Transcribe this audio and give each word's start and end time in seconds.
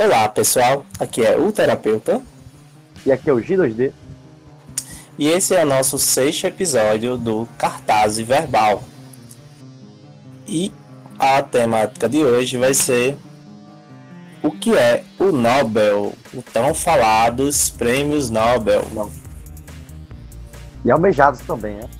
Olá 0.00 0.28
pessoal, 0.28 0.86
aqui 1.00 1.26
é 1.26 1.36
o 1.36 1.50
terapeuta 1.50 2.22
e 3.04 3.10
aqui 3.10 3.28
é 3.28 3.32
o 3.32 3.38
G2D 3.38 3.92
e 5.18 5.26
esse 5.26 5.56
é 5.56 5.64
o 5.64 5.66
nosso 5.66 5.98
sexto 5.98 6.46
episódio 6.46 7.16
do 7.18 7.48
Cartaz 7.58 8.16
Verbal. 8.16 8.84
E 10.46 10.72
a 11.18 11.42
temática 11.42 12.08
de 12.08 12.18
hoje 12.18 12.56
vai 12.56 12.74
ser 12.74 13.16
o 14.40 14.52
que 14.52 14.72
é 14.76 15.02
o 15.18 15.32
Nobel, 15.32 16.12
o 16.32 16.42
tão 16.42 16.72
falados 16.72 17.68
prêmios 17.68 18.30
Nobel. 18.30 18.86
E 20.84 20.92
almejados 20.92 21.40
também, 21.40 21.74
né? 21.74 21.90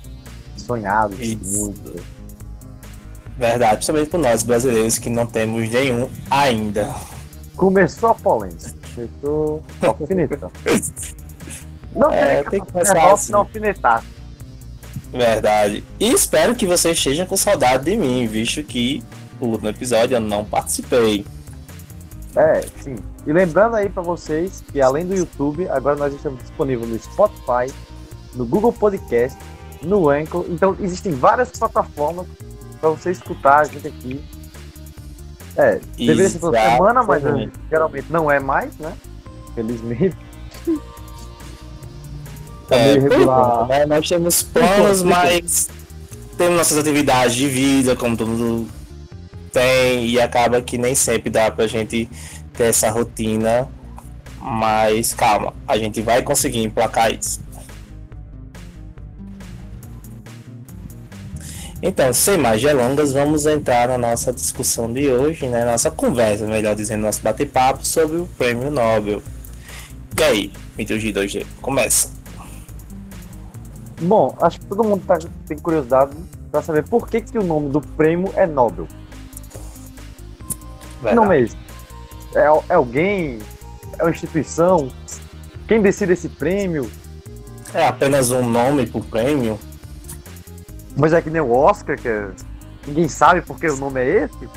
Sonhados 0.55 1.19
Isso. 1.19 1.65
muito. 1.65 2.01
Verdade, 3.37 3.75
principalmente 3.75 4.09
por 4.09 4.19
nós 4.21 4.41
brasileiros 4.41 4.97
que 4.97 5.09
não 5.09 5.25
temos 5.25 5.69
nenhum 5.69 6.09
ainda. 6.31 6.95
Começou 7.59 8.11
a 8.11 8.15
polêmica. 8.15 8.73
Começou 8.95 9.61
alfineta. 9.81 10.49
Não 11.93 12.09
é, 12.09 12.41
tem 12.43 12.63
que 12.63 12.71
começar 12.71 13.11
assim. 13.11 13.31
não 13.31 13.39
alfinetar. 13.39 14.03
Verdade. 15.11 15.83
E 15.99 16.09
espero 16.09 16.55
que 16.55 16.65
você 16.65 16.91
esteja 16.91 17.25
com 17.25 17.35
saudade 17.35 17.83
de 17.85 17.97
mim, 17.97 18.25
visto 18.27 18.63
que 18.63 19.03
o 19.41 19.47
último 19.47 19.69
episódio 19.69 20.15
eu 20.15 20.21
não 20.21 20.45
participei. 20.45 21.25
É, 22.35 22.61
sim. 22.79 22.95
E 23.25 23.33
lembrando 23.33 23.75
aí 23.75 23.89
para 23.89 24.03
vocês 24.03 24.63
que 24.71 24.79
além 24.79 25.05
do 25.05 25.15
YouTube, 25.15 25.67
agora 25.67 25.97
nós 25.97 26.13
estamos 26.13 26.39
disponíveis 26.39 26.89
no 26.89 26.99
Spotify, 26.99 27.73
no 28.35 28.45
Google 28.45 28.71
Podcast, 28.71 29.37
no 29.81 30.09
Anchor. 30.09 30.45
Então 30.47 30.77
existem 30.79 31.11
várias 31.11 31.49
plataformas 31.49 32.27
para 32.79 32.89
você 32.91 33.11
escutar 33.11 33.61
a 33.61 33.63
gente 33.65 33.87
aqui. 33.87 34.23
É, 35.59 35.81
deveria 35.97 36.29
ser 36.29 36.39
toda 36.39 36.57
semana, 36.57 37.03
mas 37.03 37.21
geralmente 37.69 38.05
não 38.09 38.31
é 38.31 38.39
mais, 38.39 38.77
né? 38.77 38.93
Felizmente. 39.53 40.15
Tá 42.69 42.77
é, 42.77 42.95
irregular. 42.95 43.67
Né? 43.67 43.85
Nós 43.85 44.07
temos 44.07 44.41
planos, 44.41 45.03
mas 45.03 45.69
temos 46.37 46.55
nossas 46.55 46.77
atividades 46.77 47.35
de 47.35 47.47
vida, 47.49 47.93
como 47.93 48.15
todo 48.15 48.29
mundo 48.29 48.69
tem, 49.51 50.05
e 50.05 50.21
acaba 50.21 50.61
que 50.61 50.77
nem 50.77 50.95
sempre 50.95 51.29
dá 51.29 51.51
pra 51.51 51.67
gente 51.67 52.09
ter 52.53 52.65
essa 52.65 52.89
rotina. 52.89 53.67
Mas 54.39 55.13
calma, 55.13 55.53
a 55.67 55.77
gente 55.77 56.01
vai 56.01 56.21
conseguir 56.21 56.63
emplacar 56.63 57.11
isso. 57.11 57.41
Então, 61.81 62.11
sem 62.11 62.37
mais 62.37 62.61
delongas, 62.61 63.13
vamos 63.13 63.45
entrar 63.45 63.87
na 63.87 63.97
nossa 63.97 64.33
discussão 64.33 64.91
de 64.91 65.09
hoje, 65.09 65.47
né? 65.47 65.63
Nossa 65.63 65.89
conversa, 65.89 66.45
melhor 66.45 66.75
dizendo, 66.75 67.03
nosso 67.03 67.21
bate-papo 67.21 67.85
sobre 67.85 68.17
o 68.17 68.27
Prêmio 68.37 68.69
Nobel. 68.69 69.21
E 70.17 70.23
aí, 70.23 70.51
G 70.77 71.13
2G, 71.13 71.45
começa. 71.61 72.09
Bom, 74.01 74.35
acho 74.41 74.59
que 74.59 74.65
todo 74.65 74.83
mundo 74.83 75.03
tá, 75.07 75.17
tem 75.47 75.57
curiosidade 75.57 76.11
para 76.51 76.61
saber 76.61 76.83
por 76.83 77.07
que, 77.07 77.21
que 77.21 77.37
o 77.37 77.43
nome 77.43 77.69
do 77.69 77.79
prêmio 77.79 78.33
é 78.35 78.45
Nobel. 78.45 78.87
Verdade. 81.01 81.15
Não 81.15 81.31
é 81.31 81.39
isso. 81.41 81.57
É, 82.35 82.41
é 82.69 82.75
alguém? 82.75 83.39
É 83.97 84.03
uma 84.03 84.11
instituição? 84.11 84.91
Quem 85.65 85.81
decide 85.81 86.11
esse 86.11 86.27
prêmio? 86.27 86.91
É 87.73 87.87
apenas 87.87 88.31
um 88.31 88.47
nome 88.47 88.85
pro 88.85 89.01
prêmio? 89.01 89.57
Mas 90.97 91.13
é 91.13 91.21
que 91.21 91.29
nem 91.29 91.41
o 91.41 91.51
Oscar, 91.51 91.97
que 91.97 92.07
é... 92.07 92.29
ninguém 92.87 93.07
sabe 93.07 93.41
por 93.41 93.59
que 93.59 93.67
o 93.67 93.77
nome 93.77 94.01
é 94.01 94.23
esse. 94.23 94.49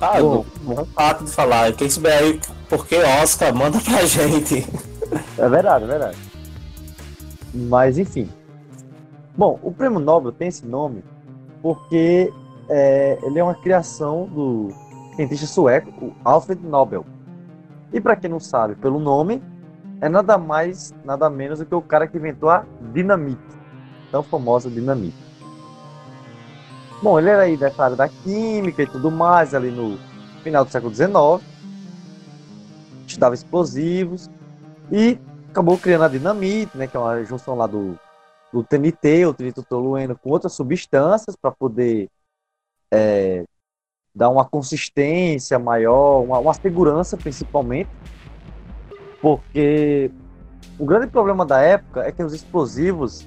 Ah, 0.00 0.20
bom, 0.20 0.44
bom 0.62 0.84
fato 0.94 1.24
de 1.24 1.30
falar. 1.30 1.72
Quem 1.72 1.88
souber 1.88 2.18
aí 2.18 2.40
por 2.68 2.86
que 2.86 2.96
Oscar, 2.96 3.54
manda 3.54 3.80
pra 3.80 4.04
gente. 4.04 4.66
É 5.38 5.48
verdade, 5.48 5.84
é 5.84 5.86
verdade. 5.86 6.18
Mas, 7.54 7.98
enfim. 7.98 8.28
Bom, 9.36 9.58
o 9.62 9.72
prêmio 9.72 9.98
Nobel 9.98 10.32
tem 10.32 10.48
esse 10.48 10.66
nome 10.66 11.02
porque 11.62 12.32
é, 12.68 13.18
ele 13.22 13.38
é 13.38 13.44
uma 13.44 13.54
criação 13.54 14.26
do 14.26 14.68
cientista 15.14 15.46
sueco, 15.46 15.90
o 16.00 16.14
Alfred 16.24 16.64
Nobel. 16.64 17.04
E 17.92 18.00
para 18.00 18.16
quem 18.16 18.30
não 18.30 18.40
sabe, 18.40 18.74
pelo 18.74 18.98
nome, 18.98 19.42
é 20.00 20.08
nada 20.08 20.36
mais, 20.36 20.94
nada 21.04 21.30
menos 21.30 21.58
do 21.58 21.66
que 21.66 21.74
o 21.74 21.82
cara 21.82 22.06
que 22.06 22.16
inventou 22.16 22.50
a 22.50 22.64
dinamite 22.92 23.55
tão 24.16 24.22
famosa 24.22 24.70
dinamite. 24.70 25.16
Bom, 27.02 27.18
ele 27.18 27.28
era 27.28 27.42
aí 27.42 27.56
dessa 27.56 27.84
área 27.84 27.96
da 27.96 28.08
química 28.08 28.82
e 28.82 28.86
tudo 28.86 29.10
mais, 29.10 29.54
ali 29.54 29.70
no 29.70 29.98
final 30.42 30.64
do 30.64 30.70
século 30.70 30.94
XIX. 30.94 31.44
Estudava 33.06 33.34
explosivos 33.34 34.30
e 34.90 35.18
acabou 35.50 35.76
criando 35.76 36.04
a 36.04 36.08
dinamite, 36.08 36.76
né, 36.76 36.86
que 36.86 36.96
é 36.96 37.00
uma 37.00 37.22
junção 37.24 37.54
lá 37.54 37.66
do, 37.66 37.98
do 38.50 38.64
TNT, 38.64 39.26
o 39.26 39.34
tritotolueno, 39.34 40.16
com 40.16 40.30
outras 40.30 40.54
substâncias 40.54 41.36
para 41.36 41.50
poder 41.50 42.08
é, 42.90 43.44
dar 44.14 44.30
uma 44.30 44.46
consistência 44.46 45.58
maior, 45.58 46.22
uma, 46.22 46.38
uma 46.38 46.54
segurança 46.54 47.18
principalmente, 47.18 47.90
porque 49.20 50.10
o 50.78 50.86
grande 50.86 51.06
problema 51.08 51.44
da 51.44 51.60
época 51.60 52.02
é 52.02 52.10
que 52.10 52.22
os 52.22 52.32
explosivos 52.32 53.26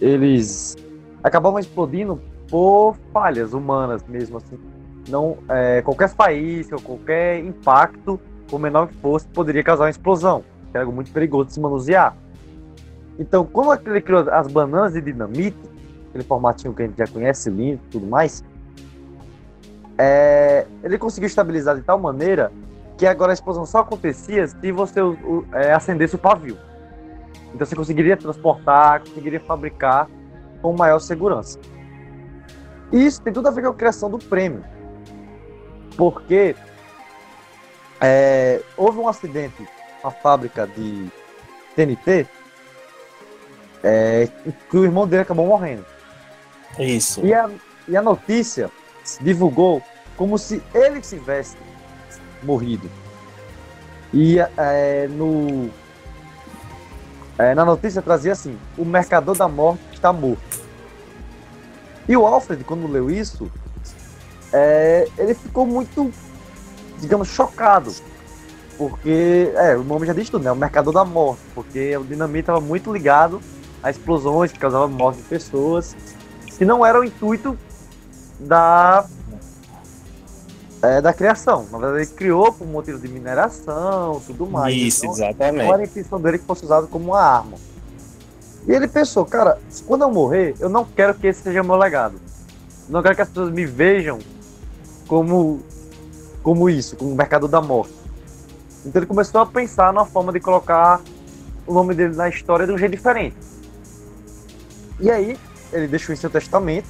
eles 0.00 0.76
acabavam 1.22 1.58
explodindo 1.58 2.20
por 2.48 2.96
falhas 3.12 3.52
humanas 3.52 4.02
mesmo 4.06 4.38
assim. 4.38 4.58
Não, 5.08 5.38
é, 5.48 5.82
qualquer 5.82 6.08
faísca, 6.08 6.76
qualquer 6.76 7.38
impacto, 7.40 8.20
por 8.48 8.60
menor 8.60 8.88
que 8.88 8.94
fosse, 8.94 9.26
poderia 9.28 9.62
causar 9.62 9.84
uma 9.84 9.90
explosão, 9.90 10.44
que 10.70 10.76
é 10.76 10.80
algo 10.80 10.92
muito 10.92 11.10
perigoso 11.10 11.46
de 11.46 11.54
se 11.54 11.60
manusear. 11.60 12.16
Então, 13.18 13.44
como 13.44 13.72
ele 13.74 14.00
criou 14.00 14.28
as 14.30 14.46
bananas 14.46 14.92
de 14.92 15.00
dinamite, 15.00 15.56
aquele 16.08 16.24
formatinho 16.24 16.74
que 16.74 16.82
a 16.82 16.86
gente 16.86 16.98
já 16.98 17.06
conhece, 17.06 17.50
lindo 17.50 17.80
e 17.86 17.90
tudo 17.90 18.06
mais, 18.06 18.44
é, 19.98 20.66
ele 20.82 20.98
conseguiu 20.98 21.26
estabilizar 21.26 21.76
de 21.76 21.82
tal 21.82 21.98
maneira 21.98 22.52
que 22.96 23.06
agora 23.06 23.32
a 23.32 23.34
explosão 23.34 23.66
só 23.66 23.78
acontecia 23.78 24.46
se 24.46 24.72
você 24.72 25.00
é, 25.52 25.72
acendesse 25.72 26.14
o 26.14 26.18
pavio. 26.18 26.56
Então 27.54 27.66
você 27.66 27.76
conseguiria 27.76 28.16
transportar, 28.16 29.00
conseguiria 29.00 29.40
fabricar 29.40 30.08
com 30.60 30.74
maior 30.74 30.98
segurança. 30.98 31.58
E 32.92 33.04
isso 33.04 33.20
tem 33.22 33.32
tudo 33.32 33.48
a 33.48 33.50
ver 33.50 33.62
com 33.62 33.68
a 33.68 33.74
criação 33.74 34.10
do 34.10 34.18
prêmio. 34.18 34.64
Porque 35.96 36.54
é, 38.00 38.60
houve 38.76 38.98
um 38.98 39.08
acidente 39.08 39.66
na 40.02 40.10
fábrica 40.10 40.66
de 40.66 41.08
TNT 41.76 42.26
é, 43.82 44.28
que 44.70 44.76
o 44.76 44.84
irmão 44.84 45.06
dele 45.06 45.22
acabou 45.22 45.46
morrendo. 45.46 45.84
Isso. 46.78 47.24
E 47.24 47.34
a, 47.34 47.50
e 47.88 47.96
a 47.96 48.02
notícia 48.02 48.70
divulgou 49.20 49.82
como 50.16 50.38
se 50.38 50.62
ele 50.74 51.00
tivesse 51.00 51.56
morrido. 52.42 52.90
E 54.12 54.38
é, 54.38 55.08
no, 55.08 55.70
é, 57.38 57.54
na 57.54 57.64
notícia 57.64 58.02
trazia 58.02 58.32
assim: 58.32 58.58
o 58.76 58.84
mercador 58.84 59.36
da 59.36 59.48
morte 59.48 59.82
está 59.92 60.12
morto. 60.12 60.62
E 62.08 62.16
o 62.16 62.26
Alfred, 62.26 62.64
quando 62.64 62.90
leu 62.90 63.10
isso, 63.10 63.50
é, 64.52 65.08
ele 65.16 65.34
ficou 65.34 65.66
muito, 65.66 66.12
digamos, 66.98 67.28
chocado. 67.28 67.92
Porque, 68.76 69.52
é, 69.54 69.76
o 69.76 69.84
nome 69.84 70.06
já 70.06 70.12
diz 70.12 70.28
tudo, 70.28 70.44
né? 70.44 70.50
O 70.50 70.56
mercador 70.56 70.92
da 70.92 71.04
morte. 71.04 71.42
Porque 71.54 71.96
o 71.96 72.04
dinamite 72.04 72.40
estava 72.40 72.60
muito 72.60 72.92
ligado 72.92 73.40
a 73.82 73.90
explosões 73.90 74.50
que 74.50 74.58
causavam 74.58 74.88
morte 74.88 75.18
de 75.18 75.28
pessoas. 75.28 75.96
Que 76.58 76.64
não 76.64 76.84
era 76.84 77.00
o 77.00 77.04
intuito 77.04 77.56
da 78.40 79.06
é, 80.82 81.00
da 81.00 81.12
criação. 81.12 81.66
Na 81.70 81.78
verdade, 81.78 82.02
ele 82.02 82.10
criou 82.10 82.52
por 82.52 82.66
motivo 82.66 82.98
de 82.98 83.08
mineração 83.08 84.20
tudo 84.26 84.46
mais. 84.46 84.74
Isso, 84.74 85.06
então, 85.06 85.14
exatamente. 85.14 85.64
Não 85.64 85.74
era 85.74 85.82
a 85.82 85.86
intenção 85.86 86.20
dele 86.20 86.38
que 86.38 86.44
fosse 86.44 86.64
usado 86.64 86.88
como 86.88 87.12
uma 87.12 87.20
arma. 87.20 87.56
E 88.66 88.72
ele 88.72 88.88
pensou, 88.88 89.24
cara, 89.24 89.58
quando 89.86 90.02
eu 90.02 90.10
morrer, 90.10 90.54
eu 90.60 90.68
não 90.68 90.84
quero 90.84 91.14
que 91.14 91.26
esse 91.26 91.42
seja 91.42 91.62
meu 91.62 91.76
legado. 91.76 92.14
Eu 92.88 92.92
não 92.92 93.02
quero 93.02 93.14
que 93.14 93.22
as 93.22 93.28
pessoas 93.28 93.50
me 93.50 93.64
vejam 93.64 94.18
como, 95.06 95.60
como 96.42 96.68
isso, 96.68 96.96
como 96.96 97.12
o 97.12 97.16
mercado 97.16 97.46
da 97.46 97.60
morte. 97.60 97.94
Então 98.84 99.00
ele 99.00 99.06
começou 99.06 99.40
a 99.40 99.46
pensar 99.46 99.92
numa 99.92 100.04
forma 100.04 100.32
de 100.32 100.40
colocar 100.40 101.00
o 101.66 101.72
nome 101.72 101.94
dele 101.94 102.14
na 102.14 102.28
história 102.28 102.66
de 102.66 102.72
um 102.72 102.78
jeito 102.78 102.92
diferente. 102.92 103.36
E 104.98 105.10
aí, 105.10 105.38
ele 105.72 105.88
deixou 105.88 106.12
em 106.12 106.16
seu 106.16 106.30
testamento 106.30 106.88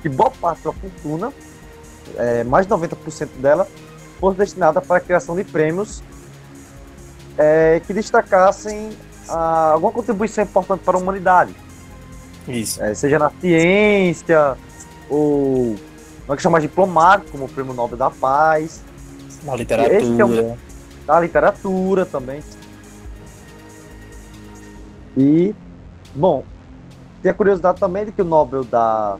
que 0.00 0.08
boa 0.08 0.30
parte 0.30 0.64
da 0.64 0.72
fortuna 0.72 1.32
é, 2.16 2.44
mais 2.44 2.66
de 2.66 2.72
90% 2.72 3.28
dela 3.38 3.66
fosse 4.20 4.38
destinada 4.38 4.80
para 4.80 4.96
a 4.96 5.00
criação 5.00 5.36
de 5.36 5.44
prêmios 5.44 6.02
é, 7.36 7.80
que 7.86 7.92
destacassem 7.92 8.90
a, 9.28 9.72
alguma 9.72 9.92
contribuição 9.92 10.44
importante 10.44 10.80
para 10.84 10.96
a 10.96 11.00
humanidade. 11.00 11.54
Isso. 12.46 12.82
É, 12.82 12.94
seja 12.94 13.18
na 13.18 13.30
ciência, 13.40 14.56
ou 15.08 15.76
não 16.26 16.34
é 16.34 16.36
que 16.36 16.42
chamar 16.42 16.60
diplomático, 16.60 17.32
como 17.32 17.44
o 17.44 17.48
Prêmio 17.48 17.74
Nobel 17.74 17.96
da 17.96 18.10
Paz. 18.10 18.82
Na 19.42 19.54
literatura. 19.56 20.22
É 20.22 20.24
um, 20.24 20.56
na 21.06 21.20
literatura 21.20 22.06
também. 22.06 22.42
E, 25.16 25.54
bom, 26.14 26.44
tem 27.22 27.30
a 27.30 27.34
curiosidade 27.34 27.78
também 27.78 28.04
de 28.04 28.12
que 28.12 28.22
o 28.22 28.24
Nobel 28.24 28.64
da 28.64 29.16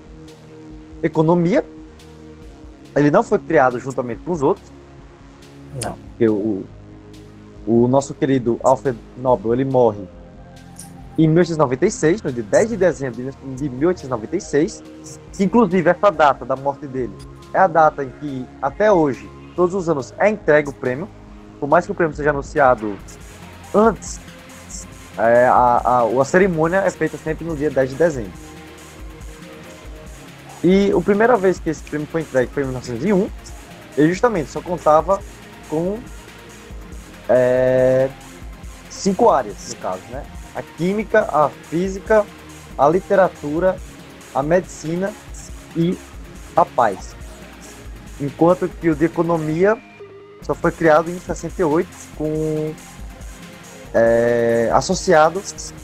Economia 1.03 1.65
ele 2.97 3.11
não 3.11 3.23
foi 3.23 3.39
criado 3.39 3.79
juntamente 3.79 4.23
com 4.23 4.33
os 4.33 4.43
outros. 4.43 4.71
Não. 5.83 5.97
Porque 6.11 6.29
o, 6.29 6.65
o 7.67 7.89
nosso 7.89 8.15
querido 8.15 8.61
Alfred 8.63 8.99
Nobel 9.17 9.55
ele 9.55 9.65
morre 9.65 10.05
em 11.17 11.29
1896, 11.29 12.23
no 12.23 12.33
dia 12.33 12.43
10 12.43 12.69
de 12.71 12.77
dezembro 12.77 13.33
de 13.57 13.69
1896, 13.69 14.83
que 15.33 15.45
inclusive 15.45 15.89
essa 15.89 16.11
data 16.11 16.45
da 16.45 16.57
morte 16.57 16.87
dele 16.87 17.15
é 17.53 17.59
a 17.59 17.69
data 17.69 18.03
em 18.03 18.11
que, 18.21 18.45
até 18.61 18.91
hoje, 18.91 19.31
todos 19.55 19.75
os 19.75 19.89
anos 19.89 20.13
é 20.19 20.29
entregue 20.29 20.71
o 20.71 20.73
prêmio, 20.73 21.09
por 21.61 21.69
mais 21.69 21.87
que 21.87 21.93
o 21.93 21.95
prêmio 21.95 22.17
seja 22.17 22.31
anunciado 22.31 22.97
antes, 23.73 24.21
é, 25.17 25.47
a, 25.47 25.81
a, 25.85 26.21
a 26.21 26.25
cerimônia 26.25 26.79
é 26.79 26.91
feita 26.91 27.17
sempre 27.17 27.45
no 27.45 27.55
dia 27.55 27.71
10 27.71 27.91
de 27.91 27.97
dezembro. 27.97 28.33
E 30.65 30.91
a 30.91 31.01
primeira 31.03 31.37
vez 31.37 31.59
que 31.59 31.69
esse 31.69 31.83
prêmio 31.83 32.09
foi 32.11 32.23
entregue 32.23 32.51
foi 32.51 32.63
em 32.63 32.67
1901, 32.67 33.31
ele 33.99 34.09
justamente 34.09 34.51
só 34.51 34.63
contava 34.63 35.21
com 35.69 35.99
é, 37.29 38.09
cinco 38.89 39.29
áreas, 39.29 39.69
no 39.69 39.77
caso, 39.77 40.01
né? 40.11 40.25
A 40.55 40.63
química, 40.63 41.29
a 41.31 41.51
física, 41.69 42.25
a 42.79 42.89
literatura, 42.89 43.77
a 44.35 44.43
medicina 44.43 45.13
e 45.77 45.99
a 46.57 46.65
paz. 46.65 47.15
Enquanto 48.19 48.67
que 48.67 48.89
o 48.89 48.97
de 48.97 49.05
economia 49.05 49.77
só 50.41 50.55
foi 50.55 50.73
criado 50.73 51.11
em 51.11 51.19
68 51.19 51.89
com 52.17 52.73
é, 53.93 54.71
associado 54.73 55.43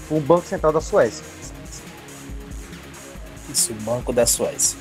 com 0.09 0.17
o 0.17 0.21
Banco 0.21 0.47
Central 0.47 0.73
da 0.73 0.81
Suécia. 0.81 1.25
Isso, 3.53 3.73
Banco 3.75 4.13
da 4.13 4.27
Suécia. 4.27 4.79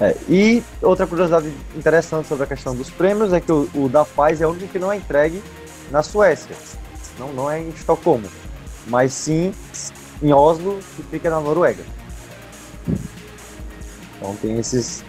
É, 0.00 0.16
e 0.28 0.62
outra 0.80 1.06
curiosidade 1.06 1.52
interessante 1.76 2.26
sobre 2.26 2.44
a 2.44 2.46
questão 2.46 2.74
dos 2.74 2.88
prêmios 2.88 3.34
é 3.34 3.40
que 3.40 3.52
o, 3.52 3.68
o, 3.74 3.88
da 3.88 4.02
Paz 4.02 4.40
é 4.40 4.46
o 4.46 4.50
único 4.50 4.68
que 4.68 4.78
não 4.78 4.90
é 4.90 4.96
entregue 4.96 5.42
na 5.90 6.02
Suécia. 6.02 6.56
Não, 7.18 7.32
não 7.34 7.50
é 7.50 7.60
em 7.60 7.68
Estocolmo, 7.68 8.26
mas 8.86 9.12
sim 9.12 9.52
em 10.22 10.32
Oslo, 10.32 10.78
que 10.96 11.02
fica 11.02 11.28
na 11.28 11.38
Noruega. 11.40 11.84
Então 14.16 14.34
tem 14.36 14.58
esses 14.58 15.04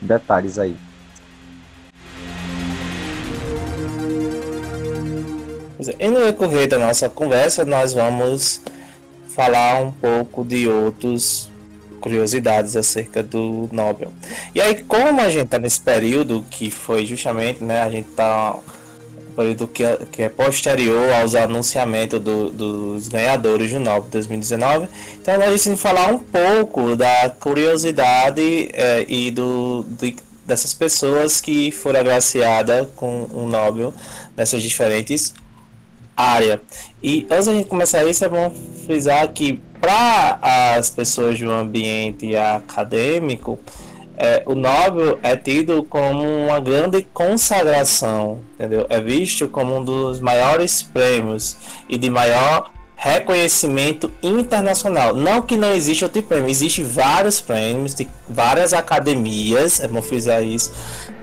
detalhes 0.00 0.58
aí. 0.58 0.76
E 5.98 6.08
no 6.08 6.20
decorrer 6.20 6.68
da 6.68 6.78
nossa 6.78 7.08
conversa, 7.08 7.64
nós 7.64 7.94
vamos 7.94 8.60
falar 9.36 9.82
um 9.82 9.92
pouco 9.92 10.42
de 10.42 10.66
outros 10.66 11.50
curiosidades 12.00 12.74
acerca 12.74 13.22
do 13.22 13.68
Nobel. 13.70 14.10
E 14.54 14.60
aí, 14.62 14.82
como 14.82 15.20
a 15.20 15.28
gente 15.28 15.44
está 15.44 15.58
nesse 15.58 15.80
período 15.80 16.44
que 16.50 16.70
foi 16.70 17.04
justamente, 17.04 17.62
né, 17.62 17.82
a 17.82 17.90
gente 17.90 18.08
está 18.08 18.56
período 19.36 19.68
que 19.68 19.84
é, 19.84 19.98
que 20.10 20.22
é 20.22 20.30
posterior 20.30 21.12
aos 21.12 21.34
anunciamentos 21.34 22.18
do, 22.18 22.48
dos 22.48 23.08
ganhadores 23.08 23.70
do 23.70 23.78
Nobel 23.78 24.08
2019. 24.10 24.88
Então, 25.20 25.38
nós 25.38 25.62
vamos 25.62 25.80
falar 25.80 26.06
um 26.08 26.18
pouco 26.18 26.96
da 26.96 27.28
curiosidade 27.28 28.70
é, 28.72 29.04
e 29.06 29.30
do, 29.30 29.84
de, 29.86 30.16
dessas 30.46 30.72
pessoas 30.72 31.42
que 31.42 31.70
foram 31.70 32.00
agraciadas 32.00 32.88
com 32.96 33.24
o 33.30 33.46
Nobel 33.46 33.92
nessas 34.34 34.62
diferentes 34.62 35.34
área. 36.16 36.60
E 37.06 37.24
antes 37.30 37.46
de 37.46 37.62
começar 37.62 38.04
isso, 38.04 38.24
é 38.24 38.28
bom 38.28 38.52
frisar 38.84 39.28
que 39.28 39.62
para 39.80 40.40
as 40.76 40.90
pessoas 40.90 41.38
do 41.38 41.48
ambiente 41.52 42.34
acadêmico, 42.34 43.60
é, 44.16 44.42
o 44.44 44.56
Nobel 44.56 45.16
é 45.22 45.36
tido 45.36 45.84
como 45.84 46.24
uma 46.24 46.58
grande 46.58 47.06
consagração, 47.14 48.40
entendeu? 48.54 48.86
É 48.88 49.00
visto 49.00 49.46
como 49.46 49.76
um 49.76 49.84
dos 49.84 50.18
maiores 50.18 50.82
prêmios 50.82 51.56
e 51.88 51.96
de 51.96 52.10
maior 52.10 52.72
reconhecimento 52.96 54.10
internacional. 54.20 55.14
Não 55.14 55.42
que 55.42 55.56
não 55.56 55.72
exista 55.72 56.06
outro 56.06 56.24
prêmio, 56.24 56.50
existe 56.50 56.82
vários 56.82 57.40
prêmios 57.40 57.94
de 57.94 58.08
várias 58.28 58.72
academias, 58.72 59.78
é 59.78 59.86
bom 59.86 60.02
frisar 60.02 60.42
isso, 60.42 60.72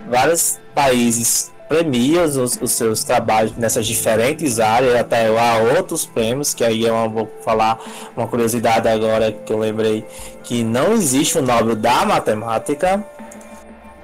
vários 0.09 0.57
países 0.73 1.51
premia 1.67 2.23
os, 2.23 2.35
os, 2.35 2.71
seus 2.71 3.03
trabalhos 3.03 3.55
nessas 3.57 3.85
diferentes 3.85 4.59
áreas, 4.59 4.95
até 4.95 5.27
há 5.27 5.57
outros 5.77 6.05
prêmios, 6.05 6.53
que 6.53 6.63
aí 6.63 6.89
uma, 6.89 7.07
vou 7.07 7.31
falar 7.43 7.79
uma 8.15 8.27
curiosidade 8.27 8.87
agora 8.87 9.31
que 9.31 9.51
eu 9.51 9.57
lembrei, 9.57 10.05
que 10.43 10.63
não 10.63 10.93
existe 10.93 11.37
o 11.37 11.41
Nobel 11.41 11.75
da 11.75 12.05
Matemática, 12.05 13.03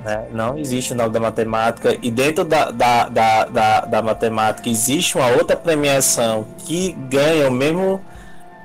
né? 0.03 0.25
não 0.31 0.57
existe 0.57 0.93
o 0.93 0.95
Nobel 0.95 1.11
da 1.11 1.19
Matemática, 1.19 1.97
e 2.01 2.09
dentro 2.09 2.43
da, 2.43 2.71
da, 2.71 3.09
da, 3.09 3.45
da, 3.45 3.81
da 3.81 4.01
matemática 4.01 4.69
existe 4.69 5.17
uma 5.17 5.27
outra 5.27 5.55
premiação 5.55 6.47
que 6.59 6.93
ganha 7.09 7.47
o 7.47 7.51
mesmo 7.51 8.01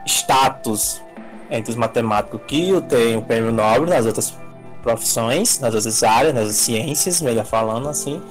status 0.06 1.02
entre 1.50 1.70
os 1.70 1.76
matemáticos 1.76 2.40
que 2.47 2.81
tem 2.88 3.17
o 3.17 3.23
prêmio 3.23 3.52
Nobel 3.52 3.87
nas 3.87 4.06
outras 4.06 4.35
profissões, 4.82 5.58
nas 5.61 5.75
outras 5.75 6.02
áreas, 6.02 6.35
nas 6.35 6.55
ciências, 6.56 7.23
melhor 7.23 7.44
falando 7.44 7.88
assim. 7.88 8.23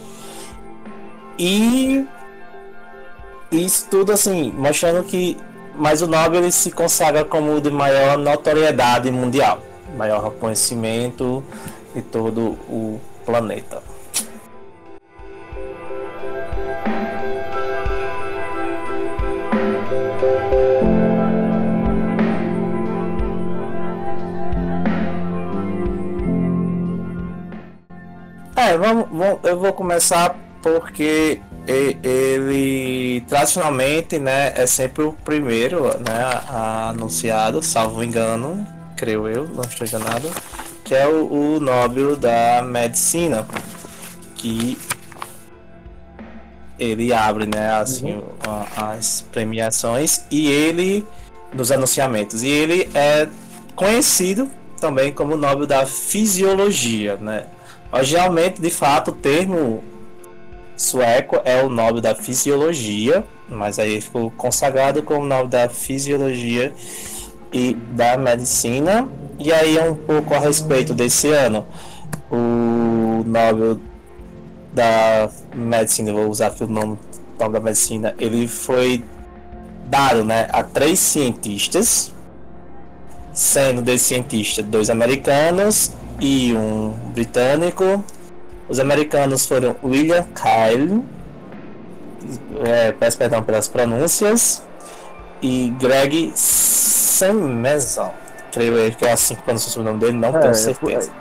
E 1.38 2.06
isso 3.52 3.88
tudo 3.90 4.12
assim, 4.12 4.52
mostrando 4.52 5.04
que 5.04 5.38
mas 5.76 6.02
o 6.02 6.08
Nobel 6.08 6.42
ele 6.42 6.52
se 6.52 6.72
consagra 6.72 7.26
como 7.26 7.56
o 7.56 7.62
de 7.62 7.72
maior 7.72 8.18
notoriedade 8.18 9.12
mundial, 9.12 9.60
maior 9.98 10.24
reconhecimento 10.24 11.44
de 11.96 12.02
todo 12.02 12.58
o 12.70 13.00
planeta. 13.26 13.82
É, 28.56 28.78
vamos, 28.78 29.08
vamos, 29.12 29.40
eu 29.44 29.60
vou 29.60 29.74
começar 29.74 30.36
porque 30.64 31.42
ele 31.68 33.22
tradicionalmente 33.28 34.18
né, 34.18 34.54
é 34.56 34.66
sempre 34.66 35.04
o 35.04 35.12
primeiro 35.12 35.84
né, 36.00 36.42
anunciado, 36.90 37.62
salvo 37.62 38.02
engano, 38.02 38.66
creio 38.96 39.28
eu, 39.28 39.48
não 39.50 39.64
estou 39.64 39.86
enganado, 39.86 40.32
que 40.86 40.96
é 40.96 41.06
o, 41.06 41.32
o 41.32 41.60
Nobel 41.60 42.16
da 42.16 42.64
Medicina, 42.66 43.46
que 44.36 44.78
ele 46.80 47.14
abre 47.14 47.46
né, 47.46 47.72
assim, 47.72 48.14
uhum. 48.14 48.24
as 48.76 49.26
premiações 49.32 50.24
e 50.32 50.48
ele 50.48 51.06
nos 51.54 51.72
anunciamentos. 51.72 52.42
E 52.42 52.48
ele 52.48 52.90
é 52.94 53.28
conhecido 53.76 54.50
também 54.80 55.12
como 55.12 55.36
Nobel 55.36 55.68
da 55.68 55.86
Fisiologia, 55.86 57.18
né? 57.18 57.46
Originalmente, 57.92 58.60
de 58.60 58.72
fato, 58.72 59.12
o 59.12 59.14
termo 59.14 59.84
sueco 60.84 61.40
é 61.46 61.64
o 61.64 61.70
Nobel 61.70 62.02
da 62.02 62.14
Fisiologia, 62.14 63.24
mas 63.50 63.80
aí 63.80 64.02
ficou 64.02 64.30
consagrado 64.32 65.02
como 65.02 65.26
Nobel 65.26 65.48
da 65.48 65.70
Fisiologia 65.70 66.74
e 67.52 67.74
da 67.74 68.18
Medicina. 68.18 69.08
E 69.40 69.52
aí 69.52 69.78
é 69.78 69.90
um 69.90 69.96
pouco 69.96 70.34
a 70.34 70.40
respeito 70.40 70.94
desse 70.94 71.30
ano. 71.30 71.66
O 72.30 73.24
Nobel 73.26 73.80
da 74.74 75.30
Medicina, 75.54 76.12
vou 76.12 76.28
usar 76.30 76.48
aqui 76.48 76.64
o 76.64 76.68
nome, 76.68 76.98
nome 77.40 77.54
da 77.54 77.60
Medicina, 77.60 78.14
ele 78.20 78.48
foi 78.48 79.04
dado 79.86 80.24
né, 80.26 80.48
a 80.52 80.64
três 80.64 81.00
cientistas, 81.00 82.12
sendo 83.32 83.82
desses 83.82 84.08
cientistas 84.08 84.66
dois 84.66 84.90
americanos 84.90 85.92
e 86.20 86.54
um 86.54 86.92
britânico, 87.14 88.04
os 88.74 88.80
americanos 88.80 89.46
foram 89.46 89.76
William 89.84 90.26
Kyle, 90.34 91.06
é, 92.66 92.92
peço 92.92 93.20
perdão 93.20 93.44
pelas 93.44 93.68
pronúncias, 93.68 94.64
e 95.44 95.70
Greg 95.80 96.34
Samezon. 96.36 98.12
Creio 98.52 98.76
eu 98.76 98.92
que 98.92 99.06
é 99.06 99.12
assim 99.12 99.36
que 99.36 99.44
pronuncia 99.44 99.80
o 99.80 99.86
nome 99.86 100.00
dele, 100.00 100.14
não 100.14 100.36
é, 100.36 100.40
tenho 100.40 100.56
certeza. 100.56 101.12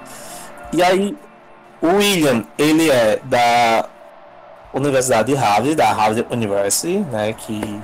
E 0.73 0.83
aí, 0.83 1.15
o 1.83 1.89
William, 1.89 2.43
ele 2.57 2.91
é 2.91 3.21
da 3.23 3.85
Universidade 4.73 5.31
de 5.31 5.39
Harvard, 5.39 5.75
da 5.75 5.93
Harvard 5.93 6.27
University, 6.31 7.01
né, 7.11 7.35
que 7.35 7.83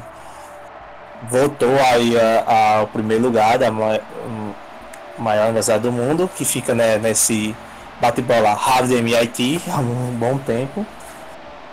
voltou 1.29 1.77
aí 1.93 2.15
ao 2.47 2.87
primeiro 2.87 3.25
lugar 3.25 3.59
da 3.59 3.71
maior 3.71 5.45
universidade 5.45 5.83
do 5.83 5.93
mundo, 5.93 6.31
que 6.35 6.47
fica 6.47 6.75
né, 6.75 6.97
nesse 6.97 7.55
bate-bola 8.01 8.55
Harvard 8.55 8.95
MIT 8.95 9.61
há 9.69 9.79
um 9.79 10.17
bom 10.19 10.39
tempo. 10.39 10.87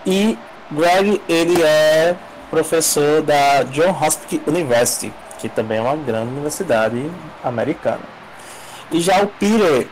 E 0.05 0.38
Greg, 0.72 1.22
ele 1.27 1.62
é 1.62 2.15
professor 2.50 3.22
da 3.22 3.63
John 3.63 3.89
Hopkins 3.89 4.41
University, 4.48 5.12
que 5.39 5.50
também 5.50 5.77
é 5.77 5.82
uma 5.82 5.96
grande 5.96 6.32
universidade 6.32 7.10
americana. 7.44 8.01
E 8.91 9.00
já 9.00 9.22
o 9.22 9.27
Peter, 9.27 9.88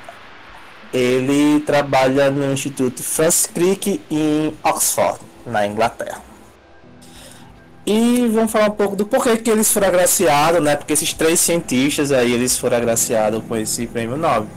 ele 0.93 1.59
trabalha 1.61 2.29
no 2.29 2.53
Instituto 2.53 3.01
Francis 3.01 3.47
Crick 3.47 4.01
em 4.09 4.53
Oxford, 4.63 5.19
na 5.45 5.65
Inglaterra. 5.65 6.21
E 7.85 8.29
vamos 8.33 8.51
falar 8.51 8.67
um 8.67 8.75
pouco 8.75 8.95
do 8.95 9.05
porquê 9.05 9.35
que 9.35 9.49
eles 9.49 9.71
foram 9.71 9.89
agraciados, 9.89 10.63
né? 10.63 10.75
Porque 10.75 10.93
esses 10.93 11.11
três 11.13 11.39
cientistas 11.41 12.13
aí, 12.13 12.31
eles 12.31 12.57
foram 12.57 12.77
agraciados 12.77 13.43
com 13.45 13.57
esse 13.57 13.85
prêmio 13.87 14.15
Nobel. 14.15 14.47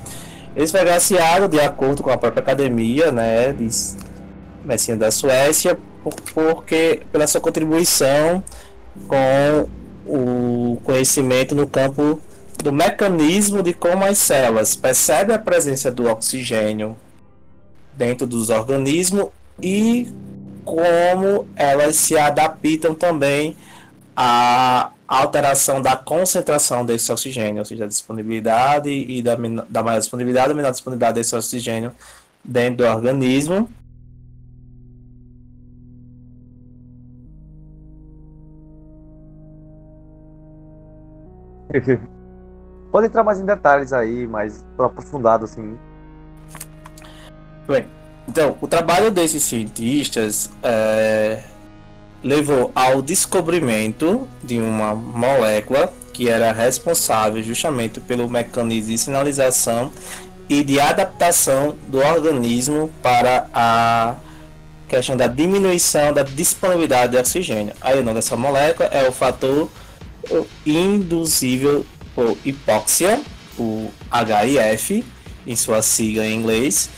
Eles 0.56 0.74
agraciados 0.74 1.50
de 1.50 1.60
acordo 1.60 2.02
com 2.02 2.10
a 2.10 2.16
própria 2.16 2.40
academia, 2.40 3.12
né? 3.12 3.52
De 3.52 3.68
medicina 4.64 4.96
da 4.96 5.10
Suécia, 5.10 5.78
porque 6.34 7.02
pela 7.12 7.26
sua 7.26 7.42
contribuição 7.42 8.42
com 9.06 9.68
o 10.06 10.80
conhecimento 10.82 11.54
no 11.54 11.66
campo 11.66 12.20
do 12.62 12.72
mecanismo 12.72 13.62
de 13.62 13.74
como 13.74 14.04
as 14.04 14.16
células 14.16 14.74
percebem 14.74 15.36
a 15.36 15.38
presença 15.38 15.90
do 15.90 16.08
oxigênio 16.08 16.96
dentro 17.92 18.26
dos 18.26 18.48
organismos 18.48 19.26
e 19.60 20.08
como 20.64 21.46
elas 21.54 21.96
se 21.96 22.16
adaptam 22.16 22.94
também 22.94 23.56
à 25.08 25.18
alteração 25.18 25.80
da 25.80 25.96
concentração 25.96 26.84
desse 26.84 27.10
oxigênio, 27.12 27.60
ou 27.60 27.64
seja, 27.64 27.84
a 27.84 27.88
disponibilidade 27.88 28.90
e 28.90 29.22
da, 29.22 29.36
da 29.68 29.82
maior 29.82 29.98
disponibilidade 29.98 30.50
ou 30.50 30.56
menor 30.56 30.72
disponibilidade 30.72 31.14
desse 31.14 31.34
oxigênio 31.34 31.92
dentro 32.44 32.84
do 32.84 32.90
organismo. 32.90 33.68
Pode 42.90 43.06
entrar 43.08 43.24
mais 43.24 43.38
em 43.40 43.44
detalhes 43.44 43.92
aí, 43.92 44.26
mais 44.26 44.64
aprofundado 44.78 45.44
assim. 45.44 45.78
Bem, 47.66 47.86
então, 48.28 48.56
o 48.60 48.68
trabalho 48.68 49.10
desses 49.10 49.42
cientistas 49.42 50.50
é, 50.62 51.42
levou 52.26 52.72
ao 52.74 53.00
descobrimento 53.00 54.26
de 54.42 54.58
uma 54.58 54.96
molécula 54.96 55.92
que 56.12 56.28
era 56.28 56.50
responsável 56.50 57.40
justamente 57.40 58.00
pelo 58.00 58.28
mecanismo 58.28 58.90
de 58.90 58.98
sinalização 58.98 59.92
e 60.48 60.64
de 60.64 60.80
adaptação 60.80 61.76
do 61.86 61.98
organismo 61.98 62.90
para 63.00 63.46
a 63.54 64.16
questão 64.88 65.16
da 65.16 65.28
diminuição 65.28 66.12
da 66.12 66.24
disponibilidade 66.24 67.12
de 67.12 67.18
oxigênio. 67.18 67.72
Aí 67.80 68.00
o 68.00 68.02
nome 68.02 68.16
dessa 68.16 68.36
molécula 68.36 68.88
é 68.88 69.08
o 69.08 69.12
fator 69.12 69.70
induzível 70.66 71.86
por 72.12 72.36
hipóxia, 72.44 73.20
o 73.56 73.88
HIF, 74.10 75.04
em 75.46 75.54
sua 75.54 75.80
sigla 75.80 76.26
em 76.26 76.34
inglês, 76.34 76.90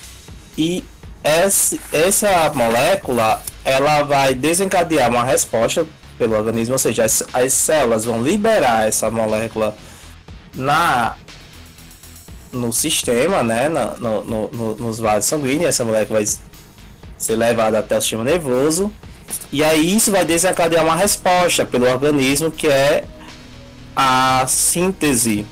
e 0.57 0.83
essa 1.23 2.53
molécula 2.55 3.43
ela 3.65 4.03
vai 4.03 4.35
desencadear 4.35 5.11
uma 5.11 5.25
resposta 5.25 5.87
pelo 6.17 6.37
organismo, 6.37 6.75
ou 6.75 6.79
seja, 6.79 7.05
as, 7.05 7.23
as 7.33 7.53
células 7.53 8.05
vão 8.05 8.23
liberar 8.23 8.89
essa 8.89 9.11
molécula 9.11 9.77
na 10.55 11.17
no 12.51 12.73
sistema, 12.73 13.43
né, 13.43 13.69
no, 13.69 14.25
no, 14.25 14.49
no, 14.49 14.75
nos 14.77 14.99
vasos 14.99 15.27
sanguíneos, 15.27 15.69
essa 15.69 15.85
molécula 15.85 16.19
vai 16.19 16.29
ser 17.19 17.37
levada 17.37 17.79
até 17.79 17.99
o 17.99 18.01
sistema 18.01 18.25
nervoso, 18.25 18.91
e 19.53 19.63
aí 19.63 19.95
isso 19.95 20.11
vai 20.11 20.25
desencadear 20.25 20.83
uma 20.83 20.97
resposta 20.97 21.67
pelo 21.67 21.87
organismo 21.87 22.51
que 22.51 22.67
é 22.67 23.05
a 23.95 24.47
síntese 24.49 25.47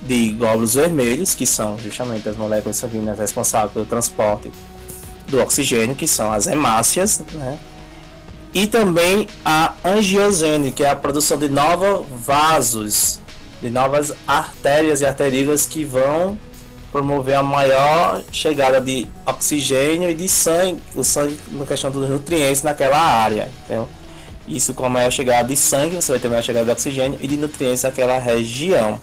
de 0.00 0.30
glóbulos 0.30 0.74
vermelhos, 0.74 1.34
que 1.34 1.44
são 1.44 1.78
justamente 1.78 2.26
as 2.28 2.36
moléculas 2.36 2.76
sanguíneas 2.76 3.18
responsáveis 3.18 3.72
pelo 3.72 3.84
transporte 3.84 4.50
do 5.28 5.40
oxigênio, 5.40 5.94
que 5.94 6.08
são 6.08 6.32
as 6.32 6.46
hemácias, 6.46 7.22
né? 7.32 7.58
e 8.52 8.66
também 8.66 9.28
a 9.44 9.74
angiosene, 9.84 10.72
que 10.72 10.82
é 10.82 10.90
a 10.90 10.96
produção 10.96 11.36
de 11.36 11.48
novos 11.48 12.06
vasos, 12.10 13.20
de 13.60 13.70
novas 13.70 14.12
artérias 14.26 15.00
e 15.00 15.06
arteríolas 15.06 15.66
que 15.66 15.84
vão 15.84 16.38
promover 16.90 17.36
a 17.36 17.42
maior 17.42 18.22
chegada 18.32 18.80
de 18.80 19.06
oxigênio 19.26 20.08
e 20.10 20.14
de 20.14 20.28
sangue, 20.28 20.82
o 20.94 21.04
sangue 21.04 21.38
na 21.52 21.66
questão 21.66 21.90
dos 21.90 22.08
nutrientes 22.08 22.62
naquela 22.62 22.98
área. 22.98 23.50
Então, 23.64 23.86
isso 24.46 24.72
com 24.72 24.86
a 24.86 24.88
maior 24.88 25.10
chegada 25.10 25.46
de 25.46 25.56
sangue, 25.56 25.96
você 25.96 26.12
vai 26.12 26.20
ter 26.20 26.28
maior 26.28 26.42
chegada 26.42 26.64
de 26.64 26.72
oxigênio 26.72 27.18
e 27.20 27.28
de 27.28 27.36
nutrientes 27.36 27.82
naquela 27.82 28.18
região. 28.18 28.98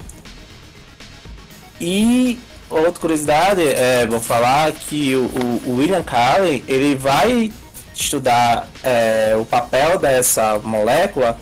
E 1.80 2.40
outra 2.82 3.00
curiosidade, 3.00 3.62
é, 3.62 4.06
vou 4.06 4.20
falar 4.20 4.72
que 4.72 5.16
o, 5.16 5.30
o 5.66 5.76
William 5.78 6.04
Carey 6.04 6.64
ele 6.68 6.96
vai 6.96 7.52
estudar 7.94 8.68
é, 8.84 9.36
o 9.40 9.46
papel 9.46 9.98
dessa 10.00 10.60
molécula 10.60 11.38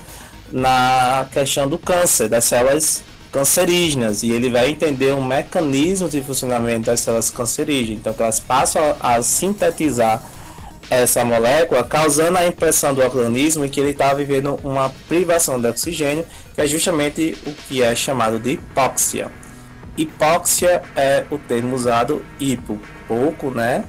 na 0.52 1.28
questão 1.32 1.68
do 1.68 1.78
câncer, 1.78 2.30
das 2.30 2.44
células 2.46 3.04
cancerígenas, 3.32 4.22
e 4.22 4.32
ele 4.32 4.50
vai 4.50 4.70
entender 4.70 5.14
um 5.14 5.24
mecanismo 5.24 6.08
de 6.08 6.22
funcionamento 6.22 6.86
das 6.86 7.00
células 7.00 7.32
cancerígenas, 7.32 8.00
então 8.00 8.14
elas 8.20 8.40
passam 8.40 8.96
a, 9.00 9.16
a 9.16 9.24
sintetizar 9.24 10.24
essa 10.90 11.26
molécula, 11.26 11.84
causando 11.84 12.38
a 12.38 12.46
impressão 12.46 12.94
do 12.94 13.02
organismo 13.02 13.68
que 13.68 13.80
ele 13.80 13.92
está 13.92 14.14
vivendo 14.14 14.60
uma 14.64 14.92
privação 15.08 15.60
de 15.60 15.68
oxigênio, 15.68 16.26
que 16.54 16.62
é 16.62 16.68
justamente 16.68 17.36
o 17.48 17.52
que 17.68 17.82
é 17.82 17.96
chamado 17.96 18.40
de 18.40 18.52
hipóxia. 18.52 19.32
Hipóxia 19.98 20.82
é 20.96 21.24
o 21.30 21.38
termo 21.38 21.76
usado 21.76 22.26
hipo, 22.40 22.80
pouco, 23.08 23.52
né? 23.52 23.84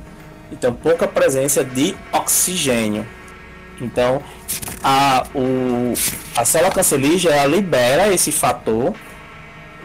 Então, 0.52 0.73
pouca 0.73 1.08
presença 1.08 1.64
de 1.64 1.96
oxigênio. 2.12 3.06
Então, 3.80 4.23
a, 4.82 5.26
o, 5.34 5.94
a 6.37 6.44
célula 6.44 6.70
cancerígena 6.70 7.34
ela 7.34 7.56
libera 7.56 8.12
esse 8.12 8.30
fator 8.30 8.94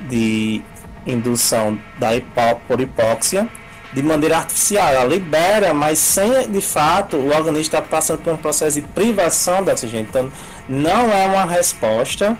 de 0.07 0.61
indução 1.07 1.79
da 1.97 2.15
hipó, 2.15 2.59
por 2.67 2.79
hipóxia 2.79 3.47
de 3.93 4.03
maneira 4.03 4.37
artificial. 4.37 4.89
Ela 4.89 5.05
libera, 5.05 5.73
mas 5.73 5.97
sem 5.99 6.49
de 6.51 6.61
fato 6.61 7.17
o 7.17 7.27
organismo 7.29 7.61
está 7.61 7.81
passando 7.81 8.19
por 8.19 8.33
um 8.33 8.37
processo 8.37 8.79
de 8.79 8.87
privação 8.87 9.63
de 9.63 9.71
oxigênio. 9.71 10.07
Então, 10.09 10.31
não 10.67 11.11
é 11.11 11.25
uma 11.25 11.45
resposta 11.45 12.37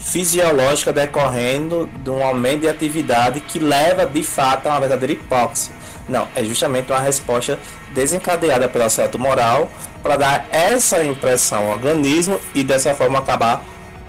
fisiológica 0.00 0.92
decorrendo 0.92 1.88
de 2.02 2.10
um 2.10 2.24
aumento 2.24 2.62
de 2.62 2.68
atividade 2.68 3.40
que 3.40 3.58
leva 3.58 4.06
de 4.06 4.22
fato 4.22 4.66
a 4.66 4.70
uma 4.70 4.80
verdadeira 4.80 5.12
hipóxia. 5.12 5.72
Não, 6.08 6.26
é 6.34 6.42
justamente 6.42 6.90
uma 6.90 6.98
resposta 6.98 7.58
desencadeada 7.94 8.68
pelo 8.68 8.84
acesso 8.84 9.18
moral 9.18 9.70
para 10.02 10.16
dar 10.16 10.48
essa 10.50 11.04
impressão 11.04 11.66
ao 11.66 11.72
organismo 11.72 12.40
e 12.54 12.64
dessa 12.64 12.94
forma 12.94 13.18
acabar 13.18 13.62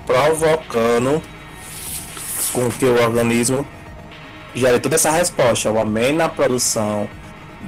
provocando 0.05 1.21
com 2.53 2.69
que 2.71 2.86
o 2.86 3.01
organismo 3.01 3.67
gere 4.55 4.79
toda 4.79 4.95
essa 4.95 5.12
resposta, 5.12 5.69
o 5.69 5.77
aumento 5.77 6.15
na 6.15 6.29
produção 6.29 7.07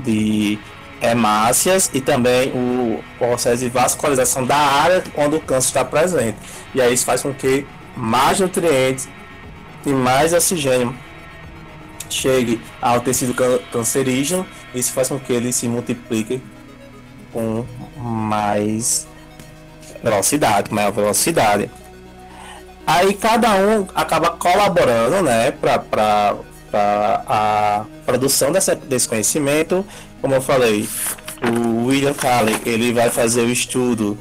de 0.04 0.58
hemácias 1.02 1.92
e 1.94 2.02
também 2.02 2.52
o 2.52 3.04
processo 3.18 3.64
de 3.64 3.70
vascularização 3.70 4.46
da 4.46 4.56
área 4.56 5.04
onde 5.16 5.36
o 5.36 5.42
câncer 5.42 5.68
está 5.68 5.86
presente. 5.86 6.38
E 6.74 6.82
aí 6.82 6.94
isso 6.94 7.06
faz 7.06 7.22
com 7.22 7.34
que 7.34 7.66
mais 7.96 8.40
nutrientes 8.40 9.08
e 9.86 9.90
mais 9.90 10.34
oxigênio 10.34 10.96
chegue 12.10 12.62
ao 12.82 13.02
tecido 13.02 13.34
cancerígeno. 13.72 14.46
Isso 14.74 14.92
faz 14.92 15.10
com 15.10 15.20
que 15.20 15.34
ele 15.34 15.52
se 15.52 15.68
multiplique 15.68 16.42
com 17.32 17.66
mais 17.98 19.08
velocidade, 20.04 20.74
maior 20.74 20.92
velocidade. 20.92 21.70
Aí 22.86 23.14
cada 23.14 23.56
um 23.56 23.88
acaba 23.96 24.32
colaborando, 24.32 25.22
né, 25.24 25.52
para 25.52 26.36
a 26.74 27.86
produção 28.06 28.52
dessa, 28.52 28.76
desse 28.76 29.08
conhecimento. 29.08 29.86
Como 30.22 30.36
eu 30.36 30.42
falei, 30.42 30.88
o 31.42 31.86
William 31.86 32.14
Calley 32.14 32.60
ele 32.66 32.94
vai 32.94 33.10
fazer 33.10 33.42
o 33.42 33.50
estudo 33.50 34.18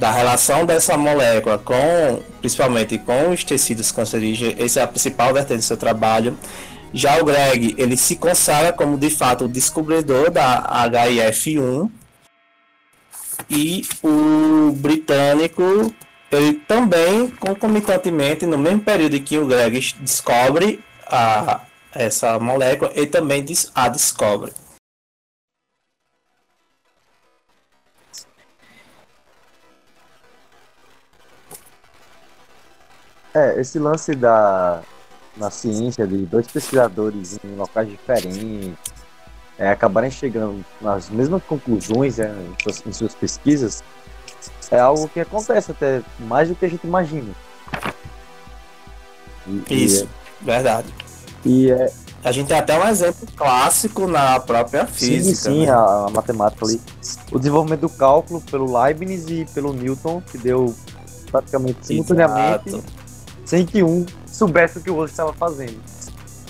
da 0.00 0.10
relação 0.10 0.64
dessa 0.64 0.96
molécula 0.96 1.58
com, 1.58 2.22
principalmente 2.40 2.96
com 2.96 3.32
os 3.32 3.44
tecidos 3.44 3.92
cancerígenos, 3.92 4.54
essa 4.58 4.80
é 4.80 4.82
a 4.82 4.86
principal 4.88 5.34
vertente 5.34 5.58
do 5.58 5.64
seu 5.64 5.76
trabalho. 5.76 6.38
Já 6.90 7.20
o 7.20 7.24
Greg, 7.26 7.74
ele 7.76 7.98
se 7.98 8.16
consagra 8.16 8.72
como 8.72 8.96
de 8.96 9.10
fato 9.10 9.44
o 9.44 9.48
descobridor 9.48 10.30
da 10.30 10.62
HIF1 10.88 11.90
e 13.50 13.86
o 14.02 14.72
britânico, 14.72 15.94
ele 16.32 16.54
também 16.54 17.28
concomitantemente 17.28 18.46
no 18.46 18.56
mesmo 18.56 18.80
período 18.80 19.16
em 19.16 19.22
que 19.22 19.36
o 19.36 19.46
Greg 19.46 19.94
descobre 20.00 20.80
a, 21.06 21.60
essa 21.92 22.38
molécula, 22.38 22.90
ele 22.94 23.06
também 23.06 23.44
a 23.74 23.88
descobre. 23.90 24.50
É, 33.34 33.60
esse 33.60 33.78
lance 33.78 34.14
da 34.14 34.82
na 35.36 35.50
ciência 35.50 36.06
de 36.06 36.26
dois 36.26 36.46
pesquisadores 36.48 37.38
em 37.44 37.54
locais 37.54 37.88
diferentes 37.88 38.72
é, 39.56 39.70
acabarem 39.70 40.10
chegando 40.10 40.64
nas 40.80 41.08
mesmas 41.08 41.42
conclusões 41.44 42.18
é, 42.18 42.28
em, 42.28 42.62
suas, 42.62 42.86
em 42.86 42.92
suas 42.92 43.14
pesquisas 43.14 43.84
é 44.70 44.78
algo 44.78 45.08
que 45.08 45.20
acontece 45.20 45.72
até 45.72 46.02
mais 46.18 46.48
do 46.48 46.54
que 46.54 46.64
a 46.64 46.68
gente 46.68 46.86
imagina. 46.86 47.32
E, 49.46 49.84
Isso, 49.84 50.04
e 50.04 50.04
é, 50.04 50.52
verdade. 50.52 50.94
E 51.44 51.70
é, 51.70 51.92
a 52.22 52.32
gente 52.32 52.48
tem 52.48 52.56
até 52.56 52.78
um 52.78 52.86
exemplo 52.86 53.26
clássico 53.34 54.06
na 54.06 54.38
própria 54.38 54.86
física. 54.86 55.34
Sim, 55.34 55.60
sim, 55.60 55.66
né? 55.66 55.72
a, 55.72 56.06
a, 56.06 56.10
matemática 56.10 56.64
ali. 56.64 56.80
O 57.32 57.38
desenvolvimento 57.38 57.80
do 57.80 57.88
cálculo 57.88 58.40
pelo 58.42 58.80
Leibniz 58.80 59.26
e 59.28 59.44
pelo 59.52 59.72
Newton, 59.72 60.22
que 60.30 60.38
deu 60.38 60.74
praticamente 61.30 61.86
simultaneamente. 61.86 62.82
Sem 63.50 63.66
que 63.66 63.82
um 63.82 64.06
soubesse 64.26 64.78
o 64.78 64.80
que 64.80 64.90
o 64.90 64.94
outro 64.94 65.10
estava 65.10 65.32
fazendo. 65.32 65.76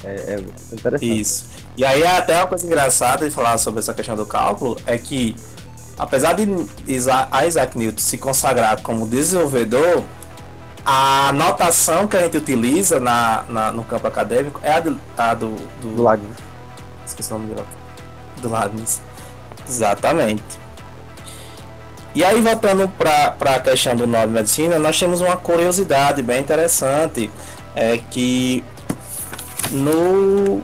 É, 0.04 0.34
é 0.34 0.74
interessante. 0.74 1.20
Isso. 1.20 1.46
E 1.74 1.82
aí 1.82 2.06
até 2.06 2.36
uma 2.36 2.46
coisa 2.46 2.66
engraçada 2.66 3.26
de 3.26 3.34
falar 3.34 3.56
sobre 3.56 3.80
essa 3.80 3.94
questão 3.94 4.14
do 4.14 4.26
cálculo 4.26 4.76
é 4.84 4.98
que 4.98 5.34
apesar 5.98 6.34
de 6.34 6.46
Isaac 6.86 7.78
Newton 7.78 7.98
se 7.98 8.18
consagrar 8.18 8.82
como 8.82 9.06
desenvolvedor, 9.06 10.04
a 10.84 11.32
notação 11.32 12.06
que 12.06 12.18
a 12.18 12.20
gente 12.24 12.36
utiliza 12.36 13.00
na, 13.00 13.44
na 13.48 13.72
no 13.72 13.82
campo 13.82 14.06
acadêmico 14.06 14.60
é 14.62 14.72
a 14.72 14.80
do. 14.80 15.00
A 15.16 15.32
do, 15.32 15.56
do, 15.80 15.96
do 15.96 16.06
Leibniz. 16.06 16.36
Esqueci 17.06 17.32
o 17.32 17.38
nome 17.38 17.54
dele. 17.54 17.66
Do 18.42 18.52
Leibniz. 18.52 19.00
Exatamente. 19.66 20.44
E 22.14 22.24
aí, 22.24 22.40
voltando 22.40 22.88
para 22.88 23.54
a 23.54 23.60
questão 23.60 23.94
do 23.94 24.06
Nobel 24.06 24.28
Medicina, 24.30 24.78
nós 24.78 24.98
temos 24.98 25.20
uma 25.20 25.36
curiosidade 25.36 26.22
bem 26.22 26.40
interessante, 26.40 27.30
é 27.74 27.98
que 28.10 28.64
no 29.70 30.62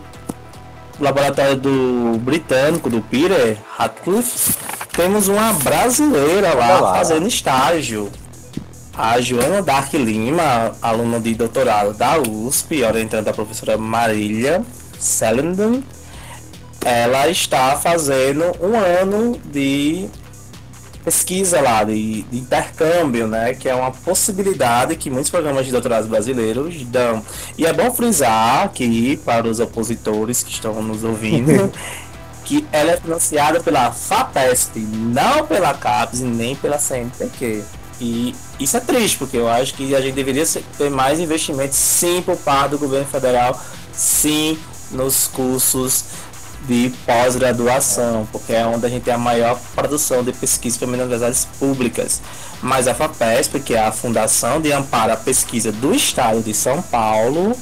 laboratório 0.99 1.57
do 1.57 2.19
britânico, 2.19 2.91
do 2.91 3.00
Peter 3.00 3.59
Ratcliffe, 3.76 4.57
temos 4.93 5.29
uma 5.29 5.53
brasileira 5.53 6.53
lá, 6.55 6.81
lá. 6.81 6.95
fazendo 6.95 7.29
estágio 7.29 8.11
a 8.97 9.21
Joana 9.21 9.61
Dark 9.62 9.93
Lima, 9.93 10.73
aluna 10.81 11.21
de 11.21 11.35
doutorado 11.35 11.93
da 11.93 12.19
USP, 12.19 12.83
orientando 12.83 13.26
da 13.26 13.33
professora 13.33 13.76
Marília 13.76 14.62
Selenden, 14.99 15.85
ela 16.83 17.29
está 17.29 17.76
fazendo 17.76 18.45
um 18.61 18.75
ano 18.75 19.38
de 19.45 20.09
pesquisa 21.07 21.61
lá, 21.61 21.85
de, 21.85 22.23
de, 22.23 22.37
intercâmbio, 22.37 23.29
né? 23.29 23.55
Que 23.55 23.69
é 23.69 23.75
uma 23.77 23.93
possibilidade 23.93 24.97
que 24.97 25.09
muitos 25.09 25.31
programas 25.31 25.65
de 25.65 25.71
doutorado 25.71 26.09
brasileiros 26.09 26.83
dão. 26.87 27.25
E 27.57 27.65
é 27.65 27.73
bom 27.73 27.93
frisar 27.93 28.65
aqui 28.65 29.17
para 29.25 29.47
os 29.47 29.61
opositores 29.61 30.43
que 30.43 30.51
estão 30.51 30.83
nos 30.83 31.05
ouvindo 31.05 31.73
que 32.45 32.67
ela 32.73 32.91
é 32.91 32.97
financiada 32.97 33.61
pela 33.61 33.93
FAPESP, 33.93 34.81
não 34.81 35.47
pela 35.47 35.73
CAPES 35.75 36.23
nem 36.23 36.57
pela 36.57 36.77
CNPq. 36.77 37.63
E 38.01 38.35
isso 38.59 38.77
é 38.77 38.81
triste, 38.81 39.17
porque 39.17 39.37
eu 39.37 39.49
acho 39.49 39.75
que 39.75 39.95
a 39.95 40.01
gente 40.01 40.15
deveria 40.15 40.45
ter 40.77 40.91
mais 40.91 41.21
investimentos, 41.21 41.77
sim, 41.77 42.21
por 42.21 42.37
parte 42.37 42.73
do 42.73 42.79
governo 42.79 43.07
federal, 43.07 43.61
sim, 43.93 44.59
nos 44.90 45.29
cursos 45.29 46.05
de 46.66 46.92
pós-graduação, 47.05 48.27
porque 48.33 48.53
é 48.53 48.66
onde 48.66 48.87
a 48.87 48.88
gente 48.88 49.05
tem 49.05 49.14
a 49.14 49.19
maior 49.19 49.59
produção 49.75 50.25
de 50.25 50.33
pesquisa 50.33 50.79
para 50.79 50.88
universidades 50.88 51.47
públicas. 51.59 52.21
Mas 52.61 52.88
a 52.88 52.95
FAPESP, 52.95 53.61
que 53.61 53.75
é 53.75 53.81
a 53.81 53.92
Fundação 53.92 54.61
de 54.61 54.73
Amparo 54.73 55.12
à 55.12 55.16
Pesquisa 55.16 55.71
do 55.71 55.95
Estado 55.95 56.40
de 56.40 56.53
São 56.55 56.83
Paulo, 56.83 57.57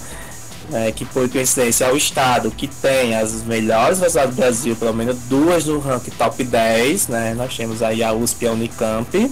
né, 0.70 0.92
que 0.92 1.04
por 1.04 1.28
coincidência 1.28 1.84
é 1.84 1.92
o 1.92 1.96
estado 1.96 2.50
que 2.50 2.66
tem 2.66 3.14
as 3.14 3.42
melhores 3.42 3.98
universidades 3.98 4.34
do 4.34 4.36
Brasil, 4.36 4.76
pelo 4.76 4.94
menos 4.94 5.16
duas 5.28 5.66
no 5.66 5.78
ranking 5.78 6.10
top 6.12 6.42
10, 6.42 7.08
né? 7.08 7.34
Nós 7.34 7.54
temos 7.54 7.82
aí 7.82 8.02
a 8.02 8.12
USP 8.12 8.44
e 8.44 8.48
a 8.48 8.52
Unicamp. 8.52 9.30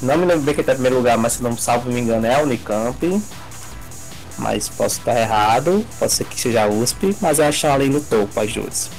Não 0.00 0.16
me 0.16 0.26
lembro 0.26 0.42
bem 0.42 0.54
quem 0.54 0.62
está 0.62 0.72
em 0.72 0.76
primeiro 0.76 0.96
lugar, 0.96 1.18
mas 1.18 1.34
se 1.34 1.42
não 1.42 1.56
salvo 1.56 1.90
me 1.90 2.00
engano 2.00 2.26
é 2.26 2.34
a 2.34 2.42
Unicamp. 2.42 3.22
Mas 4.38 4.68
posso 4.68 4.98
estar 4.98 5.18
errado, 5.18 5.86
pode 5.98 6.12
ser 6.12 6.24
que 6.24 6.40
seja 6.40 6.64
a 6.64 6.68
USP, 6.68 7.16
mas 7.20 7.38
eu 7.38 7.46
acho 7.46 7.66
ali 7.66 7.88
no 7.88 8.00
topo 8.00 8.40
as 8.40 8.52
duas. 8.52 8.90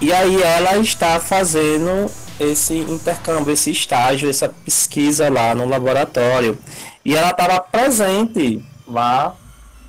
E 0.00 0.12
aí 0.12 0.42
ela 0.42 0.78
está 0.78 1.20
fazendo 1.20 2.10
esse 2.40 2.74
intercâmbio, 2.74 3.52
esse 3.52 3.70
estágio, 3.70 4.30
essa 4.30 4.48
pesquisa 4.48 5.28
lá 5.28 5.54
no 5.54 5.68
laboratório. 5.68 6.58
E 7.04 7.14
ela 7.14 7.30
estava 7.30 7.60
presente 7.60 8.64
lá 8.88 9.36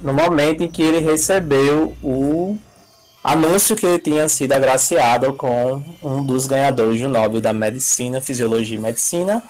no 0.02 0.14
momento 0.14 0.64
em 0.64 0.68
que 0.68 0.82
ele 0.82 1.00
recebeu 1.00 1.96
o 2.04 2.58
anúncio 3.24 3.76
que 3.76 3.86
ele 3.86 4.00
tinha 4.00 4.28
sido 4.28 4.52
agraciado 4.52 5.34
com 5.34 5.82
um 6.02 6.24
dos 6.24 6.48
ganhadores 6.48 7.02
do 7.02 7.08
Nobel 7.08 7.40
da 7.40 7.54
Medicina, 7.54 8.20
Fisiologia 8.20 8.78
e 8.78 8.82
Medicina, 8.82 9.44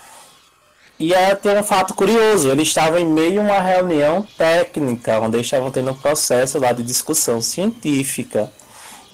e 1.01 1.15
é, 1.15 1.33
tem 1.33 1.57
um 1.57 1.63
fato 1.63 1.95
curioso, 1.95 2.51
ele 2.51 2.61
estava 2.61 3.01
em 3.01 3.05
meio 3.07 3.41
a 3.41 3.43
uma 3.43 3.59
reunião 3.59 4.21
técnica, 4.37 5.19
onde 5.19 5.35
eles 5.35 5.47
estavam 5.47 5.71
tendo 5.71 5.89
um 5.89 5.95
processo 5.95 6.59
lá 6.59 6.71
de 6.71 6.83
discussão 6.83 7.41
científica. 7.41 8.51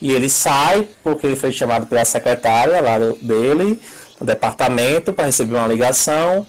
E 0.02 0.12
ele 0.12 0.30
sai, 0.30 0.86
porque 1.02 1.26
ele 1.26 1.38
foi 1.38 1.54
chamado 1.54 1.88
pela 1.88 2.04
secretária 2.04 2.82
lá 2.82 2.98
dele, 3.22 3.80
do 4.20 4.26
departamento, 4.26 5.14
para 5.14 5.28
receber 5.28 5.56
uma 5.56 5.68
ligação. 5.68 6.46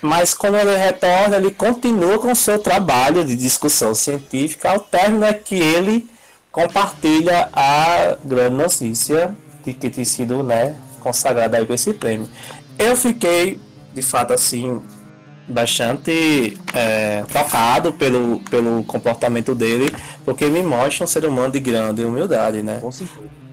Mas 0.00 0.32
quando 0.32 0.56
ele 0.56 0.74
retorna, 0.74 1.36
ele 1.36 1.50
continua 1.50 2.18
com 2.18 2.32
o 2.32 2.36
seu 2.36 2.58
trabalho 2.58 3.22
de 3.22 3.36
discussão 3.36 3.94
científica. 3.94 4.70
Ao 4.70 4.80
término 4.80 5.26
é 5.26 5.34
que 5.34 5.56
ele 5.56 6.08
compartilha 6.50 7.50
a 7.52 8.16
grande 8.24 8.56
notícia 8.56 9.36
de 9.62 9.74
que 9.74 9.90
tem 9.90 10.06
sido 10.06 10.42
né, 10.42 10.74
consagrado 11.00 11.54
aí 11.54 11.66
com 11.66 11.74
esse 11.74 11.92
prêmio. 11.92 12.30
Eu 12.78 12.96
fiquei 12.96 13.60
de 13.96 14.02
fato, 14.02 14.34
assim, 14.34 14.82
bastante 15.48 16.58
é, 16.74 17.24
tocado 17.32 17.94
pelo, 17.94 18.40
pelo 18.50 18.84
comportamento 18.84 19.54
dele, 19.54 19.90
porque 20.22 20.44
me 20.46 20.62
mostra 20.62 21.04
um 21.04 21.06
ser 21.06 21.24
humano 21.24 21.52
de 21.52 21.60
grande 21.60 22.04
humildade, 22.04 22.62
né? 22.62 22.82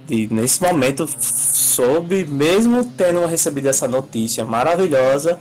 E 0.10 0.28
nesse 0.28 0.62
momento 0.62 1.08
soube, 1.18 2.26
mesmo 2.26 2.84
tendo 2.84 3.26
recebido 3.26 3.68
essa 3.70 3.88
notícia 3.88 4.44
maravilhosa, 4.44 5.40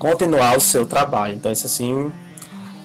continuar 0.00 0.56
o 0.56 0.60
seu 0.60 0.84
trabalho. 0.84 1.36
Então, 1.36 1.52
isso 1.52 1.66
assim 1.66 2.10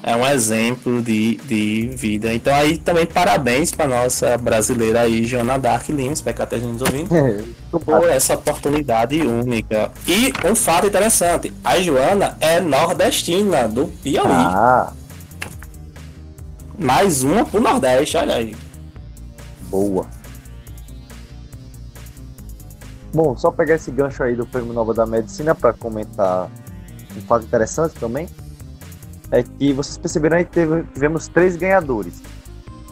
é 0.06 0.16
um 0.16 0.24
exemplo 0.24 1.02
de, 1.02 1.38
de 1.38 1.90
vida. 1.96 2.32
Então 2.32 2.54
aí 2.54 2.78
também 2.78 3.08
parabéns 3.08 3.72
para 3.72 3.88
nossa 3.88 4.38
brasileira 4.38 5.02
aí, 5.02 5.26
Joana 5.26 5.58
Dark 5.58 5.90
Lima, 5.90 6.14
esteja 6.14 6.68
nos 6.68 6.84
ouvindo, 6.84 7.16
é, 7.16 7.44
por 7.72 8.08
essa 8.08 8.36
oportunidade 8.36 9.20
única. 9.20 9.92
E 10.06 10.32
um 10.48 10.54
fato 10.56 10.86
interessante, 10.86 11.52
a 11.64 11.80
Joana 11.82 12.38
é 12.40 12.62
nordestina, 12.62 13.68
do 13.68 13.88
Piauí. 13.88 14.30
Ah. 14.30 14.94
Mais 16.78 17.24
uma 17.24 17.44
pro 17.44 17.60
Nordeste, 17.60 18.16
olha 18.16 18.36
aí. 18.36 18.56
Boa. 19.72 20.06
Bom, 23.12 23.36
só 23.36 23.50
pegar 23.50 23.76
esse 23.76 23.90
gancho 23.90 24.22
aí 24.22 24.36
do 24.36 24.46
Prêmio 24.46 24.72
Nova 24.72 24.94
da 24.94 25.08
Medicina 25.08 25.56
para 25.56 25.74
comentar 25.74 26.48
um 27.18 27.22
fato 27.22 27.46
interessante 27.46 27.96
também 27.96 28.28
é 29.32 29.44
que 29.44 29.74
vocês 29.74 29.98
perceberam 29.98 30.38
que 30.38 30.52
teve, 30.52 30.84
tivemos 30.94 31.28
três 31.28 31.56
ganhadores. 31.56 32.22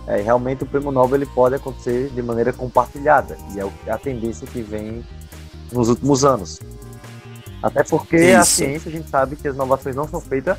É, 0.08 0.22
realmente 0.22 0.64
o 0.64 0.66
prêmio 0.66 0.92
Nobel 0.92 1.16
ele 1.16 1.26
pode 1.26 1.56
acontecer 1.56 2.10
de 2.10 2.22
maneira 2.22 2.52
compartilhada 2.52 3.38
e 3.54 3.60
é 3.60 3.92
a 3.92 3.98
tendência 3.98 4.46
que 4.46 4.62
vem 4.62 5.04
nos 5.72 5.88
últimos 5.90 6.26
anos. 6.26 6.60
Até 7.62 7.84
porque 7.84 8.18
Isso. 8.18 8.38
a 8.38 8.44
ciência 8.44 8.90
a 8.90 8.92
gente 8.92 9.10
sabe 9.10 9.38
que 9.38 9.48
as 9.48 9.56
inovações 9.56 9.96
não 9.96 10.08
são 10.08 10.20
feitas 10.20 10.58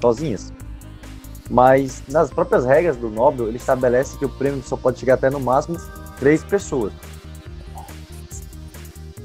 sozinhas. 0.00 0.52
Mas 1.50 2.02
nas 2.08 2.30
próprias 2.30 2.64
regras 2.64 2.96
do 2.96 3.10
Nobel 3.10 3.48
ele 3.48 3.58
estabelece 3.58 4.16
que 4.16 4.24
o 4.24 4.28
prêmio 4.28 4.62
só 4.62 4.76
pode 4.76 4.98
chegar 4.98 5.14
até 5.14 5.28
no 5.28 5.40
máximo 5.40 5.78
três 6.18 6.42
pessoas. 6.42 6.92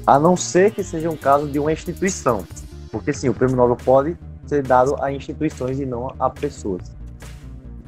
A 0.06 0.18
não 0.18 0.36
ser 0.36 0.72
que 0.72 0.84
seja 0.84 1.08
um 1.08 1.16
caso 1.16 1.48
de 1.48 1.58
uma 1.58 1.72
instituição. 1.72 2.46
Porque 2.90 3.12
sim, 3.12 3.30
o 3.30 3.34
prêmio 3.34 3.56
Nobel 3.56 3.76
pode 3.82 4.16
ser 4.46 4.62
dado 4.62 4.96
a 5.02 5.12
instituições 5.12 5.80
e 5.80 5.86
não 5.86 6.14
a 6.18 6.30
pessoas. 6.30 6.82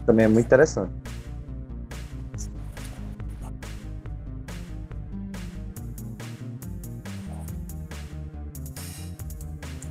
Também 0.04 0.26
é 0.26 0.28
muito 0.28 0.46
interessante. 0.46 0.90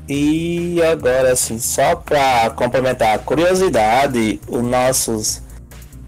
E 0.07 0.81
agora, 0.83 1.31
assim, 1.31 1.57
só 1.57 1.95
para 1.95 2.51
complementar 2.51 3.15
a 3.15 3.19
curiosidade, 3.19 4.39
os 4.47 4.61
nossos 4.61 5.41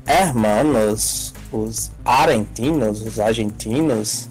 hermanos, 0.06 1.34
os 1.52 1.92
argentinos, 2.06 3.02
os 3.02 3.20
argentinos, 3.20 4.30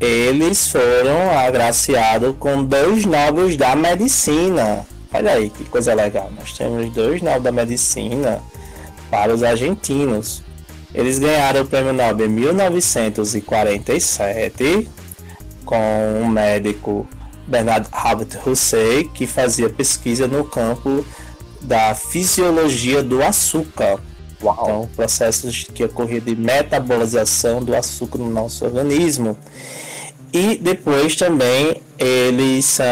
eles 0.00 0.66
foram 0.68 1.38
agraciados 1.38 2.34
com 2.38 2.64
dois 2.64 3.04
nobres 3.04 3.56
da 3.56 3.76
medicina 3.76 4.84
Olha 5.14 5.32
aí 5.32 5.48
que 5.48 5.64
coisa 5.64 5.94
legal. 5.94 6.30
Nós 6.36 6.52
temos 6.52 6.92
dois 6.92 7.22
Nobel 7.22 7.40
da 7.40 7.50
Medicina 7.52 8.42
para 9.08 9.32
os 9.32 9.44
argentinos. 9.44 10.42
Eles 10.92 11.20
ganharam 11.20 11.62
o 11.62 11.66
prêmio 11.66 11.92
Nobel 11.92 12.26
em 12.26 12.30
1947 12.30 14.90
com 15.64 16.22
o 16.22 16.28
médico 16.28 17.06
Bernard 17.46 17.86
Albert 17.92 18.40
Hussein, 18.44 19.08
que 19.08 19.26
fazia 19.26 19.70
pesquisa 19.70 20.26
no 20.26 20.44
campo 20.44 21.04
da 21.60 21.94
fisiologia 21.94 23.02
do 23.02 23.22
açúcar. 23.22 24.00
Uau. 24.42 24.58
Então, 24.62 24.90
processos 24.96 25.64
que 25.72 25.84
ocorriam 25.84 26.20
de 26.20 26.34
metabolização 26.34 27.62
do 27.62 27.74
açúcar 27.74 28.18
no 28.18 28.30
nosso 28.30 28.64
organismo. 28.64 29.38
E 30.34 30.56
depois 30.56 31.14
também 31.14 31.80
eles 31.96 32.64
são 32.64 32.84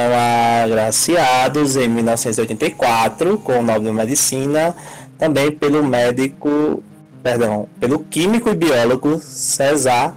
agraciados 0.63 1.77
em 1.77 1.89
1984 1.89 3.37
com 3.39 3.59
o 3.59 3.63
Nobel 3.63 3.81
de 3.81 3.91
Medicina, 3.91 4.77
também 5.19 5.51
pelo 5.51 5.85
médico, 5.85 6.85
perdão, 7.21 7.69
pelo 7.81 7.99
químico 7.99 8.49
e 8.49 8.55
biólogo 8.55 9.21
César 9.21 10.15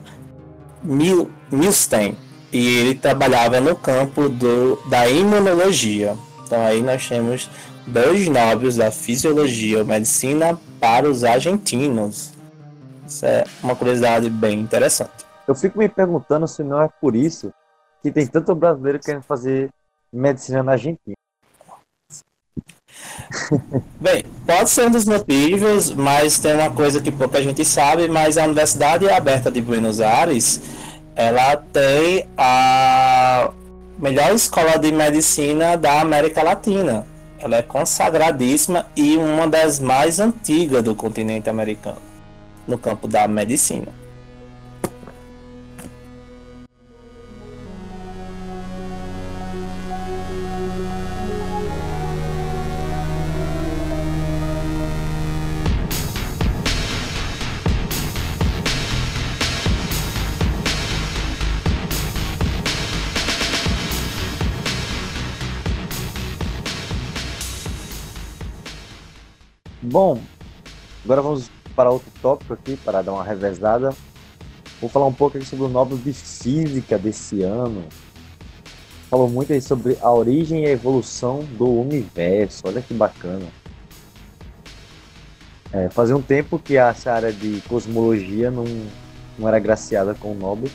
Milstein. 0.84 2.16
E 2.54 2.78
ele 2.78 2.94
trabalhava 2.94 3.60
no 3.60 3.76
campo 3.76 4.30
do, 4.30 4.76
da 4.88 5.10
imunologia. 5.10 6.16
Então 6.46 6.64
aí 6.64 6.80
nós 6.84 7.08
temos 7.10 7.50
dois 7.88 8.28
nobres 8.28 8.76
da 8.76 8.92
fisiologia 8.92 9.80
ou 9.80 9.86
medicina 9.86 10.60
para 10.80 11.10
os 11.10 11.24
argentinos. 11.24 12.30
Isso 13.08 13.26
é 13.26 13.46
uma 13.64 13.76
curiosidade 13.76 14.30
bem 14.30 14.60
interessante. 14.60 15.25
Eu 15.48 15.56
fico 15.56 15.78
me 15.78 15.88
perguntando 15.88 16.48
se 16.48 16.64
não 16.64 16.82
é 16.82 16.90
por 17.00 17.16
isso 17.16 17.54
que 18.02 18.12
tem 18.12 18.26
tanto 18.28 18.54
brasileiro 18.56 19.00
querendo 19.00 19.24
fazer 19.24 19.70
medicina 20.12 20.64
na 20.64 20.74
Argentina. 20.74 21.16
Bem, 24.00 24.24
pode 24.46 24.70
ser 24.70 24.88
um 24.88 24.92
dos 24.92 25.06
motivos, 25.06 25.92
mas 25.92 26.40
tem 26.40 26.54
uma 26.54 26.72
coisa 26.72 27.02
que 27.02 27.12
pouca 27.12 27.42
gente 27.42 27.66
sabe, 27.66 28.08
mas 28.08 28.38
a 28.38 28.46
Universidade 28.46 29.10
Aberta 29.10 29.52
de 29.52 29.62
Buenos 29.62 30.00
Aires, 30.00 30.62
ela 31.16 31.58
tem 31.58 32.28
a 32.38 33.52
melhor 33.98 34.34
escola 34.34 34.78
de 34.78 34.92
medicina 34.92 35.78
da 35.78 36.02
América 36.02 36.44
Latina. 36.44 37.06
Ela 37.40 37.58
é 37.58 37.62
consagradíssima 37.62 38.86
e 38.96 39.18
uma 39.18 39.48
das 39.48 39.80
mais 39.80 40.20
antigas 40.20 40.84
do 40.84 40.96
continente 40.96 41.50
americano, 41.50 42.02
no 42.68 42.78
campo 42.78 43.08
da 43.08 43.28
medicina. 43.28 44.05
Bom, 69.96 70.20
agora 71.06 71.22
vamos 71.22 71.50
para 71.74 71.90
outro 71.90 72.12
tópico 72.22 72.52
aqui, 72.52 72.76
para 72.76 73.02
dar 73.02 73.14
uma 73.14 73.24
revezada. 73.24 73.96
Vou 74.82 74.90
falar 74.90 75.06
um 75.06 75.14
pouco 75.14 75.38
aqui 75.38 75.48
sobre 75.48 75.64
o 75.64 75.70
Nobel 75.70 75.98
de 75.98 76.12
Física 76.12 76.98
desse 76.98 77.44
ano. 77.44 77.86
Falou 79.10 79.30
muito 79.30 79.54
aí 79.54 79.62
sobre 79.62 79.98
a 80.02 80.12
origem 80.12 80.66
e 80.66 80.66
a 80.66 80.72
evolução 80.72 81.46
do 81.58 81.80
universo. 81.80 82.64
Olha 82.66 82.82
que 82.82 82.94
bacana. 82.94 83.46
É, 85.72 85.88
fazia 85.88 86.18
um 86.18 86.22
tempo 86.22 86.60
que 86.60 86.76
essa 86.76 87.14
área 87.14 87.32
de 87.32 87.62
cosmologia 87.62 88.52
não, 88.52 88.66
não 89.40 89.48
era 89.48 89.60
graciada 89.60 90.14
com 90.14 90.34
o 90.34 90.36
Nobel. 90.36 90.70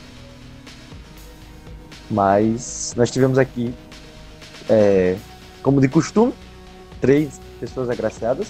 Mas 2.09 2.95
nós 2.97 3.11
tivemos 3.11 3.37
aqui, 3.37 3.71
é, 4.67 5.15
como 5.61 5.79
de 5.79 5.87
costume, 5.87 6.33
três 6.99 7.39
pessoas 7.59 7.87
agraciadas. 7.87 8.47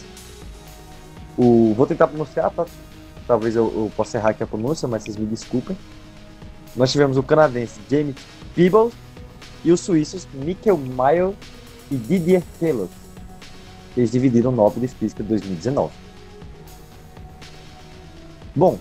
O, 1.38 1.74
vou 1.76 1.88
tentar 1.88 2.08
pronunciar, 2.08 2.52
tá? 2.52 2.66
talvez 3.28 3.56
eu, 3.56 3.66
eu, 3.74 3.92
possa 3.96 4.18
errar 4.18 4.32
aqui 4.32 4.44
a 4.44 4.48
pronúncia, 4.48 4.88
mas 4.88 5.04
vocês 5.04 5.16
me 5.16 5.26
desculpem. 5.26 5.78
Nós 6.76 6.92
tivemos 6.92 7.18
o 7.18 7.24
canadense 7.24 7.80
James 7.90 8.16
Peebles 8.56 8.94
e 9.64 9.72
os 9.72 9.80
suíços 9.80 10.28
Mikkel 10.34 10.78
Mayer 10.78 11.34
e 11.90 11.96
Didier 11.96 12.44
Queloz. 12.60 12.90
Eles 13.96 14.12
dividiram 14.12 14.52
o 14.52 14.56
Nobel 14.56 14.82
de 14.82 14.88
Física 14.88 15.22
de 15.24 15.30
2019. 15.30 15.92
Bom, 18.56 18.78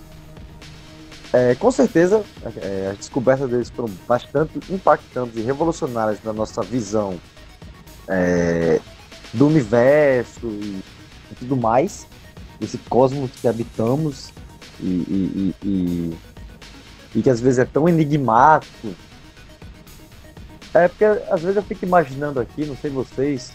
é, 1.33 1.55
com 1.55 1.71
certeza 1.71 2.23
é, 2.61 2.89
as 2.91 2.97
descobertas 2.97 3.49
deles 3.49 3.69
foram 3.69 3.89
bastante 4.05 4.59
impactantes 4.69 5.37
e 5.37 5.41
revolucionárias 5.41 6.21
na 6.23 6.33
nossa 6.33 6.61
visão 6.61 7.17
é, 8.07 8.81
do 9.33 9.47
universo 9.47 10.45
e, 10.45 10.83
e 11.31 11.35
tudo 11.39 11.55
mais 11.55 12.05
esse 12.61 12.77
cosmos 12.77 13.31
que 13.31 13.47
habitamos 13.47 14.31
e, 14.79 14.85
e, 14.85 15.55
e, 15.63 16.17
e, 17.15 17.21
que 17.21 17.29
às 17.29 17.39
vezes 17.39 17.59
é 17.59 17.65
tão 17.65 17.89
enigmático. 17.89 18.93
É 20.73 20.87
porque 20.87 21.05
às 21.05 21.41
vezes 21.41 21.57
eu 21.57 21.63
fico 21.63 21.85
imaginando 21.85 22.39
aqui, 22.39 22.65
não 22.65 22.77
sei 22.77 22.89
vocês, 22.89 23.51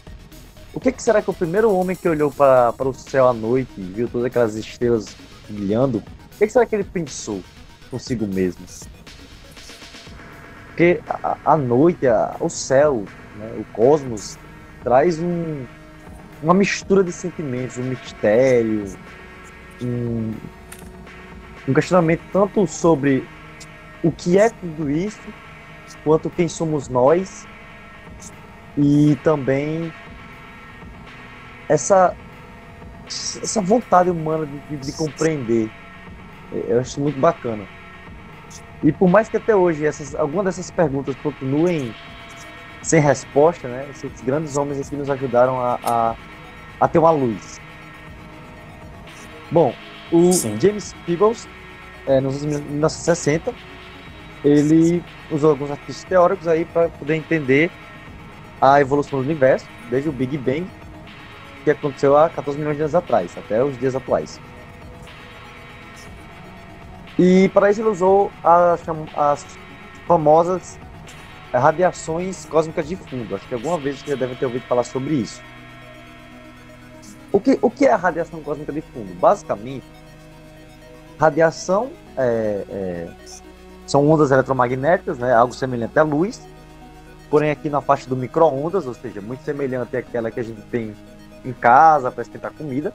o 0.74 0.80
que, 0.80 0.92
que 0.92 1.02
será 1.02 1.22
que 1.22 1.30
o 1.30 1.34
primeiro 1.34 1.72
homem 1.72 1.96
que 1.96 2.06
olhou 2.06 2.30
para 2.30 2.74
o 2.86 2.92
céu 2.92 3.26
à 3.28 3.32
noite 3.32 3.70
e 3.78 3.82
viu 3.82 4.08
todas 4.08 4.26
aquelas 4.26 4.54
estrelas 4.56 5.06
brilhando, 5.48 5.98
o 5.98 6.38
que, 6.38 6.46
que 6.46 6.52
será 6.52 6.66
que 6.66 6.74
ele 6.74 6.84
pensou 6.84 7.42
consigo 7.90 8.26
mesmo? 8.26 8.62
Porque 10.66 11.00
a, 11.08 11.38
a 11.46 11.56
noite, 11.56 12.06
a, 12.06 12.36
o 12.38 12.50
céu, 12.50 13.04
né, 13.36 13.56
o 13.58 13.64
cosmos, 13.72 14.36
traz 14.84 15.18
um, 15.18 15.64
uma 16.46 16.54
mistura 16.54 17.02
de 17.02 17.11
sentimentos, 17.11 17.76
um 17.76 17.82
mistério, 17.82 18.85
um, 19.82 20.32
um 21.66 21.74
questionamento 21.74 22.22
tanto 22.32 22.64
sobre 22.68 23.26
o 24.00 24.12
que 24.12 24.38
é 24.38 24.48
tudo 24.48 24.88
isso, 24.88 25.20
quanto 26.04 26.30
quem 26.30 26.46
somos 26.46 26.88
nós, 26.88 27.48
e 28.78 29.18
também 29.24 29.92
essa, 31.68 32.14
essa 33.06 33.61
vontade 33.61 34.09
humana 34.09 34.46
de, 34.46 34.76
de, 34.76 34.76
de 34.76 34.92
compreender. 34.92 35.68
Eu 36.52 36.78
acho 36.78 37.00
muito 37.00 37.18
bacana. 37.18 37.64
E 38.85 38.92
por 38.92 39.09
mais 39.09 39.28
que 39.28 39.37
até 39.37 39.56
hoje 39.56 39.85
essas, 39.85 40.14
algumas 40.14 40.44
dessas 40.44 40.70
perguntas 40.70 41.16
continuem 41.16 41.92
sem 42.82 43.00
resposta, 43.00 43.66
né? 43.66 43.88
Esses 43.90 44.20
grandes 44.20 44.56
homens 44.56 44.87
aqui 44.87 44.94
nos 44.94 45.11
ajudaram 45.11 45.61
a, 45.61 45.80
a, 45.82 46.14
a 46.80 46.88
ter 46.88 46.98
uma 46.98 47.10
luz. 47.10 47.60
Bom, 49.50 49.74
o 50.10 50.32
Sim. 50.32 50.58
James 50.60 50.94
Peebles, 51.04 51.48
é, 52.06 52.20
nos 52.20 52.42
anos 52.42 52.60
1960, 52.62 53.54
ele 54.44 55.02
usou 55.30 55.50
alguns 55.50 55.70
artifícios 55.70 56.04
teóricos 56.04 56.46
aí 56.46 56.64
para 56.64 56.88
poder 56.88 57.16
entender 57.16 57.70
a 58.60 58.80
evolução 58.80 59.18
do 59.18 59.24
universo, 59.24 59.66
desde 59.90 60.08
o 60.08 60.12
Big 60.12 60.36
Bang, 60.38 60.66
que 61.64 61.70
aconteceu 61.70 62.16
há 62.16 62.28
14 62.28 62.58
milhões 62.58 62.76
de 62.76 62.82
anos 62.82 62.94
atrás, 62.94 63.36
até 63.36 63.62
os 63.62 63.76
dias 63.78 63.94
atuais. 63.94 64.40
E 67.18 67.48
para 67.48 67.70
isso 67.70 67.80
ele 67.80 67.88
usou 67.88 68.30
as, 68.44 68.82
as 69.16 69.46
famosas 70.06 70.78
radiações 71.52 72.44
cósmicas 72.44 72.86
de 72.86 72.96
fundo. 72.96 73.34
Acho 73.34 73.46
que 73.48 73.54
alguma 73.54 73.78
vez 73.78 73.98
você 73.98 74.10
já 74.10 74.16
deve 74.16 74.34
ter 74.34 74.44
ouvido 74.44 74.62
falar 74.66 74.84
sobre 74.84 75.14
isso. 75.14 75.42
O 77.32 77.40
que, 77.40 77.58
o 77.60 77.70
que 77.70 77.86
é 77.86 77.92
a 77.92 77.96
radiação 77.96 78.40
cósmica 78.40 78.72
de 78.72 78.80
fundo? 78.80 79.14
Basicamente, 79.14 79.84
radiação 81.18 81.90
é, 82.16 82.64
é, 82.68 83.08
são 83.86 84.08
ondas 84.08 84.30
eletromagnéticas, 84.30 85.18
né, 85.18 85.34
algo 85.34 85.54
semelhante 85.54 85.98
à 85.98 86.02
luz, 86.02 86.40
porém 87.30 87.50
aqui 87.50 87.68
na 87.68 87.80
faixa 87.80 88.08
do 88.08 88.16
micro-ondas, 88.16 88.86
ou 88.86 88.94
seja, 88.94 89.20
muito 89.20 89.42
semelhante 89.44 89.96
àquela 89.96 90.30
que 90.30 90.40
a 90.40 90.42
gente 90.42 90.62
tem 90.62 90.94
em 91.44 91.52
casa 91.52 92.10
para 92.10 92.22
esquentar 92.22 92.52
comida. 92.52 92.92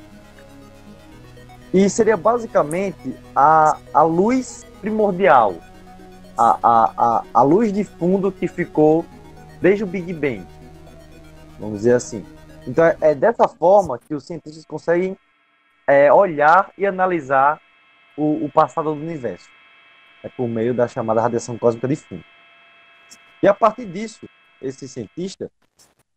E 1.73 1.89
seria 1.89 2.17
basicamente 2.17 3.15
a, 3.35 3.77
a 3.93 4.01
luz 4.01 4.65
primordial, 4.81 5.55
a, 6.37 6.57
a, 6.61 6.93
a, 6.97 7.23
a 7.33 7.41
luz 7.41 7.71
de 7.71 7.83
fundo 7.83 8.31
que 8.31 8.47
ficou 8.47 9.05
desde 9.61 9.83
o 9.83 9.87
Big 9.87 10.11
Bang, 10.11 10.45
vamos 11.59 11.79
dizer 11.79 11.93
assim. 11.93 12.25
Então 12.67 12.85
é, 12.85 12.97
é 13.01 13.15
dessa 13.15 13.47
forma 13.47 13.97
que 13.97 14.13
os 14.13 14.23
cientistas 14.25 14.65
conseguem 14.65 15.17
é, 15.87 16.11
olhar 16.11 16.71
e 16.77 16.85
analisar 16.85 17.59
o, 18.15 18.45
o, 18.45 18.51
passado 18.51 18.93
do 18.93 19.01
universo, 19.01 19.49
é 20.23 20.29
por 20.29 20.47
meio 20.47 20.73
da 20.73 20.87
chamada 20.87 21.21
radiação 21.21 21.57
cósmica 21.57 21.87
de 21.87 21.95
fundo. 21.95 22.23
E 23.41 23.47
a 23.47 23.53
partir 23.53 23.85
disso, 23.85 24.27
esse 24.61 24.87
cientista 24.87 25.49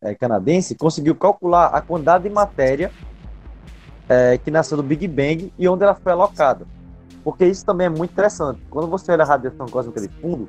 é, 0.01 0.13
canadense 0.13 0.75
conseguiu 0.75 1.15
calcular 1.15 1.67
a 1.67 1.81
quantidade 1.81 2.25
de 2.25 2.29
matéria 2.29 2.91
é, 4.07 4.37
que 4.37 4.51
nasceu 4.51 4.77
do 4.77 4.83
Big 4.83 5.07
Bang 5.07 5.51
e 5.57 5.67
onde 5.67 5.83
ela 5.83 5.95
foi 5.95 6.11
alocada. 6.11 6.67
Porque 7.23 7.45
isso 7.45 7.65
também 7.65 7.87
é 7.87 7.89
muito 7.89 8.11
interessante. 8.11 8.61
Quando 8.69 8.87
você 8.87 9.11
olha 9.11 9.23
a 9.23 9.27
radiação 9.27 9.65
cósmica 9.65 9.99
de 9.99 10.09
fundo, 10.21 10.47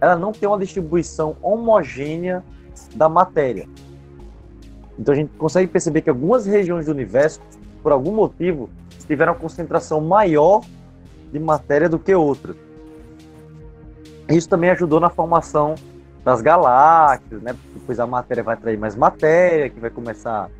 ela 0.00 0.16
não 0.16 0.32
tem 0.32 0.46
uma 0.46 0.58
distribuição 0.58 1.36
homogênea 1.40 2.44
da 2.94 3.08
matéria. 3.08 3.66
Então 5.00 5.14
a 5.14 5.16
gente 5.16 5.30
consegue 5.38 5.66
perceber 5.66 6.02
que 6.02 6.10
algumas 6.10 6.44
regiões 6.44 6.84
do 6.84 6.92
universo, 6.92 7.40
por 7.82 7.90
algum 7.90 8.12
motivo, 8.12 8.68
tiveram 9.06 9.34
concentração 9.34 9.98
maior 9.98 10.60
de 11.32 11.38
matéria 11.38 11.88
do 11.88 11.98
que 11.98 12.14
outras. 12.14 12.54
Isso 14.28 14.46
também 14.46 14.68
ajudou 14.68 15.00
na 15.00 15.08
formação 15.08 15.74
das 16.22 16.42
galáxias, 16.42 17.40
né? 17.40 17.56
Depois 17.72 17.98
a 17.98 18.06
matéria 18.06 18.42
vai 18.42 18.54
atrair 18.54 18.78
mais 18.78 18.94
matéria, 18.94 19.70
que 19.70 19.80
vai 19.80 19.88
começar 19.88 20.50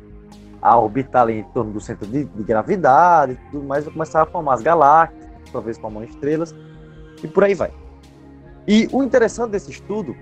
a 0.59 0.77
orbitar 0.77 1.21
ali 1.21 1.39
em 1.39 1.43
torno 1.43 1.71
do 1.71 1.79
centro 1.79 2.07
de, 2.07 2.25
de 2.25 2.43
gravidade, 2.43 3.33
e 3.33 3.51
tudo 3.51 3.65
mais, 3.65 3.83
vai 3.83 3.93
começar 3.93 4.23
a 4.23 4.25
formar 4.25 4.55
as 4.55 4.61
galáxias, 4.61 5.23
talvez 5.51 5.77
formando 5.77 6.05
estrelas, 6.05 6.53
e 7.23 7.27
por 7.27 7.43
aí 7.43 7.53
vai. 7.53 7.71
E 8.67 8.89
o 8.91 9.03
interessante 9.03 9.51
desse 9.51 9.69
estudo 9.69 10.15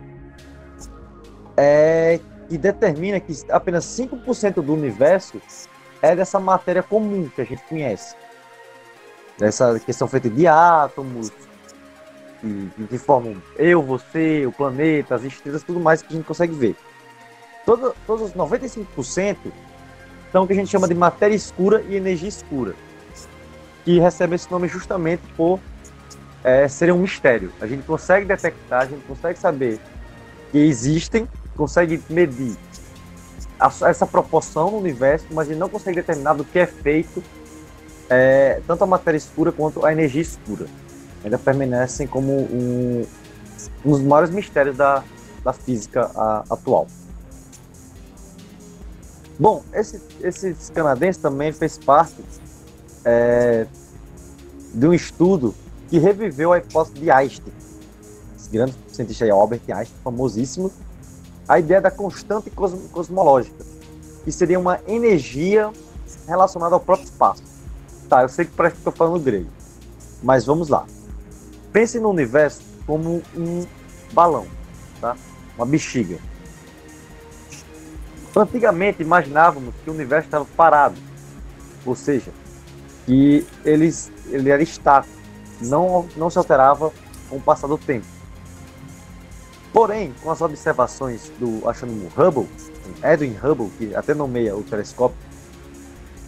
é 1.55 2.19
que 2.49 2.57
determina 2.57 3.19
que 3.19 3.33
apenas 3.49 3.85
5% 3.85 4.55
do 4.55 4.73
universo 4.73 5.39
é 6.01 6.15
dessa 6.15 6.39
matéria 6.39 6.81
comum 6.81 7.29
que 7.29 7.41
a 7.41 7.45
gente 7.45 7.61
conhece. 7.63 8.15
Dessa 9.37 9.79
questão 9.79 10.07
feita 10.07 10.29
de 10.29 10.47
átomos, 10.47 11.31
que, 12.41 12.71
que 12.89 12.97
formam 12.97 13.41
eu, 13.55 13.81
você, 13.81 14.45
o 14.45 14.51
planeta, 14.51 15.15
as 15.15 15.23
estrelas, 15.23 15.63
tudo 15.63 15.79
mais 15.79 16.01
que 16.01 16.11
a 16.13 16.17
gente 16.17 16.25
consegue 16.25 16.53
ver. 16.53 16.75
Todo, 17.65 17.95
todos 18.07 18.29
os 18.29 18.33
95% 18.33 19.37
são 20.31 20.43
o 20.43 20.47
que 20.47 20.53
a 20.53 20.55
gente 20.55 20.69
chama 20.69 20.87
de 20.87 20.95
matéria 20.95 21.35
escura 21.35 21.83
e 21.87 21.95
energia 21.95 22.29
escura, 22.29 22.73
que 23.85 23.99
recebe 23.99 24.35
esse 24.35 24.49
nome 24.51 24.67
justamente 24.67 25.21
por 25.35 25.59
é, 26.43 26.67
serem 26.67 26.93
um 26.93 26.99
mistério. 26.99 27.51
A 27.61 27.67
gente 27.67 27.83
consegue 27.83 28.25
detectar, 28.25 28.81
a 28.81 28.85
gente 28.85 29.05
consegue 29.05 29.37
saber 29.37 29.79
que 30.51 30.57
existem, 30.57 31.27
consegue 31.59 32.01
medir 32.09 32.55
a, 33.59 33.69
essa 33.89 34.07
proporção 34.07 34.71
no 34.71 34.77
universo, 34.77 35.25
mas 35.31 35.49
gente 35.49 35.57
não 35.57 35.67
consegue 35.67 35.97
determinar 35.97 36.33
do 36.33 36.45
que 36.45 36.57
é 36.57 36.65
feito 36.65 37.21
é, 38.09 38.61
tanto 38.65 38.85
a 38.85 38.87
matéria 38.87 39.17
escura 39.17 39.51
quanto 39.51 39.85
a 39.85 39.91
energia 39.91 40.21
escura 40.21 40.65
ainda 41.21 41.37
permanecem 41.37 42.07
como 42.07 42.31
um, 42.31 43.05
um 43.85 43.91
dos 43.91 44.01
maiores 44.01 44.29
mistérios 44.33 44.77
da, 44.77 45.03
da 45.43 45.51
física 45.51 46.09
a, 46.15 46.45
atual. 46.49 46.87
Bom, 49.37 49.61
esse, 49.73 50.55
canadense 50.73 51.19
também 51.19 51.51
fez 51.51 51.77
parte 51.77 52.23
é, 53.03 53.67
de 54.73 54.87
um 54.87 54.93
estudo 54.93 55.53
que 55.89 55.99
reviveu 55.99 56.53
a 56.53 56.57
hipótese 56.57 56.95
de 56.95 57.11
Einstein, 57.11 57.53
esse 58.37 58.49
grande 58.49 58.75
cientista 58.87 59.29
Albert 59.31 59.61
Einstein, 59.67 59.99
famosíssimo, 60.03 60.71
a 61.49 61.57
ideia 61.57 61.81
da 61.81 61.89
constante 61.89 62.51
cosmológica, 62.51 63.65
que 64.23 64.31
seria 64.31 64.59
uma 64.59 64.79
energia 64.87 65.71
relacionada 66.27 66.75
ao 66.75 66.79
próprio 66.79 67.05
espaço. 67.05 67.41
Tá, 68.07 68.21
eu 68.21 68.29
sei 68.29 68.45
que 68.45 68.51
parece 68.51 68.75
que 68.75 68.81
estou 68.81 68.93
falando 68.93 69.19
grego, 69.19 69.49
mas 70.21 70.45
vamos 70.45 70.69
lá. 70.69 70.85
Pense 71.73 71.99
no 71.99 72.11
universo 72.11 72.61
como 72.85 73.23
um 73.35 73.65
balão, 74.13 74.45
tá? 75.01 75.17
uma 75.57 75.65
bexiga. 75.65 76.19
Antigamente 78.35 79.01
imaginávamos 79.01 79.73
que 79.83 79.89
o 79.89 79.93
universo 79.93 80.27
estava 80.27 80.45
parado, 80.55 80.99
ou 81.83 81.95
seja, 81.95 82.31
que 83.07 83.43
ele, 83.65 83.91
ele 84.27 84.51
era 84.51 84.61
estático, 84.61 85.15
não, 85.61 86.07
não 86.15 86.29
se 86.29 86.37
alterava 86.37 86.93
com 87.27 87.37
o 87.37 87.41
passar 87.41 87.67
do 87.67 87.77
tempo. 87.77 88.18
Porém, 89.71 90.13
com 90.21 90.31
as 90.31 90.41
observações 90.41 91.31
do 91.39 91.67
astrônomo 91.69 92.09
Hubble, 92.17 92.49
Edwin 93.03 93.35
Hubble, 93.41 93.69
que 93.77 93.95
até 93.95 94.13
nomeia 94.13 94.55
o 94.55 94.63
telescópio, 94.63 95.17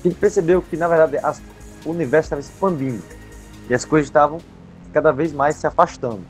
gente 0.04 0.16
percebeu 0.16 0.62
que, 0.62 0.76
na 0.76 0.88
verdade, 0.88 1.18
as, 1.24 1.42
o 1.86 1.92
universo 1.92 2.28
estava 2.28 2.42
expandindo 2.42 3.04
e 3.70 3.74
as 3.74 3.86
coisas 3.86 4.08
estavam 4.08 4.40
cada 4.92 5.12
vez 5.12 5.32
mais 5.32 5.56
se 5.56 5.68
afastando. 5.68 6.24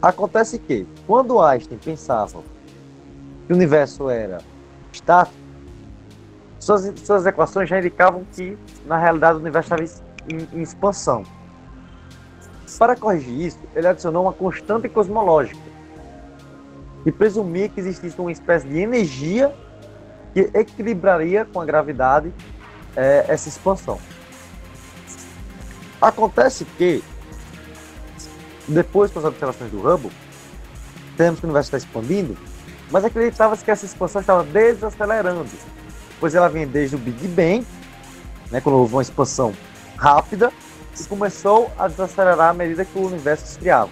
Acontece 0.00 0.58
que, 0.58 0.86
quando 1.06 1.40
Einstein 1.40 1.78
pensava 1.78 2.42
que 3.46 3.52
o 3.52 3.56
universo 3.56 4.08
era 4.10 4.38
estático, 4.92 5.36
suas, 6.58 6.92
suas 7.00 7.26
equações 7.26 7.68
já 7.68 7.78
indicavam 7.78 8.24
que, 8.32 8.56
na 8.86 8.98
realidade, 8.98 9.36
o 9.36 9.40
universo 9.40 9.74
estava 9.74 10.02
em, 10.28 10.58
em 10.58 10.62
expansão. 10.62 11.24
Para 12.78 12.96
corrigir 12.96 13.40
isso, 13.40 13.58
ele 13.74 13.86
adicionou 13.86 14.24
uma 14.24 14.32
constante 14.32 14.88
cosmológica 14.88 15.60
e 17.06 17.12
presumia 17.12 17.68
que 17.68 17.80
existisse 17.80 18.18
uma 18.18 18.32
espécie 18.32 18.66
de 18.66 18.78
energia 18.78 19.54
que 20.32 20.50
equilibraria 20.54 21.44
com 21.44 21.60
a 21.60 21.64
gravidade 21.64 22.32
é, 22.96 23.24
essa 23.28 23.48
expansão. 23.48 23.98
Acontece 26.00 26.64
que, 26.64 27.02
depois 28.66 29.10
com 29.10 29.20
as 29.20 29.24
observações 29.24 29.70
do 29.70 29.78
Hubble, 29.78 30.10
temos 31.16 31.38
que 31.38 31.46
o 31.46 31.48
universo 31.48 31.68
está 31.74 31.78
expandindo, 31.78 32.36
mas 32.90 33.04
acreditava-se 33.04 33.64
que 33.64 33.70
essa 33.70 33.86
expansão 33.86 34.20
estava 34.20 34.42
desacelerando, 34.42 35.48
pois 36.18 36.34
ela 36.34 36.48
vem 36.48 36.66
desde 36.66 36.96
o 36.96 36.98
Big 36.98 37.28
Bang, 37.28 37.66
né, 38.50 38.60
quando 38.60 38.76
houve 38.76 38.94
uma 38.94 39.02
expansão 39.02 39.54
rápida, 39.96 40.52
e 41.00 41.04
começou 41.04 41.70
a 41.78 41.88
desacelerar 41.88 42.50
à 42.50 42.54
medida 42.54 42.84
que 42.84 42.98
o 42.98 43.06
universo 43.06 43.44
esfriava. 43.44 43.90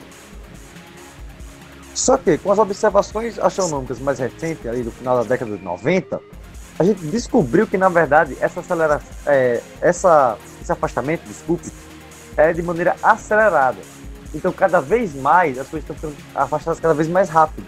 Só 1.94 2.16
que, 2.16 2.38
com 2.38 2.50
as 2.50 2.58
observações 2.58 3.38
astronômicas 3.38 3.98
mais 3.98 4.18
recentes, 4.18 4.66
ali 4.66 4.82
do 4.82 4.90
final 4.90 5.16
da 5.16 5.24
década 5.24 5.56
de 5.56 5.62
90, 5.62 6.20
a 6.78 6.84
gente 6.84 7.04
descobriu 7.06 7.66
que, 7.66 7.76
na 7.76 7.88
verdade, 7.88 8.36
essa 8.40 8.60
aceleração, 8.60 9.08
é, 9.26 9.60
essa, 9.80 10.38
esse 10.60 10.72
afastamento, 10.72 11.22
desculpe, 11.26 11.70
é 12.36 12.52
de 12.52 12.62
maneira 12.62 12.96
acelerada. 13.02 13.78
Então, 14.34 14.50
cada 14.52 14.80
vez 14.80 15.14
mais, 15.14 15.58
as 15.58 15.68
coisas 15.68 15.88
estão 15.88 15.94
ficando 15.94 16.16
afastadas 16.34 16.80
cada 16.80 16.94
vez 16.94 17.08
mais 17.08 17.28
rápido. 17.28 17.66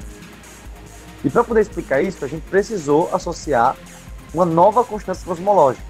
E 1.23 1.29
para 1.29 1.45
poder 1.45 1.61
explicar 1.61 2.03
isso, 2.03 2.25
a 2.25 2.29
gente 2.29 2.43
precisou 2.49 3.11
associar 3.15 3.77
uma 4.33 4.47
nova 4.47 4.83
constante 4.83 5.25
cosmológica, 5.25 5.85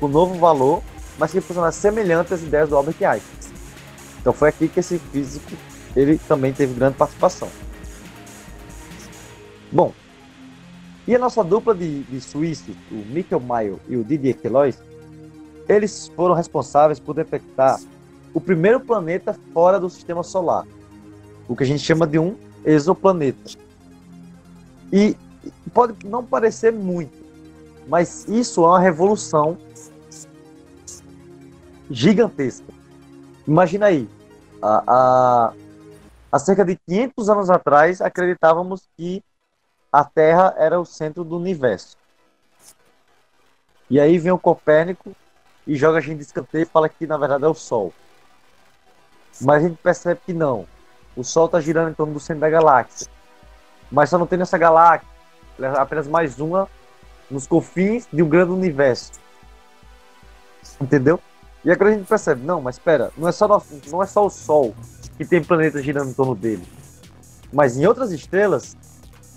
um 0.00 0.08
novo 0.08 0.34
valor, 0.34 0.82
mas 1.20 1.30
que 1.30 1.40
funcionasse 1.42 1.78
semelhante 1.78 2.32
às 2.32 2.42
ideias 2.42 2.70
do 2.70 2.76
Albert 2.76 2.96
Einstein. 3.02 3.52
Então 4.18 4.32
foi 4.32 4.48
aqui 4.48 4.68
que 4.68 4.80
esse 4.80 4.98
físico 4.98 5.52
ele 5.94 6.16
também 6.26 6.50
teve 6.50 6.72
grande 6.72 6.96
participação. 6.96 7.48
Bom, 9.70 9.92
e 11.06 11.14
a 11.14 11.18
nossa 11.18 11.44
dupla 11.44 11.74
de, 11.74 12.04
de 12.04 12.20
suíços, 12.22 12.74
o 12.90 12.94
Mikkel 12.94 13.38
Mayo 13.38 13.78
e 13.86 13.96
o 13.96 14.02
Didier 14.02 14.34
Queloz, 14.34 14.78
eles 15.68 16.10
foram 16.16 16.34
responsáveis 16.34 16.98
por 16.98 17.14
detectar 17.14 17.78
o 18.32 18.40
primeiro 18.40 18.80
planeta 18.80 19.36
fora 19.52 19.78
do 19.78 19.90
sistema 19.90 20.22
solar, 20.22 20.66
o 21.46 21.54
que 21.54 21.64
a 21.64 21.66
gente 21.66 21.82
chama 21.82 22.06
de 22.06 22.18
um 22.18 22.34
exoplaneta. 22.64 23.50
E 24.90 25.14
pode 25.74 25.94
não 26.06 26.24
parecer 26.24 26.72
muito, 26.72 27.12
mas 27.88 28.26
isso 28.26 28.64
é 28.64 28.68
uma 28.68 28.80
revolução 28.80 29.58
gigantesca. 31.90 32.72
Imagina 33.46 33.86
aí, 33.86 34.08
há, 34.62 35.52
há, 36.30 36.38
cerca 36.38 36.64
de 36.64 36.76
500 36.86 37.28
anos 37.28 37.50
atrás 37.50 38.00
acreditávamos 38.00 38.88
que 38.96 39.22
a 39.92 40.04
Terra 40.04 40.54
era 40.56 40.80
o 40.80 40.84
centro 40.84 41.24
do 41.24 41.36
universo. 41.36 41.96
E 43.88 43.98
aí 43.98 44.18
vem 44.18 44.30
o 44.30 44.38
Copérnico 44.38 45.14
e 45.66 45.74
joga 45.74 45.98
a 45.98 46.00
gente 46.00 46.18
de 46.18 46.24
escanteio 46.24 46.62
e 46.62 46.66
fala 46.66 46.88
que 46.88 47.06
na 47.06 47.18
verdade 47.18 47.44
é 47.44 47.48
o 47.48 47.54
Sol. 47.54 47.92
Mas 49.40 49.64
a 49.64 49.68
gente 49.68 49.78
percebe 49.82 50.20
que 50.24 50.32
não. 50.32 50.66
O 51.16 51.24
Sol 51.24 51.46
está 51.46 51.60
girando 51.60 51.90
em 51.90 51.94
torno 51.94 52.14
do 52.14 52.20
centro 52.20 52.40
da 52.40 52.50
galáxia. 52.50 53.08
Mas 53.90 54.10
só 54.10 54.16
não 54.16 54.26
tem 54.26 54.38
nessa 54.38 54.56
galáxia. 54.56 55.08
é 55.58 55.66
apenas 55.66 56.06
mais 56.06 56.38
uma 56.38 56.68
nos 57.28 57.48
confins 57.48 58.06
de 58.12 58.22
um 58.22 58.28
grande 58.28 58.52
universo. 58.52 59.12
Entendeu? 60.80 61.20
E 61.64 61.70
agora 61.70 61.90
a 61.90 61.94
gente 61.94 62.06
percebe, 62.06 62.42
não, 62.44 62.60
mas 62.60 62.76
espera, 62.76 63.12
não 63.16 63.28
é 63.28 63.32
só 63.32 63.62
não 63.90 64.02
é 64.02 64.06
só 64.06 64.24
o 64.24 64.30
Sol 64.30 64.74
que 65.16 65.24
tem 65.24 65.44
planetas 65.44 65.84
girando 65.84 66.10
em 66.10 66.14
torno 66.14 66.34
dele. 66.34 66.66
Mas 67.52 67.76
em 67.76 67.86
outras 67.86 68.12
estrelas 68.12 68.76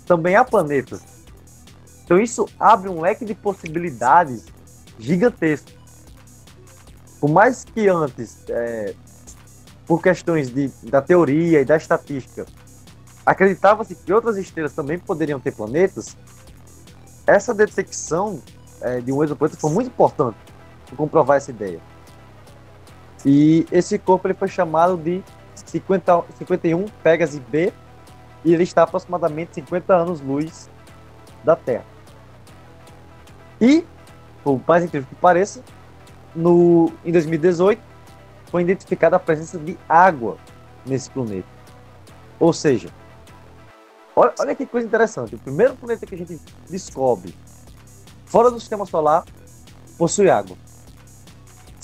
também 0.06 0.36
há 0.36 0.44
planetas. 0.44 1.02
Então 2.04 2.18
isso 2.18 2.48
abre 2.58 2.88
um 2.88 3.00
leque 3.00 3.24
de 3.24 3.34
possibilidades 3.34 4.44
gigantesco. 4.98 5.70
Por 7.20 7.30
mais 7.30 7.64
que 7.64 7.88
antes, 7.88 8.44
é, 8.48 8.94
por 9.86 10.02
questões 10.02 10.50
de, 10.50 10.68
da 10.84 11.02
teoria 11.02 11.60
e 11.60 11.64
da 11.64 11.76
estatística, 11.76 12.46
acreditava-se 13.24 13.94
que 13.94 14.12
outras 14.12 14.36
estrelas 14.36 14.72
também 14.72 14.98
poderiam 14.98 15.40
ter 15.40 15.52
planetas, 15.52 16.16
essa 17.26 17.54
detecção 17.54 18.42
é, 18.80 19.00
de 19.00 19.10
um 19.10 19.24
exoplaneta 19.24 19.58
foi 19.58 19.70
muito 19.70 19.86
importante 19.86 20.36
para 20.86 20.96
comprovar 20.96 21.38
essa 21.38 21.50
ideia. 21.50 21.80
E 23.24 23.66
esse 23.72 23.98
corpo 23.98 24.26
ele 24.26 24.34
foi 24.34 24.48
chamado 24.48 24.96
de 24.96 25.22
50, 25.54 26.24
51 26.38 26.84
Pegasus 27.02 27.38
B 27.38 27.72
e 28.44 28.52
ele 28.52 28.62
está 28.62 28.82
aproximadamente 28.82 29.54
50 29.54 29.94
anos-luz 29.94 30.68
da 31.42 31.56
Terra. 31.56 31.84
E, 33.60 33.84
por 34.42 34.60
mais 34.66 34.84
incrível 34.84 35.08
que 35.08 35.14
pareça, 35.14 35.62
no, 36.34 36.92
em 37.04 37.12
2018 37.12 37.80
foi 38.50 38.62
identificada 38.62 39.16
a 39.16 39.18
presença 39.18 39.58
de 39.58 39.78
água 39.88 40.36
nesse 40.84 41.10
planeta. 41.10 41.48
Ou 42.38 42.52
seja, 42.52 42.88
olha, 44.14 44.34
olha 44.38 44.54
que 44.54 44.66
coisa 44.66 44.86
interessante. 44.86 45.34
O 45.34 45.38
primeiro 45.38 45.74
planeta 45.76 46.04
que 46.04 46.14
a 46.14 46.18
gente 46.18 46.38
descobre 46.68 47.34
fora 48.26 48.50
do 48.50 48.60
sistema 48.60 48.84
solar 48.84 49.24
possui 49.96 50.28
água. 50.28 50.56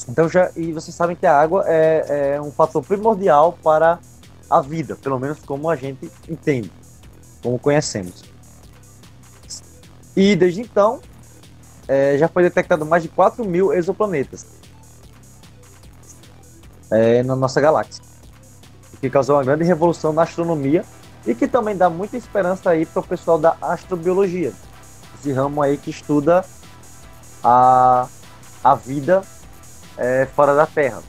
Então 0.08 0.28
já 0.28 0.50
e 0.56 0.72
vocês 0.72 0.94
sabem 0.94 1.16
que 1.16 1.26
a 1.26 1.38
água 1.38 1.64
é, 1.66 2.34
é 2.34 2.40
um 2.40 2.50
fator 2.50 2.82
primordial 2.84 3.58
para 3.62 3.98
a 4.48 4.60
vida, 4.60 4.96
pelo 4.96 5.18
menos 5.18 5.38
como 5.40 5.68
a 5.68 5.76
gente 5.76 6.10
entende, 6.28 6.70
como 7.42 7.58
conhecemos. 7.58 8.24
E 10.16 10.34
desde 10.34 10.62
então 10.62 11.00
é, 11.86 12.16
já 12.18 12.28
foi 12.28 12.42
detectado 12.42 12.84
mais 12.84 13.02
de 13.02 13.08
4 13.08 13.44
mil 13.44 13.72
exoplanetas 13.72 14.46
é, 16.90 17.22
na 17.22 17.36
nossa 17.36 17.60
galáxia, 17.60 18.02
o 18.92 18.96
que 18.96 19.08
causou 19.08 19.36
uma 19.36 19.44
grande 19.44 19.64
revolução 19.64 20.12
na 20.12 20.22
astronomia 20.22 20.84
e 21.26 21.34
que 21.34 21.46
também 21.46 21.76
dá 21.76 21.88
muita 21.88 22.16
esperança 22.16 22.70
aí 22.70 22.84
para 22.84 23.00
o 23.00 23.06
pessoal 23.06 23.38
da 23.38 23.56
astrobiologia, 23.60 24.52
esse 25.18 25.32
ramo 25.32 25.62
aí 25.62 25.76
que 25.76 25.90
estuda 25.90 26.44
a, 27.44 28.08
a 28.64 28.74
vida 28.74 29.22
é, 29.96 30.26
fora 30.34 30.54
da 30.54 30.66
Terra. 30.66 31.02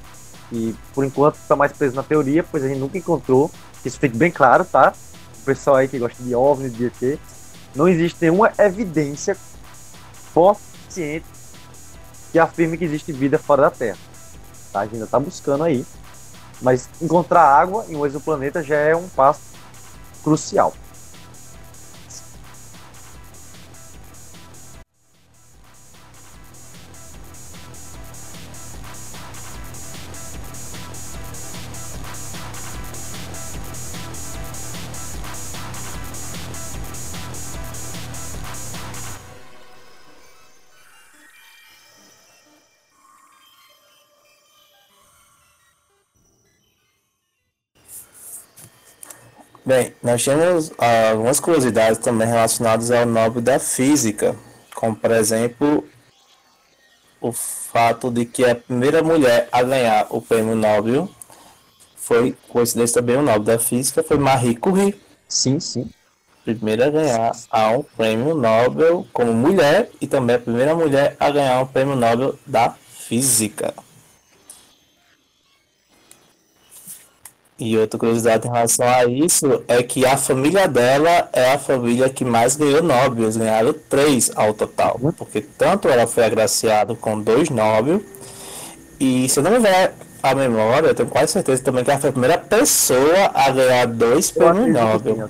E 0.51 0.75
por 0.93 1.05
enquanto 1.05 1.35
está 1.35 1.55
mais 1.55 1.71
preso 1.71 1.95
na 1.95 2.03
teoria, 2.03 2.43
pois 2.43 2.63
a 2.63 2.67
gente 2.67 2.79
nunca 2.79 2.97
encontrou. 2.97 3.49
Isso 3.85 3.99
fique 3.99 4.17
bem 4.17 4.31
claro, 4.31 4.65
tá? 4.65 4.93
O 5.41 5.45
pessoal 5.45 5.77
aí 5.77 5.87
que 5.87 5.97
gosta 5.97 6.21
de 6.21 6.35
OVNI, 6.35 6.69
de 6.69 6.85
ET, 6.85 7.19
não 7.75 7.87
existe 7.87 8.17
nenhuma 8.21 8.51
evidência 8.59 9.35
forte 10.33 10.71
suficiente 10.91 11.25
que 12.31 12.39
afirme 12.39 12.77
que 12.77 12.85
existe 12.85 13.11
vida 13.11 13.37
fora 13.37 13.63
da 13.63 13.71
Terra. 13.71 13.97
Tá? 14.71 14.81
A 14.81 14.83
gente 14.83 14.95
ainda 14.95 15.05
está 15.05 15.19
buscando 15.19 15.63
aí. 15.63 15.85
Mas 16.61 16.89
encontrar 17.01 17.41
água 17.41 17.85
em 17.89 17.95
um 17.95 18.05
exoplaneta 18.05 18.61
já 18.61 18.75
é 18.75 18.95
um 18.95 19.07
passo 19.09 19.41
crucial. 20.23 20.73
Bem, 49.71 49.93
nós 50.03 50.21
temos 50.21 50.69
ah, 50.77 51.11
algumas 51.11 51.39
curiosidades 51.39 51.97
também 51.97 52.27
relacionadas 52.27 52.91
ao 52.91 53.05
Nobel 53.05 53.41
da 53.41 53.57
Física, 53.57 54.35
como 54.75 54.93
por 54.93 55.11
exemplo 55.11 55.87
o 57.21 57.31
fato 57.31 58.11
de 58.11 58.25
que 58.25 58.43
a 58.43 58.53
primeira 58.53 59.01
mulher 59.01 59.47
a 59.49 59.63
ganhar 59.63 60.07
o 60.09 60.21
prêmio 60.21 60.55
Nobel 60.55 61.07
foi, 61.95 62.35
coincidência 62.49 63.01
também, 63.01 63.15
o 63.15 63.21
Nobel 63.21 63.43
da 63.43 63.59
Física, 63.59 64.03
foi 64.03 64.17
Marie 64.17 64.57
Curie. 64.57 64.93
Sim, 65.25 65.57
sim. 65.61 65.89
Primeira 66.43 66.87
a 66.87 66.89
ganhar 66.89 67.31
um 67.73 67.83
prêmio 67.95 68.35
Nobel 68.35 69.07
como 69.13 69.33
mulher 69.33 69.89
e 70.01 70.05
também 70.05 70.35
a 70.35 70.39
primeira 70.39 70.75
mulher 70.75 71.15
a 71.17 71.31
ganhar 71.31 71.61
um 71.61 71.65
prêmio 71.65 71.95
Nobel 71.95 72.37
da 72.45 72.71
Física. 72.71 73.73
E 77.61 77.77
outra 77.77 77.99
curiosidade 77.99 78.47
em 78.47 78.51
relação 78.51 78.87
a 78.89 79.05
isso 79.05 79.63
é 79.67 79.83
que 79.83 80.03
a 80.03 80.17
família 80.17 80.67
dela 80.67 81.29
é 81.31 81.53
a 81.53 81.59
família 81.59 82.09
que 82.09 82.25
mais 82.25 82.55
ganhou 82.55 82.81
Nobel. 82.81 83.25
Eles 83.25 83.37
ganharam 83.37 83.71
três 83.87 84.31
ao 84.35 84.51
total. 84.51 84.99
Porque 85.15 85.41
tanto 85.41 85.87
ela 85.87 86.07
foi 86.07 86.25
agraciada 86.25 86.95
com 86.95 87.21
dois 87.21 87.51
Nobel. 87.51 88.01
E 88.99 89.29
se 89.29 89.37
eu 89.37 89.43
não 89.43 89.51
me 89.51 89.59
engano 89.59 89.93
a 90.23 90.33
memória, 90.33 90.87
eu 90.87 90.95
tenho 90.95 91.07
quase 91.07 91.33
certeza 91.33 91.63
também 91.63 91.83
que 91.83 91.91
ela 91.91 91.99
foi 91.99 92.09
a 92.09 92.13
primeira 92.13 92.37
pessoa 92.39 93.31
a 93.31 93.51
ganhar 93.51 93.85
dois 93.85 94.31
prêmios 94.31 94.67
Nobel. 94.67 95.29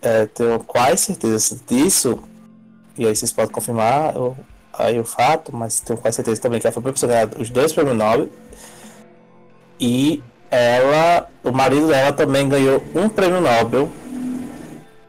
É, 0.00 0.24
tenho 0.24 0.60
quase 0.60 0.96
certeza 0.96 1.60
disso. 1.66 2.20
E 2.96 3.06
aí 3.06 3.14
vocês 3.14 3.32
podem 3.32 3.52
confirmar 3.52 4.14
eu, 4.14 4.34
aí 4.72 4.98
o 4.98 5.04
fato, 5.04 5.54
mas 5.54 5.80
tenho 5.80 5.98
quase 5.98 6.16
certeza 6.16 6.40
também 6.40 6.58
que 6.58 6.66
ela 6.66 6.72
foi 6.72 6.80
a 6.80 6.82
primeira 6.82 6.94
pessoa 6.94 7.12
a 7.12 7.26
ganhar 7.26 7.38
os 7.38 7.50
dois 7.50 7.70
prêmios 7.70 7.98
Nobel. 7.98 8.30
E 9.86 10.22
ela, 10.50 11.28
o 11.44 11.52
marido 11.52 11.88
dela 11.88 12.10
também 12.10 12.48
ganhou 12.48 12.82
um 12.94 13.06
prêmio 13.06 13.38
Nobel 13.38 13.90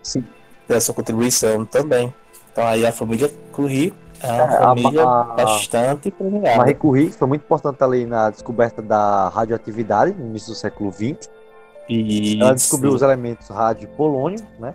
Sim. 0.03 0.25
dessa 0.67 0.91
contribuição 0.91 1.65
também. 1.65 2.13
Então 2.51 2.67
aí 2.67 2.85
a 2.85 2.91
família 2.91 3.31
Curie 3.53 3.93
é 4.21 4.29
uma 4.29 4.53
é, 4.53 4.59
família 4.59 5.03
a, 5.05 5.21
a, 5.21 5.23
bastante 5.23 6.11
premiada. 6.11 6.57
Marie 6.57 6.75
Curie 6.75 7.09
foi 7.09 7.25
muito 7.25 7.43
importante 7.43 7.81
ali 7.81 8.05
na 8.05 8.29
descoberta 8.29 8.81
da 8.81 9.29
radioatividade 9.29 10.13
no 10.13 10.25
início 10.25 10.49
do 10.49 10.55
século 10.55 10.91
XX. 10.91 11.29
E 11.87 12.41
ela 12.41 12.53
descobriu 12.53 12.91
os 12.91 13.01
elementos 13.01 13.47
rádio 13.47 13.87
polônio, 13.89 14.45
né? 14.59 14.73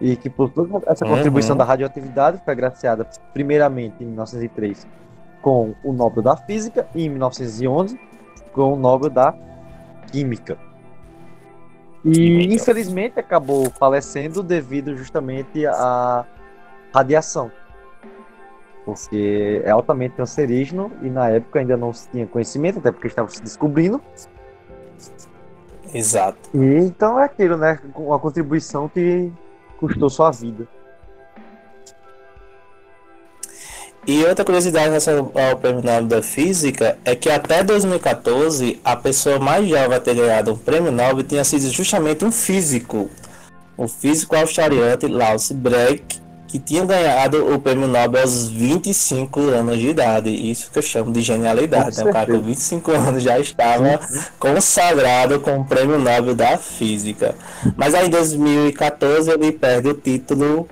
E 0.00 0.16
que 0.16 0.30
por 0.30 0.48
toda 0.48 0.80
essa 0.86 1.04
contribuição 1.04 1.52
uhum. 1.52 1.58
da 1.58 1.64
radioatividade 1.64 2.40
foi 2.42 2.52
agraciada 2.54 3.06
primeiramente 3.34 4.02
em 4.02 4.06
1903 4.06 4.86
com 5.42 5.74
o 5.84 5.92
Nobel 5.92 6.22
da 6.22 6.38
Física 6.38 6.86
e 6.94 7.04
em 7.04 7.10
1911 7.10 7.98
com 8.54 8.72
o 8.72 8.76
Nobel 8.76 9.10
da 9.10 9.34
Química. 10.10 10.56
E 12.04 12.54
infelizmente 12.54 13.18
acabou 13.18 13.70
falecendo 13.70 14.42
devido 14.42 14.96
justamente 14.96 15.66
à 15.66 16.24
radiação. 16.94 17.50
Porque 18.84 19.62
é 19.64 19.70
altamente 19.70 20.14
cancerígeno 20.14 20.92
e 21.02 21.08
na 21.08 21.30
época 21.30 21.58
ainda 21.58 21.76
não 21.76 21.92
se 21.92 22.08
tinha 22.10 22.26
conhecimento, 22.26 22.78
até 22.78 22.92
porque 22.92 23.06
estava 23.06 23.28
se 23.30 23.42
descobrindo. 23.42 24.00
Exato. 25.92 26.50
E 26.52 26.76
então 26.78 27.18
é 27.18 27.24
aquilo, 27.24 27.56
né? 27.56 27.80
Uma 27.94 28.18
contribuição 28.18 28.88
que 28.88 29.32
custou 29.78 30.10
sua 30.10 30.30
vida. 30.30 30.68
E 34.06 34.22
outra 34.24 34.44
curiosidade 34.44 34.88
relação 34.88 35.32
ao 35.34 35.56
prêmio 35.56 35.82
Nobel 35.82 36.04
da 36.04 36.22
Física 36.22 36.98
é 37.04 37.16
que 37.16 37.30
até 37.30 37.64
2014 37.64 38.78
a 38.84 38.94
pessoa 38.94 39.38
mais 39.38 39.66
jovem 39.66 39.96
a 39.96 40.00
ter 40.00 40.14
ganhado 40.14 40.52
um 40.52 40.56
prêmio 40.56 40.92
Nobel 40.92 41.22
tinha 41.22 41.42
sido 41.42 41.70
justamente 41.70 42.22
um 42.22 42.30
físico, 42.30 43.10
o 43.78 43.88
físico 43.88 44.36
australiano 44.36 45.08
Lawrence 45.08 45.54
Breck, 45.54 46.20
que 46.46 46.58
tinha 46.58 46.84
ganhado 46.84 47.52
o 47.52 47.58
prêmio 47.58 47.88
Nobel 47.88 48.20
aos 48.20 48.46
25 48.46 49.40
anos 49.40 49.78
de 49.78 49.88
idade. 49.88 50.28
Isso 50.28 50.70
que 50.70 50.78
eu 50.78 50.82
chamo 50.82 51.10
de 51.10 51.22
genialidade. 51.22 51.96
Né? 51.96 52.04
O 52.04 52.12
cara 52.12 52.30
com 52.30 52.42
25 52.42 52.92
anos 52.92 53.22
já 53.22 53.38
estava 53.38 54.00
consagrado 54.38 55.40
com 55.40 55.60
o 55.60 55.64
prêmio 55.64 55.98
Nobel 55.98 56.34
da 56.34 56.58
Física. 56.58 57.34
Mas 57.74 57.94
aí 57.94 58.06
em 58.06 58.10
2014 58.10 59.30
ele 59.30 59.50
perde 59.50 59.88
o 59.88 59.94
título 59.94 60.68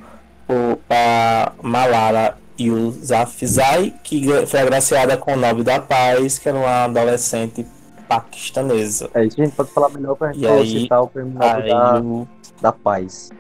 para 0.87 1.53
Malala 1.63 2.42
Yousafzai, 2.61 3.95
que 4.03 4.47
foi 4.47 4.61
agraciada 4.61 5.17
com 5.17 5.33
o 5.35 5.37
Nobel 5.37 5.65
da 5.65 5.81
Paz, 5.81 6.39
que 6.39 6.49
era 6.49 6.59
uma 6.59 6.85
adolescente 6.85 7.67
paquistanesa. 8.09 9.11
É 9.15 9.25
isso 9.25 9.41
a 9.41 9.45
gente 9.45 9.55
pode 9.55 9.71
falar 9.71 9.89
melhor 9.91 10.15
para 10.17 10.31
a 10.31 10.33
gente 10.33 10.47
aí, 10.47 10.83
citar 10.83 11.03
o 11.03 11.09
prêmio 11.09 11.33
Nobel 11.33 11.69
da, 11.69 12.01
o... 12.01 12.29
da 12.61 12.73
Paz. 12.73 13.31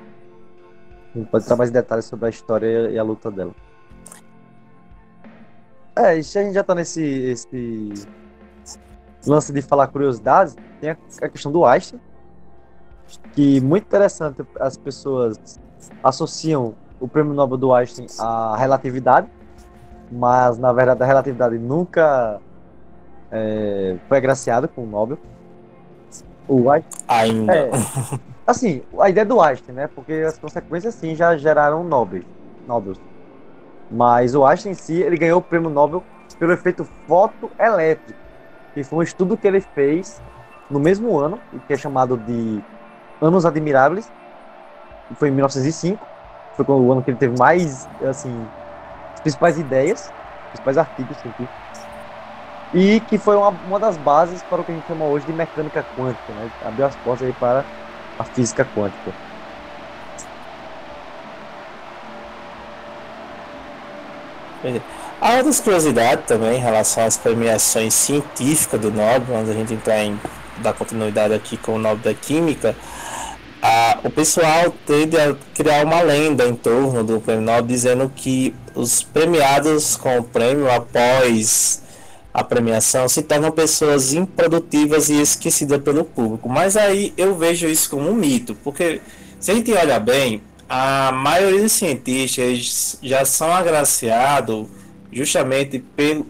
A 1.14 1.18
gente 1.18 1.28
pode 1.28 1.46
dar 1.46 1.56
mais 1.56 1.70
detalhes 1.70 2.06
sobre 2.06 2.26
a 2.26 2.30
história 2.30 2.90
e 2.90 2.98
a 2.98 3.02
luta 3.02 3.30
dela. 3.30 3.54
É, 5.94 6.16
e 6.16 6.24
se 6.24 6.38
a 6.38 6.42
gente 6.42 6.54
já 6.54 6.64
tá 6.64 6.74
nesse 6.74 7.02
esse 7.02 7.92
lance 9.26 9.52
de 9.52 9.60
falar 9.60 9.88
curiosidades, 9.88 10.56
tem 10.80 10.90
a, 10.90 10.96
a 11.20 11.28
questão 11.28 11.52
do 11.52 11.66
Einstein, 11.66 12.00
que 13.34 13.60
muito 13.60 13.84
interessante 13.84 14.42
as 14.58 14.76
pessoas 14.76 15.60
associam 16.02 16.74
o 17.02 17.08
prêmio 17.08 17.34
Nobel 17.34 17.58
do 17.58 17.74
Einstein 17.74 18.06
a 18.18 18.56
relatividade, 18.56 19.26
mas 20.10 20.56
na 20.56 20.72
verdade 20.72 21.02
a 21.02 21.06
relatividade 21.06 21.58
nunca 21.58 22.40
é, 23.30 23.96
foi 24.08 24.18
agraciada 24.18 24.68
com 24.68 24.84
o 24.84 24.86
Nobel. 24.86 25.18
O 26.46 26.70
Einstein. 26.70 27.04
Ainda. 27.08 27.52
É, 27.52 27.70
assim, 28.46 28.82
a 29.00 29.10
ideia 29.10 29.26
do 29.26 29.40
Einstein, 29.40 29.74
né? 29.74 29.88
Porque 29.92 30.12
as 30.12 30.38
consequências, 30.38 30.94
sim, 30.94 31.16
já 31.16 31.36
geraram 31.36 31.82
Nobel. 31.82 32.22
Nobel. 32.68 32.94
Mas 33.90 34.34
o 34.36 34.46
Einstein 34.46 34.72
em 34.72 34.74
si, 34.74 35.02
ele 35.02 35.16
ganhou 35.16 35.40
o 35.40 35.42
prêmio 35.42 35.70
Nobel 35.70 36.04
pelo 36.38 36.52
efeito 36.52 36.84
fotoelétrico, 37.06 38.18
que 38.74 38.84
foi 38.84 39.00
um 39.00 39.02
estudo 39.02 39.36
que 39.36 39.46
ele 39.46 39.60
fez 39.60 40.22
no 40.70 40.78
mesmo 40.78 41.18
ano, 41.18 41.38
que 41.66 41.72
é 41.72 41.76
chamado 41.76 42.16
de 42.16 42.62
Anos 43.20 43.44
Admiráveis, 43.44 44.10
que 45.08 45.14
foi 45.16 45.28
em 45.28 45.32
1905, 45.32 46.11
foi 46.56 46.64
o 46.68 46.92
ano 46.92 47.02
que 47.02 47.10
ele 47.10 47.18
teve 47.18 47.36
mais, 47.38 47.88
assim, 48.08 48.46
as 49.14 49.20
principais 49.20 49.58
ideias, 49.58 50.12
os 50.44 50.48
principais 50.50 50.78
artigos 50.78 51.16
científicos, 51.18 51.48
e 52.74 53.00
que 53.00 53.18
foi 53.18 53.36
uma, 53.36 53.48
uma 53.48 53.78
das 53.78 53.96
bases 53.96 54.42
para 54.42 54.60
o 54.60 54.64
que 54.64 54.72
a 54.72 54.74
gente 54.74 54.86
chama 54.86 55.04
hoje 55.04 55.26
de 55.26 55.32
mecânica 55.32 55.84
quântica, 55.96 56.32
né? 56.32 56.50
Abriu 56.64 56.86
as 56.86 56.96
portas 56.96 57.26
aí 57.26 57.32
para 57.34 57.64
a 58.18 58.24
física 58.24 58.66
quântica. 58.74 59.12
Há 65.20 65.34
outras 65.36 65.60
curiosidades 65.60 66.24
também 66.24 66.56
em 66.56 66.60
relação 66.60 67.04
às 67.04 67.16
premiações 67.16 67.94
científicas 67.94 68.80
do 68.80 68.90
Nobel, 68.90 69.36
antes 69.36 69.50
a 69.50 69.54
gente 69.54 69.74
entrar 69.74 70.04
em 70.04 70.18
dar 70.58 70.72
continuidade 70.72 71.34
aqui 71.34 71.56
com 71.56 71.74
o 71.74 71.78
Nobel 71.78 72.12
da 72.12 72.14
Química. 72.14 72.76
Ah, 73.64 74.00
o 74.02 74.10
pessoal 74.10 74.74
tende 74.84 75.16
a 75.16 75.36
criar 75.54 75.86
uma 75.86 76.00
lenda 76.00 76.44
em 76.44 76.54
torno 76.54 77.04
do 77.04 77.20
prêmio 77.20 77.44
Nobel, 77.44 77.62
dizendo 77.62 78.12
que 78.14 78.52
os 78.74 79.04
premiados 79.04 79.96
com 79.96 80.18
o 80.18 80.24
prêmio 80.24 80.68
após 80.68 81.80
a 82.34 82.42
premiação 82.42 83.08
se 83.08 83.22
tornam 83.22 83.52
pessoas 83.52 84.12
improdutivas 84.14 85.08
e 85.10 85.20
esquecidas 85.20 85.80
pelo 85.80 86.04
público. 86.04 86.48
Mas 86.48 86.76
aí 86.76 87.14
eu 87.16 87.36
vejo 87.36 87.68
isso 87.68 87.88
como 87.88 88.10
um 88.10 88.14
mito, 88.14 88.56
porque 88.64 89.00
se 89.38 89.52
a 89.52 89.54
gente 89.54 89.70
olhar 89.72 90.00
bem, 90.00 90.42
a 90.68 91.12
maioria 91.12 91.62
dos 91.62 91.72
cientistas 91.72 92.98
já 93.00 93.24
são 93.24 93.52
agraciados 93.52 94.66
justamente 95.12 95.78
pelo, 95.94 96.26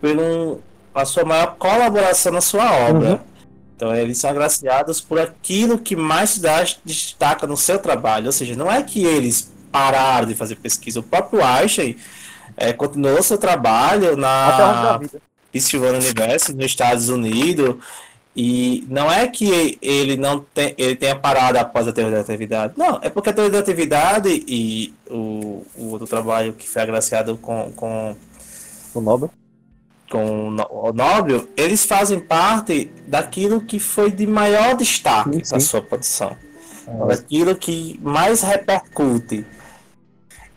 pelo 0.00 0.60
a 0.94 1.04
sua 1.04 1.24
maior 1.24 1.54
colaboração 1.56 2.32
na 2.32 2.40
sua 2.40 2.72
obra. 2.88 3.10
Uhum. 3.10 3.33
Então 3.76 3.94
eles 3.94 4.18
são 4.18 4.30
agraciados 4.30 5.00
por 5.00 5.18
aquilo 5.18 5.78
que 5.78 5.96
mais 5.96 6.38
dá, 6.38 6.64
destaca 6.84 7.46
no 7.46 7.56
seu 7.56 7.78
trabalho. 7.78 8.26
Ou 8.26 8.32
seja, 8.32 8.54
não 8.54 8.70
é 8.70 8.82
que 8.82 9.04
eles 9.04 9.52
pararam 9.70 10.26
de 10.26 10.34
fazer 10.34 10.56
pesquisa. 10.56 11.00
O 11.00 11.02
próprio 11.02 11.44
Einstein 11.44 11.96
é, 12.56 12.72
continuou 12.72 13.22
seu 13.22 13.36
trabalho 13.36 14.16
na 14.16 15.00
Pennsylvania 15.50 15.98
University, 15.98 16.54
nos 16.54 16.66
Estados 16.66 17.08
Unidos. 17.08 17.76
E 18.36 18.84
não 18.88 19.10
é 19.10 19.28
que 19.28 19.78
ele 19.80 20.16
não 20.16 20.40
tem, 20.40 20.74
ele 20.76 20.96
tenha 20.96 21.14
parado 21.14 21.56
após 21.58 21.86
a 21.86 21.92
teoria 21.92 22.16
da 22.16 22.20
atividade. 22.20 22.74
Não, 22.76 22.98
é 23.00 23.08
porque 23.08 23.30
a 23.30 23.32
teoria 23.32 23.52
da 23.52 23.58
atividade 23.60 24.44
e 24.48 24.92
o, 25.08 25.64
o 25.76 25.90
outro 25.90 26.06
trabalho 26.06 26.52
que 26.52 26.68
foi 26.68 26.82
agraciado 26.82 27.36
com, 27.36 27.70
com 27.72 28.16
o 28.92 29.00
Nobel 29.00 29.30
com 30.14 30.56
o 30.70 30.92
Nobel, 30.92 31.48
eles 31.56 31.84
fazem 31.84 32.20
parte 32.20 32.88
daquilo 33.04 33.60
que 33.60 33.80
foi 33.80 34.12
de 34.12 34.28
maior 34.28 34.76
destaque 34.76 35.42
da 35.50 35.58
sua 35.58 35.82
produção. 35.82 36.36
É. 36.86 37.06
Daquilo 37.08 37.56
que 37.56 37.98
mais 38.00 38.40
repercute. 38.40 39.44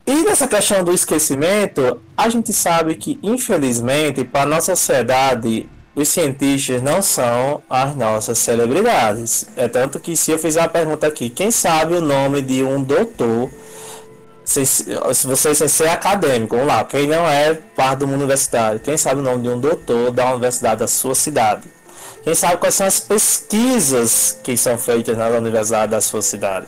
E 0.05 0.15
nessa 0.21 0.47
questão 0.47 0.83
do 0.83 0.93
esquecimento, 0.93 1.99
a 2.15 2.29
gente 2.29 2.53
sabe 2.53 2.93
que, 2.93 3.19
infelizmente, 3.23 4.23
para 4.23 4.43
a 4.43 4.45
nossa 4.45 4.75
sociedade, 4.75 5.67
os 5.95 6.07
cientistas 6.07 6.79
não 6.83 7.01
são 7.01 7.63
as 7.67 7.95
nossas 7.95 8.37
celebridades. 8.37 9.47
É 9.55 9.67
tanto 9.67 9.99
que 9.99 10.15
se 10.15 10.29
eu 10.29 10.37
fizer 10.37 10.61
a 10.61 10.69
pergunta 10.69 11.07
aqui, 11.07 11.31
quem 11.31 11.49
sabe 11.49 11.95
o 11.95 12.01
nome 12.01 12.43
de 12.43 12.63
um 12.63 12.83
doutor, 12.83 13.49
se, 14.47 15.25
você 15.27 15.53
sem 15.53 15.67
ser 15.67 15.89
acadêmico, 15.89 16.55
vamos 16.55 16.71
lá, 16.71 16.85
quem 16.85 17.05
não 17.05 17.27
é 17.27 17.53
parte 17.53 17.99
do 17.99 18.07
mundo 18.07 18.19
universitário, 18.19 18.79
quem 18.79 18.95
sabe 18.95 19.19
o 19.19 19.23
nome 19.23 19.43
de 19.43 19.49
um 19.49 19.59
doutor 19.59 20.09
da 20.09 20.31
universidade 20.31 20.79
da 20.79 20.87
sua 20.87 21.13
cidade? 21.13 21.63
Quem 22.23 22.33
sabe 22.33 22.55
quais 22.55 22.73
são 22.73 22.87
as 22.87 22.97
pesquisas 22.97 24.39
que 24.41 24.55
são 24.55 24.77
feitas 24.77 25.17
na 25.17 25.27
universidade 25.27 25.91
da 25.91 25.99
sua 25.99 26.21
cidade? 26.21 26.65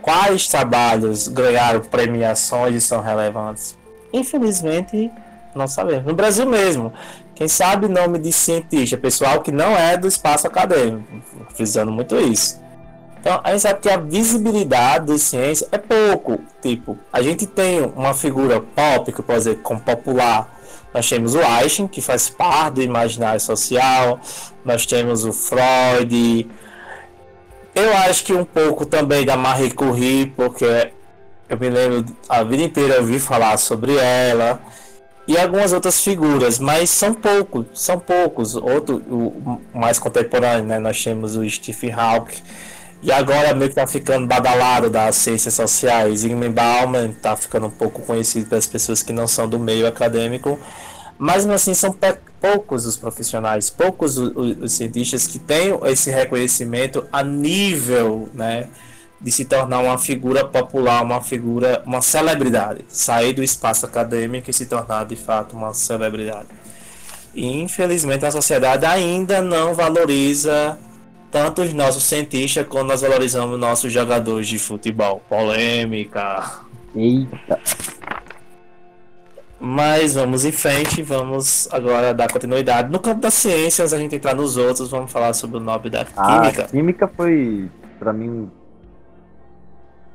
Quais 0.00 0.48
trabalhos 0.48 1.28
ganharam 1.28 1.80
premiações 1.80 2.74
e 2.74 2.80
são 2.80 3.02
relevantes? 3.02 3.76
Infelizmente, 4.10 5.10
não 5.54 5.68
sabemos. 5.68 6.06
No 6.06 6.14
Brasil 6.14 6.46
mesmo, 6.46 6.94
quem 7.34 7.46
sabe 7.46 7.88
nome 7.88 8.18
de 8.18 8.32
cientista, 8.32 8.96
pessoal 8.96 9.42
que 9.42 9.52
não 9.52 9.76
é 9.76 9.98
do 9.98 10.08
espaço 10.08 10.46
acadêmico, 10.46 11.06
frisando 11.54 11.92
muito 11.92 12.16
isso. 12.16 12.58
Então, 13.26 13.40
a 13.42 13.50
gente 13.50 13.62
sabe 13.62 13.80
que 13.80 13.90
a 13.90 13.96
visibilidade 13.96 15.06
da 15.06 15.18
ciência 15.18 15.66
é 15.72 15.78
pouco. 15.78 16.38
Tipo, 16.62 16.96
a 17.12 17.20
gente 17.20 17.44
tem 17.44 17.80
uma 17.80 18.14
figura 18.14 18.60
pop, 18.60 19.10
que 19.10 19.20
pode 19.20 19.38
dizer, 19.40 19.56
como 19.62 19.80
popular. 19.80 20.56
Nós 20.94 21.08
temos 21.08 21.34
o 21.34 21.40
Einstein, 21.40 21.88
que 21.88 22.00
faz 22.00 22.30
parte 22.30 22.74
do 22.74 22.82
imaginário 22.82 23.40
social. 23.40 24.20
Nós 24.64 24.86
temos 24.86 25.24
o 25.24 25.32
Freud. 25.32 26.48
Eu 27.74 27.96
acho 27.96 28.22
que 28.22 28.32
um 28.32 28.44
pouco 28.44 28.86
também 28.86 29.26
da 29.26 29.36
Marie 29.36 29.72
Curie, 29.72 30.26
porque 30.26 30.92
eu 31.48 31.58
me 31.58 31.68
lembro 31.68 32.04
a 32.28 32.44
vida 32.44 32.62
inteira 32.62 32.94
eu 32.94 33.00
ouvi 33.00 33.18
falar 33.18 33.56
sobre 33.56 33.96
ela 33.96 34.60
e 35.26 35.36
algumas 35.36 35.72
outras 35.72 36.00
figuras, 36.00 36.60
mas 36.60 36.90
são 36.90 37.12
poucos, 37.12 37.66
são 37.74 37.98
poucos. 37.98 38.54
Outro, 38.54 38.98
o 39.10 39.60
mais 39.74 39.98
contemporâneo, 39.98 40.64
né? 40.64 40.78
Nós 40.78 41.02
temos 41.02 41.34
o 41.34 41.50
Stephen 41.50 41.90
Hawking, 41.90 42.40
e 43.06 43.12
agora 43.12 43.54
meio 43.54 43.68
que 43.68 43.76
tá 43.76 43.86
ficando 43.86 44.26
badalado 44.26 44.90
das 44.90 45.14
ciências 45.14 45.54
sociais. 45.54 46.20
Zygmunt 46.20 46.52
Bauman 46.52 47.12
tá 47.12 47.36
ficando 47.36 47.68
um 47.68 47.70
pouco 47.70 48.02
conhecido 48.02 48.48
pelas 48.48 48.66
pessoas 48.66 49.00
que 49.00 49.12
não 49.12 49.28
são 49.28 49.48
do 49.48 49.60
meio 49.60 49.86
acadêmico, 49.86 50.58
mas 51.16 51.48
assim 51.48 51.72
são 51.72 51.96
poucos 52.40 52.84
os 52.84 52.96
profissionais, 52.96 53.70
poucos 53.70 54.18
os, 54.18 54.32
os 54.60 54.72
cientistas 54.72 55.28
que 55.28 55.38
têm 55.38 55.78
esse 55.84 56.10
reconhecimento 56.10 57.06
a 57.12 57.22
nível, 57.22 58.28
né? 58.34 58.66
de 59.20 59.30
se 59.30 59.44
tornar 59.44 59.78
uma 59.78 59.98
figura 59.98 60.44
popular, 60.44 61.00
uma 61.02 61.22
figura, 61.22 61.82
uma 61.86 62.02
celebridade, 62.02 62.84
sair 62.88 63.32
do 63.32 63.42
espaço 63.42 63.86
acadêmico 63.86 64.50
e 64.50 64.52
se 64.52 64.66
tornar 64.66 65.06
de 65.06 65.14
fato 65.14 65.56
uma 65.56 65.72
celebridade. 65.72 66.48
E 67.32 67.62
infelizmente 67.62 68.26
a 68.26 68.32
sociedade 68.32 68.84
ainda 68.84 69.40
não 69.40 69.74
valoriza 69.74 70.76
tanto 71.30 71.62
os 71.62 71.72
nossos 71.72 72.04
cientistas 72.04 72.66
como 72.66 72.84
nós 72.84 73.02
valorizamos 73.02 73.58
nossos 73.58 73.92
jogadores 73.92 74.48
de 74.48 74.58
futebol. 74.58 75.22
Polêmica. 75.28 76.64
Eita. 76.94 77.60
Mas 79.58 80.14
vamos 80.14 80.44
em 80.44 80.52
frente, 80.52 81.02
vamos 81.02 81.68
agora 81.72 82.12
dar 82.12 82.30
continuidade. 82.30 82.90
No 82.90 83.00
campo 83.00 83.20
das 83.20 83.34
ciências, 83.34 83.92
a 83.92 83.98
gente 83.98 84.14
entrar 84.14 84.34
nos 84.34 84.56
outros, 84.56 84.90
vamos 84.90 85.10
falar 85.10 85.32
sobre 85.32 85.56
o 85.56 85.60
Nobel 85.60 85.90
da 85.90 86.04
Química. 86.04 86.64
A 86.64 86.68
química 86.68 87.08
foi, 87.08 87.70
para 87.98 88.12
mim, 88.12 88.50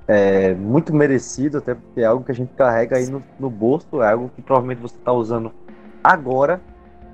é, 0.08 0.54
muito 0.54 0.94
merecido, 0.94 1.58
até 1.58 1.74
porque 1.74 2.02
é 2.02 2.06
algo 2.06 2.24
que 2.24 2.32
a 2.32 2.36
gente 2.36 2.54
carrega 2.54 2.98
aí 2.98 3.08
no, 3.08 3.24
no 3.40 3.50
bolso, 3.50 4.02
é 4.02 4.12
algo 4.12 4.30
que 4.36 4.42
provavelmente 4.42 4.80
você 4.80 4.96
está 4.96 5.12
usando 5.12 5.52
agora 6.04 6.62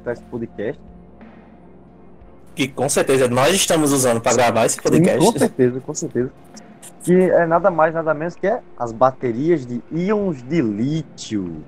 para 0.03 0.13
esse 0.13 0.23
podcast. 0.23 0.81
Que 2.57 2.67
com 2.67 2.89
certeza 2.89 3.27
nós 3.27 3.53
estamos 3.53 3.91
usando 3.91 4.19
para 4.19 4.33
gravar 4.35 4.65
esse 4.65 4.81
podcast. 4.81 5.23
Sim, 5.23 5.31
com 5.31 5.37
certeza, 5.37 5.79
com 5.79 5.93
certeza. 5.93 6.31
Que 7.03 7.13
é 7.13 7.45
nada 7.45 7.69
mais, 7.69 7.93
nada 7.93 8.15
menos 8.15 8.33
que 8.33 8.47
é 8.47 8.61
as 8.79 8.91
baterias 8.91 9.63
de 9.63 9.79
íons 9.91 10.41
de 10.41 10.59
lítio. 10.59 11.63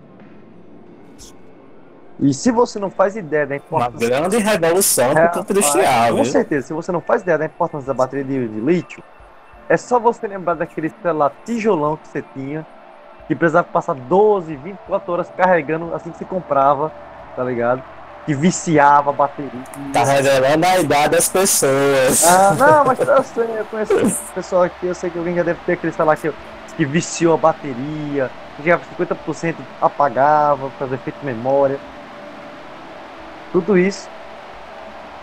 E 2.19 2.33
se 2.33 2.51
você 2.51 2.79
não 2.79 2.89
faz 2.89 3.15
ideia 3.15 3.45
da 3.45 3.55
importância. 3.55 4.07
Uma 4.07 4.19
grande 4.19 4.37
revolução 4.39 5.13
para 5.13 5.27
o 5.27 5.31
campo 5.31 5.51
industrial. 5.51 6.15
Com 6.17 6.25
certeza, 6.25 6.65
se 6.65 6.73
você 6.73 6.91
não 6.91 7.01
faz 7.01 7.21
ideia 7.21 7.37
da 7.37 7.45
importância 7.45 7.85
da 7.85 7.93
bateria 7.93 8.23
de, 8.25 8.47
de 8.47 8.59
lítio, 8.59 9.03
é 9.69 9.77
só 9.77 9.99
você 9.99 10.27
lembrar 10.27 10.55
daquele 10.55 10.91
celular 11.03 11.31
tijolão 11.45 11.97
que 11.97 12.07
você 12.07 12.23
tinha, 12.33 12.65
que 13.27 13.35
precisava 13.35 13.67
passar 13.71 13.93
12, 13.93 14.55
24 14.55 15.13
horas 15.13 15.31
carregando 15.37 15.93
assim 15.93 16.09
que 16.09 16.17
você 16.17 16.25
comprava, 16.25 16.91
tá 17.35 17.43
ligado? 17.43 17.83
Que 18.29 18.35
viciava 18.35 19.09
a 19.09 19.13
bateria. 19.13 19.49
Tá 19.91 20.03
revelando 20.03 20.63
a 20.63 20.79
idade 20.79 21.15
das 21.15 21.27
pessoas. 21.27 22.23
Ah, 22.23 22.53
não, 22.53 22.85
mas 22.85 22.99
eu 22.99 23.23
sei, 23.23 23.59
eu 23.59 23.65
conheço 23.65 24.23
pessoal 24.35 24.63
aqui, 24.63 24.85
eu 24.85 24.93
sei 24.93 25.09
que 25.09 25.17
alguém 25.17 25.33
já 25.33 25.41
deve 25.41 25.59
ter 25.65 25.73
aquele 25.73 25.91
celular 25.91 26.15
que, 26.15 26.31
que 26.77 26.85
viciou 26.85 27.33
a 27.33 27.37
bateria, 27.37 28.29
chegava 28.57 28.83
50% 28.95 29.55
apagava, 29.81 30.69
fazer 30.77 30.93
efeito 30.93 31.25
memória. 31.25 31.79
Tudo 33.51 33.75
isso 33.75 34.07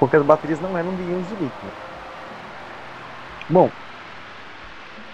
porque 0.00 0.16
as 0.16 0.24
baterias 0.24 0.60
não 0.60 0.76
eram 0.76 0.92
de 0.96 1.02
íons 1.02 1.28
de 1.28 1.34
lítio. 1.34 1.70
Bom, 3.48 3.70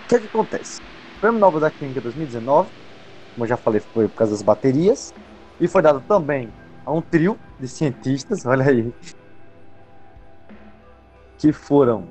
que, 0.08 0.18
que 0.18 0.26
acontece? 0.26 0.80
O 1.16 1.20
Prêmio 1.20 1.38
Nobel 1.38 1.60
da 1.60 1.70
Química 1.70 2.00
2019, 2.00 2.68
como 3.34 3.44
eu 3.44 3.48
já 3.48 3.56
falei, 3.58 3.80
foi 3.80 4.08
por 4.08 4.16
causa 4.16 4.32
das 4.32 4.42
baterias, 4.42 5.12
e 5.60 5.68
foi 5.68 5.82
dado 5.82 6.02
também 6.08 6.48
a 6.84 6.92
um 6.92 7.00
trio 7.00 7.38
de 7.58 7.68
cientistas, 7.68 8.44
olha 8.46 8.66
aí, 8.66 8.94
que 11.38 11.52
foram, 11.52 12.06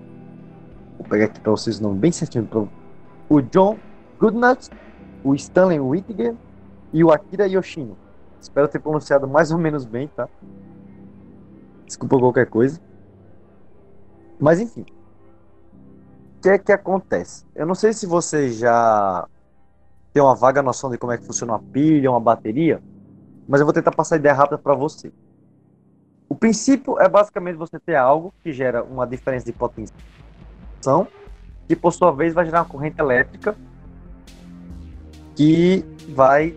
vou 0.98 1.08
pegar 1.08 1.26
aqui 1.26 1.40
para 1.40 1.52
vocês 1.52 1.80
o 1.80 1.84
nome 1.84 2.00
bem 2.00 2.12
certinho, 2.12 2.48
o 3.30 3.42
John 3.42 3.78
Goodnut, 4.20 4.70
o 5.24 5.34
Stanley 5.36 5.80
Whittiger 5.80 6.36
e 6.92 7.04
o 7.04 7.12
Akira 7.12 7.48
Yoshino. 7.48 7.98
Espero 8.40 8.68
ter 8.68 8.80
pronunciado 8.80 9.28
mais 9.28 9.52
ou 9.52 9.58
menos 9.58 9.86
bem, 9.86 10.08
tá? 10.08 10.28
Desculpa 11.86 12.18
qualquer 12.18 12.48
coisa. 12.48 12.82
Mas 14.40 14.60
enfim. 14.60 14.86
O 16.38 16.42
que 16.42 16.50
é 16.50 16.58
que 16.58 16.72
acontece? 16.72 17.46
Eu 17.54 17.68
não 17.68 17.76
sei 17.76 17.94
se 17.94 18.08
você 18.08 18.50
já 18.52 19.28
tem 20.12 20.24
uma 20.24 20.36
vaga 20.36 20.62
noção 20.62 20.90
de 20.90 20.98
como 20.98 21.12
é 21.14 21.18
que 21.18 21.26
funciona 21.26 21.54
uma 21.54 21.60
pilha, 21.60 22.10
uma 22.10 22.20
bateria, 22.20 22.82
mas 23.48 23.60
eu 23.60 23.66
vou 23.66 23.74
tentar 23.74 23.92
passar 23.92 24.16
a 24.16 24.18
ideia 24.18 24.34
rápida 24.34 24.58
para 24.58 24.74
você. 24.74 25.12
O 26.30 26.36
princípio 26.36 27.00
é 27.00 27.10
basicamente 27.10 27.56
você 27.56 27.80
ter 27.80 27.96
algo 27.96 28.34
que 28.42 28.54
gera 28.54 28.84
uma 28.84 29.06
diferença 29.06 29.46
de 29.46 29.52
potência, 29.52 29.96
que 31.68 31.76
por 31.76 31.92
sua 31.92 32.12
vez 32.12 32.34
vai 32.34 32.46
gerar 32.46 32.60
uma 32.60 32.66
corrente 32.66 33.00
elétrica 33.00 33.56
que 35.36 35.86
vai 36.10 36.56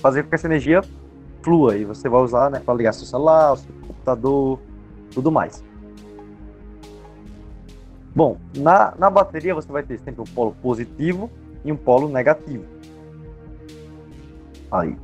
fazer 0.00 0.22
com 0.22 0.28
que 0.28 0.34
essa 0.34 0.46
energia 0.46 0.82
flua 1.42 1.76
e 1.76 1.84
você 1.84 2.08
vai 2.08 2.20
usar 2.20 2.50
né, 2.50 2.60
para 2.60 2.74
ligar 2.74 2.92
seu 2.92 3.06
celular, 3.06 3.56
seu 3.56 3.72
computador, 3.86 4.60
tudo 5.12 5.30
mais. 5.30 5.62
Bom, 8.14 8.38
na, 8.56 8.94
na 8.98 9.08
bateria 9.08 9.54
você 9.54 9.70
vai 9.70 9.82
ter 9.82 9.98
sempre 10.00 10.20
um 10.20 10.24
polo 10.24 10.54
positivo 10.60 11.30
e 11.64 11.70
um 11.70 11.76
polo 11.76 12.08
negativo. 12.08 12.64
Aí. 14.70 14.96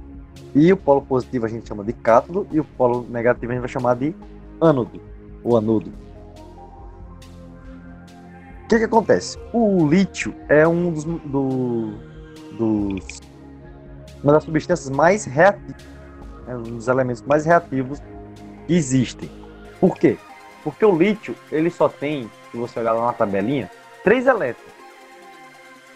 E 0.55 0.73
o 0.73 0.77
polo 0.77 1.03
positivo 1.03 1.47
a 1.47 1.49
gente 1.49 1.69
chama 1.69 1.83
de 1.83 1.93
cátodo 1.93 2.47
e 2.53 2.61
o 2.61 2.65
polo 2.65 3.07
negativo 3.09 3.53
a 3.53 3.55
gente 3.55 3.63
vai 3.63 3.69
chamar 3.69 3.97
de 3.97 4.15
ânodo, 4.61 5.01
ou 5.43 5.57
anodo. 5.57 5.93
O 8.65 8.69
que, 8.69 8.79
que 8.79 8.85
acontece? 8.85 9.39
O 9.53 9.87
lítio 9.87 10.35
é 10.49 10.67
um 10.67 10.91
dos, 10.93 11.05
do, 11.05 11.93
dos 12.53 13.21
uma 14.23 14.33
das 14.33 14.45
substâncias 14.45 14.89
mais 14.89 15.27
reativas, 15.27 15.85
né, 16.47 16.57
um 16.57 16.63
dos 16.63 16.89
elementos 16.89 17.23
mais 17.23 17.45
reativos 17.45 18.01
que 18.67 18.75
existem. 18.75 19.31
Por 19.79 19.99
quê? 19.99 20.17
Porque 20.63 20.85
o 20.85 20.97
lítio, 20.97 21.37
ele 21.53 21.69
só 21.69 21.91
tem, 21.91 22.31
se 22.51 22.57
você 22.57 22.81
olhar 22.81 22.93
lá 22.93 23.07
na 23.07 23.13
tabelinha, 23.13 23.71
três 24.03 24.27
elétrons. 24.27 24.73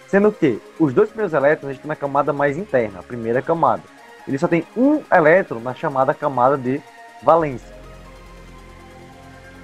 Sendo 0.09 0.31
que 0.31 0.61
os 0.79 0.93
dois 0.93 1.09
primeiros 1.09 1.33
elétrons 1.33 1.73
estão 1.73 1.89
na 1.89 1.97
camada 1.97 2.33
mais 2.33 2.59
interna, 2.59 3.01
a 3.01 3.03
primeira 3.03 3.41
camada. 3.41 3.83
Ele 4.29 4.39
só 4.39 4.47
tem 4.47 4.65
um 4.77 5.03
elétron 5.11 5.59
na 5.59 5.75
chamada 5.75 6.13
camada 6.13 6.57
de 6.57 6.81
valência. 7.23 7.75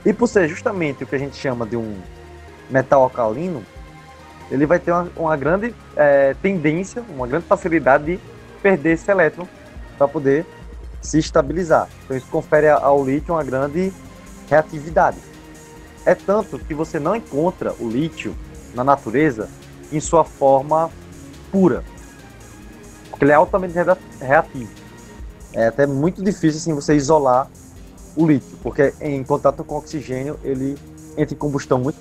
E 0.04 0.12
por 0.12 0.26
ser 0.26 0.48
justamente 0.48 1.04
o 1.04 1.06
que 1.06 1.14
a 1.14 1.18
gente 1.18 1.36
chama 1.36 1.66
de 1.66 1.76
um 1.76 2.00
metal 2.70 3.02
alcalino, 3.02 3.62
ele 4.50 4.66
vai 4.66 4.78
ter 4.78 4.90
uma, 4.90 5.08
uma 5.16 5.36
grande 5.36 5.74
é, 5.96 6.34
tendência, 6.42 7.04
uma 7.10 7.26
grande 7.26 7.44
facilidade 7.44 8.04
de 8.04 8.20
perder 8.62 8.92
esse 8.92 9.10
elétron 9.10 9.46
para 9.96 10.08
poder 10.08 10.46
se 11.00 11.18
estabilizar. 11.18 11.88
Então 12.04 12.16
isso 12.16 12.26
confere 12.28 12.68
ao 12.68 13.04
lítio 13.04 13.34
uma 13.34 13.44
grande 13.44 13.92
reatividade. 14.48 15.18
É 16.06 16.14
tanto 16.14 16.58
que 16.58 16.74
você 16.74 16.98
não 16.98 17.14
encontra 17.14 17.74
o 17.78 17.88
lítio 17.88 18.34
na 18.74 18.82
natureza 18.82 19.48
em 19.92 20.00
sua 20.00 20.24
forma 20.24 20.90
pura, 21.50 21.84
porque 23.14 23.24
ele 23.24 23.32
é 23.32 23.36
altamente 23.36 23.74
reativo. 24.20 24.70
É 25.52 25.68
até 25.68 25.86
muito 25.86 26.22
difícil 26.22 26.58
assim 26.58 26.74
você 26.74 26.96
isolar 26.96 27.48
o 28.16 28.26
lítio, 28.26 28.58
porque 28.60 28.92
em 29.00 29.22
contato 29.22 29.62
com 29.62 29.76
oxigênio 29.76 30.36
ele 30.42 30.76
entra 31.16 31.32
em 31.32 31.38
combustão 31.38 31.78
muito. 31.78 31.96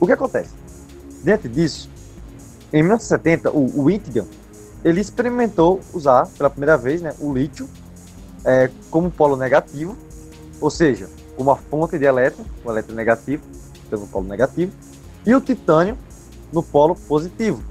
O 0.00 0.06
que 0.06 0.12
acontece? 0.12 0.54
Diante 1.22 1.48
disso, 1.48 1.90
em 2.72 2.82
1970, 2.82 3.50
o 3.50 3.82
Whittingham 3.82 4.26
ele 4.82 5.02
experimentou 5.02 5.80
usar 5.92 6.26
pela 6.28 6.48
primeira 6.48 6.78
vez 6.78 7.02
né, 7.02 7.14
o 7.18 7.32
lítio 7.32 7.68
é, 8.42 8.70
como 8.90 9.10
polo 9.10 9.36
negativo, 9.36 9.96
ou 10.62 10.70
seja, 10.70 11.10
uma 11.36 11.56
fonte 11.56 11.98
de 11.98 12.06
elétron, 12.06 12.44
o 12.64 12.70
elétron 12.70 12.94
negativo, 12.94 13.42
pelo 13.90 14.06
polo 14.06 14.26
negativo, 14.26 14.72
e 15.26 15.34
o 15.34 15.40
titânio 15.42 15.96
no 16.52 16.62
polo 16.62 16.94
positivo, 16.94 17.62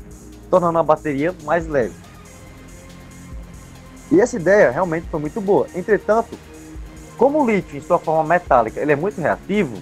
tornando 0.52 0.78
a 0.78 0.84
bateria 0.84 1.34
mais 1.44 1.68
leve. 1.68 2.03
E 4.12 4.20
essa 4.20 4.36
ideia 4.36 4.72
realmente 4.72 5.08
foi 5.10 5.20
muito 5.20 5.40
boa. 5.42 5.68
Entretanto, 5.74 6.38
como 7.18 7.42
o 7.42 7.50
lítio 7.50 7.78
em 7.78 7.82
sua 7.82 8.00
forma 8.00 8.24
metálica 8.24 8.80
ele 8.80 8.92
é 8.92 8.96
muito 8.96 9.20
reativo, 9.20 9.78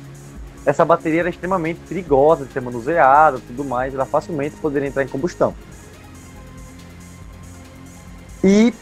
essa 0.66 0.86
bateria 0.86 1.22
era 1.22 1.30
extremamente 1.30 1.80
perigosa 1.88 2.46
de 2.46 2.54
ser 2.54 2.62
manuseada, 2.62 3.40
tudo 3.40 3.64
mais, 3.64 3.94
ela 3.94 4.06
facilmente 4.06 4.56
poderia 4.58 4.88
entrar 4.88 5.04
em 5.04 5.08
combustão. 5.08 5.56
E, 8.44 8.74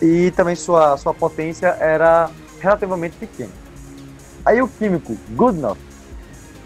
e 0.00 0.30
também 0.32 0.54
sua, 0.54 0.96
sua 0.96 1.12
potência 1.12 1.68
era 1.80 2.30
relativamente 2.60 3.16
pequena. 3.16 3.50
Aí 4.44 4.60
o 4.60 4.68
químico 4.68 5.16
Goodenough, 5.30 5.78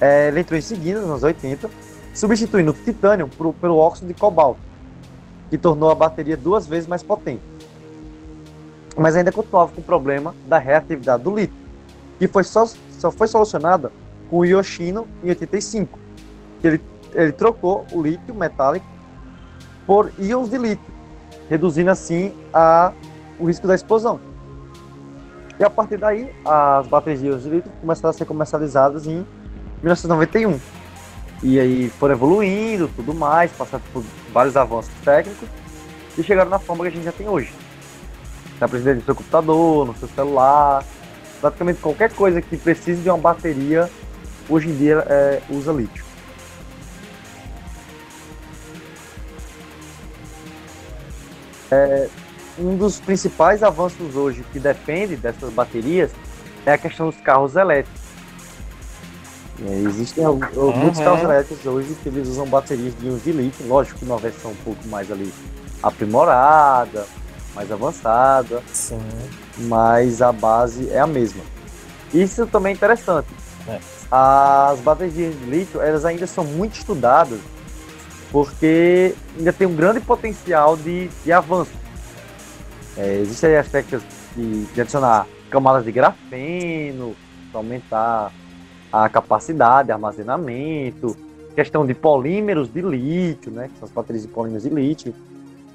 é, 0.00 0.28
ele 0.28 0.40
entrou 0.40 0.58
em 0.58 0.62
seguida, 0.62 1.00
nos 1.00 1.10
anos 1.10 1.22
80, 1.22 1.70
substituindo 2.14 2.70
o 2.72 2.74
titânio 2.74 3.28
por, 3.28 3.54
pelo 3.54 3.76
óxido 3.76 4.08
de 4.08 4.14
cobalto, 4.14 4.60
que 5.48 5.56
tornou 5.56 5.90
a 5.90 5.94
bateria 5.94 6.36
duas 6.36 6.66
vezes 6.66 6.88
mais 6.88 7.02
potente. 7.02 7.42
Mas 8.98 9.14
ainda 9.14 9.30
continuava 9.30 9.70
com 9.72 9.80
o 9.80 9.84
problema 9.84 10.34
da 10.46 10.58
reatividade 10.58 11.22
do 11.22 11.34
lítio, 11.34 11.54
que 12.18 12.26
foi 12.26 12.42
só, 12.42 12.66
só 12.90 13.12
foi 13.12 13.28
solucionada 13.28 13.92
com 14.28 14.38
o 14.38 14.44
Yoshino 14.44 15.06
em 15.22 15.28
85, 15.28 15.98
que 16.60 16.66
ele, 16.66 16.80
ele 17.14 17.30
trocou 17.30 17.86
o 17.92 18.02
lítio 18.02 18.34
metálico 18.34 18.84
por 19.86 20.12
íons 20.18 20.50
de 20.50 20.58
lítio, 20.58 20.84
reduzindo 21.48 21.90
assim 21.90 22.34
a, 22.52 22.92
o 23.38 23.46
risco 23.46 23.68
da 23.68 23.74
explosão. 23.76 24.18
E 25.60 25.64
a 25.64 25.70
partir 25.70 25.96
daí, 25.96 26.34
as 26.44 26.86
baterias 26.88 27.44
de 27.44 27.50
lítio 27.50 27.70
começaram 27.80 28.10
a 28.10 28.12
ser 28.12 28.24
comercializadas 28.24 29.06
em 29.06 29.24
1991. 29.80 30.58
E 31.40 31.58
aí 31.60 31.88
foram 31.88 32.14
evoluindo, 32.14 32.90
tudo 32.96 33.14
mais, 33.14 33.52
passando 33.52 33.82
por 33.92 34.02
vários 34.32 34.56
avanços 34.56 34.92
técnicos 35.04 35.48
e 36.16 36.22
chegaram 36.22 36.50
na 36.50 36.58
forma 36.58 36.82
que 36.82 36.88
a 36.88 36.92
gente 36.92 37.04
já 37.04 37.12
tem 37.12 37.28
hoje. 37.28 37.52
Está 38.58 38.66
presente 38.66 38.96
no 38.96 39.04
seu 39.04 39.14
computador, 39.14 39.86
no 39.86 39.96
seu 39.96 40.08
celular, 40.08 40.84
praticamente 41.40 41.78
qualquer 41.78 42.12
coisa 42.12 42.42
que 42.42 42.56
precise 42.56 43.00
de 43.00 43.08
uma 43.08 43.16
bateria, 43.16 43.88
hoje 44.48 44.68
em 44.68 44.76
dia 44.76 45.04
é, 45.06 45.40
usa 45.48 45.70
lítio. 45.70 46.04
É, 51.70 52.08
um 52.58 52.76
dos 52.76 52.98
principais 52.98 53.62
avanços 53.62 54.16
hoje 54.16 54.44
que 54.52 54.58
depende 54.58 55.14
dessas 55.14 55.52
baterias 55.52 56.10
é 56.66 56.72
a 56.72 56.78
questão 56.78 57.10
dos 57.10 57.20
carros 57.20 57.54
elétricos. 57.54 58.00
É, 59.64 59.72
existem 59.82 60.24
alguns, 60.24 60.56
uhum. 60.56 60.76
muitos 60.78 61.00
carros 61.00 61.22
elétricos 61.22 61.64
hoje 61.64 61.96
que 62.02 62.08
eles 62.08 62.26
usam 62.26 62.44
baterias 62.44 62.92
de 62.98 63.06
íons 63.06 63.22
de 63.22 63.30
lítio, 63.30 63.68
lógico 63.68 64.00
que 64.00 64.04
uma 64.04 64.18
versão 64.18 64.50
um 64.50 64.56
pouco 64.64 64.84
mais 64.88 65.12
ali 65.12 65.32
aprimorada, 65.80 67.06
mais 67.54 67.70
avançada, 67.70 68.62
Sim. 68.72 69.00
mas 69.58 70.22
a 70.22 70.32
base 70.32 70.90
é 70.90 70.98
a 70.98 71.06
mesma. 71.06 71.42
Isso 72.12 72.46
também 72.46 72.72
é 72.72 72.76
interessante. 72.76 73.28
É. 73.66 73.78
As 74.10 74.80
baterias 74.80 75.14
de 75.14 75.44
lítio 75.44 75.80
elas 75.80 76.04
ainda 76.04 76.26
são 76.26 76.44
muito 76.44 76.74
estudadas 76.78 77.38
porque 78.30 79.14
ainda 79.36 79.52
tem 79.52 79.66
um 79.66 79.74
grande 79.74 80.00
potencial 80.00 80.76
de, 80.76 81.08
de 81.24 81.32
avanço. 81.32 81.72
É, 82.96 83.18
existem 83.20 83.56
aspectos 83.56 84.02
de, 84.36 84.64
de 84.66 84.80
adicionar 84.80 85.26
camadas 85.50 85.84
de 85.84 85.92
grafeno, 85.92 87.14
aumentar 87.52 88.32
a 88.92 89.08
capacidade 89.08 89.86
de 89.86 89.92
armazenamento, 89.92 91.16
questão 91.54 91.86
de 91.86 91.94
polímeros 91.94 92.72
de 92.72 92.80
lítio, 92.80 93.50
né, 93.50 93.68
que 93.68 93.78
são 93.78 93.86
as 93.86 93.92
baterias 93.92 94.22
de 94.22 94.28
polímeros 94.28 94.62
de 94.62 94.70
lítio, 94.70 95.14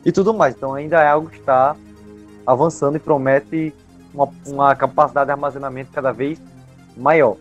e 0.06 0.12
tudo 0.12 0.34
mais. 0.34 0.56
Então 0.56 0.74
ainda 0.74 1.02
é 1.02 1.08
algo 1.08 1.30
que 1.30 1.40
está 1.40 1.76
avançando 2.46 2.98
e 2.98 3.00
promete 3.00 3.74
uma, 4.14 4.30
uma 4.46 4.76
capacidade 4.76 5.28
de 5.28 5.32
armazenamento 5.32 5.92
cada 5.92 6.12
vez 6.12 6.42
maior. 6.96 7.38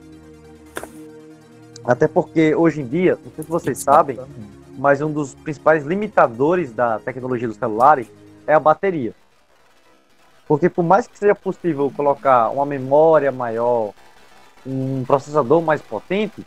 Até 1.84 2.06
porque 2.06 2.54
hoje 2.54 2.80
em 2.80 2.86
dia, 2.86 3.18
não 3.24 3.32
sei 3.32 3.44
se 3.44 3.50
vocês 3.50 3.78
sabem, 3.78 4.18
mas 4.78 5.02
um 5.02 5.12
dos 5.12 5.34
principais 5.34 5.84
limitadores 5.84 6.72
da 6.72 6.98
tecnologia 7.00 7.48
dos 7.48 7.56
celulares 7.56 8.06
é 8.46 8.54
a 8.54 8.60
bateria. 8.60 9.12
Porque 10.46 10.68
por 10.68 10.84
mais 10.84 11.06
que 11.06 11.18
seja 11.18 11.34
possível 11.34 11.90
colocar 11.94 12.50
uma 12.50 12.64
memória 12.64 13.32
maior, 13.32 13.92
um 14.66 15.04
processador 15.04 15.60
mais 15.60 15.82
potente, 15.82 16.46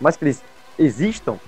mais 0.00 0.16
que 0.16 0.24
eles 0.24 0.42
existam, 0.78 1.38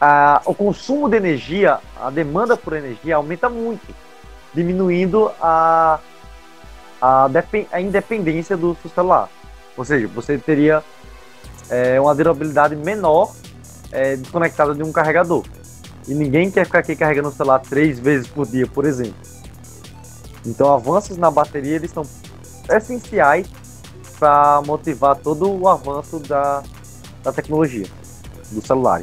a, 0.00 0.42
o 0.44 0.54
consumo 0.54 1.08
de 1.08 1.16
energia, 1.16 1.78
a 2.00 2.10
demanda 2.10 2.56
por 2.56 2.74
energia 2.74 3.16
aumenta 3.16 3.48
muito, 3.48 3.94
diminuindo 4.54 5.30
a, 5.40 5.98
a, 7.00 7.28
a 7.72 7.80
independência 7.80 8.56
do 8.56 8.76
celular. 8.94 9.28
Ou 9.76 9.84
seja, 9.84 10.06
você 10.08 10.38
teria 10.38 10.82
é, 11.68 12.00
uma 12.00 12.14
durabilidade 12.14 12.76
menor 12.76 13.34
é, 13.92 14.16
desconectada 14.16 14.74
de 14.74 14.82
um 14.82 14.92
carregador. 14.92 15.44
E 16.08 16.14
ninguém 16.14 16.50
quer 16.50 16.64
ficar 16.66 16.80
aqui 16.80 16.94
carregando 16.94 17.28
o 17.28 17.32
celular 17.32 17.58
três 17.58 17.98
vezes 17.98 18.28
por 18.28 18.46
dia, 18.46 18.66
por 18.66 18.84
exemplo. 18.84 19.14
Então, 20.44 20.72
avanços 20.72 21.16
na 21.16 21.30
bateria 21.30 21.74
eles 21.76 21.90
são 21.90 22.04
essenciais 22.68 23.48
para 24.18 24.62
motivar 24.64 25.16
todo 25.16 25.50
o 25.50 25.68
avanço 25.68 26.18
da, 26.20 26.62
da 27.22 27.32
tecnologia 27.32 27.86
do 28.52 28.64
celular. 28.64 29.02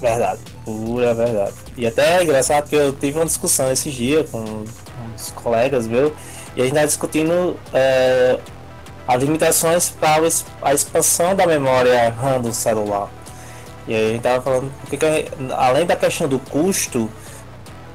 Verdade, 0.00 0.40
pura 0.64 1.12
verdade. 1.12 1.54
E 1.76 1.86
até 1.86 2.18
é 2.18 2.22
engraçado 2.22 2.68
que 2.68 2.76
eu 2.76 2.92
tive 2.92 3.18
uma 3.18 3.26
discussão 3.26 3.70
esses 3.70 3.92
dias 3.92 4.28
com 4.30 4.38
uns 4.40 5.30
colegas 5.32 5.86
meus 5.86 6.12
e 6.54 6.60
a 6.60 6.64
gente 6.64 6.72
estava 6.72 6.86
discutindo 6.86 7.56
é, 7.72 8.38
as 9.06 9.22
limitações 9.22 9.90
para 9.90 10.22
a 10.62 10.74
expansão 10.74 11.34
da 11.34 11.46
memória 11.46 12.10
RAM 12.10 12.40
do 12.40 12.52
celular. 12.52 13.08
E 13.88 13.94
aí 13.94 14.04
a 14.04 14.08
gente 14.08 14.18
estava 14.18 14.42
falando, 14.42 14.72
porque 14.88 15.28
além 15.56 15.86
da 15.86 15.96
questão 15.96 16.28
do 16.28 16.38
custo, 16.38 17.10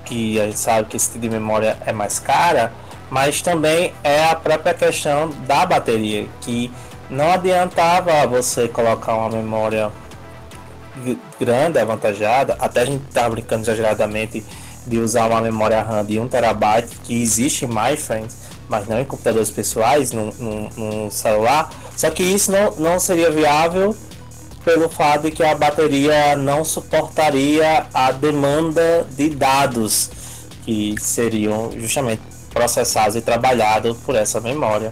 que 0.06 0.41
a 0.41 0.45
gente 0.45 0.60
sabe 0.60 0.89
que 0.89 0.97
esse 0.97 1.08
tipo 1.12 1.20
de 1.20 1.30
memória 1.30 1.78
é 1.86 1.93
mais 1.93 2.20
cara, 2.20 2.74
mas 3.10 3.41
também 3.41 3.93
é 4.04 4.26
a 4.26 4.36
própria 4.36 4.74
questão 4.74 5.30
da 5.45 5.66
bateria, 5.66 6.28
que 6.41 6.72
não 7.10 7.32
adiantava 7.32 8.26
você 8.26 8.68
colocar 8.68 9.14
uma 9.16 9.30
memória 9.30 9.91
grande, 11.39 11.80
avantajada, 11.80 12.56
até 12.60 12.82
a 12.82 12.86
gente 12.86 13.04
tá 13.12 13.30
brincando 13.30 13.64
exageradamente 13.64 14.44
de 14.86 14.98
usar 14.98 15.28
uma 15.28 15.41
memória 15.41 15.82
RAM 15.82 16.06
de 16.06 16.20
1 16.20 16.28
terabyte, 16.28 16.98
que 17.04 17.22
existe 17.22 17.66
em 17.66 17.68
MyFriends, 17.68 18.36
mas 18.68 18.88
não 18.88 19.00
em 19.00 19.06
computadores 19.06 19.50
pessoais, 19.50 20.12
no 20.12 21.10
celular, 21.10 21.70
só 21.96 22.10
que 22.10 22.24
isso 22.24 22.52
não, 22.52 22.76
não 22.76 23.00
seria 23.00 23.32
viável 23.32 23.96
pelo 24.64 24.89
fato 24.89 25.24
de 25.24 25.32
que 25.32 25.44
a 25.44 25.56
bateria 25.56 26.36
não 26.36 26.64
suportaria 26.64 27.86
a 27.94 28.12
demanda 28.12 29.06
de 29.12 29.30
dados 29.30 30.10
que 30.64 30.96
seriam 31.00 31.72
justamente 31.78 32.22
processados 32.54 33.16
e 33.16 33.22
trabalhados 33.22 33.98
por 33.98 34.16
essa 34.16 34.39
memória. 34.39 34.91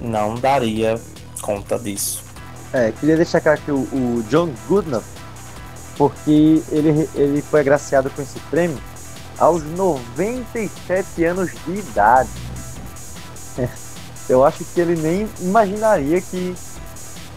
Não 0.00 0.34
daria 0.36 0.98
conta 1.42 1.78
disso. 1.78 2.24
É, 2.72 2.92
queria 2.92 3.16
deixar 3.16 3.38
aqui 3.38 3.70
o, 3.70 3.76
o 3.76 4.24
John 4.28 4.52
Goodenough, 4.68 5.04
porque 5.96 6.62
ele, 6.70 7.08
ele 7.14 7.42
foi 7.42 7.60
agraciado 7.60 8.10
com 8.10 8.20
esse 8.20 8.38
prêmio 8.50 8.78
aos 9.38 9.62
97 9.64 11.24
anos 11.24 11.50
de 11.64 11.78
idade. 11.78 12.28
Eu 14.28 14.44
acho 14.44 14.64
que 14.64 14.80
ele 14.80 15.00
nem 15.00 15.28
imaginaria 15.40 16.20
que, 16.20 16.54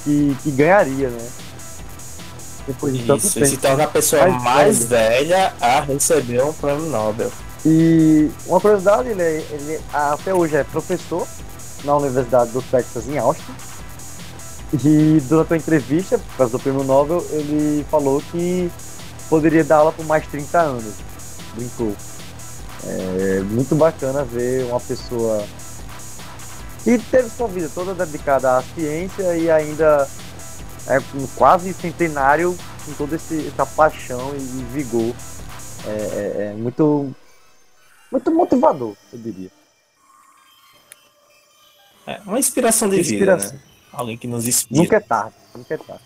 que, 0.04 0.38
que 0.44 0.52
ganharia, 0.52 1.10
né? 1.10 1.30
Depois 2.68 2.94
de 2.94 3.06
tanto 3.06 3.26
Isso, 3.26 3.34
tempo. 3.36 3.48
se 3.48 3.58
torna 3.58 3.84
a 3.86 3.88
pessoa 3.88 4.28
mais, 4.28 4.44
mais 4.44 4.86
velha 4.86 5.54
a 5.62 5.82
receber 5.82 6.44
um 6.44 6.54
prêmio 6.54 6.88
Nobel. 6.88 7.32
E 7.66 8.30
uma 8.46 8.60
curiosidade, 8.60 9.10
ele, 9.10 9.22
é, 9.22 9.46
ele 9.52 9.82
até 9.94 10.34
hoje 10.34 10.56
é 10.56 10.64
professor 10.64 11.26
na 11.84 11.96
Universidade 11.96 12.52
do 12.52 12.62
Texas 12.62 13.08
em 13.08 13.18
Austin. 13.18 13.54
E 14.74 15.19
durante 15.28 15.53
a 15.53 15.57
entrevista, 15.57 16.17
por 16.17 16.38
causa 16.38 16.51
do 16.53 16.59
prêmio 16.59 16.84
Nobel, 16.84 17.26
ele 17.32 17.86
falou 17.91 18.22
que 18.32 18.72
poderia 19.30 19.63
dar 19.63 19.78
aula 19.78 19.91
por 19.91 20.05
mais 20.05 20.26
30 20.28 20.59
anos. 20.59 20.95
Brincou. 21.55 21.95
É 22.86 23.41
muito 23.41 23.76
bacana 23.76 24.24
ver 24.24 24.65
uma 24.65 24.80
pessoa 24.80 25.45
que 26.84 26.97
teve 26.97 27.30
sua 27.30 27.47
vida 27.47 27.69
toda 27.74 27.93
dedicada 27.93 28.57
à 28.57 28.63
ciência 28.63 29.36
e 29.38 29.51
ainda 29.51 30.07
é 30.88 30.99
quase 31.36 31.74
centenário 31.74 32.57
com 32.86 32.93
toda 32.93 33.15
esse, 33.15 33.47
essa 33.47 33.65
paixão 33.65 34.34
e 34.36 34.63
vigor. 34.74 35.13
É, 35.86 35.89
é, 35.89 36.43
é, 36.45 36.53
muito, 36.53 37.13
muito 38.11 38.32
motivador, 38.32 38.95
eu 39.11 39.19
diria. 39.19 39.51
É 42.07 42.19
uma 42.26 42.39
inspiração 42.39 42.89
de 42.89 42.99
inspiração. 42.99 43.51
vida, 43.51 43.63
né? 43.63 43.70
Alguém 43.92 44.18
que 44.18 44.28
nos 44.28 44.48
inspira. 44.48 44.82
Nunca 44.82 44.96
é 44.96 45.00
tarde, 45.00 45.36
nunca 45.56 45.74
é 45.74 45.78
tarde. 45.78 46.04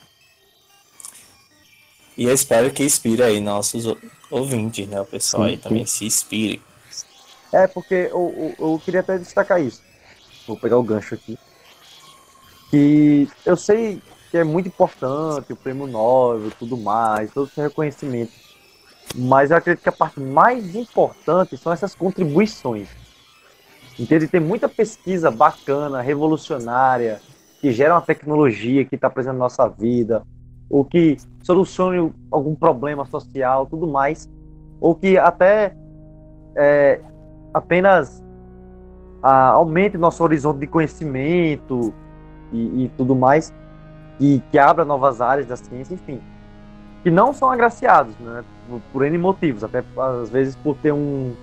E 2.18 2.24
eu 2.26 2.34
espero 2.34 2.72
que 2.72 2.84
inspire 2.84 3.22
aí 3.22 3.40
nossos 3.40 3.86
ouvintes, 4.32 4.88
né? 4.88 5.02
O 5.02 5.06
pessoal 5.06 5.44
sim, 5.44 5.50
aí 5.50 5.56
sim. 5.58 5.62
também 5.62 5.86
se 5.86 6.06
inspire. 6.06 6.62
É, 7.52 7.68
porque 7.68 7.94
eu, 7.94 8.56
eu, 8.60 8.72
eu 8.72 8.82
queria 8.84 9.02
até 9.02 9.18
destacar 9.18 9.62
isso. 9.62 9.82
Vou 10.48 10.58
pegar 10.58 10.78
o 10.78 10.84
gancho 10.84 11.16
aqui. 11.16 11.38
Que 12.70 13.30
eu 13.46 13.56
sei 13.56 14.02
que 14.32 14.38
é 14.38 14.44
muito 14.44 14.68
importante 14.68 15.54
o 15.54 15.56
prêmio 15.56 15.88
Nobel, 15.88 16.52
tudo 16.58 16.78
mais, 16.78 17.32
todo 17.32 17.48
esse 17.48 17.62
reconhecimento. 17.62 18.34
Mas 19.14 19.52
eu 19.52 19.58
acredito 19.58 19.84
que 19.84 19.90
a 19.90 19.94
parte 19.94 20.20
mais 20.20 20.76
importante 20.76 21.58
são 21.58 21.72
essas 21.72 21.94
contribuições. 21.94 22.90
Entende? 23.98 24.28
Tem 24.28 24.42
muita 24.42 24.68
pesquisa 24.68 25.32
bacana, 25.32 26.02
revolucionária, 26.02 27.22
que 27.66 27.72
gera 27.72 27.96
uma 27.96 28.02
tecnologia 28.02 28.86
que 28.86 28.94
está 28.94 29.10
presente 29.10 29.34
na 29.34 29.40
nossa 29.40 29.68
vida, 29.68 30.22
ou 30.70 30.86
que 30.86 31.18
solucione 31.42 32.14
algum 32.30 32.54
problema 32.54 33.06
social, 33.06 33.66
tudo 33.66 33.88
mais, 33.88 34.30
ou 34.80 34.94
que 34.94 35.18
até 35.18 35.76
é, 36.56 37.02
apenas 37.52 38.24
a, 39.20 39.48
aumente 39.48 39.98
nosso 39.98 40.24
horizonte 40.24 40.60
de 40.60 40.68
conhecimento 40.68 41.92
e, 42.54 42.84
e 42.84 42.92
tudo 42.96 43.16
mais 43.16 43.52
que, 44.20 44.44
que 44.52 44.60
abra 44.60 44.86
novas 44.86 45.20
áreas 45.20 45.48
da 45.48 45.56
ciência, 45.56 45.96
enfim, 45.96 46.22
que 47.02 47.10
não 47.10 47.34
são 47.34 47.50
agraciados, 47.50 48.16
né, 48.20 48.44
por, 48.70 48.82
por 48.94 49.06
N 49.08 49.18
motivos, 49.18 49.64
até 49.64 49.84
às 50.22 50.30
vezes 50.30 50.56
por 50.56 50.76
ter 50.78 50.92
um, 50.92 51.34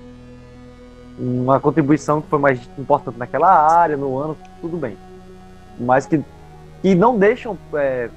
uma 1.18 1.58
contribuição 1.58 2.22
que 2.22 2.28
foi 2.28 2.38
mais 2.38 2.60
importante 2.78 3.18
naquela 3.18 3.50
área, 3.50 3.96
no 3.96 4.16
ano, 4.18 4.36
tudo 4.60 4.76
bem, 4.76 4.96
mas 5.78 6.06
que, 6.06 6.20
que 6.80 6.94
não 6.94 7.18
deixam 7.18 7.58
é, 7.74 8.08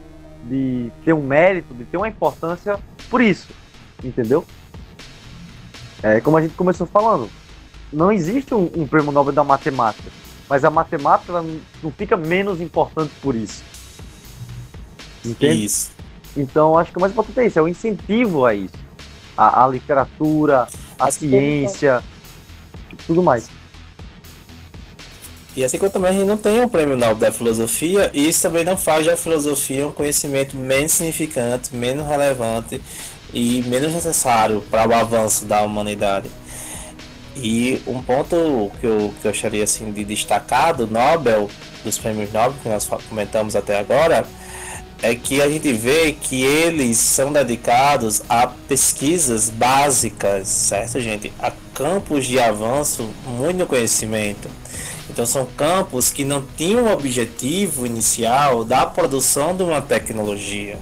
de 0.44 0.92
ter 1.04 1.14
um 1.14 1.22
mérito, 1.22 1.74
de 1.74 1.86
ter 1.86 1.98
uma 1.98 2.08
importância 2.08 2.80
por 3.10 3.22
isso, 3.22 3.48
entendeu? 4.04 4.46
É, 6.04 6.22
como 6.22 6.38
a 6.38 6.42
gente 6.42 6.56
começou 6.56 6.86
falando, 6.86 7.30
não 7.92 8.12
existe 8.12 8.54
um, 8.54 8.70
um 8.76 8.88
prêmio 8.88 9.12
Nobel 9.12 9.34
da 9.34 9.44
matemática, 9.44 10.10
mas 10.50 10.64
a 10.64 10.70
matemática 10.70 11.44
não 11.82 11.92
fica 11.92 12.16
menos 12.16 12.62
importante 12.62 13.12
por 13.22 13.36
isso. 13.36 13.64
Entende? 15.24 15.66
Isso. 15.66 15.92
Então, 16.38 16.78
acho 16.78 16.92
que 16.92 16.98
o 16.98 17.02
mais 17.02 17.14
importante 17.14 17.40
é 17.40 17.48
isso, 17.48 17.58
é 17.58 17.62
o 17.62 17.68
incentivo 17.68 18.46
a 18.46 18.54
isso. 18.54 18.74
A, 19.38 19.64
a 19.64 19.68
literatura, 19.68 20.68
a 21.00 21.12
ciência, 21.12 22.04
tudo 23.08 23.24
mais. 23.24 23.50
E 25.56 25.64
assim 25.64 25.78
como 25.78 25.90
também 25.90 26.12
a 26.12 26.14
gente 26.14 26.26
não 26.26 26.38
tem 26.38 26.62
um 26.62 26.68
prêmio 26.68 26.98
Nobel 26.98 27.16
da 27.16 27.32
filosofia, 27.32 28.12
e 28.14 28.28
isso 28.28 28.42
também 28.42 28.66
não 28.66 28.76
faz 28.76 29.06
da 29.06 29.16
filosofia 29.16 29.88
um 29.88 29.92
conhecimento 29.92 30.58
menos 30.58 30.92
significante, 30.92 31.74
menos 31.74 32.06
relevante 32.06 32.82
e 33.34 33.64
menos 33.68 33.94
necessário 33.94 34.62
para 34.70 34.88
o 34.88 34.94
avanço 34.94 35.46
da 35.46 35.62
humanidade. 35.62 36.30
E 37.38 37.82
um 37.88 38.02
ponto 38.02 38.72
que 38.80 38.86
eu, 38.86 39.14
que 39.22 39.28
eu 39.28 39.32
acharia 39.32 39.64
assim, 39.64 39.92
de 39.92 40.04
destacar 40.04 40.76
do 40.76 40.88
Nobel, 40.88 41.50
dos 41.84 41.98
prêmios 41.98 42.32
Nobel 42.32 42.56
que 42.62 42.70
nós 42.70 42.90
comentamos 43.10 43.56
até 43.56 43.80
agora, 43.80 44.26
é 45.02 45.14
que 45.16 45.42
a 45.42 45.50
gente 45.50 45.72
vê 45.74 46.14
que 46.14 46.44
eles 46.44 46.98
são 46.98 47.32
dedicados 47.32 48.22
a 48.28 48.48
pesquisas 48.48 49.50
básicas, 49.50 50.48
certo, 50.48 51.00
gente? 51.00 51.32
A 51.40 51.52
campos 51.74 52.26
de 52.26 52.40
avanço 52.40 53.10
muito 53.26 53.66
conhecimento. 53.66 54.50
Então 55.16 55.26
são 55.26 55.46
campos 55.46 56.12
que 56.12 56.26
não 56.26 56.44
tinham 56.58 56.88
o 56.88 56.92
objetivo 56.92 57.86
inicial 57.86 58.66
da 58.66 58.86
produção 58.86 59.56
de 59.56 59.64
uma 59.64 59.82
tecnologia. 59.82 60.78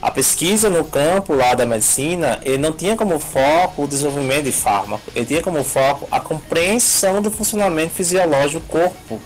A 0.00 0.12
pesquisa 0.12 0.70
no 0.70 0.84
campo 0.84 1.34
lá 1.34 1.54
da 1.54 1.66
medicina, 1.66 2.38
ele 2.44 2.58
não 2.58 2.70
tinha 2.70 2.96
como 2.96 3.18
foco 3.18 3.82
o 3.82 3.88
desenvolvimento 3.88 4.44
de 4.44 4.52
fármaco, 4.52 5.10
ele 5.12 5.26
tinha 5.26 5.42
como 5.42 5.64
foco 5.64 6.06
a 6.08 6.20
compreensão 6.20 7.20
do 7.20 7.32
funcionamento 7.32 7.94
fisiológico 7.94 8.60
do 8.60 8.66
corpo, 8.68 9.20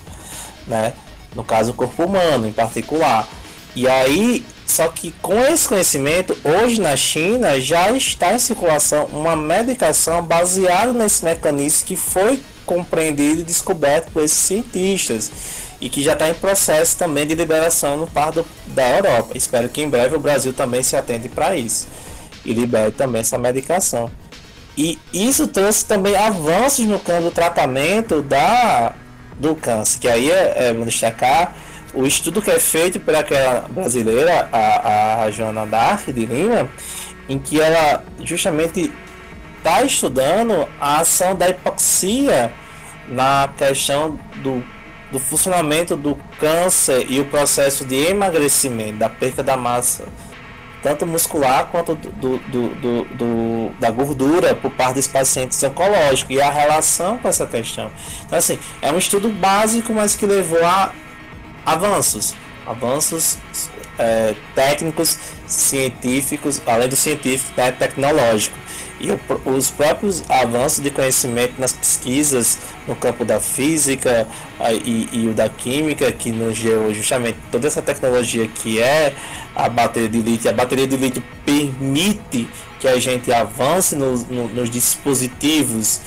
né? 0.66 0.94
No 1.34 1.44
caso, 1.44 1.72
o 1.72 1.74
corpo 1.74 2.04
humano 2.04 2.48
em 2.48 2.52
particular. 2.52 3.28
E 3.76 3.86
aí, 3.86 4.46
só 4.64 4.88
que 4.88 5.12
com 5.20 5.38
esse 5.44 5.68
conhecimento, 5.68 6.34
hoje 6.42 6.80
na 6.80 6.96
China 6.96 7.60
já 7.60 7.92
está 7.92 8.32
em 8.32 8.38
circulação 8.38 9.10
uma 9.12 9.36
medicação 9.36 10.22
baseada 10.22 10.94
nesse 10.94 11.22
mecanismo 11.22 11.86
que 11.86 11.96
foi 11.96 12.42
compreendido 12.68 13.40
e 13.40 13.44
descoberto 13.44 14.12
por 14.12 14.22
esses 14.22 14.36
cientistas 14.36 15.32
e 15.80 15.88
que 15.88 16.02
já 16.02 16.12
está 16.12 16.28
em 16.28 16.34
processo 16.34 16.98
também 16.98 17.26
de 17.26 17.34
liberação 17.34 17.96
no 17.96 18.06
par 18.06 18.30
do, 18.30 18.44
da 18.66 18.88
Europa. 18.90 19.36
Espero 19.36 19.68
que 19.70 19.80
em 19.80 19.88
breve 19.88 20.14
o 20.14 20.20
Brasil 20.20 20.52
também 20.52 20.82
se 20.82 20.94
atende 20.94 21.28
para 21.28 21.56
isso 21.56 21.88
e 22.44 22.52
libere 22.52 22.92
também 22.92 23.22
essa 23.22 23.38
medicação. 23.38 24.10
E 24.76 24.98
isso 25.12 25.46
trouxe 25.46 25.84
também 25.84 26.14
avanços 26.14 26.84
no 26.84 27.00
campo 27.00 27.24
do 27.24 27.30
tratamento 27.30 28.22
da 28.22 28.94
do 29.38 29.54
câncer. 29.54 29.98
Que 29.98 30.08
aí 30.08 30.30
é, 30.30 30.54
é 30.56 30.72
vamos 30.72 30.92
destacar 30.92 31.56
o 31.94 32.06
estudo 32.06 32.42
que 32.42 32.50
é 32.50 32.60
feito 32.60 33.00
por 33.00 33.14
aquela 33.14 33.62
brasileira, 33.68 34.48
a, 34.52 35.22
a 35.22 35.30
Joana 35.30 35.66
Dark 35.66 36.06
de 36.06 36.26
Lima, 36.26 36.68
em 37.28 37.38
que 37.38 37.60
ela 37.60 38.04
justamente 38.22 38.92
está 39.58 39.82
estudando 39.82 40.66
a 40.80 41.00
ação 41.00 41.34
da 41.34 41.48
hipoxia 41.48 42.52
na 43.08 43.48
questão 43.56 44.18
do, 44.36 44.64
do 45.10 45.18
funcionamento 45.18 45.96
do 45.96 46.16
câncer 46.38 47.06
e 47.08 47.20
o 47.20 47.24
processo 47.24 47.84
de 47.84 47.96
emagrecimento, 47.96 48.98
da 48.98 49.08
perda 49.08 49.42
da 49.42 49.56
massa, 49.56 50.04
tanto 50.82 51.06
muscular 51.06 51.66
quanto 51.66 51.94
do, 51.94 52.38
do, 52.38 52.68
do, 52.68 53.04
do 53.04 53.70
da 53.80 53.90
gordura 53.90 54.54
por 54.54 54.70
parte 54.70 54.94
dos 54.94 55.06
pacientes 55.06 55.62
oncológicos 55.62 56.34
e 56.34 56.40
a 56.40 56.50
relação 56.50 57.18
com 57.18 57.28
essa 57.28 57.46
questão. 57.46 57.90
Então, 58.26 58.38
assim, 58.38 58.58
é 58.80 58.92
um 58.92 58.98
estudo 58.98 59.28
básico, 59.28 59.92
mas 59.92 60.14
que 60.14 60.26
levou 60.26 60.64
a 60.64 60.92
avanços, 61.66 62.34
avanços 62.66 63.38
é, 63.98 64.34
técnicos, 64.54 65.18
científicos, 65.46 66.62
além 66.64 66.88
do 66.88 66.96
científico, 66.96 67.52
né, 67.56 67.72
tecnológico. 67.72 68.56
E 69.00 69.10
o, 69.10 69.20
os 69.46 69.70
próprios 69.70 70.22
avanços 70.28 70.82
de 70.82 70.90
conhecimento 70.90 71.54
nas 71.58 71.72
pesquisas 71.72 72.58
no 72.86 72.96
campo 72.96 73.24
da 73.24 73.40
física 73.40 74.26
e, 74.84 75.08
e, 75.12 75.28
o 75.28 75.34
da 75.34 75.48
química, 75.48 76.10
que 76.10 76.32
nos 76.32 76.58
deu 76.58 76.92
justamente 76.92 77.38
toda 77.50 77.66
essa 77.66 77.80
tecnologia 77.80 78.46
que 78.48 78.80
é 78.80 79.14
a 79.54 79.68
bateria 79.68 80.08
de 80.08 80.20
lítio. 80.20 80.50
A 80.50 80.54
bateria 80.54 80.86
de 80.86 80.96
lítio 80.96 81.22
permite 81.44 82.48
que 82.80 82.88
a 82.88 82.98
gente 82.98 83.32
avance 83.32 83.94
no, 83.94 84.16
no, 84.16 84.48
nos 84.48 84.70
dispositivos 84.70 86.00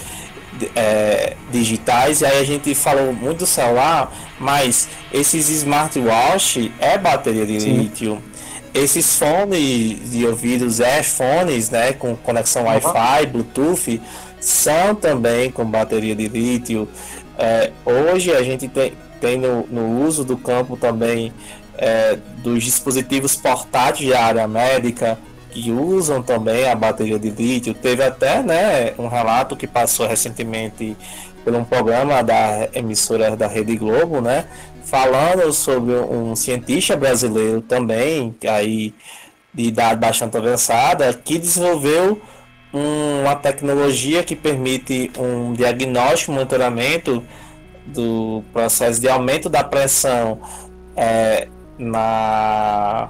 é, 0.76 1.36
digitais, 1.52 2.22
e 2.22 2.26
aí 2.26 2.40
a 2.40 2.44
gente 2.44 2.74
falou 2.76 3.14
muito 3.14 3.40
do 3.40 3.46
celular, 3.46 4.12
mas 4.40 4.88
esses 5.12 5.50
smartwatch 5.50 6.72
é 6.80 6.98
bateria 6.98 7.46
de 7.46 7.60
Sim. 7.60 7.78
lítio. 7.78 8.24
Esses 8.74 9.18
fones 9.18 10.12
de 10.12 10.26
ouvidos, 10.26 10.80
fones 11.04 11.70
né, 11.70 11.94
com 11.94 12.16
conexão. 12.16 12.64
Wi-Fi, 12.66 13.26
Bluetooth, 13.28 14.02
são 14.40 14.96
também 14.96 15.52
com 15.52 15.66
bateria 15.66 16.16
de 16.16 16.28
lítio. 16.28 16.88
É, 17.38 17.72
hoje 17.86 18.32
a 18.32 18.42
gente 18.44 18.68
tem, 18.68 18.94
tem 19.20 19.38
no, 19.38 19.68
no 19.68 20.06
uso 20.06 20.24
do 20.24 20.38
campo 20.38 20.78
também 20.78 21.34
é, 21.78 22.18
dos 22.38 22.64
dispositivos 22.64 23.36
portáteis 23.36 24.08
de 24.08 24.14
área 24.14 24.48
médica, 24.48 25.18
que 25.50 25.72
usam 25.72 26.22
também 26.22 26.70
a 26.70 26.76
bateria 26.76 27.20
de 27.20 27.30
lítio. 27.30 27.74
Teve 27.74 28.04
até 28.04 28.42
né, 28.42 28.94
um 28.98 29.08
relato 29.08 29.56
que 29.56 29.68
passou 29.68 30.08
recentemente 30.08 30.96
por 31.44 31.54
um 31.56 31.64
programa 31.64 32.24
da 32.24 32.70
emissora 32.74 33.36
da 33.36 33.48
Rede 33.48 33.76
Globo, 33.76 34.22
né, 34.22 34.46
falando 34.92 35.54
sobre 35.54 35.94
um 35.96 36.36
cientista 36.36 36.98
brasileiro 36.98 37.62
também, 37.62 38.36
aí 38.46 38.94
de 39.54 39.64
idade 39.64 39.98
bastante 39.98 40.36
avançada, 40.36 41.14
que 41.14 41.40
desenvolveu 41.40 42.22
uma 42.74 43.36
tecnologia 43.36 44.22
que 44.22 44.36
permite 44.36 45.10
um 45.18 45.54
diagnóstico, 45.54 46.34
monitoramento 46.34 47.24
do 47.86 48.44
processo 48.52 49.00
de 49.00 49.08
aumento 49.08 49.50
da 49.50 49.64
pressão 49.64 50.42
é, 50.96 51.48
na 51.78 53.10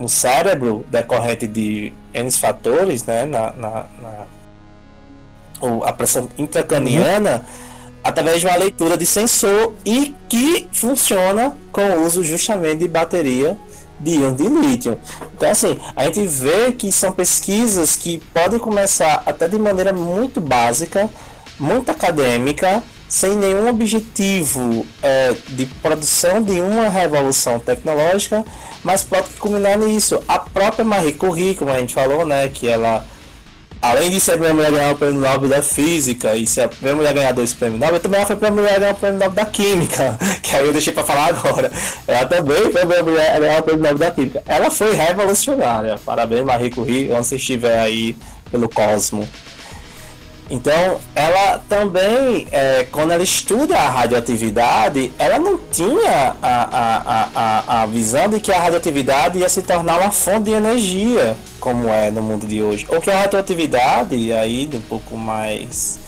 no 0.00 0.08
cérebro 0.08 0.84
decorrente 0.88 1.46
de 1.46 1.92
N 2.12 2.30
fatores, 2.32 3.04
né, 3.04 3.24
na, 3.24 3.52
na, 3.52 3.86
na 4.00 4.26
a 5.84 5.92
pressão 5.92 6.28
intracraniana, 6.38 7.36
uhum. 7.36 7.67
Através 8.08 8.40
de 8.40 8.46
uma 8.46 8.56
leitura 8.56 8.96
de 8.96 9.04
sensor 9.04 9.74
e 9.84 10.14
que 10.28 10.66
funciona 10.72 11.56
com 11.70 11.82
o 11.82 12.06
uso 12.06 12.24
justamente 12.24 12.78
de 12.78 12.88
bateria 12.88 13.56
de 14.00 14.12
íon 14.12 14.34
de 14.34 14.48
lítio. 14.48 14.98
Então, 15.34 15.50
assim, 15.50 15.78
a 15.94 16.04
gente 16.04 16.26
vê 16.26 16.72
que 16.72 16.90
são 16.90 17.12
pesquisas 17.12 17.96
que 17.96 18.18
podem 18.32 18.58
começar 18.58 19.22
até 19.26 19.48
de 19.48 19.58
maneira 19.58 19.92
muito 19.92 20.40
básica, 20.40 21.10
muito 21.58 21.90
acadêmica, 21.90 22.82
sem 23.08 23.36
nenhum 23.36 23.68
objetivo 23.68 24.86
é, 25.02 25.34
de 25.48 25.66
produção 25.66 26.42
de 26.42 26.60
uma 26.60 26.88
revolução 26.88 27.58
tecnológica, 27.58 28.44
mas 28.84 29.02
pode 29.02 29.28
culminar 29.38 29.76
nisso. 29.78 30.22
A 30.28 30.38
própria 30.38 30.84
Marie 30.84 31.12
Curie, 31.12 31.54
como 31.54 31.70
a 31.70 31.78
gente 31.78 31.92
falou, 31.92 32.24
né, 32.24 32.48
que 32.48 32.68
ela, 32.68 33.04
além 33.80 34.10
de 34.10 34.20
ser 34.20 34.32
a 34.32 34.34
primeira 34.34 34.54
mulher 34.54 34.68
a 34.68 34.70
ganhar 34.70 34.92
o 34.92 34.96
prêmio 34.96 35.20
Nobel 35.20 35.48
da 35.48 35.62
Física 35.62 36.36
e 36.36 36.46
ser 36.46 36.62
a 36.62 36.68
primeira 36.68 36.96
mulher 36.96 37.10
a 37.10 37.12
ganhar 37.12 37.32
dois 37.32 37.52
prêmios 37.54 37.80
Nobel, 37.80 38.00
também 38.00 38.18
ela 38.18 38.26
foi 38.26 38.36
a 38.36 38.38
primeira 38.38 38.62
mulher 38.62 38.76
a 38.76 38.78
ganhar 38.78 38.94
o 38.94 38.96
prêmio 38.96 39.18
Nobel 39.18 39.44
da 39.44 39.46
Química, 39.50 40.18
que 40.42 40.56
aí 40.56 40.66
eu 40.66 40.72
deixei 40.72 40.92
para 40.92 41.04
falar 41.04 41.26
agora. 41.26 41.70
Ela 42.06 42.26
também 42.26 42.56
foi 42.56 42.82
a 42.82 42.86
primeira 42.86 43.02
mulher 43.02 43.36
a 43.36 43.40
ganhar 43.40 43.60
o 43.60 43.62
prêmio 43.62 43.82
Nobel 43.82 43.98
da 43.98 44.10
Química. 44.10 44.42
Ela 44.46 44.70
foi 44.70 44.94
revolucionária. 44.94 45.98
Parabéns, 46.04 46.44
Marie 46.44 46.70
Curie, 46.70 47.12
onde 47.12 47.26
você 47.26 47.36
estiver 47.36 47.78
aí 47.78 48.16
pelo 48.50 48.68
cosmo. 48.68 49.28
Então, 50.50 50.98
ela 51.14 51.58
também, 51.68 52.46
é, 52.50 52.86
quando 52.90 53.10
ela 53.10 53.22
estuda 53.22 53.76
a 53.76 53.88
radioatividade, 53.90 55.12
ela 55.18 55.38
não 55.38 55.58
tinha 55.70 56.34
a, 56.40 56.62
a, 56.62 57.28
a, 57.34 57.82
a 57.82 57.86
visão 57.86 58.28
de 58.28 58.40
que 58.40 58.50
a 58.50 58.58
radioatividade 58.58 59.38
ia 59.38 59.48
se 59.48 59.60
tornar 59.60 60.00
uma 60.00 60.10
fonte 60.10 60.44
de 60.44 60.52
energia, 60.52 61.36
como 61.60 61.88
é 61.88 62.10
no 62.10 62.22
mundo 62.22 62.46
de 62.46 62.62
hoje. 62.62 62.86
Ou 62.88 62.98
que 62.98 63.10
a 63.10 63.20
radioatividade, 63.20 64.32
aí 64.32 64.70
um 64.72 64.80
pouco 64.80 65.18
mais 65.18 65.98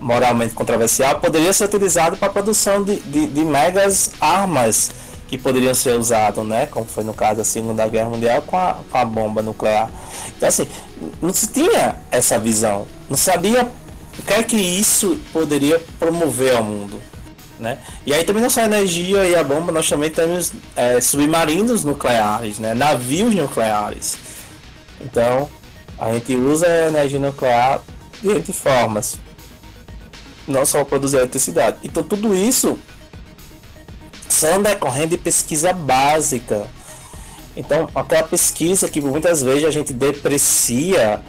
moralmente 0.00 0.54
controversial, 0.54 1.18
poderia 1.18 1.52
ser 1.52 1.64
utilizada 1.64 2.16
para 2.16 2.28
a 2.28 2.32
produção 2.32 2.84
de, 2.84 2.96
de, 3.00 3.26
de 3.26 3.44
megas 3.44 4.12
armas 4.20 4.92
que 5.30 5.38
poderiam 5.38 5.74
ser 5.74 5.96
usadas, 5.96 6.44
né? 6.44 6.66
Como 6.66 6.84
foi 6.86 7.04
no 7.04 7.14
caso 7.14 7.36
da 7.36 7.44
Segunda 7.44 7.86
Guerra 7.86 8.08
Mundial 8.08 8.42
com 8.42 8.56
a, 8.56 8.78
com 8.90 8.98
a 8.98 9.04
bomba 9.04 9.42
nuclear. 9.42 9.88
Então, 10.36 10.48
assim, 10.48 10.66
não 11.22 11.32
se 11.32 11.46
tinha 11.46 11.96
essa 12.10 12.36
visão. 12.36 12.86
Não 13.08 13.16
sabia 13.16 13.68
o 14.20 14.22
que 14.22 14.34
é 14.34 14.42
que 14.42 14.56
isso 14.56 15.18
poderia 15.32 15.78
promover 15.98 16.54
ao 16.54 16.62
mundo. 16.62 17.00
Né? 17.58 17.78
E 18.06 18.12
aí 18.12 18.22
também 18.22 18.42
não 18.42 18.50
só 18.50 18.60
a 18.60 18.64
energia 18.64 19.24
e 19.24 19.34
a 19.34 19.42
bomba, 19.42 19.72
nós 19.72 19.88
também 19.88 20.10
temos 20.10 20.52
é, 20.76 21.00
submarinos 21.00 21.84
nucleares, 21.84 22.58
né? 22.58 22.74
navios 22.74 23.34
nucleares. 23.34 24.18
Então, 25.00 25.48
a 25.98 26.12
gente 26.12 26.34
usa 26.36 26.66
a 26.66 26.88
energia 26.88 27.18
nuclear 27.18 27.80
de 28.22 28.52
formas, 28.52 29.18
não 30.46 30.66
só 30.66 30.84
produzir 30.84 31.16
eletricidade. 31.16 31.78
Então, 31.82 32.02
tudo 32.02 32.34
isso 32.34 32.78
são 34.28 34.62
decorrendo 34.62 35.08
de 35.08 35.18
pesquisa 35.18 35.72
básica. 35.72 36.66
Então, 37.56 37.88
aquela 37.94 38.22
pesquisa 38.22 38.88
que 38.88 39.00
muitas 39.00 39.42
vezes 39.42 39.64
a 39.64 39.70
gente 39.70 39.92
deprecia 39.92 41.22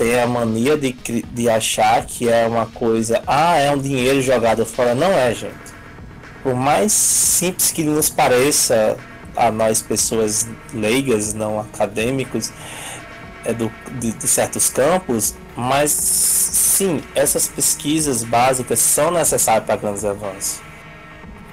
tem 0.00 0.18
a 0.18 0.26
mania 0.26 0.78
de, 0.78 0.92
de 0.94 1.50
achar 1.50 2.06
que 2.06 2.26
é 2.26 2.46
uma 2.46 2.64
coisa, 2.64 3.22
ah, 3.26 3.58
é 3.58 3.70
um 3.70 3.76
dinheiro 3.76 4.22
jogado 4.22 4.64
fora. 4.64 4.94
Não 4.94 5.12
é, 5.12 5.34
gente. 5.34 5.52
Por 6.42 6.54
mais 6.54 6.90
simples 6.90 7.70
que 7.70 7.84
nos 7.84 8.08
pareça 8.08 8.96
a 9.36 9.50
nós, 9.50 9.82
pessoas 9.82 10.48
leigas, 10.72 11.34
não 11.34 11.60
acadêmicos, 11.60 12.50
é 13.44 13.52
do, 13.52 13.70
de, 14.00 14.12
de 14.12 14.26
certos 14.26 14.70
campos, 14.70 15.34
mas 15.54 15.90
sim, 15.90 17.02
essas 17.14 17.46
pesquisas 17.46 18.24
básicas 18.24 18.78
são 18.78 19.10
necessárias 19.10 19.66
para 19.66 19.76
grandes 19.76 20.02
avanços. 20.02 20.62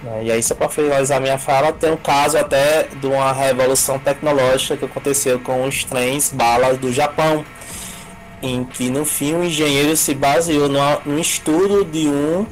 Né? 0.02 0.24
E 0.24 0.32
aí, 0.32 0.42
só 0.42 0.56
para 0.56 0.70
finalizar 0.70 1.20
minha 1.20 1.38
fala, 1.38 1.74
tem 1.74 1.92
um 1.92 1.98
caso 1.98 2.38
até 2.38 2.84
de 2.84 3.08
uma 3.08 3.34
revolução 3.34 4.00
tecnológica 4.00 4.78
que 4.78 4.86
aconteceu 4.86 5.38
com 5.38 5.68
os 5.68 5.84
trens 5.84 6.32
balas 6.32 6.78
do 6.78 6.94
Japão 6.94 7.44
em 8.42 8.64
que 8.64 8.90
no 8.90 9.06
fim 9.06 9.34
o 9.36 9.44
engenheiro 9.44 9.96
se 9.96 10.14
baseou 10.14 10.70
no, 10.70 11.20
estudo 11.20 11.84
de 11.84 12.08
um 12.08 12.46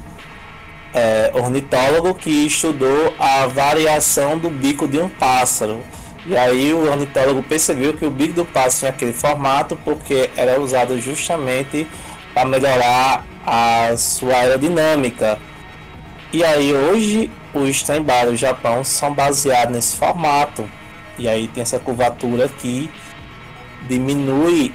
é, 0.94 1.32
ornitólogo 1.34 2.14
que 2.16 2.30
estudou 2.30 3.14
a 3.20 3.46
variação 3.48 4.38
do 4.38 4.50
bico 4.50 4.88
de 4.88 5.00
um 5.00 5.10
pássaro. 5.10 5.82
E 6.26 6.36
aí 6.36 6.74
o 6.74 6.90
ornitólogo 6.90 7.44
percebeu 7.44 7.94
que 7.94 8.06
o 8.06 8.10
bico 8.10 8.34
do 8.34 8.46
pássaro 8.46 8.80
tinha 8.80 8.90
aquele 8.92 9.14
formato 9.14 9.78
porque 9.84 10.30
era 10.36 10.60
usado 10.60 11.00
justamente 11.00 11.88
para 12.34 12.46
melhorar 12.46 13.26
a 13.46 13.96
sua 13.96 14.34
aerodinâmica. 14.34 15.38
E 16.34 16.44
aí 16.44 16.74
hoje 16.74 17.30
os 17.54 17.84
trem 17.84 18.04
do 18.04 18.36
Japão 18.36 18.84
são 18.84 19.14
baseados 19.14 19.74
nesse 19.74 19.96
formato. 19.96 20.68
E 21.18 21.30
aí 21.30 21.48
tem 21.48 21.62
essa 21.62 21.80
curvatura 21.80 22.46
aqui 22.46 22.90
diminui 23.88 24.74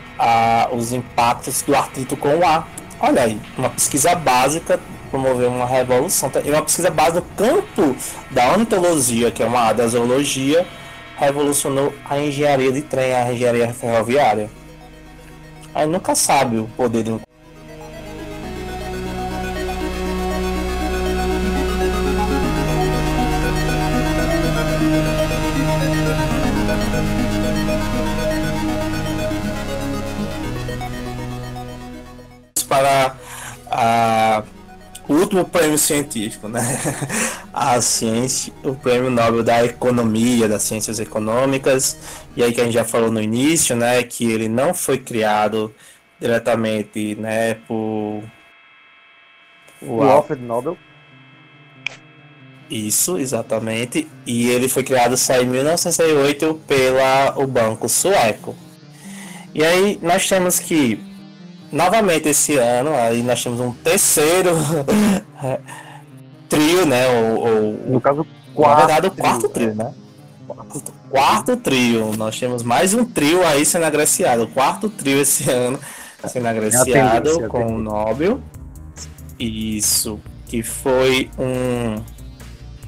os 0.73 0.93
impactos 0.93 1.63
do 1.63 1.75
artrito 1.75 2.17
com 2.17 2.37
o 2.37 2.45
ar. 2.45 2.69
Olha 3.01 3.23
aí, 3.23 3.41
uma 3.57 3.71
pesquisa 3.71 4.15
básica 4.15 4.79
promoveu 5.11 5.51
uma 5.51 5.67
revolução. 5.67 6.31
E 6.45 6.51
uma 6.51 6.63
pesquisa 6.63 6.91
básica 6.91 7.25
campo 7.37 7.97
da 8.31 8.53
ornitologia, 8.53 9.31
que 9.31 9.43
é 9.43 9.47
uma 9.47 9.61
área 9.61 9.79
da 9.79 9.89
zoologia, 9.89 10.67
revolucionou 11.17 11.93
a 12.09 12.19
engenharia 12.19 12.73
de 12.73 12.83
trem, 12.83 13.15
a 13.15 13.33
engenharia 13.33 13.73
ferroviária. 13.75 14.51
Aí 15.75 15.87
nunca 15.87 16.15
sabe 16.15 16.59
o 16.59 16.69
poder 16.77 17.03
de 17.03 17.13
um 17.13 17.21
último 35.31 35.45
prêmio 35.45 35.79
científico, 35.79 36.49
né? 36.49 36.61
A 37.55 37.81
ciência, 37.81 38.53
o 38.65 38.75
prêmio 38.75 39.11
Nobel 39.11 39.45
da 39.45 39.65
Economia, 39.65 40.49
das 40.49 40.63
Ciências 40.63 40.99
Econômicas, 40.99 41.97
e 42.37 42.43
aí 42.43 42.53
que 42.53 42.61
a 42.61 42.65
gente 42.65 42.75
já 42.75 42.85
falou 42.85 43.11
no 43.11 43.21
início, 43.21 43.77
né, 43.77 44.03
que 44.03 44.25
ele 44.25 44.49
não 44.49 44.75
foi 44.75 44.99
criado 44.99 45.73
diretamente, 46.21 47.15
né, 47.17 47.55
por 47.67 48.23
o 49.83 50.03
Alfred 50.03 50.43
Nobel. 50.43 50.77
Isso, 52.69 53.19
exatamente. 53.19 54.07
E 54.27 54.49
ele 54.49 54.69
foi 54.69 54.85
criado 54.85 55.17
só 55.17 55.35
em 55.41 55.47
1968 55.47 56.61
pela 56.67 57.35
o 57.37 57.47
Banco 57.47 57.89
Sueco. 57.89 58.55
E 59.53 59.65
aí 59.65 59.99
nós 60.01 60.29
temos 60.29 60.61
que 60.61 61.10
novamente 61.73 62.29
esse 62.29 62.57
ano, 62.57 62.95
aí 62.95 63.23
nós 63.23 63.43
temos 63.43 63.61
um 63.61 63.73
terceiro 63.73 64.51
trio, 66.49 66.87
né? 66.87 67.09
Ou, 67.09 67.39
ou, 67.39 67.73
no 67.89 68.01
caso, 68.01 68.27
quarto. 68.55 68.81
Na 68.81 68.87
verdade, 68.87 69.07
o 69.07 69.11
quarto 69.11 69.49
trio, 69.49 69.75
né? 69.75 69.95
Quarto, 70.47 70.93
quarto 71.09 71.57
trio. 71.57 72.13
Nós 72.17 72.39
temos 72.39 72.63
mais 72.63 72.93
um 72.93 73.05
trio 73.05 73.47
aí 73.47 73.65
sendo 73.65 73.85
agraciado. 73.85 74.45
O 74.45 74.49
quarto 74.49 74.89
trio 74.89 75.21
esse 75.21 75.49
ano 75.51 75.79
sendo 76.29 76.49
agraciado 76.49 77.49
com 77.49 77.77
o 77.77 77.79
Nobel. 77.79 78.41
Isso. 79.39 80.21
Que 80.47 80.63
foi 80.63 81.31
um 81.39 82.03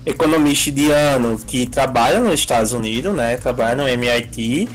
economista 0.05 0.71
indiano 0.71 1.39
que 1.39 1.67
trabalha 1.67 2.19
nos 2.19 2.35
Estados 2.35 2.73
Unidos, 2.73 3.15
né? 3.15 3.37
Trabalha 3.37 3.77
no 3.77 3.89
MIT. 3.89 4.69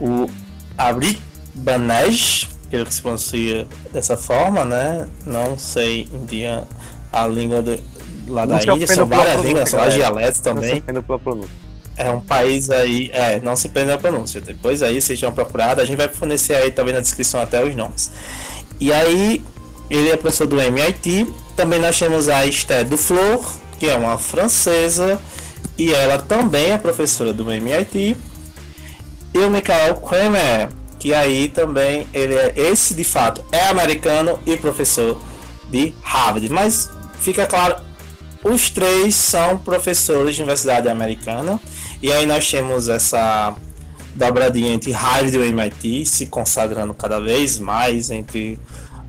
O 0.00 0.30
Abri 0.76 1.18
Banej, 1.54 2.46
que 2.70 2.94
se 2.94 3.02
pronuncia 3.02 3.66
dessa 3.92 4.16
forma, 4.16 4.64
né? 4.64 5.08
Não 5.26 5.58
sei 5.58 6.08
indiano, 6.12 6.66
a 7.12 7.26
língua 7.26 7.62
de, 7.62 7.80
lá 8.26 8.44
da 8.44 8.62
Índia, 8.62 8.86
são 8.86 9.06
várias 9.06 9.42
línguas, 9.42 9.70
são 9.70 9.88
dialetos 9.88 10.40
também. 10.40 10.82
É 11.96 12.10
um 12.10 12.20
país 12.20 12.70
aí, 12.70 13.10
é, 13.12 13.40
não 13.40 13.56
se 13.56 13.68
prende 13.68 13.90
a 13.90 13.98
pronúncia. 13.98 14.40
Depois 14.40 14.82
aí 14.82 15.00
vocês 15.00 15.20
vão 15.20 15.32
procurar, 15.32 15.80
a 15.80 15.84
gente 15.84 15.96
vai 15.96 16.08
fornecer 16.08 16.54
aí 16.54 16.70
também 16.70 16.94
na 16.94 17.00
descrição 17.00 17.40
até 17.40 17.64
os 17.64 17.74
nomes. 17.74 18.12
E 18.78 18.92
aí, 18.92 19.42
ele 19.90 20.10
é 20.10 20.16
professor 20.16 20.46
do 20.46 20.60
MIT. 20.60 21.26
Também 21.56 21.80
nós 21.80 21.98
temos 21.98 22.28
a 22.28 22.46
Esther 22.46 22.84
Duflor, 22.84 23.44
que 23.80 23.86
é 23.86 23.96
uma 23.96 24.16
francesa, 24.16 25.20
e 25.76 25.92
ela 25.92 26.18
também 26.18 26.70
é 26.70 26.78
professora 26.78 27.32
do 27.32 27.50
MIT. 27.50 28.16
E 29.34 29.38
o 29.38 29.50
Michael 29.50 29.96
Kramer, 29.96 30.68
que 30.98 31.14
aí 31.14 31.48
também 31.48 32.06
ele 32.12 32.34
é 32.34 32.52
esse 32.56 32.94
de 32.94 33.04
fato 33.04 33.44
é 33.52 33.68
americano 33.68 34.38
e 34.44 34.56
professor 34.56 35.20
de 35.70 35.94
Harvard. 36.02 36.48
Mas 36.48 36.90
fica 37.20 37.46
claro, 37.46 37.76
os 38.42 38.70
três 38.70 39.14
são 39.14 39.58
professores 39.58 40.36
de 40.36 40.42
universidade 40.42 40.88
americana. 40.88 41.60
E 42.02 42.12
aí 42.12 42.26
nós 42.26 42.48
temos 42.50 42.88
essa 42.88 43.54
dobradinha 44.14 44.72
entre 44.72 44.90
Harvard 44.92 45.36
e 45.36 45.48
MIT 45.48 46.06
se 46.06 46.26
consagrando 46.26 46.94
cada 46.94 47.20
vez 47.20 47.58
mais 47.58 48.10
entre 48.10 48.58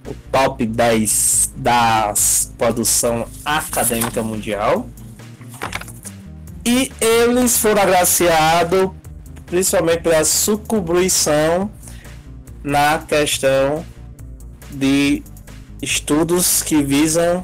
o 0.08 0.14
top 0.32 0.66
10 0.66 1.54
da 1.56 2.14
produção 2.58 3.28
acadêmica 3.44 4.22
mundial. 4.22 4.88
E 6.66 6.92
eles 7.02 7.58
foram 7.58 7.82
agraciados 7.82 8.92
principalmente 9.46 10.02
pela 10.02 10.24
sucubrição 10.24 11.72
na 12.64 13.00
questão 13.00 13.86
de 14.72 15.24
estudos 15.82 16.62
que 16.62 16.84
visam 16.84 17.44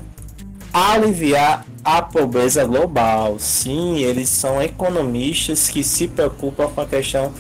aliviar 0.74 1.66
a 1.84 2.01
pobreza 2.01 2.66
global. 2.66 3.38
Sim, 3.39 3.99
eles 3.99 4.30
são 4.30 4.61
economistas 4.61 5.70
que 5.70 5.84
se 5.84 6.07
preocupam 6.07 6.68
com 6.68 6.82
a 6.82 6.86
questão 6.86 7.34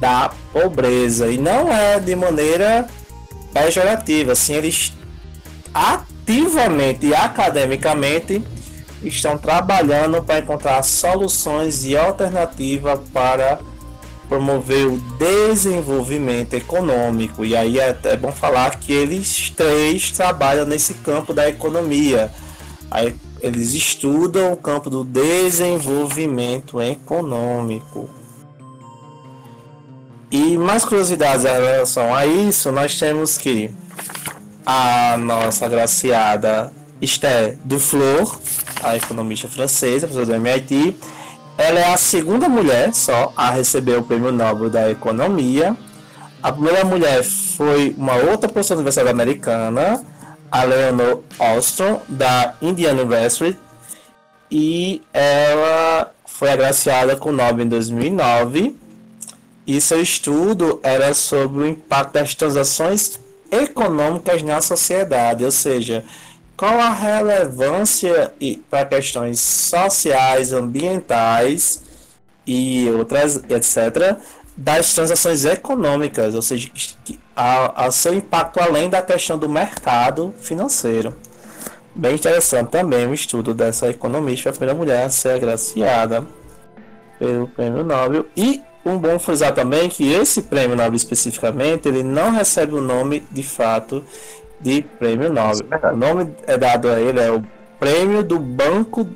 da 0.00 0.32
pobreza 0.52 1.28
e 1.30 1.38
não 1.38 1.72
é 1.72 2.00
de 2.00 2.16
maneira 2.16 2.88
pejorativa, 3.52 4.32
assim, 4.32 4.54
eles 4.54 4.92
ativamente 5.72 7.06
e 7.06 7.14
academicamente 7.14 8.42
estão 9.02 9.36
trabalhando 9.38 10.22
para 10.22 10.38
encontrar 10.38 10.82
soluções 10.82 11.84
e 11.84 11.96
alternativas 11.96 12.98
para 13.12 13.60
promover 14.34 14.86
o 14.88 14.98
desenvolvimento 15.16 16.54
econômico. 16.54 17.44
E 17.44 17.54
aí 17.54 17.78
é, 17.78 17.96
é 18.02 18.16
bom 18.16 18.32
falar 18.32 18.80
que 18.80 18.92
eles 18.92 19.50
três 19.50 20.10
trabalham 20.10 20.66
nesse 20.66 20.94
campo 20.94 21.32
da 21.32 21.48
economia. 21.48 22.32
Aí 22.90 23.14
eles 23.40 23.74
estudam 23.74 24.52
o 24.52 24.56
campo 24.56 24.90
do 24.90 25.04
desenvolvimento 25.04 26.82
econômico. 26.82 28.10
E 30.32 30.58
mais 30.58 30.84
curiosidades 30.84 31.44
em 31.44 31.48
relação 31.48 32.12
a 32.12 32.26
isso, 32.26 32.72
nós 32.72 32.98
temos 32.98 33.38
que 33.38 33.70
a 34.66 35.16
nossa 35.16 35.66
agraciada 35.66 36.72
Esther 37.00 37.56
Duflor, 37.64 38.36
a 38.82 38.96
economista 38.96 39.46
francesa, 39.46 40.08
professora 40.08 40.26
do 40.26 40.34
MIT, 40.34 40.96
ela 41.56 41.78
é 41.78 41.92
a 41.92 41.96
segunda 41.96 42.48
mulher 42.48 42.92
só 42.94 43.32
a 43.36 43.50
receber 43.50 43.96
o 43.96 44.02
Prêmio 44.02 44.32
Nobel 44.32 44.68
da 44.68 44.90
Economia. 44.90 45.76
A 46.42 46.52
primeira 46.52 46.84
mulher 46.84 47.22
foi 47.22 47.94
uma 47.96 48.16
outra 48.16 48.48
professora 48.48 48.76
da 48.76 48.80
Universidade 48.80 49.08
Americana, 49.08 50.04
a 50.50 50.64
Leonor 50.64 51.22
Ostrom, 51.38 52.00
da 52.08 52.54
Indiana 52.60 53.02
University, 53.02 53.58
e 54.50 55.02
ela 55.12 56.12
foi 56.26 56.50
agraciada 56.50 57.16
com 57.16 57.30
o 57.30 57.32
Nobel 57.32 57.64
em 57.64 57.68
2009. 57.68 58.76
E 59.66 59.80
seu 59.80 60.02
estudo 60.02 60.80
era 60.82 61.14
sobre 61.14 61.62
o 61.62 61.66
impacto 61.66 62.12
das 62.12 62.34
transações 62.34 63.18
econômicas 63.50 64.42
na 64.42 64.60
sociedade, 64.60 65.44
ou 65.44 65.50
seja, 65.50 66.04
qual 66.56 66.78
a 66.78 66.90
relevância 66.90 68.32
para 68.70 68.86
questões 68.86 69.40
sociais, 69.40 70.52
ambientais 70.52 71.82
e 72.46 72.88
outras, 72.90 73.42
etc., 73.48 74.16
das 74.56 74.94
transações 74.94 75.44
econômicas, 75.44 76.34
ou 76.34 76.42
seja, 76.42 76.70
a, 77.34 77.86
a 77.86 77.90
seu 77.90 78.14
impacto 78.14 78.60
além 78.60 78.88
da 78.88 79.02
questão 79.02 79.36
do 79.36 79.48
mercado 79.48 80.32
financeiro. 80.38 81.16
Bem 81.94 82.14
interessante 82.14 82.70
também 82.70 83.06
o 83.06 83.14
estudo 83.14 83.52
dessa 83.52 83.88
economista, 83.88 84.50
a 84.50 84.52
primeira 84.52 84.74
mulher 84.74 85.04
a 85.04 85.10
ser 85.10 85.30
agraciada 85.30 86.24
pelo 87.18 87.48
prêmio 87.48 87.84
Nobel. 87.84 88.26
E 88.36 88.62
um 88.84 88.98
bom 88.98 89.18
frisar 89.18 89.54
também 89.54 89.88
que 89.88 90.12
esse 90.12 90.42
prêmio 90.42 90.76
Nobel 90.76 90.94
especificamente, 90.94 91.88
ele 91.88 92.02
não 92.02 92.30
recebe 92.30 92.74
o 92.74 92.80
nome 92.80 93.26
de 93.30 93.42
fato 93.42 94.04
de 94.64 94.80
prêmio 94.98 95.30
Nobel. 95.30 95.66
É 95.70 95.92
o 95.92 95.96
nome 95.96 96.34
é 96.46 96.56
dado 96.56 96.88
a 96.88 96.98
ele 96.98 97.20
é 97.20 97.30
o 97.30 97.44
Prêmio 97.78 98.24
do 98.24 98.38
Banco 98.38 99.06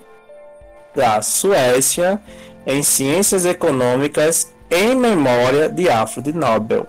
da 0.95 1.23
Suécia 1.23 2.21
em 2.67 2.83
Ciências 2.83 3.47
Econômicas 3.47 4.53
em 4.71 4.95
memória 4.95 5.71
de 5.71 5.89
Alfred 5.89 6.35
Nobel. 6.35 6.87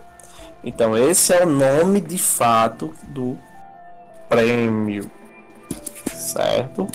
Então 0.61 0.97
esse 0.97 1.33
é 1.33 1.45
o 1.45 1.49
nome 1.49 2.01
de 2.01 2.17
fato 2.17 2.93
do 3.03 3.37
prêmio, 4.27 5.09
certo? 6.13 6.85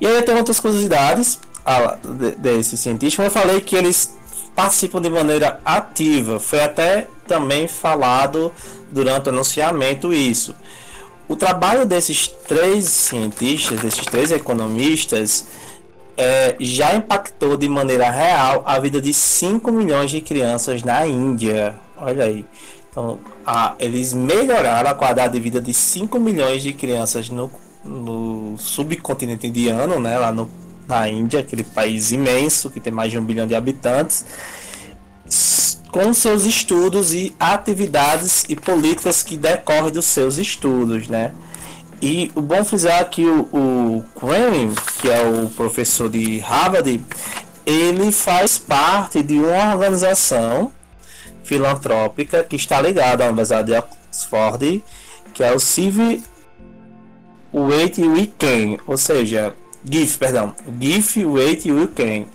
E 0.00 0.06
aí 0.06 0.22
tem 0.22 0.36
outras 0.36 0.60
curiosidades 0.60 1.40
ah, 1.64 1.98
desse 2.38 2.76
cientista. 2.76 3.24
Eu 3.24 3.30
falei 3.32 3.60
que 3.60 3.74
eles 3.74 4.16
participam 4.54 5.00
de 5.00 5.10
maneira 5.10 5.58
ativa. 5.64 6.38
Foi 6.38 6.62
até 6.62 7.08
também 7.26 7.66
falado 7.66 8.52
durante 8.90 9.26
o 9.26 9.32
anunciamento 9.32 10.12
isso. 10.12 10.54
O 11.28 11.34
trabalho 11.34 11.84
desses 11.84 12.28
três 12.28 12.84
cientistas, 12.84 13.80
desses 13.80 14.04
três 14.06 14.30
economistas, 14.30 15.46
é, 16.16 16.54
já 16.60 16.94
impactou 16.94 17.56
de 17.56 17.68
maneira 17.68 18.10
real 18.10 18.62
a 18.64 18.78
vida 18.78 19.00
de 19.00 19.12
5 19.12 19.70
milhões 19.72 20.10
de 20.10 20.20
crianças 20.20 20.82
na 20.82 21.06
Índia. 21.06 21.74
Olha 21.96 22.24
aí. 22.24 22.44
Então, 22.90 23.18
a, 23.44 23.74
eles 23.78 24.12
melhoraram 24.14 24.88
a 24.88 24.94
qualidade 24.94 25.32
de 25.34 25.40
vida 25.40 25.60
de 25.60 25.74
5 25.74 26.18
milhões 26.18 26.62
de 26.62 26.72
crianças 26.72 27.28
no, 27.28 27.50
no 27.84 28.56
subcontinente 28.56 29.46
indiano, 29.46 29.98
né, 29.98 30.16
lá 30.18 30.32
no, 30.32 30.48
na 30.86 31.08
Índia, 31.08 31.40
aquele 31.40 31.64
país 31.64 32.12
imenso 32.12 32.70
que 32.70 32.80
tem 32.80 32.92
mais 32.92 33.10
de 33.10 33.18
um 33.18 33.24
bilhão 33.24 33.46
de 33.46 33.54
habitantes 33.54 34.24
com 35.96 36.12
seus 36.12 36.44
estudos 36.44 37.14
e 37.14 37.34
atividades 37.40 38.44
e 38.50 38.54
políticas 38.54 39.22
que 39.22 39.34
decorrem 39.34 39.90
dos 39.90 40.04
seus 40.04 40.36
estudos, 40.36 41.08
né? 41.08 41.32
E 42.02 42.30
o 42.34 42.42
bom 42.42 42.62
frisar 42.66 43.08
que 43.08 43.24
o, 43.24 43.48
o 43.50 44.04
que 45.00 45.08
é 45.08 45.26
o 45.26 45.48
professor 45.48 46.10
de 46.10 46.38
Harvard, 46.40 47.02
ele 47.64 48.12
faz 48.12 48.58
parte 48.58 49.22
de 49.22 49.38
uma 49.38 49.72
organização 49.72 50.70
filantrópica 51.42 52.44
que 52.44 52.56
está 52.56 52.78
ligada 52.78 53.24
à 53.24 53.28
Universidade 53.28 53.72
de 53.72 53.78
Oxford, 53.78 54.84
que 55.32 55.42
é 55.42 55.54
o 55.54 55.58
Civ 55.58 56.22
Wait 57.54 57.96
We 57.96 58.28
Can, 58.38 58.82
ou 58.86 58.98
seja, 58.98 59.54
Give, 59.82 60.18
perdão, 60.18 60.54
Give 60.78 61.24
Wait 61.24 61.64
We 61.64 61.86
Can, 61.86 62.26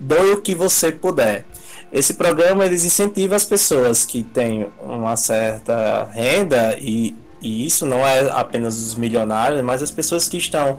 doe 0.00 0.32
o 0.32 0.40
que 0.40 0.54
você 0.54 0.90
puder. 0.90 1.44
Esse 1.92 2.14
programa 2.14 2.64
eles 2.64 2.84
incentiva 2.84 3.34
as 3.34 3.44
pessoas 3.44 4.04
que 4.04 4.22
têm 4.22 4.68
uma 4.80 5.16
certa 5.16 6.08
renda 6.12 6.76
e, 6.78 7.16
e 7.42 7.66
isso 7.66 7.84
não 7.84 8.06
é 8.06 8.30
apenas 8.30 8.76
os 8.78 8.94
milionários, 8.94 9.60
mas 9.62 9.82
as 9.82 9.90
pessoas 9.90 10.28
que 10.28 10.36
estão 10.36 10.78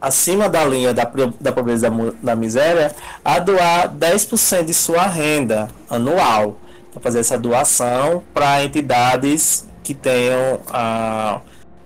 acima 0.00 0.48
da 0.48 0.64
linha 0.64 0.92
da, 0.92 1.08
da 1.40 1.52
pobreza 1.52 1.88
da, 1.88 1.96
da 2.22 2.36
miséria 2.36 2.94
a 3.24 3.38
doar 3.38 3.92
10% 3.94 4.64
de 4.64 4.74
sua 4.74 5.06
renda 5.06 5.68
anual 5.88 6.56
para 6.92 7.00
fazer 7.00 7.20
essa 7.20 7.38
doação 7.38 8.22
para 8.34 8.64
entidades 8.64 9.68
que 9.84 9.94
tenham 9.94 10.60
ah, 10.72 11.40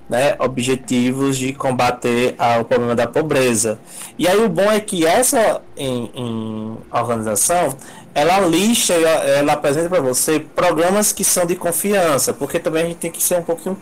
né, 0.08 0.36
objetivos 0.38 1.36
de 1.36 1.52
combater 1.52 2.34
ah, 2.38 2.58
o 2.60 2.64
problema 2.64 2.94
da 2.94 3.06
pobreza. 3.06 3.78
E 4.18 4.28
aí 4.28 4.38
o 4.38 4.48
bom 4.48 4.70
é 4.70 4.80
que 4.80 5.06
essa 5.06 5.60
em, 5.76 6.10
em 6.14 6.78
organização 6.90 7.74
ela 8.14 8.38
lista, 8.40 8.92
ela, 8.92 9.10
ela 9.24 9.52
apresenta 9.54 9.88
para 9.88 10.00
você 10.00 10.38
programas 10.38 11.12
que 11.12 11.24
são 11.24 11.44
de 11.44 11.56
confiança, 11.56 12.32
porque 12.32 12.60
também 12.60 12.84
a 12.84 12.86
gente 12.86 12.98
tem 12.98 13.10
que 13.10 13.22
ser 13.22 13.38
um 13.38 13.42
pouquinho 13.42 13.76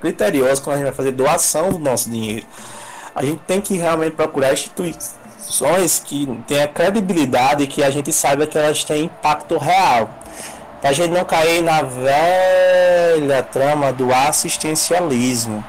criterioso 0.00 0.62
quando 0.62 0.74
a 0.74 0.78
gente 0.78 0.86
vai 0.86 0.94
fazer 0.94 1.12
doação 1.12 1.70
do 1.70 1.78
nosso 1.78 2.10
dinheiro. 2.10 2.46
A 3.14 3.24
gente 3.24 3.40
tem 3.46 3.60
que 3.60 3.76
realmente 3.76 4.14
procurar 4.14 4.52
instituições 4.52 6.02
que 6.04 6.28
tenham 6.46 6.68
credibilidade 6.68 7.64
e 7.64 7.66
que 7.66 7.82
a 7.82 7.90
gente 7.90 8.12
saiba 8.12 8.46
que 8.46 8.58
elas 8.58 8.84
têm 8.84 9.06
impacto 9.06 9.56
real. 9.56 10.10
Pra 10.80 10.92
gente 10.92 11.10
não 11.10 11.24
cair 11.24 11.62
na 11.62 11.82
velha 11.82 13.42
trama 13.42 13.92
do 13.92 14.12
assistencialismo. 14.12 15.64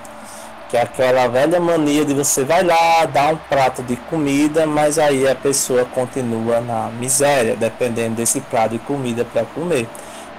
Que 0.69 0.77
é 0.77 0.83
aquela 0.83 1.27
velha 1.27 1.59
mania 1.59 2.05
de 2.05 2.13
você 2.13 2.43
vai 2.43 2.63
lá, 2.63 3.05
dar 3.05 3.33
um 3.33 3.37
prato 3.37 3.81
de 3.81 3.95
comida, 3.95 4.67
mas 4.67 4.99
aí 4.99 5.27
a 5.27 5.33
pessoa 5.33 5.83
continua 5.85 6.61
na 6.61 6.89
miséria, 6.91 7.55
dependendo 7.55 8.15
desse 8.15 8.39
prato 8.39 8.71
de 8.71 8.79
comida 8.79 9.25
para 9.25 9.43
comer. 9.45 9.87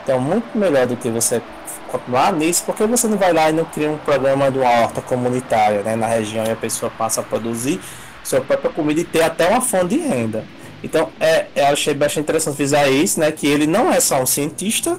Então, 0.03 0.21
muito 0.21 0.57
melhor 0.57 0.87
do 0.87 0.97
que 0.97 1.11
você 1.11 1.43
continuar 1.91 2.33
nisso, 2.33 2.63
porque 2.65 2.87
você 2.87 3.09
não 3.09 3.19
vai 3.19 3.33
lá 3.33 3.51
e 3.51 3.53
não 3.53 3.65
cria 3.65 3.91
um 3.91 3.99
programa 3.99 4.51
de 4.51 4.59
uma 4.59 4.71
horta 4.71 5.03
comunitária 5.03 5.83
né, 5.83 5.97
na 5.97 6.07
região 6.07 6.45
e 6.45 6.51
a 6.51 6.57
pessoa 6.57 6.91
passa 6.97 7.21
a 7.21 7.25
produzir 7.25 7.81
sua 8.23 8.41
própria 8.41 8.71
comida 8.71 9.01
e 9.01 9.05
ter 9.05 9.23
até 9.23 9.49
uma 9.49 9.61
fonte 9.61 9.97
de 9.97 9.99
renda. 9.99 10.45
Então, 10.83 11.11
é, 11.19 11.47
eu 11.55 11.67
achei 11.67 11.93
bastante 11.93 12.21
interessante 12.21 12.57
visar 12.57 12.89
isso, 12.89 13.19
né, 13.21 13.33
que 13.33 13.47
ele 13.47 13.67
não 13.67 13.93
é 13.93 14.01
só 14.01 14.23
um 14.23 14.27
cientista, 14.27 14.99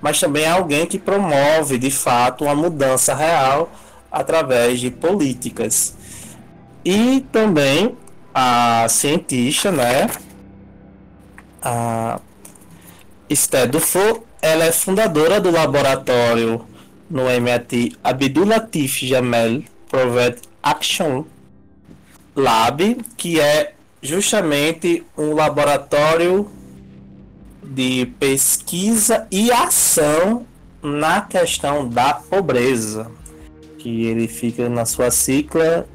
mas 0.00 0.18
também 0.18 0.44
é 0.44 0.50
alguém 0.50 0.86
que 0.86 0.98
promove, 0.98 1.76
de 1.78 1.90
fato, 1.90 2.44
uma 2.44 2.54
mudança 2.54 3.14
real 3.14 3.70
através 4.10 4.80
de 4.80 4.90
políticas. 4.90 5.94
E 6.84 7.24
também 7.30 7.96
a 8.34 8.86
cientista, 8.88 9.70
né? 9.70 10.10
A 11.62 12.20
Esther 13.28 13.68
Dufault, 13.68 14.22
ela 14.40 14.64
é 14.64 14.72
fundadora 14.72 15.40
do 15.40 15.50
laboratório 15.50 16.64
no 17.08 17.28
MIT 17.28 17.96
Abdulatif 18.02 19.06
Jamel 19.06 19.62
Private 19.88 20.42
Action 20.62 21.24
Lab, 22.34 22.96
que 23.16 23.38
é 23.38 23.74
justamente 24.02 25.04
um 25.16 25.34
laboratório 25.34 26.50
de 27.62 28.06
pesquisa 28.18 29.26
e 29.30 29.52
ação 29.52 30.46
na 30.82 31.20
questão 31.20 31.86
da 31.88 32.14
pobreza 32.14 33.19
que 33.80 34.04
ele 34.04 34.28
fica 34.28 34.68
na 34.68 34.84
sua 34.84 35.10
cicla 35.10 35.86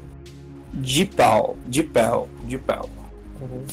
DIPAL, 0.74 1.56
DIPAL, 1.66 2.28
DIPAL, 2.44 2.90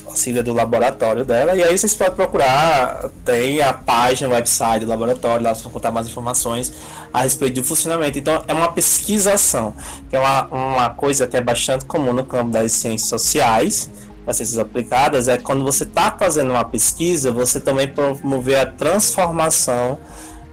a 0.08 0.16
sigla 0.16 0.42
do 0.42 0.54
laboratório 0.54 1.26
dela. 1.26 1.56
E 1.56 1.64
aí 1.64 1.78
vocês 1.78 1.94
podem 1.94 2.16
procurar, 2.16 3.10
tem 3.26 3.62
a 3.62 3.74
página, 3.74 4.30
o 4.30 4.34
website 4.34 4.86
do 4.86 4.90
laboratório, 4.90 5.44
lá 5.44 5.54
vocês 5.54 5.64
vão 5.64 5.72
contar 5.72 5.92
mais 5.92 6.08
informações 6.08 6.74
a 7.12 7.24
respeito 7.24 7.56
do 7.56 7.64
funcionamento. 7.64 8.18
Então 8.18 8.44
é 8.48 8.54
uma 8.54 8.72
pesquisação, 8.72 9.74
que 10.10 10.16
é 10.16 10.20
uma, 10.20 10.46
uma 10.46 10.90
coisa 10.92 11.28
que 11.28 11.36
é 11.36 11.42
bastante 11.42 11.86
comum 11.86 12.14
no 12.14 12.24
campo 12.24 12.52
das 12.52 12.72
ciências 12.72 13.10
sociais, 13.10 13.90
as 14.26 14.38
ciências 14.38 14.58
aplicadas, 14.58 15.28
é 15.28 15.38
quando 15.38 15.64
você 15.64 15.84
está 15.84 16.16
fazendo 16.18 16.52
uma 16.52 16.64
pesquisa, 16.64 17.32
você 17.32 17.60
também 17.60 17.90
promover 17.90 18.60
a 18.60 18.66
transformação 18.66 20.00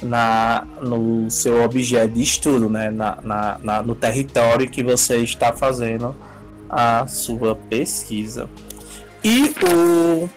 na, 0.03 0.66
no 0.80 1.30
seu 1.30 1.62
objeto 1.62 2.14
de 2.14 2.22
estudo, 2.22 2.68
né? 2.68 2.90
na, 2.90 3.18
na, 3.22 3.59
na, 3.62 3.82
no 3.82 3.94
território 3.94 4.68
que 4.68 4.82
você 4.82 5.18
está 5.18 5.53
fazendo 5.53 6.14
a 6.68 7.07
sua 7.07 7.55
pesquisa. 7.55 8.48
E 9.22 9.55
o 9.72 10.28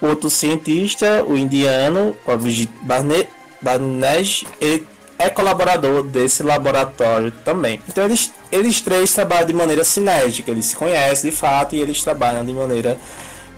outro 0.00 0.30
cientista, 0.30 1.24
o 1.24 1.36
indiano, 1.36 2.16
o 2.26 2.30
Abhijit 2.30 2.72
Barnej, 2.82 4.46
ele 4.60 4.86
é 5.18 5.30
colaborador 5.30 6.02
desse 6.02 6.42
laboratório 6.42 7.30
também. 7.44 7.80
Então 7.88 8.04
eles, 8.04 8.32
eles 8.50 8.80
três 8.80 9.12
trabalham 9.14 9.46
de 9.46 9.52
maneira 9.52 9.84
sinérgica, 9.84 10.50
eles 10.50 10.66
se 10.66 10.76
conhecem 10.76 11.30
de 11.30 11.36
fato 11.36 11.76
e 11.76 11.80
eles 11.80 12.02
trabalham 12.02 12.44
de 12.44 12.52
maneira 12.52 12.98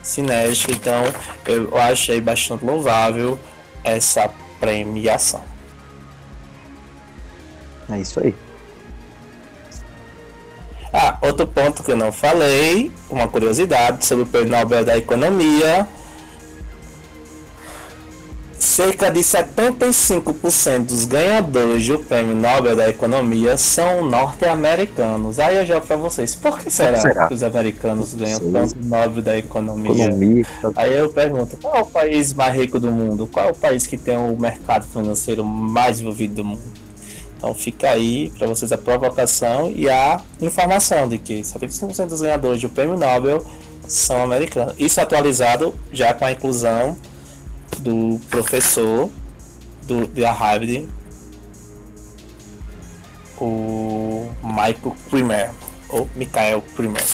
sinérgica. 0.03 0.73
Então 0.73 1.05
eu 1.47 1.77
achei 1.77 2.21
bastante 2.21 2.65
louvável 2.65 3.39
essa 3.83 4.31
premiação. 4.65 5.43
É 7.91 7.99
isso 7.99 8.19
aí. 8.19 8.35
Ah, 10.91 11.19
outro 11.21 11.47
ponto 11.47 11.83
que 11.83 11.93
eu 11.93 11.97
não 11.97 12.11
falei, 12.11 12.91
uma 13.11 13.29
curiosidade 13.29 14.07
sobre 14.07 14.25
o 14.25 14.27
Prêmio 14.27 14.51
Nobel 14.51 14.85
da 14.85 14.97
Economia. 14.97 15.87
Cerca 18.75 19.09
de 19.09 19.21
75% 19.21 20.87
dos 20.87 21.05
ganhadores 21.05 21.87
do 21.87 22.01
Prêmio 22.01 22.35
Nobel 22.35 22.75
da 22.75 22.89
Economia 22.89 23.57
são 23.57 24.05
norte-americanos. 24.05 25.39
Aí 25.39 25.59
eu 25.59 25.65
jogo 25.65 25.87
para 25.87 25.95
vocês, 25.95 26.35
por 26.35 26.59
que 26.59 26.69
será, 26.73 27.01
será, 27.01 27.29
que 27.29 27.35
os 27.35 27.45
americanos 27.45 28.15
ganham 28.15 28.41
tanto 28.41 28.77
Nobel 28.77 29.23
da 29.23 29.39
Economia? 29.39 30.07
Economia 30.07 30.45
tá... 30.61 30.73
Aí 30.75 30.93
eu 30.93 31.09
pergunto, 31.09 31.57
qual 31.59 31.77
é 31.77 31.83
o 31.83 31.87
país 31.87 32.35
mais 32.35 32.53
rico 32.53 32.81
do 32.81 32.91
mundo? 32.91 33.29
Qual 33.29 33.47
é 33.47 33.53
o 33.53 33.55
país 33.55 33.87
que 33.87 33.97
tem 33.97 34.17
o 34.17 34.37
mercado 34.37 34.89
financeiro 34.89 35.45
mais 35.45 36.01
envolvido 36.01 36.35
do 36.35 36.45
mundo? 36.45 36.73
Então 37.37 37.55
fica 37.55 37.91
aí 37.91 38.33
para 38.37 38.49
vocês 38.49 38.73
a 38.73 38.77
provocação 38.77 39.71
e 39.73 39.89
a 39.89 40.21
informação 40.41 41.09
de 41.09 41.19
que 41.19 41.43
75% 41.43 42.07
dos 42.09 42.23
ganhadores 42.23 42.61
do 42.61 42.69
Prêmio 42.69 42.99
Nobel 42.99 43.47
são 43.87 44.21
americanos. 44.21 44.75
Isso 44.81 45.01
atualizado 45.01 45.73
já 45.93 46.13
com 46.13 46.25
a 46.25 46.33
inclusão 46.33 46.97
do 47.81 48.21
professor 48.31 49.11
do, 49.83 50.07
da 50.07 50.33
Harvard, 50.33 50.89
o 53.39 54.31
Michael 54.43 54.97
Primer, 55.11 55.51
ou 55.89 56.09
Michael 56.15 56.63
Primer. 56.75 57.14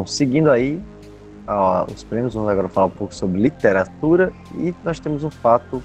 Bom, 0.00 0.06
seguindo 0.06 0.50
aí 0.50 0.82
ó, 1.46 1.84
os 1.84 2.02
prêmios, 2.02 2.32
vamos 2.32 2.48
agora 2.48 2.70
falar 2.70 2.86
um 2.86 2.90
pouco 2.90 3.14
sobre 3.14 3.38
literatura 3.38 4.32
e 4.56 4.74
nós 4.82 4.98
temos 4.98 5.24
um 5.24 5.30
fato 5.30 5.82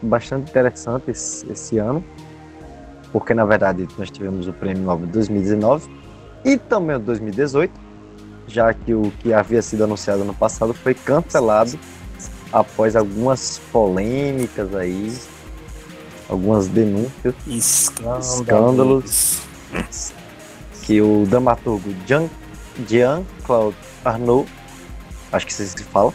bastante 0.00 0.48
interessante 0.48 1.10
esse, 1.10 1.52
esse 1.52 1.76
ano, 1.76 2.02
porque 3.12 3.34
na 3.34 3.44
verdade 3.44 3.86
nós 3.98 4.10
tivemos 4.10 4.48
o 4.48 4.52
prêmio 4.54 4.82
Nobel 4.82 5.06
2019 5.08 5.90
e 6.42 6.56
também 6.56 6.96
o 6.96 7.00
2018, 7.00 7.70
já 8.46 8.72
que 8.72 8.94
o 8.94 9.12
que 9.18 9.34
havia 9.34 9.60
sido 9.60 9.84
anunciado 9.84 10.24
no 10.24 10.32
passado 10.32 10.72
foi 10.72 10.94
cancelado 10.94 11.78
após 12.50 12.96
algumas 12.96 13.58
polêmicas 13.70 14.74
aí, 14.74 15.14
algumas 16.30 16.66
denúncias, 16.66 17.34
escândalos, 17.46 18.40
escândalos 18.40 19.32
que 20.80 21.02
o 21.02 21.26
dramaturgo 21.26 21.94
Jean 22.06 22.26
Jean-Claude 22.88 23.76
Arnaud, 24.04 24.48
acho 25.32 25.46
que 25.46 25.52
se 25.52 25.66
fala, 25.84 26.12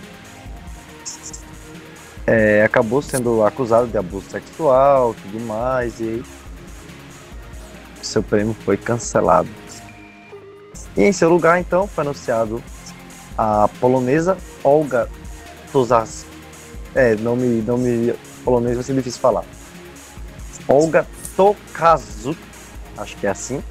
é, 2.27 2.63
acabou 2.63 3.01
sendo 3.01 3.43
acusado 3.43 3.87
de 3.87 3.97
abuso 3.97 4.29
sexual, 4.29 5.15
tudo 5.15 5.39
mais, 5.45 5.99
e 5.99 6.23
seu 8.01 8.21
prêmio 8.21 8.55
foi 8.65 8.77
cancelado. 8.77 9.49
E 10.95 11.03
em 11.03 11.11
seu 11.11 11.29
lugar, 11.29 11.59
então, 11.59 11.87
foi 11.87 12.03
anunciado 12.03 12.63
a 13.37 13.67
polonesa 13.79 14.37
Olga 14.63 15.09
Tozas. 15.71 16.25
É, 16.93 17.15
nome, 17.15 17.61
nome 17.61 18.13
polonês 18.43 18.75
vai 18.75 18.83
ser 18.83 18.93
difícil 18.93 19.21
falar. 19.21 19.45
Olga 20.67 21.07
Tokarczuk, 21.35 22.37
acho 22.97 23.15
que 23.17 23.25
é 23.25 23.29
assim. 23.29 23.63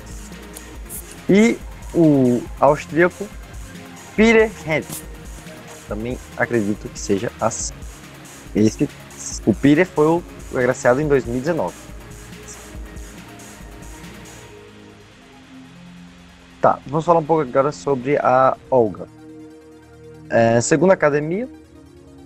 E 1.29 1.59
o 1.95 2.43
austríaco 2.61 3.27
Peter 4.17 4.51
Henry. 4.67 4.87
Também 5.87 6.19
acredito 6.37 6.89
que 6.89 6.99
seja 6.99 7.31
assim. 7.41 7.75
Esse, 8.55 8.89
o 9.47 9.55
Peter 9.55 9.87
foi 9.87 10.07
o 10.07 10.23
agraciado 10.55 11.01
em 11.01 11.09
2019. 11.09 11.75
Tá, 16.61 16.81
vamos 16.87 17.05
falar 17.05 17.21
um 17.21 17.25
pouco 17.25 17.43
agora 17.43 17.71
sobre 17.71 18.17
a 18.19 18.57
Olga. 18.71 19.07
É, 20.29 20.61
segundo 20.61 20.91
a 20.91 20.95
academia, 20.95 21.49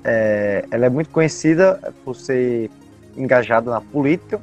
é, 0.02 0.64
ela 0.70 0.86
é 0.86 0.88
muito 0.88 1.10
conhecida 1.10 1.92
por 2.04 2.16
ser 2.16 2.70
engajada 3.16 3.70
na 3.70 3.80
política, 3.80 4.40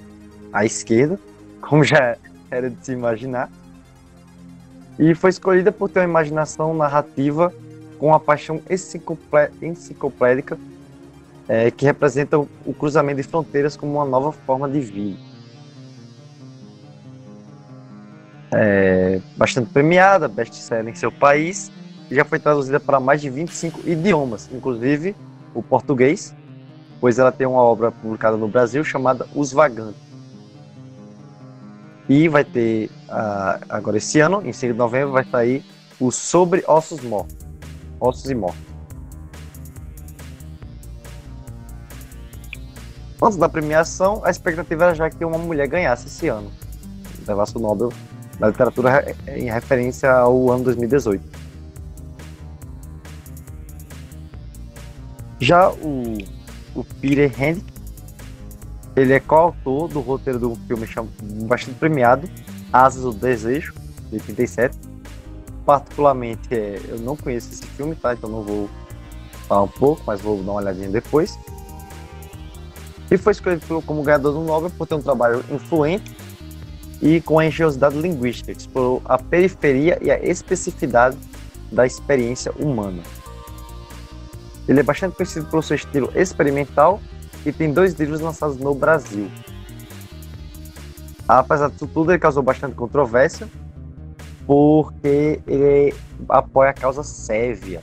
à 0.53 0.63
esquerda, 0.63 1.20
como 1.59 1.84
já 1.84 2.15
era 2.51 2.70
de 2.70 2.86
se 2.86 2.91
imaginar, 2.91 3.49
e 5.00 5.16
foi 5.16 5.30
escolhida 5.30 5.72
por 5.72 5.89
ter 5.89 6.02
uma 6.02 6.06
imaginação 6.06 6.74
narrativa 6.74 7.54
com 7.97 8.08
uma 8.08 8.20
paixão 8.20 8.62
enciclopédica 9.62 10.58
é, 11.47 11.72
que 11.72 11.86
representa 11.86 12.38
o 12.38 12.74
cruzamento 12.78 13.22
de 13.22 13.28
fronteiras 13.28 13.78
como 13.78 13.93
uma 13.93 14.06
nova 14.06 14.34
forma 14.34 14.68
de 14.68 14.82
vida. 14.82 15.18
É, 18.52 19.22
bastante 19.38 19.72
premiada, 19.72 20.28
best-seller 20.28 20.91
em 20.91 20.95
seu 20.95 21.12
país, 21.12 21.72
e 22.12 22.16
já 22.16 22.26
foi 22.26 22.39
traduzida 22.39 22.80
para 22.80 23.00
mais 23.00 23.22
de 23.22 23.30
25 23.30 23.88
idiomas, 23.88 24.50
inclusive 24.52 25.16
o 25.54 25.64
português, 25.64 26.36
pois 27.00 27.18
ela 27.18 27.32
tem 27.32 27.47
uma 27.47 27.62
obra 27.62 27.91
publicada 27.91 28.36
no 28.36 28.47
Brasil 28.47 28.84
chamada 28.84 29.26
Os 29.34 29.54
Vagantes. 29.54 30.09
E 32.10 32.28
vai 32.28 32.43
ter, 32.43 32.89
uh, 33.07 33.64
agora 33.70 33.97
esse 33.97 34.20
ano, 34.20 34.41
em 34.43 34.51
5 34.51 34.74
de 34.74 34.80
novembro, 34.80 35.12
vai 35.12 35.24
sair 35.24 35.64
o 35.99 36.10
Sobre 36.10 36.64
Ossos 36.68 37.01
Mortos. 37.01 37.38
Ossos 37.99 38.32
e 38.32 38.34
Mortos. 38.34 38.70
Antes 43.22 43.38
da 43.38 43.47
premiação, 43.47 44.22
a 44.24 44.32
expectativa 44.32 44.86
era 44.86 44.95
já 44.95 45.10
que 45.10 45.24
uma 45.24 45.38
mulher 45.38 45.68
ganhasse 45.68 46.07
esse 46.07 46.28
ano. 46.28 46.51
Levasse 47.28 47.55
o 47.57 47.60
Nobel 47.60 47.93
da 48.39 48.47
Literatura 48.47 49.16
em 49.28 49.51
referência 49.51 50.10
ao 50.12 50.49
ano 50.49 50.64
2018. 50.64 51.24
Já 55.39 55.70
o, 55.70 56.18
o 56.74 56.84
Peter 57.01 57.32
Hand, 57.39 57.62
ele 58.96 59.14
é 59.14 59.20
coautor 59.20 59.88
do 59.88 60.00
roteiro 60.00 60.52
um 60.52 60.56
filme 60.56 60.88
bastante 61.46 61.76
premiado, 61.78 62.30
Asas 62.72 63.04
do 63.04 63.14
Desejo, 63.14 63.74
de 64.10 64.16
87. 64.16 64.78
Particularmente, 65.66 66.48
é, 66.52 66.80
eu 66.88 67.00
não 67.00 67.16
conheço 67.16 67.52
esse 67.52 67.66
filme, 67.66 67.96
tá? 67.96 68.14
Então 68.14 68.30
não 68.30 68.44
vou 68.44 68.70
falar 69.48 69.64
um 69.64 69.68
pouco, 69.68 70.02
mas 70.06 70.22
vou 70.22 70.38
dar 70.38 70.52
uma 70.52 70.62
olhadinha 70.62 70.90
depois. 70.90 71.38
E 73.12 73.18
foi 73.18 73.32
escolhido 73.32 73.82
como 73.82 74.04
ganhador 74.04 74.34
do 74.34 74.42
Nobel 74.42 74.70
por 74.70 74.88
ter 74.88 74.96
um 74.96 75.02
trabalho 75.02 75.44
influente 75.52 76.16
e 77.02 77.22
com 77.22 77.40
a 77.40 77.46
engenhosidade 77.46 77.98
linguística, 77.98 78.54
que 78.54 78.60
explorou 78.60 79.02
a 79.06 79.18
periferia 79.18 79.98
e 80.02 80.12
a 80.12 80.20
especificidade 80.20 81.18
da 81.72 81.86
experiência 81.86 82.52
humana. 82.60 83.02
Ele 84.68 84.80
é 84.80 84.84
bastante 84.84 85.16
conhecido 85.16 85.48
pelo 85.48 85.64
seu 85.64 85.76
estilo 85.76 86.12
experimental 86.16 87.02
e 87.46 87.52
tem 87.52 87.72
dois 87.72 87.94
livros 87.94 88.20
lançados 88.20 88.58
no 88.58 88.74
Brasil. 88.74 89.28
Apesar 91.28 91.70
disso 91.70 91.88
tudo, 91.88 92.12
ele 92.12 92.20
causou 92.20 92.42
bastante 92.42 92.76
controvérsia, 92.76 93.48
porque 94.48 95.40
ele 95.46 95.94
apoia 96.28 96.72
a 96.72 96.74
causa 96.74 97.04
Sévia. 97.04 97.82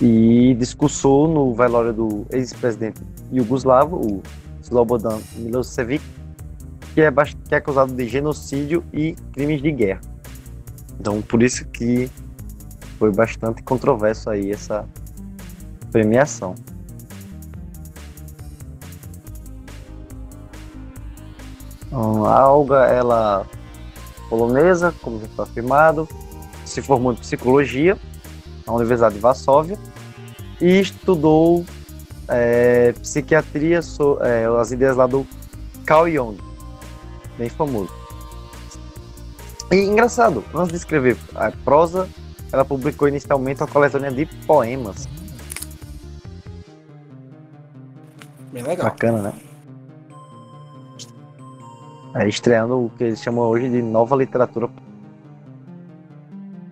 E 0.00 0.54
discursou 0.58 1.28
no 1.28 1.54
velório 1.54 1.92
do 1.92 2.26
ex-presidente 2.30 3.00
Yugoslavo, 3.32 3.96
o 3.96 4.22
Slobodan 4.60 5.20
Milosevic, 5.36 6.04
que 6.92 7.00
é, 7.00 7.10
que 7.10 7.54
é 7.54 7.58
acusado 7.58 7.94
de 7.94 8.06
genocídio 8.08 8.84
e 8.92 9.14
crimes 9.32 9.62
de 9.62 9.70
guerra. 9.70 10.00
Então, 10.98 11.22
por 11.22 11.42
isso 11.42 11.66
que 11.68 12.10
foi 12.98 13.12
bastante 13.12 13.62
controverso 13.62 14.28
aí 14.28 14.50
essa 14.50 14.84
premiação. 15.92 16.54
A 21.92 22.50
Olga, 22.50 22.86
ela 22.86 23.46
polonesa, 24.28 24.92
como 25.00 25.20
já 25.20 25.28
foi 25.28 25.44
afirmado, 25.44 26.08
se 26.64 26.82
formou 26.82 27.12
em 27.12 27.16
psicologia 27.16 27.96
na 28.66 28.72
Universidade 28.72 29.14
de 29.14 29.20
Varsóvia 29.20 29.78
e 30.60 30.80
estudou 30.80 31.64
é, 32.28 32.92
psiquiatria, 33.00 33.80
so, 33.82 34.18
é, 34.20 34.46
as 34.60 34.72
ideias 34.72 34.96
lá 34.96 35.06
do 35.06 35.26
Carl 35.84 36.10
Jung, 36.10 36.38
bem 37.38 37.48
famoso. 37.48 37.92
E 39.70 39.76
engraçado, 39.76 40.44
antes 40.54 40.70
de 40.70 40.76
escrever 40.76 41.16
a 41.34 41.50
prosa, 41.50 42.08
ela 42.52 42.64
publicou 42.64 43.08
inicialmente 43.08 43.60
uma 43.62 43.68
coletânea 43.68 44.10
de 44.10 44.26
poemas. 44.46 45.08
Bem 48.52 48.62
legal. 48.62 48.86
Bacana, 48.86 49.22
né? 49.22 49.32
É, 52.18 52.28
estreando 52.28 52.86
o 52.86 52.90
que 52.90 53.04
eles 53.04 53.22
chamam 53.22 53.44
hoje 53.44 53.68
de 53.68 53.82
nova 53.82 54.16
literatura 54.16 54.68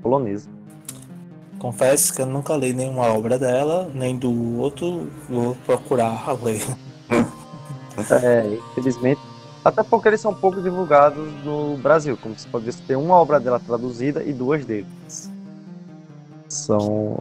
polonesa. 0.03 0.49
Confesso 1.59 2.15
que 2.15 2.23
eu 2.23 2.27
nunca 2.27 2.57
li 2.57 2.73
nenhuma 2.73 3.07
obra 3.13 3.39
dela, 3.39 3.91
nem 3.95 4.17
do 4.17 4.59
outro, 4.59 5.11
vou 5.29 5.55
procurar 5.67 6.33
ler. 6.43 6.63
É, 8.11 8.59
infelizmente 8.73 9.21
até 9.65 9.83
porque 9.83 10.09
eles 10.09 10.21
são 10.21 10.35
pouco 10.35 10.61
divulgados 10.61 11.27
no 11.43 11.79
Brasil. 11.79 12.19
Como 12.21 12.39
você 12.39 12.47
pode 12.49 12.71
tem 12.83 12.97
uma 12.97 13.15
obra 13.15 13.41
dela 13.41 13.59
traduzida 13.59 14.23
e 14.23 14.33
duas 14.33 14.65
deles. 14.67 15.33
São 16.49 17.17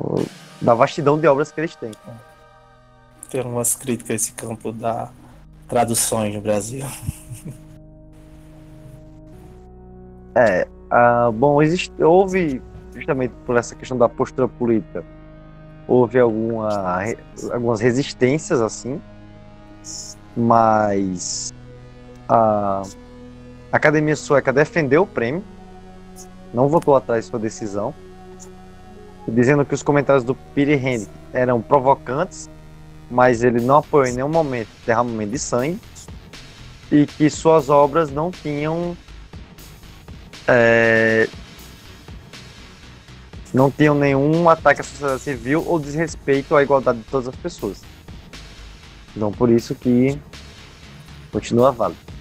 da 0.61 0.73
vastidão 0.73 1.17
de 1.17 1.25
obras 1.25 1.51
que 1.51 1.61
eles 1.61 1.75
têm. 1.75 1.91
Tem 3.29 3.41
umas 3.41 3.75
críticas 3.75 4.11
a 4.11 4.15
esse 4.15 4.31
campo 4.33 4.73
da 4.73 5.09
traduções 5.69 6.35
no 6.35 6.41
Brasil. 6.41 6.85
É, 10.35 10.68
uh, 10.91 11.31
bom, 11.31 11.61
existe, 11.61 11.91
houve 12.01 12.61
justamente 12.93 13.34
por 13.45 13.55
essa 13.57 13.76
questão 13.76 13.97
da 13.97 14.10
postura 14.10 14.47
política, 14.47 15.03
houve 15.88 16.19
alguma, 16.19 16.99
algumas 17.51 17.80
resistências 17.80 18.61
assim, 18.61 19.01
mas 20.35 21.53
a 22.27 22.84
Academia 23.72 24.15
Sueca 24.15 24.53
defendeu 24.53 25.03
o 25.03 25.07
prêmio, 25.07 25.43
não 26.53 26.68
votou 26.68 26.95
atrás 26.95 27.26
sua 27.26 27.39
decisão, 27.39 27.93
dizendo 29.27 29.65
que 29.65 29.73
os 29.73 29.84
comentários 29.84 30.23
do 30.23 30.35
Peter 30.35 30.84
Henry 30.85 31.07
eram 31.31 31.61
provocantes, 31.61 32.49
mas 33.10 33.43
ele 33.43 33.61
não 33.61 33.77
apoiou 33.77 34.07
em 34.07 34.14
nenhum 34.14 34.30
momento 34.30 34.69
derramamento 34.85 35.31
de 35.31 35.39
sangue 35.39 35.80
e 36.91 37.05
que 37.05 37.30
suas 37.30 37.69
obras 37.69 38.11
não 38.11 38.31
tinham 38.31 38.95
é, 40.48 41.28
não 43.53 43.70
tinham 43.70 43.95
nenhum 43.95 44.49
ataque 44.49 44.82
à 44.82 44.84
sociedade 44.84 45.22
civil 45.22 45.64
ou 45.65 45.80
desrespeito 45.80 46.56
à 46.56 46.64
igualdade 46.64 46.99
de 46.99 47.06
todas 47.06 47.28
as 47.28 47.36
pessoas. 47.36 47.82
Então 49.15 49.32
por 49.32 49.49
isso 49.49 49.76
que 49.76 50.20
continua 51.32 51.72
válido 51.72 52.14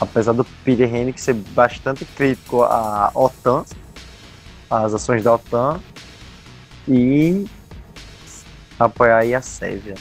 apesar 0.00 0.32
do 0.32 0.44
Peter 0.64 0.92
Henrique 0.92 1.20
ser 1.20 1.34
bastante 1.34 2.04
crítico 2.04 2.62
à 2.62 3.10
OTAN, 3.14 3.64
às 4.70 4.94
ações 4.94 5.22
da 5.22 5.34
OTAN 5.34 5.80
e 6.86 7.46
apoiar 8.78 9.18
aí 9.18 9.34
a 9.34 9.40
Sérvia. 9.40 9.94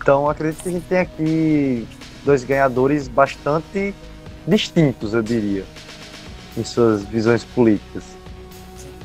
Então 0.00 0.30
acredito 0.30 0.62
que 0.62 0.68
a 0.68 0.72
gente 0.72 0.86
tem 0.86 0.98
aqui 0.98 1.88
dois 2.26 2.42
ganhadores 2.42 3.06
bastante 3.06 3.94
distintos, 4.46 5.14
eu 5.14 5.22
diria, 5.22 5.64
em 6.58 6.64
suas 6.64 7.04
visões 7.04 7.44
políticas. 7.44 8.02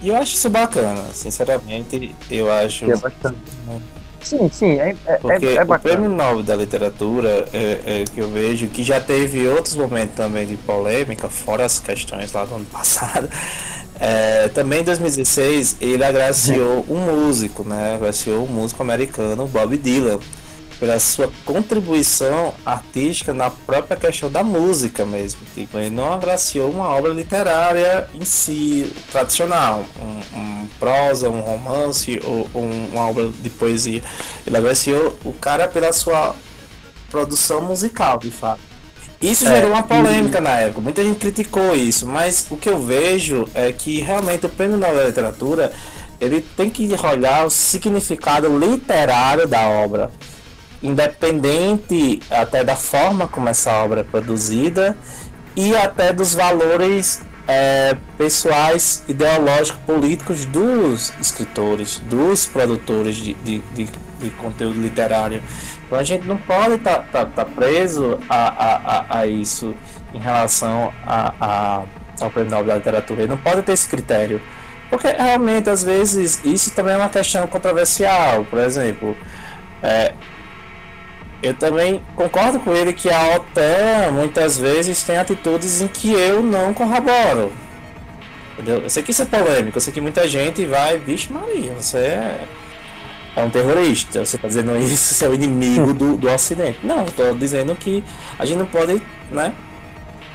E 0.02 0.10
eu 0.10 0.15
acho 0.15 0.34
isso 0.34 0.49
bacana, 0.49 1.03
sinceramente, 1.14 2.15
eu 2.30 2.52
acho. 2.52 2.91
É 2.91 2.98
bastante. 2.98 3.38
Sim, 4.23 4.49
sim, 4.52 4.80
é, 4.80 4.95
é, 5.06 5.15
Porque 5.15 5.48
é, 5.48 5.56
é 5.56 5.64
o 5.64 5.80
Prêmio 5.80 6.10
Nobel 6.10 6.43
da 6.43 6.56
Literatura 6.56 7.48
é, 7.52 7.80
é, 7.85 8.03
que 8.03 8.19
eu 8.19 8.30
vejo 8.30 8.68
que 8.68 8.84
já 8.84 8.99
teve 9.02 9.48
outros 9.48 9.76
momentos 9.76 10.15
também 10.15 10.45
de 10.45 10.57
polêmica, 10.57 11.27
fora 11.27 11.65
as 11.65 11.80
questões 11.80 12.31
lá 12.31 12.45
do 12.45 12.56
ano 12.56 12.65
passado. 12.72 13.30
É, 13.99 14.48
também 14.49 14.81
em 14.81 14.84
2016 14.84 15.77
ele 15.80 16.03
agraciou 16.03 16.85
um 16.88 16.98
músico, 16.98 17.64
né? 17.64 17.95
Agraciou 17.95 18.43
um 18.43 18.48
músico 18.48 18.81
americano 18.81 19.48
Bob 19.48 19.77
Dylan 19.77 20.19
pela 20.82 20.99
sua 20.99 21.32
contribuição 21.45 22.56
artística 22.66 23.32
na 23.32 23.52
própria 23.52 23.95
questão 23.95 24.32
da 24.32 24.44
música 24.44 25.06
mesmo. 25.06 25.41
Tipo, 25.53 25.78
ele 25.78 25.91
não 25.91 26.12
agraciou 26.12 26.72
uma 26.72 26.90
obra 26.90 27.14
literária 27.14 28.10
em 28.16 28.26
si, 28.26 28.91
tradicional, 29.12 29.86
um, 30.02 30.40
um 30.40 30.68
prosa, 30.80 31.30
um 31.30 31.40
romance 31.40 32.20
ou 32.24 32.49
um, 32.56 32.90
uma 32.94 33.08
obra 33.08 33.30
de 33.30 33.49
poesia. 33.52 34.02
Ele 34.45 34.58
agraciou 34.58 35.16
o 35.24 35.32
cara 35.32 35.68
pela 35.68 35.94
sua 35.94 36.36
produção 37.12 37.62
musical, 37.62 38.18
de 38.18 38.32
fato. 38.32 38.62
Isso 39.22 39.45
gerou 39.45 39.70
uma 39.70 39.84
polêmica 39.84 40.40
e... 40.40 40.41
na 40.41 40.58
época, 40.62 40.82
muita 40.82 41.03
gente 41.03 41.20
criticou 41.20 41.76
isso, 41.76 42.08
mas 42.08 42.48
o 42.49 42.58
que 42.58 42.68
eu 42.68 42.82
vejo 42.82 43.48
é 43.53 43.72
que 43.72 44.02
realmente 44.02 44.48
o 44.48 44.49
Prêmio 44.49 44.78
Nobel 44.78 44.95
da 44.95 45.06
Literatura 45.06 45.72
ele 46.20 46.41
tem 46.41 46.72
que 46.72 46.90
olhar 47.06 47.45
o 47.45 47.52
significado 47.52 48.48
literário 48.58 49.48
da 49.48 49.70
obra 49.70 50.10
independente 50.82 52.22
até 52.30 52.64
da 52.64 52.76
forma 52.76 53.28
como 53.28 53.49
essa 53.49 53.72
obra 53.84 54.02
é 54.02 54.03
produzida 54.03 54.98
e 55.56 55.76
até 55.76 56.12
dos 56.12 56.34
valores 56.34 57.22
é, 57.48 57.95
pessoais, 58.18 59.03
ideológicos, 59.08 59.82
políticos 59.86 60.45
dos 60.45 61.14
escritores, 61.20 61.99
dos 61.99 62.45
produtores 62.45 63.16
de, 63.16 63.34
de, 63.36 63.60
de, 63.60 63.90
de 64.20 64.30
conteúdo 64.32 64.80
literário. 64.82 65.41
Então 65.86 65.99
a 65.99 66.03
gente 66.03 66.26
não 66.26 66.38
pode 66.38 66.76
estar 66.76 66.99
tá, 66.99 67.26
tá, 67.26 67.26
tá 67.26 67.45
preso 67.45 68.18
a, 68.30 69.10
a, 69.10 69.20
a, 69.20 69.28
isso 69.28 69.76
em 70.14 70.20
relação 70.20 70.94
a, 71.06 71.34
a, 71.40 71.84
ao 72.22 72.32
Prêmio 72.32 72.52
Nobel 72.52 72.68
da 72.68 72.76
Literatura. 72.76 73.22
Ele 73.22 73.30
não 73.30 73.38
pode 73.38 73.62
ter 73.64 73.74
esse 73.74 73.90
critério. 73.90 74.41
Porque 74.90 75.08
realmente, 75.08 75.70
às 75.70 75.84
vezes, 75.84 76.41
isso 76.44 76.72
também 76.72 76.94
é 76.94 76.98
uma 76.98 77.10
questão 77.10 77.45
controversial. 77.48 78.45
Por 78.45 78.60
exemplo, 78.60 79.18
é, 79.82 80.14
eu 81.41 81.53
também 81.55 82.01
concordo 82.15 82.59
com 82.59 82.73
ele 82.76 82.93
que 82.93 83.09
a 83.09 83.35
OTAN 83.35 84.11
muitas 84.11 84.57
vezes 84.57 85.03
tem 85.03 85.18
atitudes 85.18 85.81
em 85.81 85.88
que 85.88 86.11
eu 86.11 86.43
não 86.43 86.73
corroboro. 86.73 87.51
Entendeu? 88.53 88.81
Eu 88.81 88.89
sei 88.89 89.01
que 89.01 89.11
isso 89.11 89.23
é 89.23 89.26
polêmico, 89.26 89.77
eu 89.77 89.81
sei 89.81 89.91
que 89.91 90.01
muita 90.01 90.27
gente 90.27 90.65
vai, 90.65 90.99
vixe 90.99 91.31
Maria, 91.34 91.73
você 91.73 91.97
é, 91.97 92.47
é 93.35 93.43
um 93.43 93.49
terrorista, 93.49 94.23
você 94.23 94.35
está 94.35 94.47
dizendo 94.47 94.77
isso, 94.77 95.13
você 95.13 95.26
é 95.26 95.30
o 95.30 95.34
inimigo 95.34 95.93
do, 95.93 96.15
do 96.15 96.30
Ocidente. 96.30 96.80
Não, 96.84 97.05
estou 97.05 97.34
dizendo 97.34 97.76
que 97.76 98.03
a 98.38 98.45
gente 98.45 98.57
não 98.57 98.68
pode, 98.68 99.01
né, 99.31 99.53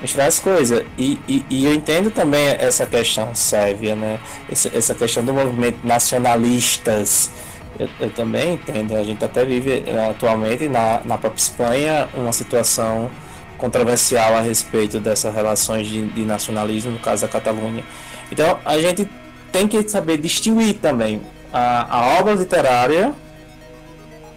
misturar 0.02 0.26
as 0.26 0.40
coisas. 0.40 0.82
E, 0.98 1.20
e, 1.28 1.44
e, 1.48 1.66
eu 1.66 1.74
entendo 1.74 2.10
também 2.10 2.48
essa 2.58 2.84
questão 2.84 3.32
sérvia, 3.32 3.94
né, 3.94 4.18
essa, 4.50 4.76
essa 4.76 4.94
questão 4.94 5.24
do 5.24 5.32
movimento 5.32 5.78
nacionalistas 5.84 7.30
eu, 7.78 7.88
eu, 8.00 8.10
também 8.10 8.54
entendo. 8.54 8.96
A 8.96 9.02
gente 9.02 9.24
até 9.24 9.44
vive 9.44 9.84
eh, 9.86 10.08
atualmente 10.10 10.68
na, 10.68 11.00
na 11.04 11.18
própria 11.18 11.40
Espanha 11.40 12.08
uma 12.14 12.32
situação 12.32 13.10
controversial 13.58 14.34
a 14.34 14.40
respeito 14.40 15.00
dessas 15.00 15.34
relações 15.34 15.86
de, 15.86 16.06
de 16.08 16.24
nacionalismo, 16.24 16.92
no 16.92 16.98
caso 16.98 17.22
da 17.22 17.28
Catalunha. 17.28 17.84
Então 18.30 18.58
a 18.64 18.78
gente 18.78 19.08
tem 19.52 19.66
que 19.66 19.88
saber 19.88 20.18
distinguir 20.18 20.74
também 20.74 21.22
a, 21.52 21.96
a 21.98 22.18
obra 22.18 22.34
literária, 22.34 23.14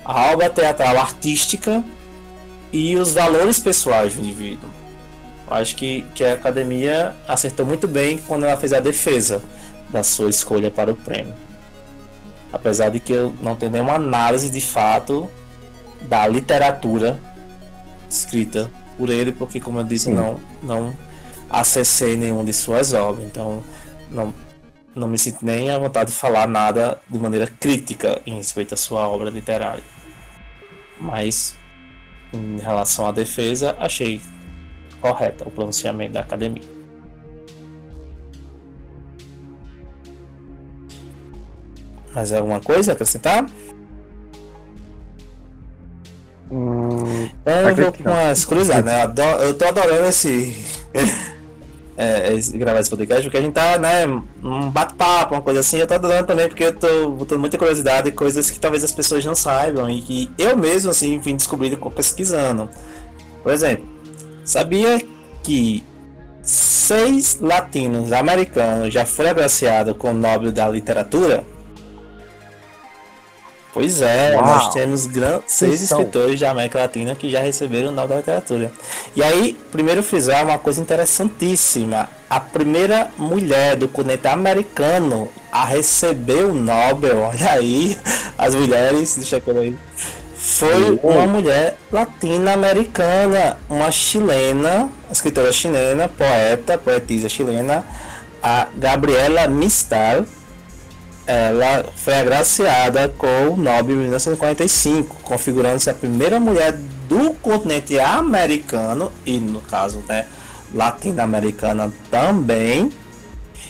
a 0.06 0.32
obra 0.32 0.50
teatral 0.50 0.98
artística 0.98 1.84
e 2.72 2.96
os 2.96 3.14
valores 3.14 3.60
pessoais 3.60 4.16
do 4.16 4.22
indivíduo. 4.22 4.70
Acho 5.50 5.76
que, 5.76 6.06
que 6.14 6.24
a 6.24 6.34
academia 6.34 7.16
acertou 7.28 7.66
muito 7.66 7.88
bem 7.88 8.20
quando 8.20 8.46
ela 8.46 8.56
fez 8.56 8.72
a 8.72 8.80
defesa 8.80 9.42
da 9.90 10.04
sua 10.04 10.30
escolha 10.30 10.70
para 10.70 10.92
o 10.92 10.96
prêmio. 10.96 11.34
Apesar 12.52 12.90
de 12.90 13.00
que 13.00 13.14
eu 13.14 13.34
não 13.42 13.56
tenho 13.56 13.72
nenhuma 13.72 13.94
análise 13.94 14.50
de 14.50 14.62
fato 14.62 15.30
da 16.02 16.28
literatura 16.28 17.20
escrita 18.10 18.72
por 18.98 19.10
ele, 19.10 19.32
porque 19.32 19.60
como 19.60 19.80
eu 19.80 19.84
disse, 19.84 20.10
não, 20.10 20.40
não 20.62 20.94
acessei 21.50 22.18
nenhuma 22.18 22.44
de 22.44 22.54
suas 22.54 22.94
obras. 22.94 23.26
Então 23.26 23.64
não, 24.10 24.34
não 24.96 25.08
me 25.08 25.18
sinto 25.18 25.46
nem 25.46 25.70
à 25.70 25.78
vontade 25.78 26.12
de 26.12 26.18
falar 26.18 26.48
nada 26.48 27.00
de 27.08 27.18
maneira 27.18 27.48
crítica 27.48 28.22
em 28.26 28.36
respeito 28.36 28.74
à 28.74 28.78
sua 28.78 29.08
obra 29.08 29.30
literária. 29.30 29.84
Mas 31.00 31.56
em 32.34 32.60
relação 32.60 33.08
à 33.08 33.12
defesa, 33.12 33.76
achei 33.80 34.22
correta 35.02 35.48
o 35.48 35.52
pronunciamento 35.52 36.14
da 36.14 36.20
academia. 36.22 36.79
Mais 42.20 42.34
alguma 42.34 42.60
coisa 42.60 42.92
a 42.92 42.94
acrescentar? 42.94 43.46
Hum, 46.52 47.30
então, 47.42 47.70
eu 47.70 47.76
vou 47.76 47.94
com 47.94 48.04
umas 48.04 48.44
curiosidades, 48.44 48.84
né? 48.84 49.04
Eu 49.42 49.54
tô 49.54 49.66
adorando 49.66 50.06
esse. 50.06 50.54
é, 51.96 52.34
esse, 52.34 52.58
gravar 52.58 52.82
esse 52.82 52.90
podcast, 52.90 53.24
porque 53.24 53.38
a 53.38 53.42
gente 53.42 53.54
tá, 53.54 53.78
né, 53.78 54.06
um 54.44 54.70
bate-papo, 54.70 55.34
uma 55.34 55.42
coisa 55.42 55.62
assim. 55.62 55.78
Eu 55.78 55.88
tô 55.88 55.94
adorando 55.94 56.28
também, 56.28 56.50
porque 56.50 56.66
eu 56.66 56.74
tô 56.74 57.12
botando 57.12 57.40
muita 57.40 57.58
curiosidade, 57.58 58.12
coisas 58.12 58.52
que 58.52 58.60
talvez 58.60 58.84
as 58.84 58.92
pessoas 58.92 59.24
não 59.24 59.34
saibam 59.34 59.90
e 59.90 60.02
que 60.02 60.30
eu 60.38 60.58
mesmo, 60.58 60.92
assim, 60.92 61.20
vim 61.20 61.38
descobrindo 61.38 61.78
pesquisando. 61.92 62.70
Por 63.42 63.54
exemplo, 63.54 63.88
sabia 64.44 65.02
que 65.42 65.86
seis 66.42 67.40
latinos 67.40 68.12
americanos 68.12 68.94
já 68.94 69.06
foram 69.06 69.30
agraciados 69.30 69.96
com 69.96 70.10
o 70.10 70.14
Nobel 70.14 70.52
da 70.52 70.68
Literatura? 70.68 71.46
Pois 73.72 74.02
é, 74.02 74.36
Uau. 74.36 74.46
nós 74.46 74.74
temos 74.74 75.08
seis 75.46 75.82
escritores 75.82 76.40
da 76.40 76.50
América 76.50 76.80
Latina 76.80 77.16
que 77.16 77.30
já 77.30 77.40
receberam 77.40 77.90
o 77.90 77.92
Nobel 77.92 78.08
da 78.08 78.16
Literatura. 78.18 78.72
E 79.16 79.24
aí, 79.24 79.58
primeiro 79.72 80.02
frisar 80.02 80.44
uma 80.44 80.58
coisa 80.58 80.82
interessantíssima. 80.82 82.10
A 82.28 82.40
primeira 82.40 83.12
mulher 83.16 83.76
do 83.76 83.88
continente 83.88 84.28
americano 84.28 85.30
a 85.52 85.66
receber 85.66 86.46
o 86.46 86.54
Nobel, 86.54 87.20
olha 87.30 87.52
aí, 87.52 87.98
as 88.38 88.56
mulheres, 88.56 89.16
deixa 89.16 89.42
eu 89.46 89.60
aí, 89.60 89.78
foi 90.36 91.00
uma 91.04 91.28
mulher 91.28 91.78
latino-americana, 91.92 93.58
uma 93.70 93.92
chilena, 93.92 94.90
escritora 95.12 95.52
chilena, 95.52 96.08
poeta, 96.08 96.78
poetisa 96.78 97.30
chilena, 97.30 97.86
a 98.42 98.68
Gabriela 98.76 99.48
Mistal 99.48 100.26
ela 101.32 101.86
foi 101.96 102.16
agraciada 102.16 103.08
com 103.08 103.50
o 103.50 103.56
Nobel 103.56 103.98
em 103.98 104.00
1945, 104.00 105.18
configurando-se 105.22 105.88
a 105.88 105.94
primeira 105.94 106.40
mulher 106.40 106.72
do 107.08 107.36
continente 107.36 108.00
americano 108.00 109.12
e 109.24 109.38
no 109.38 109.62
caso, 109.62 110.04
né, 110.10 110.26
latino-americana 110.74 111.94
também. 112.10 112.92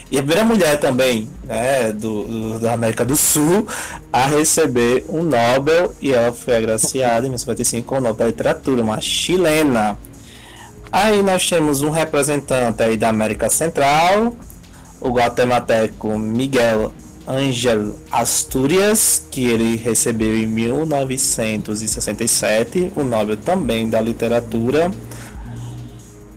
E 0.09 0.17
a 0.17 0.21
primeira 0.21 0.45
mulher 0.45 0.79
também, 0.79 1.29
né, 1.43 1.91
do, 1.91 2.23
do, 2.23 2.59
da 2.59 2.71
América 2.71 3.03
do 3.03 3.17
Sul 3.17 3.67
a 4.11 4.25
receber 4.25 5.03
um 5.09 5.21
Nobel 5.21 5.93
e 5.99 6.13
ela 6.13 6.31
foi 6.31 6.55
agraciada 6.55 7.27
em 7.27 7.31
1945 7.31 7.85
com 7.85 7.95
o 7.95 7.99
Nobel 7.99 8.15
da 8.15 8.27
Literatura, 8.27 8.81
uma 8.81 9.01
chilena. 9.01 9.97
Aí 10.89 11.21
nós 11.21 11.47
temos 11.47 11.81
um 11.81 11.89
representante 11.89 12.81
aí 12.81 12.95
da 12.95 13.09
América 13.09 13.49
Central, 13.49 14.33
o 15.01 15.09
guatemalteco 15.09 16.17
Miguel 16.17 16.93
Ángel 17.29 17.95
Asturias, 18.11 19.23
que 19.29 19.45
ele 19.45 19.77
recebeu 19.77 20.35
em 20.35 20.47
1967, 20.47 22.91
o 22.95 23.03
Nobel 23.03 23.37
também 23.37 23.87
da 23.87 24.01
Literatura. 24.01 24.89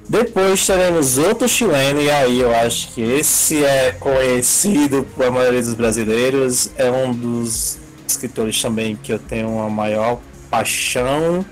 Depois 0.06 0.66
teremos 0.66 1.16
outro 1.16 1.48
chileno, 1.48 2.02
e 2.02 2.10
aí 2.10 2.38
eu 2.38 2.54
acho 2.54 2.92
que 2.92 3.00
esse 3.00 3.64
é 3.64 3.92
conhecido 3.92 5.06
por 5.16 5.24
a 5.24 5.30
maioria 5.30 5.62
dos 5.62 5.72
brasileiros, 5.72 6.70
é 6.76 6.90
um 6.90 7.14
dos 7.14 7.78
escritores 8.06 8.60
também 8.60 8.94
que 8.94 9.10
eu 9.10 9.18
tenho 9.18 9.48
uma 9.48 9.70
maior 9.70 10.20
paixão 10.50 11.42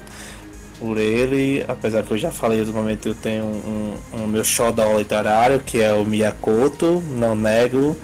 por 0.79 0.99
ele, 0.99 1.65
apesar 1.67 2.03
que 2.03 2.11
eu 2.11 2.19
já 2.19 2.31
falei 2.31 2.63
no 2.63 2.73
momento 2.73 3.09
eu 3.09 3.15
tenho 3.15 3.45
um, 3.45 3.95
um, 4.15 4.23
um 4.23 4.27
meu 4.27 4.45
xodó 4.45 4.99
literário, 4.99 5.61
que 5.61 5.81
é 5.81 5.91
o 5.93 6.05
Miyakoto, 6.05 7.03
não 7.11 7.35
nego, 7.35 7.97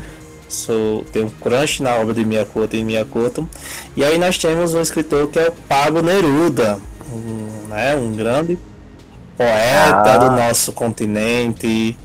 Sou, 0.49 1.05
tenho 1.13 1.27
um 1.27 1.31
crush 1.31 1.81
na 1.81 1.97
obra 1.97 2.15
de 2.15 2.25
Miyakoto 2.25 2.77
e 2.77 2.85
Miyakoto. 2.85 3.49
E 3.97 4.05
aí 4.05 4.19
nós 4.19 4.39
temos 4.39 4.75
um 4.75 4.81
escritor 4.81 5.29
que 5.29 5.39
é 5.39 5.49
o 5.49 5.53
Pablo 5.53 6.03
Neruda, 6.03 6.79
um, 7.13 7.69
né, 7.69 7.97
um 7.97 8.15
grande 8.15 8.59
poeta 9.37 10.15
ah. 10.15 10.19
do 10.19 10.31
nosso 10.31 10.73
continente. 10.73 11.97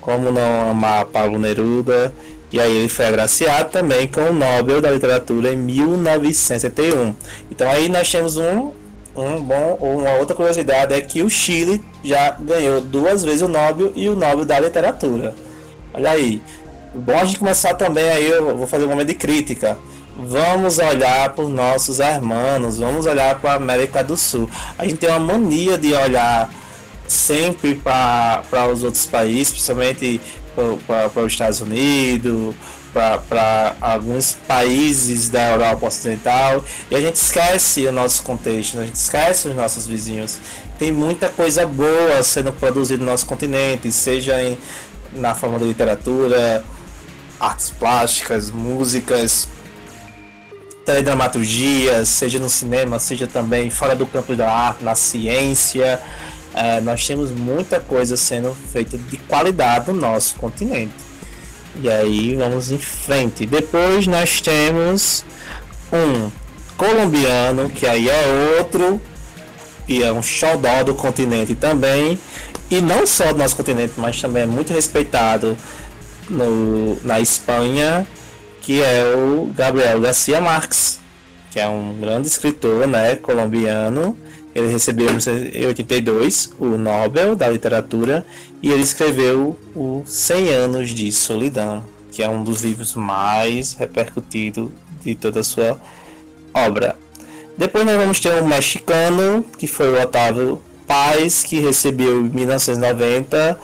Como 0.00 0.30
não 0.30 0.70
amar 0.70 1.04
Pablo 1.06 1.38
Neruda? 1.38 2.14
E 2.50 2.58
aí 2.58 2.74
ele 2.78 2.88
foi 2.88 3.04
agraciado 3.04 3.70
também 3.70 4.08
com 4.08 4.22
o 4.22 4.32
Nobel 4.32 4.80
da 4.80 4.90
Literatura 4.90 5.52
em 5.52 5.56
1971. 5.56 7.14
Então 7.50 7.68
aí 7.68 7.90
nós 7.90 8.10
temos 8.10 8.38
um, 8.38 8.72
um 9.14 9.42
bom, 9.42 9.76
uma 9.80 10.14
outra 10.14 10.34
curiosidade 10.34 10.94
é 10.94 11.00
que 11.00 11.22
o 11.22 11.28
Chile 11.28 11.84
já 12.02 12.30
ganhou 12.30 12.80
duas 12.80 13.22
vezes 13.22 13.42
o 13.42 13.48
Nobel 13.48 13.92
e 13.94 14.08
o 14.08 14.16
Nobel 14.16 14.46
da 14.46 14.58
Literatura. 14.60 15.34
Olha 15.92 16.10
aí. 16.10 16.40
Bom 16.94 17.18
a 17.18 17.24
gente 17.24 17.38
começar 17.38 17.74
também 17.74 18.08
aí, 18.08 18.30
eu 18.30 18.56
vou 18.56 18.66
fazer 18.66 18.86
um 18.86 18.88
momento 18.88 19.08
de 19.08 19.14
crítica. 19.14 19.78
Vamos 20.16 20.78
olhar 20.78 21.32
para 21.34 21.44
os 21.44 21.50
nossos 21.50 21.98
irmãos, 22.00 22.78
vamos 22.78 23.04
olhar 23.04 23.38
para 23.38 23.52
a 23.52 23.56
América 23.56 24.02
do 24.02 24.16
Sul. 24.16 24.48
A 24.78 24.84
gente 24.84 24.96
tem 24.96 25.10
uma 25.10 25.18
mania 25.18 25.76
de 25.76 25.92
olhar 25.92 26.50
sempre 27.06 27.74
para 27.74 28.42
os 28.72 28.82
outros 28.82 29.04
países, 29.04 29.50
principalmente 29.50 30.20
para 30.86 31.22
os 31.22 31.32
Estados 31.32 31.60
Unidos, 31.60 32.54
para 32.92 33.76
alguns 33.80 34.36
países 34.48 35.28
da 35.28 35.50
Europa 35.50 35.86
Ocidental, 35.86 36.64
e 36.90 36.96
a 36.96 37.00
gente 37.00 37.16
esquece 37.16 37.86
o 37.86 37.92
nosso 37.92 38.22
contexto, 38.22 38.80
a 38.80 38.84
gente 38.84 38.96
esquece 38.96 39.46
os 39.46 39.54
nossos 39.54 39.86
vizinhos. 39.86 40.38
Tem 40.78 40.90
muita 40.90 41.28
coisa 41.28 41.66
boa 41.66 42.22
sendo 42.22 42.50
produzida 42.50 43.04
no 43.04 43.10
nosso 43.10 43.26
continente, 43.26 43.92
seja 43.92 44.42
em, 44.42 44.58
na 45.12 45.34
forma 45.34 45.58
de 45.58 45.66
literatura, 45.66 46.64
artes 47.40 47.70
plásticas, 47.70 48.50
músicas, 48.50 49.48
teledramaturgia, 50.84 52.04
seja 52.04 52.38
no 52.38 52.48
cinema, 52.48 52.98
seja 52.98 53.26
também 53.26 53.70
fora 53.70 53.94
do 53.94 54.06
campo 54.06 54.34
da 54.34 54.50
arte, 54.50 54.82
na 54.82 54.94
ciência. 54.94 56.00
É, 56.54 56.80
nós 56.80 57.06
temos 57.06 57.30
muita 57.30 57.78
coisa 57.78 58.16
sendo 58.16 58.56
feita 58.72 58.96
de 58.96 59.16
qualidade 59.18 59.92
no 59.92 60.00
nosso 60.00 60.34
continente. 60.36 60.94
E 61.80 61.88
aí 61.88 62.34
vamos 62.34 62.72
em 62.72 62.78
frente. 62.78 63.46
Depois 63.46 64.06
nós 64.06 64.40
temos 64.40 65.24
um 65.92 66.30
colombiano, 66.76 67.68
que 67.68 67.86
aí 67.86 68.08
é 68.08 68.56
outro, 68.58 69.00
e 69.86 70.02
é 70.02 70.12
um 70.12 70.22
xodó 70.22 70.82
do 70.82 70.94
continente 70.94 71.54
também. 71.54 72.18
E 72.70 72.80
não 72.80 73.06
só 73.06 73.32
do 73.32 73.38
nosso 73.38 73.56
continente, 73.56 73.94
mas 73.96 74.20
também 74.20 74.42
é 74.42 74.46
muito 74.46 74.72
respeitado 74.72 75.56
no, 76.28 76.98
na 77.04 77.20
Espanha, 77.20 78.06
que 78.60 78.82
é 78.82 79.14
o 79.14 79.50
Gabriel 79.54 80.00
Garcia 80.00 80.40
Marques, 80.40 81.00
que 81.50 81.58
é 81.58 81.68
um 81.68 81.98
grande 81.98 82.28
escritor 82.28 82.86
né, 82.86 83.16
colombiano 83.16 84.16
ele 84.58 84.68
recebeu 84.68 85.08
em 85.10 85.66
82 85.66 86.50
o 86.58 86.66
Nobel 86.76 87.36
da 87.36 87.48
Literatura 87.48 88.26
e 88.62 88.70
ele 88.72 88.82
escreveu 88.82 89.58
o 89.74 90.02
100 90.04 90.48
Anos 90.48 90.90
de 90.90 91.12
Solidão, 91.12 91.84
que 92.10 92.22
é 92.22 92.28
um 92.28 92.42
dos 92.42 92.62
livros 92.62 92.94
mais 92.94 93.74
repercutidos 93.74 94.70
de 95.04 95.14
toda 95.14 95.40
a 95.40 95.44
sua 95.44 95.80
obra. 96.52 96.96
Depois 97.56 97.84
nós 97.84 97.96
vamos 97.96 98.20
ter 98.20 98.42
um 98.42 98.46
mexicano, 98.46 99.44
que 99.56 99.66
foi 99.66 99.90
o 99.90 100.00
Otávio 100.00 100.60
Paz, 100.86 101.44
que 101.44 101.60
recebeu 101.60 102.20
em 102.20 102.28
1990 102.28 103.58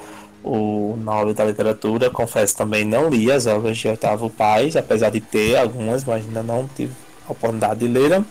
o 0.44 0.96
Nobel 0.96 1.34
da 1.34 1.44
Literatura. 1.44 2.10
Confesso 2.10 2.56
também 2.56 2.84
não 2.84 3.08
li 3.08 3.32
as 3.32 3.46
obras 3.46 3.76
de 3.78 3.88
Otávio 3.88 4.28
Paz, 4.28 4.76
apesar 4.76 5.10
de 5.10 5.20
ter 5.20 5.56
algumas, 5.56 6.04
mas 6.04 6.24
ainda 6.24 6.42
não 6.42 6.68
tive 6.76 6.92
a 7.26 7.32
oportunidade 7.32 7.80
de 7.80 7.88
ler. 7.88 8.22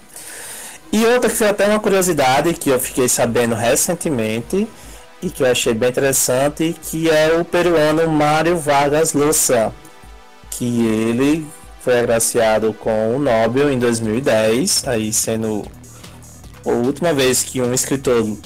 E 0.91 1.03
outra 1.05 1.29
que 1.29 1.35
foi 1.35 1.49
até 1.49 1.67
uma 1.67 1.79
curiosidade 1.79 2.53
que 2.53 2.69
eu 2.69 2.79
fiquei 2.79 3.09
sabendo 3.09 3.55
recentemente 3.55 4.67
e 5.23 5.29
que 5.29 5.41
eu 5.41 5.47
achei 5.47 5.73
bem 5.73 5.89
interessante, 5.89 6.75
que 6.83 7.09
é 7.09 7.35
o 7.35 7.43
peruano 7.43 8.07
Mário 8.07 8.57
Vargas 8.57 9.13
Llosa, 9.13 9.73
que 10.51 10.85
ele 10.85 11.47
foi 11.81 11.99
agraciado 11.99 12.73
com 12.73 13.15
o 13.15 13.19
Nobel 13.19 13.71
em 13.71 13.79
2010, 13.79 14.87
aí 14.87 15.11
sendo 15.11 15.65
a 16.65 16.69
última 16.69 17.13
vez 17.13 17.43
que 17.43 17.61
um 17.61 17.73
escritor 17.73 18.37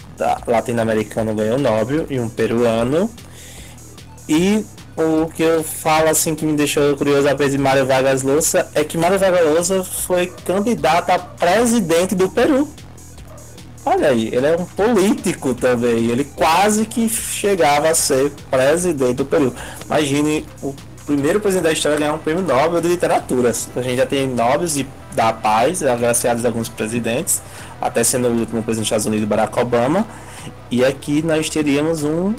latino-americano 0.48 1.35
ganhou 1.35 1.57
o 1.57 1.61
Nobel 1.61 2.06
e 2.10 2.19
um 2.19 2.30
peruano. 2.30 3.11
E 4.28 4.66
o 4.98 5.28
que 5.28 5.44
eu 5.44 5.64
falo 5.64 6.10
assim 6.10 6.34
que 6.34 6.45
me 6.45 6.54
deixou 6.54 6.95
curioso 6.98 7.30
a 7.30 7.34
vez 7.34 7.52
de 7.52 7.58
Mário 7.58 7.86
Vargas 7.86 8.24
Llosa 8.24 8.68
é 8.74 8.84
que 8.84 8.98
Mário 8.98 9.20
Vargas 9.20 9.45
Llosa 9.45 9.84
foi 9.84 10.28
candidato 10.45 11.12
a 11.12 11.20
presidente 11.20 12.16
do 12.16 12.28
Peru. 12.30 12.68
Olha 13.86 14.10
aí, 14.10 14.28
ele 14.34 14.45
é 14.45 14.58
um 14.58 14.66
político 14.66 15.54
também. 15.54 16.08
Ele 16.08 16.26
quase 16.26 16.86
que 16.86 17.08
chegava 17.08 17.90
a 17.90 17.95
ser 17.95 18.32
presidente 18.52 19.14
do 19.14 19.26
Peru. 19.26 19.54
Imagine 19.86 20.45
o 20.62 20.76
primeiro 21.06 21.40
presidente 21.40 21.64
da 21.64 21.72
história 21.72 21.98
ganhar 21.98 22.14
um 22.14 22.18
prêmio 22.18 22.44
Nobel 22.44 22.82
de 22.82 22.90
literatura. 22.90 23.54
A 23.76 23.82
gente 23.82 23.95
já 23.95 24.06
tem 24.06 24.28
Nobels 24.28 24.84
da 25.16 25.32
Paz, 25.32 25.82
agraciados 25.84 26.44
a 26.44 26.49
alguns 26.49 26.68
presidentes, 26.68 27.41
até 27.80 28.04
sendo 28.04 28.28
o 28.28 28.32
último 28.32 28.62
presidente 28.62 28.76
dos 28.76 28.88
Estados 28.88 29.06
Unidos, 29.06 29.26
Barack 29.26 29.58
Obama. 29.58 30.06
E 30.70 30.84
aqui 30.84 31.22
nós 31.22 31.49
teríamos 31.49 32.04
um 32.04 32.34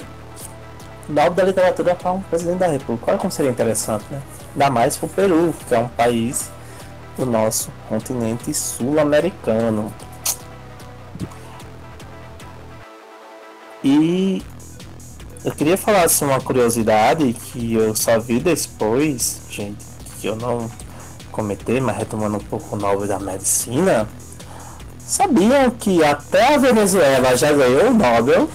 Nobel 1.09 1.33
da 1.33 1.43
literatura 1.43 1.95
para 1.95 2.11
um 2.11 2.21
presidente 2.21 2.59
da 2.59 2.67
República. 2.67 3.11
Olha 3.11 3.19
como 3.19 3.31
seria 3.31 3.51
interessante, 3.51 4.05
né? 4.11 4.21
Ainda 4.53 4.69
mais 4.69 4.95
para 4.95 5.07
o 5.07 5.09
Peru, 5.09 5.53
que 5.67 5.73
é 5.73 5.79
um 5.79 5.87
país 5.87 6.51
do 7.17 7.25
nosso 7.25 7.71
continente 7.89 8.53
sul-americano. 8.53 9.91
E 13.83 14.43
eu 15.43 15.51
queria 15.51 15.77
falar 15.77 16.03
assim, 16.03 16.25
uma 16.25 16.39
curiosidade 16.39 17.33
que 17.33 17.73
eu 17.73 17.95
só 17.95 18.19
vi 18.19 18.39
depois, 18.39 19.41
gente, 19.49 19.83
que 20.19 20.27
eu 20.27 20.35
não 20.35 20.69
comentei, 21.31 21.79
mas 21.79 21.97
retomando 21.97 22.37
um 22.37 22.41
pouco 22.41 22.75
o 22.75 22.79
Nobel 22.79 23.07
da 23.07 23.19
Medicina. 23.19 24.07
Sabiam 24.99 25.71
que 25.71 26.03
até 26.03 26.53
a 26.53 26.57
Venezuela 26.57 27.35
já 27.35 27.51
ganhou 27.51 27.87
o 27.87 27.93
Nobel 27.93 28.47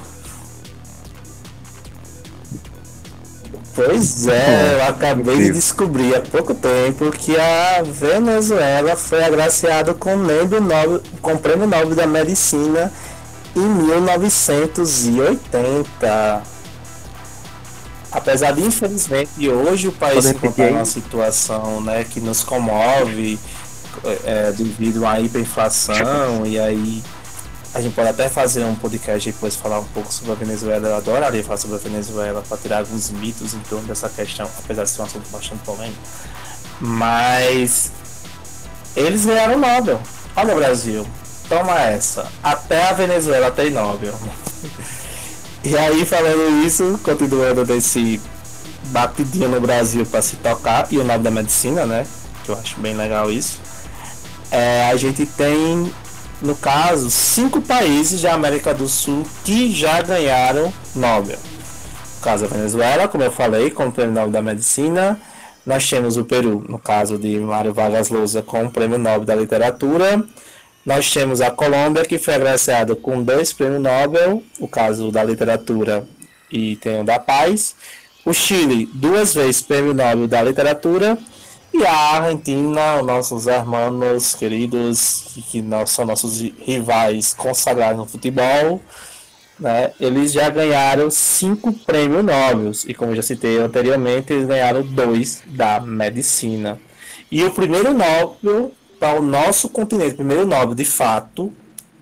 Pois 3.74 4.26
é, 4.28 4.74
eu 4.74 4.84
acabei 4.84 5.36
de 5.36 5.50
descobrir 5.52 6.14
há 6.14 6.20
pouco 6.20 6.54
tempo 6.54 7.10
que 7.10 7.36
a 7.36 7.82
Venezuela 7.82 8.94
foi 8.94 9.24
agraciada 9.24 9.92
com, 9.92 10.14
Nobel, 10.16 11.02
com 11.20 11.32
o 11.32 11.38
Prêmio 11.38 11.66
Nobel 11.66 11.96
da 11.96 12.06
Medicina 12.06 12.92
em 13.56 13.66
1980. 13.66 16.42
Apesar 18.12 18.52
de, 18.52 18.62
infelizmente, 18.62 19.48
hoje 19.48 19.88
o 19.88 19.92
país 19.92 20.24
se 20.24 20.30
encontrar 20.30 20.70
numa 20.70 20.84
situação 20.84 21.80
né, 21.80 22.06
que 22.08 22.20
nos 22.20 22.44
comove 22.44 23.40
é, 24.24 24.52
devido 24.52 25.04
à 25.04 25.18
hiperinflação 25.18 26.46
e 26.46 26.60
aí 26.60 27.02
a 27.74 27.80
gente 27.80 27.92
pode 27.92 28.08
até 28.08 28.28
fazer 28.28 28.64
um 28.64 28.76
podcast 28.76 29.30
depois 29.32 29.56
falar 29.56 29.80
um 29.80 29.84
pouco 29.84 30.12
sobre 30.12 30.30
a 30.30 30.34
Venezuela. 30.36 30.88
Eu 30.88 30.96
adoraria 30.96 31.42
falar 31.42 31.56
sobre 31.56 31.74
a 31.74 31.80
Venezuela 31.80 32.40
para 32.48 32.56
tirar 32.56 32.78
alguns 32.78 33.10
mitos 33.10 33.52
em 33.52 33.58
torno 33.68 33.88
dessa 33.88 34.08
questão, 34.08 34.48
apesar 34.58 34.84
de 34.84 34.90
ser 34.90 35.02
um 35.02 35.04
assunto 35.04 35.28
bastante 35.28 35.60
polêmico. 35.64 35.98
Mas 36.80 37.90
eles 38.94 39.26
ganharam 39.26 39.56
o 39.56 39.58
Nobel. 39.58 40.00
Olha 40.36 40.54
o 40.54 40.56
Brasil, 40.56 41.04
toma 41.48 41.80
essa. 41.80 42.30
Até 42.40 42.90
a 42.90 42.92
Venezuela 42.92 43.50
tem 43.50 43.70
Nobel. 43.70 44.14
e 45.64 45.76
aí, 45.76 46.06
falando 46.06 46.64
isso, 46.64 47.00
continuando 47.02 47.64
desse 47.64 48.20
batidinho 48.84 49.48
no 49.48 49.60
Brasil 49.60 50.06
para 50.06 50.22
se 50.22 50.36
tocar, 50.36 50.86
e 50.92 50.98
o 50.98 51.02
Nobel 51.02 51.22
da 51.24 51.30
Medicina, 51.32 51.84
né? 51.84 52.06
Que 52.44 52.50
eu 52.50 52.56
acho 52.56 52.78
bem 52.78 52.94
legal 52.94 53.32
isso. 53.32 53.58
É, 54.48 54.88
a 54.88 54.96
gente 54.96 55.26
tem 55.26 55.92
no 56.44 56.54
caso, 56.54 57.10
cinco 57.10 57.60
países 57.62 58.20
da 58.22 58.34
América 58.34 58.74
do 58.74 58.86
Sul 58.86 59.26
que 59.44 59.72
já 59.72 60.02
ganharam 60.02 60.72
Nobel. 60.94 61.38
No 62.16 62.20
caso, 62.22 62.44
a 62.44 62.48
Venezuela, 62.48 63.08
como 63.08 63.24
eu 63.24 63.32
falei, 63.32 63.70
com 63.70 63.86
o 63.86 63.92
Prêmio 63.92 64.14
Nobel 64.14 64.30
da 64.30 64.42
Medicina. 64.42 65.18
Nós 65.64 65.88
temos 65.88 66.18
o 66.18 66.24
Peru, 66.24 66.62
no 66.68 66.78
caso 66.78 67.18
de 67.18 67.38
Mário 67.40 67.72
Vargas 67.72 68.10
Llosa, 68.10 68.42
com 68.42 68.64
o 68.64 68.70
Prêmio 68.70 68.98
Nobel 68.98 69.24
da 69.24 69.34
Literatura. 69.34 70.22
Nós 70.84 71.10
temos 71.10 71.40
a 71.40 71.50
Colômbia, 71.50 72.04
que 72.04 72.18
foi 72.18 72.34
agraciada 72.34 72.94
com 72.94 73.22
dois 73.22 73.52
prêmios 73.54 73.80
Nobel, 73.80 74.42
o 74.60 74.68
caso 74.68 75.10
da 75.10 75.24
Literatura 75.24 76.06
e 76.52 76.76
tem 76.76 77.00
o 77.00 77.04
da 77.04 77.18
Paz. 77.18 77.74
O 78.22 78.34
Chile, 78.34 78.88
duas 78.92 79.32
vezes 79.32 79.62
Prêmio 79.62 79.94
Nobel 79.94 80.28
da 80.28 80.42
Literatura. 80.42 81.16
E 81.76 81.84
a 81.84 81.92
Argentina, 81.92 83.02
nossos 83.02 83.48
irmãos 83.48 84.32
queridos, 84.32 85.24
que 85.50 85.60
não 85.60 85.84
são 85.84 86.04
nossos 86.06 86.40
rivais 86.40 87.34
consagrados 87.34 87.98
no 87.98 88.06
futebol, 88.06 88.80
né, 89.58 89.90
eles 89.98 90.30
já 90.30 90.48
ganharam 90.50 91.10
cinco 91.10 91.72
prêmios 91.72 92.24
Nobel. 92.24 92.70
E 92.86 92.94
como 92.94 93.10
eu 93.10 93.16
já 93.16 93.22
citei 93.22 93.58
anteriormente, 93.58 94.32
eles 94.32 94.46
ganharam 94.46 94.82
dois 94.82 95.42
da 95.46 95.80
medicina. 95.80 96.78
E 97.28 97.42
o 97.42 97.50
primeiro 97.50 97.92
Nobel 97.92 98.70
para 99.00 99.18
o 99.18 99.22
nosso 99.22 99.68
continente, 99.68 100.12
o 100.12 100.18
primeiro 100.18 100.46
Nobel 100.46 100.76
de 100.76 100.84
fato, 100.84 101.52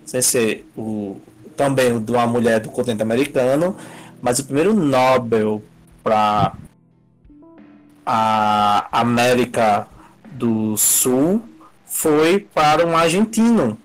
sem 0.04 0.20
ser 0.20 0.70
o, 0.76 1.16
também 1.56 1.98
de 1.98 2.12
uma 2.12 2.26
mulher 2.26 2.60
do 2.60 2.68
continente 2.68 3.02
americano, 3.02 3.74
mas 4.20 4.38
o 4.38 4.44
primeiro 4.44 4.74
Nobel 4.74 5.62
para 6.04 6.52
a 8.04 8.88
América 8.90 9.86
do 10.32 10.76
Sul 10.76 11.42
foi 11.86 12.40
para 12.40 12.86
um 12.86 12.96
argentino, 12.96 13.78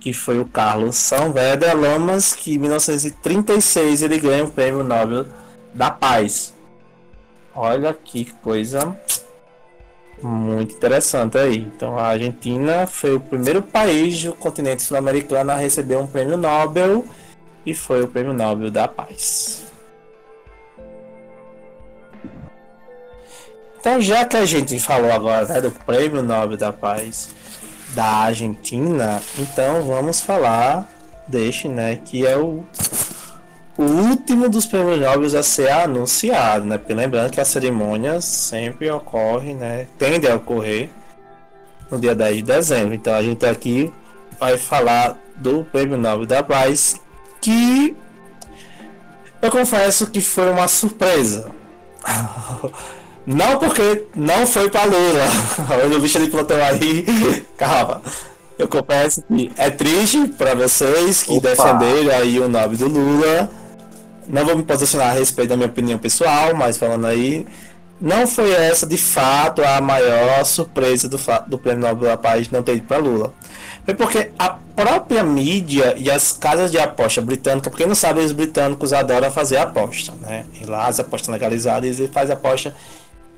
que 0.00 0.12
foi 0.12 0.38
o 0.38 0.46
Carlos 0.46 0.96
Saavedra 0.96 1.74
Lamas, 1.74 2.34
que 2.34 2.54
em 2.54 2.58
1936 2.58 4.02
ele 4.02 4.18
ganha 4.18 4.44
o 4.44 4.50
Prêmio 4.50 4.82
Nobel 4.82 5.26
da 5.72 5.90
Paz. 5.90 6.52
Olha 7.54 7.94
que 7.94 8.24
coisa 8.42 8.98
muito 10.22 10.74
interessante 10.74 11.38
aí. 11.38 11.58
Então 11.58 11.98
a 11.98 12.08
Argentina 12.08 12.86
foi 12.86 13.14
o 13.14 13.20
primeiro 13.20 13.62
país 13.62 14.22
do 14.22 14.34
continente 14.34 14.82
sul-americano 14.82 15.52
a 15.52 15.56
receber 15.56 15.96
um 15.96 16.06
prêmio 16.06 16.36
Nobel 16.36 17.04
e 17.64 17.74
foi 17.74 18.02
o 18.02 18.08
Prêmio 18.08 18.32
Nobel 18.32 18.70
da 18.70 18.88
Paz. 18.88 19.63
Então 23.84 24.00
já 24.00 24.24
que 24.24 24.34
a 24.34 24.46
gente 24.46 24.80
falou 24.80 25.12
agora 25.12 25.44
né, 25.44 25.60
do 25.60 25.70
Prêmio 25.70 26.22
Nobel 26.22 26.56
da 26.56 26.72
Paz 26.72 27.28
da 27.90 28.06
Argentina, 28.06 29.20
então 29.38 29.82
vamos 29.82 30.22
falar 30.22 30.88
deste, 31.28 31.68
né, 31.68 32.00
que 32.02 32.26
é 32.26 32.34
o, 32.34 32.64
o 33.76 33.82
último 33.82 34.48
dos 34.48 34.64
prêmios 34.64 34.98
Nobel 34.98 35.38
a 35.38 35.42
ser 35.42 35.70
anunciado, 35.70 36.64
né? 36.64 36.78
Porque 36.78 36.94
lembrando 36.94 37.30
que 37.30 37.42
a 37.42 37.44
cerimônia 37.44 38.22
sempre 38.22 38.90
ocorre, 38.90 39.52
né, 39.52 39.86
tende 39.98 40.26
a 40.26 40.36
ocorrer 40.36 40.88
no 41.90 42.00
dia 42.00 42.14
10 42.14 42.36
de 42.36 42.42
dezembro. 42.42 42.94
Então 42.94 43.12
a 43.12 43.22
gente 43.22 43.44
aqui 43.44 43.92
vai 44.40 44.56
falar 44.56 45.18
do 45.36 45.62
Prêmio 45.62 45.98
Nobel 45.98 46.24
da 46.24 46.42
Paz, 46.42 46.98
que 47.38 47.94
eu 49.42 49.50
confesso 49.50 50.10
que 50.10 50.22
foi 50.22 50.50
uma 50.50 50.68
surpresa. 50.68 51.50
Não 53.26 53.58
porque 53.58 54.04
não 54.14 54.46
foi 54.46 54.68
para 54.68 54.84
Lula. 54.84 55.24
Olha 55.82 55.96
o 55.96 56.00
bicho 56.00 56.18
de 56.18 56.30
plantão 56.30 56.62
aí. 56.62 57.04
Calma. 57.56 58.02
Eu 58.58 58.68
confesso 58.68 59.22
que 59.22 59.50
é 59.56 59.70
triste 59.70 60.28
para 60.38 60.54
vocês 60.54 61.22
que 61.24 61.32
Opa. 61.32 61.48
defenderam 61.48 62.16
aí 62.16 62.38
o 62.38 62.48
nome 62.48 62.76
do 62.76 62.88
Lula. 62.88 63.50
Não 64.28 64.44
vou 64.44 64.56
me 64.56 64.62
posicionar 64.62 65.08
a 65.08 65.12
respeito 65.12 65.50
da 65.50 65.56
minha 65.56 65.68
opinião 65.68 65.98
pessoal, 65.98 66.54
mas 66.54 66.78
falando 66.78 67.06
aí, 67.06 67.46
não 68.00 68.26
foi 68.26 68.52
essa 68.52 68.86
de 68.86 68.96
fato 68.96 69.62
a 69.62 69.80
maior 69.80 70.44
surpresa 70.44 71.08
do, 71.08 71.18
do 71.46 71.58
Prêmio 71.58 71.86
Nobel 71.86 72.10
da 72.10 72.16
Paz 72.16 72.48
não 72.50 72.62
ter 72.62 72.76
ido 72.76 72.86
para 72.86 72.98
Lula. 72.98 73.34
Foi 73.84 73.94
porque 73.94 74.30
a 74.38 74.50
própria 74.74 75.22
mídia 75.22 75.94
e 75.98 76.10
as 76.10 76.32
casas 76.32 76.70
de 76.70 76.78
aposta 76.78 77.20
britânicas, 77.20 77.70
porque 77.70 77.84
não 77.84 77.94
sabe, 77.94 78.20
os 78.20 78.32
britânicos 78.32 78.92
adoram 78.92 79.30
fazer 79.30 79.58
aposta, 79.58 80.12
né? 80.22 80.46
E 80.60 80.64
lá 80.64 80.86
as 80.86 80.98
apostas 80.98 81.28
legalizadas, 81.28 81.98
eles 81.98 82.10
fazem 82.12 82.34
aposta 82.34 82.74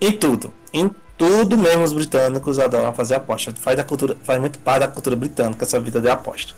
em 0.01 0.13
tudo. 0.13 0.53
Em 0.73 0.91
tudo 1.17 1.57
mesmo 1.57 1.83
os 1.83 1.93
britânicos 1.93 2.59
adoram 2.59 2.93
fazer 2.93 3.15
aposta. 3.15 3.53
Faz, 3.57 3.77
da 3.77 3.85
cultura, 3.85 4.17
faz 4.23 4.41
muito 4.41 4.59
parte 4.59 4.81
da 4.81 4.89
cultura 4.89 5.17
britânica 5.17 5.65
essa 5.65 5.81
vida 5.81 6.01
de 6.01 6.09
aposta. 6.09 6.55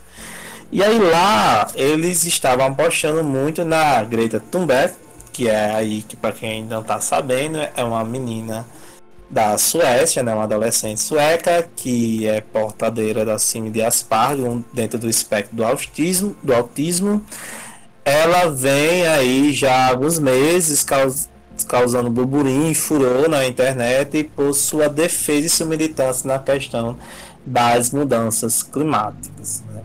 E 0.71 0.83
aí 0.83 0.99
lá 0.99 1.67
eles 1.73 2.25
estavam 2.25 2.67
apostando 2.67 3.23
muito 3.23 3.65
na 3.65 4.03
Greta 4.03 4.39
Thunberg, 4.39 4.93
que 5.31 5.47
é 5.47 5.73
aí 5.73 6.03
que 6.03 6.15
para 6.15 6.31
quem 6.31 6.63
não 6.63 6.81
está 6.81 6.99
sabendo 6.99 7.57
é 7.75 7.83
uma 7.83 8.03
menina 8.03 8.67
da 9.29 9.57
Suécia, 9.57 10.23
né, 10.23 10.33
uma 10.33 10.43
adolescente 10.43 10.99
sueca 11.01 11.67
que 11.75 12.27
é 12.27 12.41
portadeira 12.41 13.23
da 13.23 13.37
síndrome 13.37 13.71
de 13.71 13.81
Asperger 13.81 14.59
dentro 14.73 14.97
do 14.97 15.07
espectro 15.07 15.55
do 15.55 15.63
autismo, 15.63 16.35
do 16.41 16.53
autismo. 16.53 17.23
Ela 18.03 18.49
vem 18.49 19.07
aí 19.07 19.53
já 19.53 19.71
há 19.71 19.87
alguns 19.89 20.17
meses 20.17 20.83
caus 20.83 21.29
causando 21.63 22.09
burburinho 22.09 22.71
e 22.71 22.75
furor 22.75 23.29
na 23.29 23.45
internet 23.45 24.23
por 24.35 24.53
sua 24.53 24.89
defesa 24.89 25.45
e 25.45 25.49
sua 25.49 25.65
militância 25.65 26.27
na 26.27 26.39
questão 26.39 26.97
das 27.45 27.91
mudanças 27.91 28.63
climáticas. 28.63 29.63
Né? 29.73 29.81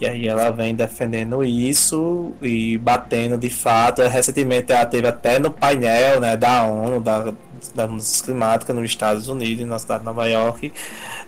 E 0.00 0.06
aí 0.06 0.28
ela 0.28 0.50
vem 0.50 0.74
defendendo 0.74 1.42
isso 1.44 2.32
e 2.40 2.78
batendo 2.78 3.36
de 3.36 3.50
fato. 3.50 4.02
Recentemente 4.02 4.72
ela 4.72 4.86
teve 4.86 5.08
até 5.08 5.38
no 5.38 5.50
painel 5.50 6.20
né, 6.20 6.36
da 6.36 6.64
ONU, 6.64 7.00
da, 7.00 7.32
da 7.74 7.86
mudança 7.86 8.24
climática 8.24 8.72
nos 8.72 8.84
Estados 8.84 9.28
Unidos, 9.28 9.66
na 9.66 9.78
cidade 9.78 10.00
de 10.00 10.06
Nova 10.06 10.26
York. 10.26 10.72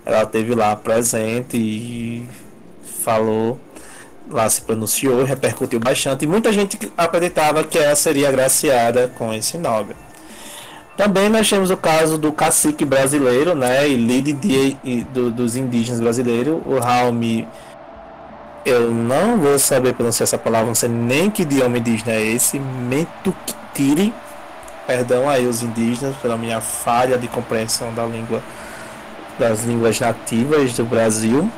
Ela 0.07 0.25
teve 0.25 0.55
lá 0.55 0.77
presente 0.77 1.57
e 1.57 2.27
falou 3.03 3.59
lá 4.31 4.49
se 4.49 4.61
pronunciou, 4.63 5.25
repercutiu 5.25 5.81
bastante, 5.81 6.25
e 6.25 6.29
muita 6.29 6.53
gente 6.53 6.79
acreditava 6.97 7.65
que 7.65 7.79
ela 7.79 7.95
seria 7.97 8.29
agraciada 8.29 9.11
com 9.17 9.33
esse 9.33 9.59
Nobel. 9.59 9.97
Também 10.97 11.29
nós 11.29 11.49
temos 11.49 11.71
o 11.71 11.77
caso 11.77 12.19
do 12.19 12.33
cacique 12.33 12.85
brasileiro, 12.85 13.55
né, 13.55 13.89
e 13.89 13.97
líder 13.97 14.35
de, 14.35 15.05
do, 15.05 15.31
dos 15.31 15.57
indígenas 15.57 16.01
brasileiros, 16.01 16.61
o 16.67 16.79
Raul 16.79 17.15
eu 18.65 18.91
não 18.91 19.39
vou 19.39 19.59
saber 19.59 19.95
pronunciar 19.95 20.25
essa 20.25 20.37
palavra, 20.37 20.67
não 20.67 20.75
sei 20.75 20.89
nem 20.89 21.31
que 21.31 21.43
idioma 21.43 21.79
indígena 21.79 22.13
é 22.13 22.23
esse, 22.23 22.59
Metuktiri, 22.59 24.13
perdão 24.87 25.29
aí 25.29 25.47
os 25.47 25.63
indígenas 25.63 26.15
pela 26.17 26.37
minha 26.37 26.61
falha 26.61 27.17
de 27.17 27.27
compreensão 27.29 27.95
da 27.95 28.05
língua 28.05 28.43
das 29.39 29.65
línguas 29.65 29.99
nativas 29.99 30.75
do 30.75 30.85
Brasil. 30.85 31.51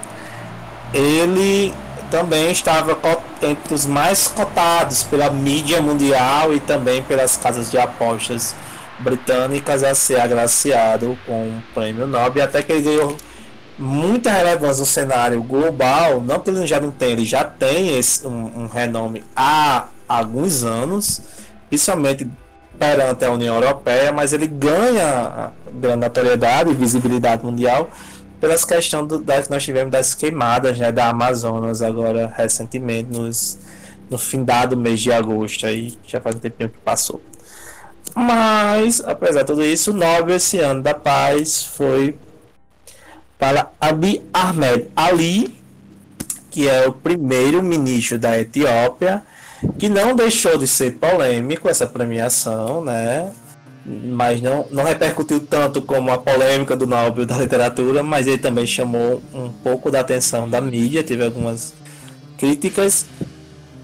Ele 0.95 1.75
também 2.13 2.53
estava 2.53 2.99
entre 3.41 3.73
os 3.73 3.87
mais 3.87 4.29
cotados 4.29 5.03
pela 5.03 5.31
mídia 5.31 5.81
mundial 5.81 6.53
e 6.53 6.61
também 6.61 7.03
pelas 7.03 7.39
casas 7.39 7.71
de 7.71 7.79
apostas 7.79 8.55
britânicas 8.99 9.83
a 9.83 9.95
ser 9.95 10.21
agraciado 10.21 11.19
com 11.27 11.49
o 11.49 11.63
prêmio 11.73 12.07
Nobel, 12.07 12.45
até 12.45 12.63
que 12.63 12.71
ele 12.71 12.83
ganhou 12.83 13.17
muita 13.79 14.31
relevância 14.31 14.81
no 14.81 14.87
cenário 14.87 15.43
global, 15.43 16.21
não 16.21 16.39
que 16.39 16.51
ele 16.51 16.67
já 16.67 16.79
não 16.79 16.91
tenha, 16.91 17.13
ele 17.13 17.25
já 17.25 17.45
tem 17.45 17.97
esse, 17.97 18.27
um, 18.27 18.65
um 18.65 18.67
renome 18.67 19.25
há 19.35 19.87
alguns 20.07 20.65
anos, 20.65 21.23
principalmente 21.71 22.29
perante 22.79 23.25
a 23.25 23.31
União 23.31 23.55
Europeia, 23.55 24.13
mas 24.13 24.35
ele 24.35 24.47
ganha 24.47 25.51
grande 25.73 26.05
notoriedade 26.05 26.71
e 26.71 26.75
visibilidade 26.75 27.43
mundial 27.43 27.89
pelas 28.43 28.65
questões 28.65 29.07
do, 29.07 29.21
das 29.21 29.47
que 29.47 29.53
nós 29.53 29.63
tivemos 29.63 29.93
das 29.93 30.17
queimadas 30.17 30.77
né, 30.77 30.91
da 30.91 31.11
Amazonas 31.11 31.81
agora 31.81 32.35
recentemente, 32.37 33.09
nos, 33.09 33.57
no 34.11 34.19
findado 34.19 34.77
mês 34.77 35.01
de 35.01 35.13
agosto, 35.13 35.65
aí 35.65 35.97
já 36.05 36.21
faz 36.21 36.35
um 36.35 36.41
tempinho 36.41 36.69
que 36.69 36.79
passou. 36.79 37.23
Mas, 38.17 39.01
apesar 39.01 39.43
de 39.43 39.47
tudo 39.47 39.65
isso, 39.65 39.93
o 39.93 39.95
Nobel 39.95 40.35
esse 40.35 40.59
ano 40.59 40.83
da 40.83 40.93
paz 40.93 41.63
foi 41.63 42.19
para 43.39 43.71
Abiy 43.81 44.21
Ahmed 44.35 44.89
Ali, 44.97 45.57
que 46.51 46.69
é 46.69 46.85
o 46.89 46.93
primeiro 46.93 47.63
ministro 47.63 48.19
da 48.19 48.37
Etiópia, 48.37 49.23
que 49.79 49.89
não 49.89 50.17
deixou 50.17 50.59
de 50.59 50.67
ser 50.67 50.97
polêmico 50.97 51.69
essa 51.69 51.87
premiação, 51.87 52.85
né? 52.85 53.31
Mas 53.85 54.41
não, 54.41 54.67
não 54.71 54.85
repercutiu 54.85 55.41
tanto 55.41 55.83
como 55.83 56.13
a 56.13 56.19
polêmica 56.19 56.77
do 56.77 56.87
Nobel 56.87 57.27
da 57.27 57.39
literatura, 57.39 58.03
mas 58.03 58.27
ele 58.27 58.39
também 58.39 58.67
chamou 58.67 59.23
um 59.35 59.49
pouco 59.49 59.91
da 59.91 60.01
atenção 60.01 60.49
da 60.49 60.61
mídia, 60.61 61.03
teve 61.03 61.25
algumas 61.25 61.75
críticas. 62.39 63.07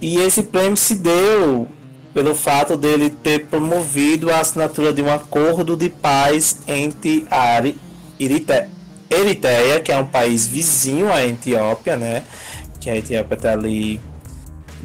E 0.00 0.18
esse 0.18 0.44
prêmio 0.44 0.76
se 0.76 0.94
deu 0.94 1.66
pelo 2.14 2.34
fato 2.34 2.76
dele 2.76 3.10
ter 3.10 3.46
promovido 3.46 4.30
a 4.30 4.40
assinatura 4.40 4.92
de 4.92 5.02
um 5.02 5.12
acordo 5.12 5.76
de 5.76 5.88
paz 5.88 6.58
entre 6.66 7.26
a 7.30 7.60
Eritreia, 9.10 9.80
que 9.80 9.90
é 9.90 9.98
um 9.98 10.06
país 10.06 10.46
vizinho 10.46 11.12
à 11.12 11.24
Etiópia, 11.26 11.96
né? 11.96 12.22
Que 12.80 12.88
a 12.88 12.96
Etiópia 12.96 13.34
está 13.34 13.52
ali 13.52 14.00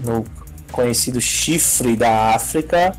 no 0.04 0.26
conhecido 0.72 1.22
chifre 1.22 1.96
da 1.96 2.34
África 2.34 2.98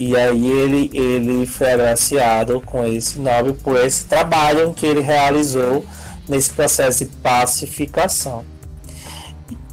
e 0.00 0.16
aí 0.16 0.50
ele, 0.50 0.90
ele 0.94 1.46
foi 1.46 1.72
agraciado 1.72 2.58
com 2.62 2.86
esse 2.86 3.18
Nobel 3.18 3.54
por 3.62 3.76
esse 3.76 4.06
trabalho 4.06 4.72
que 4.72 4.86
ele 4.86 5.00
realizou 5.02 5.84
nesse 6.26 6.48
processo 6.48 7.04
de 7.04 7.10
pacificação. 7.16 8.42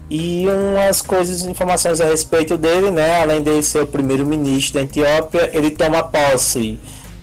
E 0.10 0.46
umas 0.46 1.02
coisas, 1.02 1.44
informações 1.44 2.02
a 2.02 2.06
respeito 2.06 2.58
dele, 2.58 2.92
né? 2.92 3.22
Além 3.22 3.42
de 3.42 3.64
ser 3.64 3.84
o 3.84 3.88
primeiro-ministro 3.88 4.74
da 4.74 4.82
Etiópia, 4.82 5.50
ele 5.54 5.72
toma 5.72 6.04
posse 6.04 6.78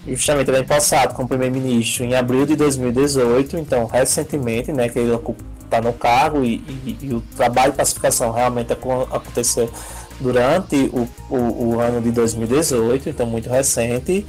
justamente 0.07 0.49
ano 0.49 0.65
passado 0.65 1.13
como 1.13 1.27
primeiro-ministro 1.27 2.05
em 2.05 2.15
abril 2.15 2.47
de 2.47 2.55
2018, 2.55 3.55
então 3.57 3.85
recentemente, 3.85 4.71
né? 4.71 4.89
Que 4.89 4.97
ele 4.97 5.13
está 5.63 5.79
no 5.79 5.93
cargo 5.93 6.43
e, 6.43 6.55
e, 6.55 6.97
e 7.03 7.13
o 7.13 7.21
trabalho 7.35 7.71
de 7.71 7.77
pacificação 7.77 8.31
realmente 8.31 8.73
aconteceu 8.73 9.69
durante 10.19 10.89
o, 10.93 11.07
o, 11.29 11.67
o 11.67 11.79
ano 11.79 12.01
de 12.01 12.11
2018, 12.11 13.09
então 13.09 13.25
muito 13.25 13.49
recente. 13.49 14.25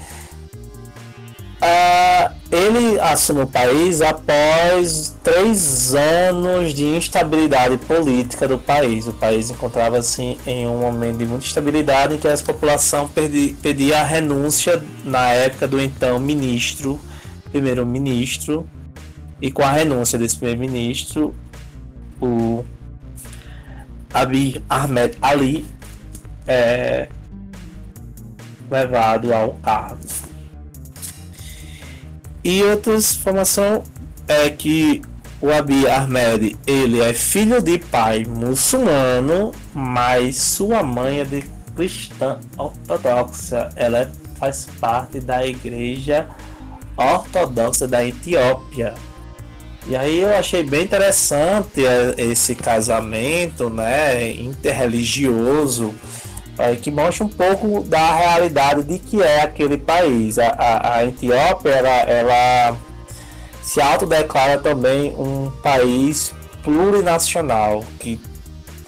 Ah, 1.60 2.32
ele 2.50 3.00
assume 3.00 3.42
o 3.42 3.46
país 3.46 4.00
após 4.02 5.16
três 5.22 5.94
anos 5.94 6.74
de 6.74 6.84
instabilidade 6.84 7.78
política 7.78 8.46
do 8.46 8.58
país. 8.58 9.08
O 9.08 9.12
país 9.12 9.50
encontrava-se 9.50 10.38
em 10.46 10.66
um 10.66 10.78
momento 10.78 11.18
de 11.18 11.26
muita 11.26 11.46
instabilidade 11.46 12.14
em 12.14 12.18
que 12.18 12.28
a 12.28 12.36
população 12.38 13.10
pedia 13.62 14.00
a 14.00 14.04
renúncia 14.04 14.82
na 15.04 15.30
época 15.30 15.66
do 15.66 15.80
então 15.80 16.18
ministro, 16.20 17.00
primeiro-ministro, 17.50 18.68
e 19.40 19.50
com 19.50 19.62
a 19.62 19.72
renúncia 19.72 20.18
desse 20.18 20.36
primeiro-ministro, 20.36 21.34
o 22.20 22.64
Abiy 24.12 24.62
Ahmed 24.68 25.16
Ali 25.20 25.66
é 26.46 27.08
levado 28.70 29.32
ao 29.32 29.54
cargo. 29.54 30.00
E 32.42 32.62
outra 32.62 32.94
informação 32.94 33.82
é 34.28 34.48
que 34.50 35.02
o 35.40 35.50
Abiy 35.50 35.88
Ahmed 35.88 36.56
ele 36.66 37.00
é 37.00 37.12
filho 37.12 37.60
de 37.60 37.78
pai 37.78 38.24
muçulmano, 38.24 39.52
mas 39.74 40.36
sua 40.36 40.82
mãe 40.82 41.20
é 41.20 41.24
de 41.24 41.44
cristã 41.74 42.38
ortodoxa. 42.56 43.68
Ela 43.76 44.10
faz 44.38 44.66
parte 44.80 45.20
da 45.20 45.46
igreja 45.46 46.28
ortodoxa 46.96 47.86
da 47.86 48.04
Etiópia. 48.04 48.94
E 49.88 49.94
aí 49.94 50.20
eu 50.20 50.34
achei 50.34 50.64
bem 50.64 50.84
interessante 50.84 51.84
é, 51.84 52.14
esse 52.16 52.56
casamento, 52.56 53.70
né, 53.70 54.32
interreligioso 54.32 55.94
é, 56.58 56.74
que 56.76 56.90
mostra 56.90 57.24
um 57.24 57.28
pouco 57.28 57.82
da 57.82 58.14
realidade 58.14 58.82
de 58.82 58.98
que 58.98 59.22
é 59.22 59.42
aquele 59.42 59.76
país. 59.76 60.38
A, 60.38 60.48
a, 60.48 60.94
a 60.96 61.04
Etiópia 61.04 61.70
ela, 61.70 61.88
ela 61.88 62.76
se 63.62 63.80
autodeclara 63.80 64.58
também 64.58 65.14
um 65.16 65.50
país 65.62 66.32
plurinacional, 66.62 67.84
que 67.98 68.20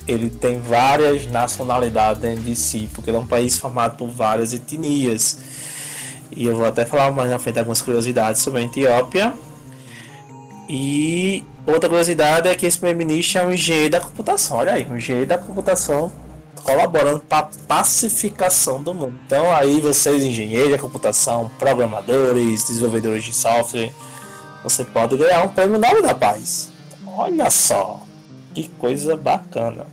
ele 0.06 0.30
tem 0.30 0.60
várias 0.60 1.26
nacionalidades 1.26 2.22
dentro 2.22 2.42
de 2.42 2.56
si, 2.56 2.88
porque 2.94 3.10
ele 3.10 3.18
é 3.18 3.20
um 3.20 3.26
país 3.26 3.58
formado 3.58 3.96
por 3.96 4.08
várias 4.08 4.52
etnias. 4.52 5.38
E 6.30 6.46
eu 6.46 6.56
vou 6.56 6.66
até 6.66 6.84
falar 6.86 7.10
mais 7.10 7.30
na 7.30 7.38
frente 7.38 7.58
algumas 7.58 7.82
curiosidades 7.82 8.40
sobre 8.40 8.60
a 8.60 8.64
Etiópia. 8.64 9.34
E 10.68 11.44
outra 11.66 11.88
curiosidade 11.88 12.48
é 12.48 12.54
que 12.54 12.66
esse 12.66 12.78
primeiro-ministro 12.78 13.40
é 13.40 13.46
um 13.46 13.52
engenheiro 13.52 13.90
da 13.90 14.00
computação. 14.00 14.58
Olha 14.58 14.72
aí, 14.72 14.86
um 14.90 14.96
engenheiro 14.96 15.26
da 15.26 15.38
computação 15.38 16.12
colaborando 16.58 17.20
para 17.20 17.38
a 17.38 17.48
pacificação 17.66 18.82
do 18.82 18.94
mundo. 18.94 19.18
Então 19.26 19.50
aí 19.54 19.80
vocês, 19.80 20.22
engenheiros 20.22 20.72
de 20.72 20.78
computação, 20.78 21.50
programadores, 21.58 22.64
desenvolvedores 22.64 23.24
de 23.24 23.32
software, 23.32 23.92
você 24.62 24.84
pode 24.84 25.16
ganhar 25.16 25.42
um 25.44 25.48
prêmio 25.48 25.78
Nobel 25.78 26.02
da 26.02 26.14
Paz. 26.14 26.70
Olha 27.06 27.50
só, 27.50 28.02
que 28.54 28.68
coisa 28.78 29.16
bacana. 29.16 29.86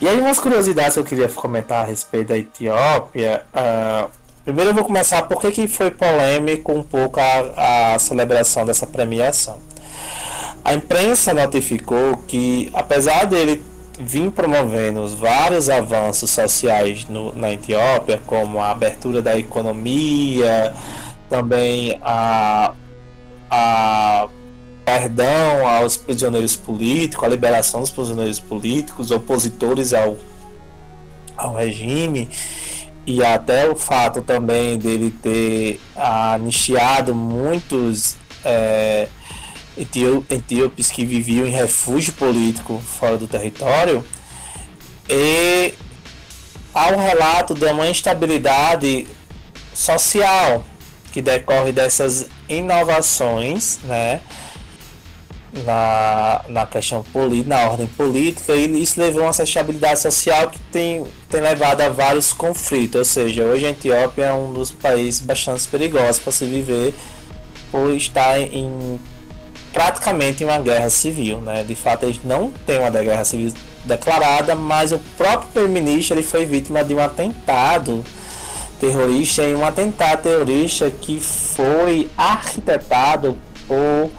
E 0.00 0.08
aí 0.08 0.20
umas 0.20 0.38
curiosidades 0.38 0.94
que 0.94 1.00
eu 1.00 1.04
queria 1.04 1.28
comentar 1.28 1.84
a 1.84 1.86
respeito 1.86 2.28
da 2.28 2.38
Etiópia. 2.38 3.44
Uh, 3.54 4.10
primeiro 4.44 4.70
eu 4.70 4.74
vou 4.74 4.84
começar 4.84 5.22
por 5.22 5.40
que, 5.40 5.50
que 5.50 5.68
foi 5.68 5.90
polêmico 5.90 6.72
um 6.72 6.82
pouco 6.82 7.18
a, 7.18 7.94
a 7.94 7.98
celebração 7.98 8.66
dessa 8.66 8.86
premiação. 8.86 9.58
A 10.62 10.74
imprensa 10.74 11.32
notificou 11.32 12.16
que, 12.26 12.70
apesar 12.74 13.24
dele 13.24 13.62
vim 13.98 14.30
promovendo 14.30 15.06
vários 15.16 15.68
avanços 15.68 16.30
sociais 16.30 17.06
no, 17.08 17.34
na 17.34 17.52
Etiópia, 17.52 18.20
como 18.26 18.60
a 18.60 18.70
abertura 18.70 19.22
da 19.22 19.38
economia, 19.38 20.74
também 21.28 21.98
a, 22.02 22.72
a 23.50 24.28
perdão 24.84 25.66
aos 25.66 25.96
prisioneiros 25.96 26.54
políticos, 26.54 27.24
a 27.24 27.28
liberação 27.28 27.80
dos 27.80 27.90
prisioneiros 27.90 28.38
políticos, 28.38 29.10
opositores 29.10 29.92
ao, 29.92 30.16
ao 31.36 31.54
regime, 31.54 32.28
e 33.06 33.24
até 33.24 33.68
o 33.68 33.76
fato 33.76 34.22
também 34.22 34.78
dele 34.78 35.10
ter 35.10 35.80
anistiado 35.96 37.14
muitos. 37.14 38.16
É, 38.44 39.08
etíopes 39.76 40.90
que 40.90 41.04
viviam 41.04 41.46
em 41.46 41.50
refúgio 41.50 42.12
político 42.12 42.82
fora 42.98 43.16
do 43.16 43.26
território, 43.26 44.04
e 45.08 45.74
há 46.74 46.88
um 46.88 46.98
relato 46.98 47.54
de 47.54 47.66
uma 47.66 47.88
instabilidade 47.88 49.06
social 49.72 50.64
que 51.12 51.22
decorre 51.22 51.72
dessas 51.72 52.26
inovações, 52.48 53.78
né? 53.84 54.20
Na, 55.64 56.44
na 56.48 56.66
questão 56.66 57.02
política, 57.02 57.48
na 57.48 57.70
ordem 57.70 57.86
política, 57.86 58.54
e 58.54 58.82
isso 58.82 59.00
levou 59.00 59.22
a 59.22 59.30
uma 59.30 59.42
estabilidade 59.42 60.00
social 60.00 60.50
que 60.50 60.58
tem, 60.70 61.06
tem 61.30 61.40
levado 61.40 61.80
a 61.80 61.88
vários 61.88 62.34
conflitos. 62.34 62.98
Ou 62.98 63.04
seja, 63.06 63.42
hoje 63.44 63.64
a 63.64 63.70
Etiópia 63.70 64.24
é 64.24 64.32
um 64.34 64.52
dos 64.52 64.70
países 64.70 65.22
bastante 65.22 65.66
perigosos 65.68 66.18
para 66.18 66.32
se 66.32 66.44
viver 66.44 66.94
por 67.72 67.94
estar 67.94 68.38
em 68.38 69.00
praticamente 69.76 70.42
uma 70.42 70.58
guerra 70.58 70.88
civil, 70.88 71.38
né? 71.42 71.62
De 71.62 71.74
fato, 71.74 72.04
eles 72.04 72.18
não 72.24 72.50
têm 72.50 72.78
uma 72.78 72.88
guerra 72.88 73.26
civil 73.26 73.52
declarada, 73.84 74.54
mas 74.54 74.90
o 74.90 74.98
próprio 75.18 75.50
primeiro-ministro 75.52 76.16
ele 76.16 76.22
foi 76.22 76.46
vítima 76.46 76.82
de 76.82 76.94
um 76.94 76.98
atentado 76.98 78.02
terrorista 78.80 79.42
e 79.42 79.54
um 79.54 79.66
atentado 79.66 80.22
terrorista 80.22 80.90
que 80.90 81.20
foi 81.20 82.08
arquitetado 82.16 83.36
por 83.68 84.10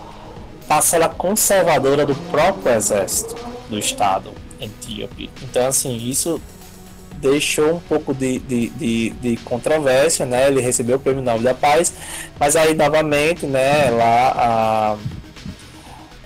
parcela 0.68 1.10
conservadora 1.10 2.06
do 2.06 2.14
próprio 2.30 2.76
exército 2.76 3.36
do 3.68 3.80
Estado 3.80 4.30
etíope. 4.62 5.28
Então, 5.42 5.66
assim, 5.66 5.98
isso 5.98 6.40
deixou 7.14 7.78
um 7.78 7.80
pouco 7.80 8.14
de, 8.14 8.38
de, 8.38 8.70
de, 8.70 9.10
de, 9.10 9.38
controvérsia, 9.38 10.24
né? 10.24 10.48
Ele 10.50 10.62
recebeu 10.62 10.98
o 10.98 11.00
Prêmio 11.00 11.24
Nobel 11.24 11.42
da 11.42 11.54
Paz, 11.56 11.92
mas 12.40 12.56
aí 12.56 12.76
novamente, 12.76 13.48
né, 13.48 13.90
lá 13.90 14.34
a 14.36 14.98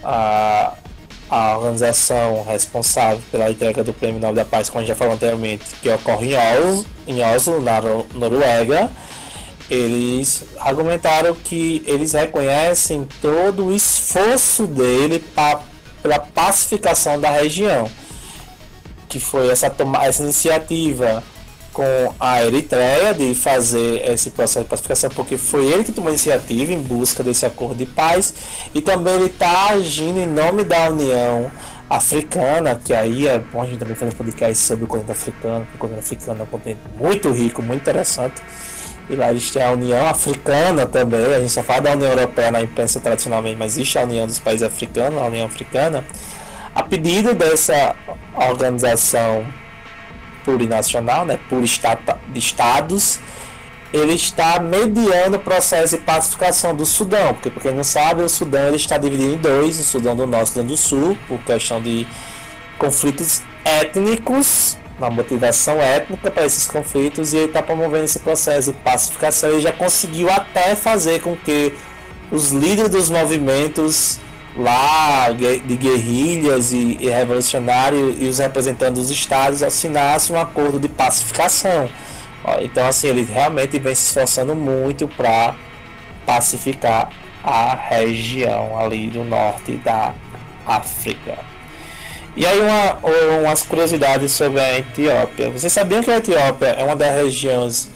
a, 0.03 0.73
a 1.29 1.57
organização 1.57 2.43
responsável 2.43 3.21
pela 3.31 3.49
entrega 3.49 3.83
do 3.83 3.93
Prêmio 3.93 4.19
Nobel 4.19 4.35
da 4.35 4.45
Paz, 4.45 4.69
como 4.69 4.79
a 4.79 4.81
gente 4.81 4.89
já 4.89 4.95
falou 4.95 5.13
anteriormente, 5.13 5.65
que 5.81 5.89
ocorre 5.89 6.33
em 6.33 6.37
Oslo, 6.37 6.85
em 7.07 7.23
Oslo 7.23 7.61
na 7.61 7.81
Noruega, 8.13 8.91
eles 9.69 10.43
argumentaram 10.59 11.33
que 11.33 11.81
eles 11.85 12.13
reconhecem 12.13 13.07
todo 13.21 13.67
o 13.67 13.75
esforço 13.75 14.67
dele 14.67 15.19
para 15.33 15.61
pela 16.01 16.19
pacificação 16.19 17.19
da 17.19 17.29
região, 17.29 17.89
que 19.07 19.19
foi 19.19 19.49
essa, 19.49 19.71
essa 20.03 20.23
iniciativa 20.23 21.23
com 21.73 22.13
a 22.19 22.43
Eritreia 22.43 23.13
de 23.13 23.33
fazer 23.33 24.09
esse 24.09 24.31
processo 24.31 24.63
de 24.63 24.69
pacificação, 24.69 25.09
porque 25.09 25.37
foi 25.37 25.65
ele 25.65 25.83
que 25.83 25.91
tomou 25.91 26.09
a 26.09 26.11
iniciativa 26.11 26.73
em 26.73 26.81
busca 26.81 27.23
desse 27.23 27.45
acordo 27.45 27.75
de 27.75 27.85
paz 27.85 28.33
e 28.73 28.81
também 28.81 29.15
ele 29.15 29.25
está 29.25 29.69
agindo 29.69 30.19
em 30.19 30.27
nome 30.27 30.63
da 30.63 30.89
União 30.89 31.51
Africana, 31.89 32.79
que 32.81 32.93
aí 32.93 33.27
é 33.27 33.39
bom 33.39 33.61
a 33.61 33.65
gente 33.65 33.79
também 33.79 33.95
fazer 33.95 34.13
um 34.13 34.17
podcast 34.17 34.63
sobre 34.63 34.85
o 34.85 34.87
continente 34.87 35.11
africano, 35.11 35.65
porque 35.65 35.75
o 35.75 35.79
continente 35.79 36.05
africano 36.05 36.39
é 36.39 36.43
um 36.43 36.47
continente 36.47 36.79
muito 36.97 37.31
rico, 37.31 37.61
muito 37.61 37.81
interessante. 37.81 38.41
E 39.09 39.15
lá 39.15 39.31
existe 39.31 39.59
a 39.59 39.71
União 39.71 40.07
Africana 40.07 40.85
também, 40.85 41.25
a 41.25 41.39
gente 41.39 41.51
só 41.51 41.61
fala 41.61 41.81
da 41.81 41.91
União 41.91 42.09
Europeia 42.11 42.51
na 42.51 42.61
imprensa 42.61 42.99
tradicionalmente, 42.99 43.57
mas 43.57 43.73
existe 43.73 43.97
a 43.97 44.03
União 44.03 44.25
dos 44.25 44.39
Países 44.39 44.63
Africanos, 44.63 45.21
a 45.21 45.25
União 45.25 45.45
Africana. 45.45 46.05
A 46.73 46.83
pedido 46.83 47.33
dessa 47.33 47.93
organização 48.37 49.45
plurinacional, 50.43 51.25
né, 51.25 51.39
por 51.49 51.63
estado, 51.63 52.01
de 52.29 52.39
estados, 52.39 53.19
ele 53.93 54.13
está 54.13 54.59
mediando 54.59 55.37
o 55.37 55.39
processo 55.39 55.97
de 55.97 56.03
pacificação 56.03 56.73
do 56.73 56.85
Sudão, 56.85 57.33
porque 57.33 57.49
para 57.49 57.61
quem 57.61 57.73
não 57.73 57.83
sabe, 57.83 58.23
o 58.23 58.29
Sudão 58.29 58.67
ele 58.67 58.77
está 58.77 58.97
dividido 58.97 59.33
em 59.33 59.37
dois, 59.37 59.79
o 59.79 59.83
Sudão 59.83 60.15
do 60.15 60.25
Norte 60.25 60.47
e 60.47 60.51
o 60.51 60.53
Sudão 60.53 60.65
do 60.65 60.77
Sul, 60.77 61.17
por 61.27 61.39
questão 61.39 61.81
de 61.81 62.07
conflitos 62.77 63.41
étnicos, 63.65 64.77
uma 64.97 65.09
motivação 65.09 65.81
étnica 65.81 66.31
para 66.31 66.45
esses 66.45 66.67
conflitos, 66.67 67.33
e 67.33 67.37
ele 67.37 67.45
está 67.47 67.61
promovendo 67.61 68.05
esse 68.05 68.19
processo 68.19 68.71
de 68.71 68.77
pacificação. 68.79 69.49
Ele 69.49 69.61
já 69.61 69.71
conseguiu 69.71 70.31
até 70.31 70.75
fazer 70.75 71.21
com 71.21 71.35
que 71.35 71.73
os 72.31 72.51
líderes 72.51 72.89
dos 72.89 73.09
movimentos 73.09 74.19
lá 74.55 75.29
de 75.31 75.75
guerrilhas 75.77 76.73
e, 76.73 76.97
e 76.99 77.09
revolucionários 77.09 78.15
e 78.19 78.25
os 78.25 78.39
representantes 78.39 79.01
dos 79.01 79.11
estados 79.11 79.63
assinassem 79.63 80.35
um 80.35 80.39
acordo 80.39 80.79
de 80.79 80.89
pacificação. 80.89 81.89
Então, 82.61 82.87
assim, 82.87 83.07
ele 83.07 83.23
realmente 83.23 83.77
vem 83.79 83.93
se 83.93 84.07
esforçando 84.07 84.55
muito 84.55 85.07
para 85.07 85.55
pacificar 86.25 87.09
a 87.43 87.75
região 87.75 88.77
ali 88.77 89.09
do 89.09 89.23
norte 89.23 89.77
da 89.77 90.13
África. 90.65 91.37
E 92.35 92.45
aí, 92.45 92.59
uma, 92.59 92.97
umas 93.41 93.61
curiosidades 93.63 94.31
sobre 94.31 94.59
a 94.59 94.79
Etiópia. 94.79 95.49
Vocês 95.49 95.71
sabiam 95.71 96.01
que 96.01 96.09
a 96.09 96.17
Etiópia 96.17 96.67
é 96.67 96.83
uma 96.83 96.95
das 96.95 97.13
regiões 97.15 97.89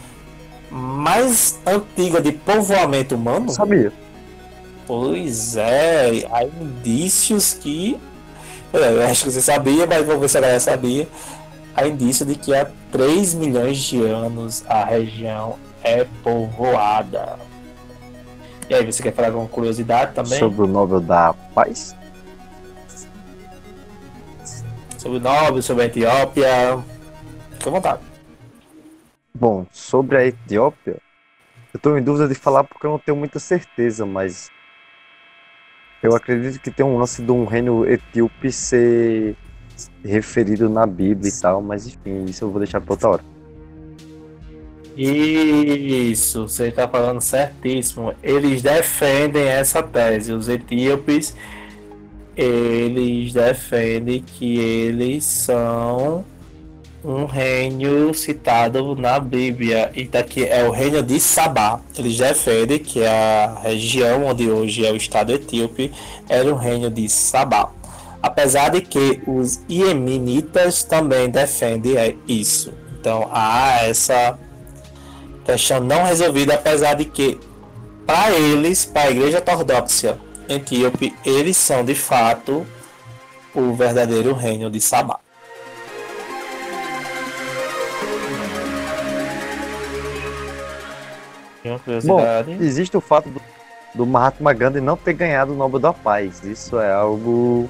mais 0.70 1.60
antiga 1.66 2.22
de 2.22 2.34
povoamento 2.34 3.16
humano? 3.16 3.50
Sabia. 3.50 3.94
Pois 4.88 5.58
é, 5.58 6.28
há 6.32 6.44
indícios 6.44 7.54
que. 7.54 8.00
Eu 8.72 9.04
acho 9.04 9.24
que 9.24 9.32
você 9.32 9.42
sabia, 9.42 9.88
mas 9.88 10.06
vou 10.06 10.20
ver 10.20 10.30
se 10.30 10.38
a 10.38 10.42
galera 10.42 10.60
sabia. 10.60 11.08
Há 11.76 11.88
indício 11.88 12.26
de 12.26 12.36
que 12.36 12.54
há 12.54 12.70
3 12.92 13.34
milhões 13.34 13.78
de 13.78 14.02
anos 14.02 14.64
a 14.68 14.84
região 14.84 15.58
é 15.84 16.06
povoada. 16.24 17.40
E 18.70 18.74
aí, 18.74 18.86
você 18.86 19.04
quer 19.04 19.14
falar 19.14 19.28
alguma 19.30 19.48
curiosidade 19.48 20.14
também? 20.14 20.40
Sobre 20.40 20.64
o 20.64 20.68
Nobel 20.68 21.00
da 21.00 21.34
Paz? 21.54 21.96
Sobre 24.98 25.18
o 25.18 25.22
Nobel, 25.22 25.62
sobre 25.62 25.84
a 25.84 25.86
Etiópia. 25.86 26.84
Fique 27.52 27.70
à 27.70 27.72
vontade. 27.72 28.02
Bom, 29.34 29.66
sobre 29.72 30.18
a 30.18 30.26
Etiópia, 30.26 30.98
eu 31.74 31.78
estou 31.78 31.98
em 31.98 32.02
dúvida 32.02 32.28
de 32.28 32.36
falar 32.36 32.64
porque 32.64 32.88
eu 32.88 32.92
não 32.92 33.00
tenho 33.00 33.18
muita 33.18 33.38
certeza, 33.38 34.06
mas 34.06 34.50
eu 36.06 36.16
acredito 36.16 36.60
que 36.60 36.72
tem 36.72 36.86
um 36.86 36.98
lance 36.98 37.22
de 37.22 37.32
um 37.32 37.46
reino 37.46 37.86
etíope 37.86 38.52
ser 38.52 39.36
referido 40.04 40.70
na 40.70 40.86
Bíblia 40.86 41.30
e 41.30 41.42
tal, 41.42 41.62
mas 41.62 41.88
enfim, 41.88 42.26
isso 42.26 42.46
eu 42.46 42.50
vou 42.50 42.60
deixar 42.60 42.80
para 42.82 42.94
outra 42.94 43.10
hora. 43.10 43.24
Isso, 44.98 46.48
você 46.48 46.68
está 46.68 46.88
falando 46.88 47.20
certíssimo. 47.20 48.14
Eles 48.24 48.62
defendem 48.62 49.44
essa 49.44 49.84
tese. 49.84 50.32
Os 50.32 50.48
etíopes, 50.48 51.36
eles 52.36 53.34
defendem 53.34 54.22
que 54.22 54.58
eles 54.58 55.26
são 55.26 56.24
um 57.06 57.26
reino 57.26 58.12
citado 58.16 58.96
na 58.96 59.20
Bíblia 59.20 59.92
e 59.94 60.06
daqui 60.06 60.44
é 60.44 60.68
o 60.68 60.72
reino 60.72 61.04
de 61.04 61.20
Sabá. 61.20 61.80
Eles 61.96 62.18
defendem 62.18 62.80
que 62.80 63.06
a 63.06 63.60
região 63.62 64.26
onde 64.26 64.50
hoje 64.50 64.84
é 64.84 64.92
o 64.92 64.96
estado 64.96 65.32
etíope 65.32 65.92
era 66.28 66.52
o 66.52 66.58
reino 66.58 66.90
de 66.90 67.08
Sabá. 67.08 67.70
Apesar 68.24 68.70
de 68.70 68.82
que 68.82 69.22
os 69.28 69.60
iemenitas 69.70 70.84
também 70.84 71.30
defendem 71.30 72.18
isso. 72.28 72.74
Então 73.00 73.30
há 73.32 73.86
essa 73.86 74.40
questão 75.46 75.80
não 75.80 76.06
resolvida, 76.06 76.56
apesar 76.56 76.96
de 76.96 77.06
que 77.06 77.40
para 78.08 78.32
eles, 78.32 78.84
para 78.84 79.10
a 79.10 79.12
igreja 79.12 79.38
ortodoxa 79.38 80.18
etíope, 80.50 81.14
eles 81.24 81.56
são 81.56 81.86
de 81.86 81.94
fato 81.94 82.66
o 83.54 83.74
verdadeiro 83.74 84.34
reino 84.34 84.72
de 84.72 84.82
Sabá. 84.82 85.20
Bom, 92.06 92.22
existe 92.60 92.96
o 92.96 93.02
fato 93.02 93.30
do, 93.30 93.42
do 93.94 94.06
Mahatma 94.06 94.54
Gandhi 94.54 94.80
não 94.80 94.96
ter 94.96 95.14
ganhado 95.14 95.54
o 95.54 95.56
Nobel 95.56 95.80
da 95.80 95.94
Paz. 95.94 96.44
Isso 96.44 96.80
é 96.80 96.92
algo 96.92 97.70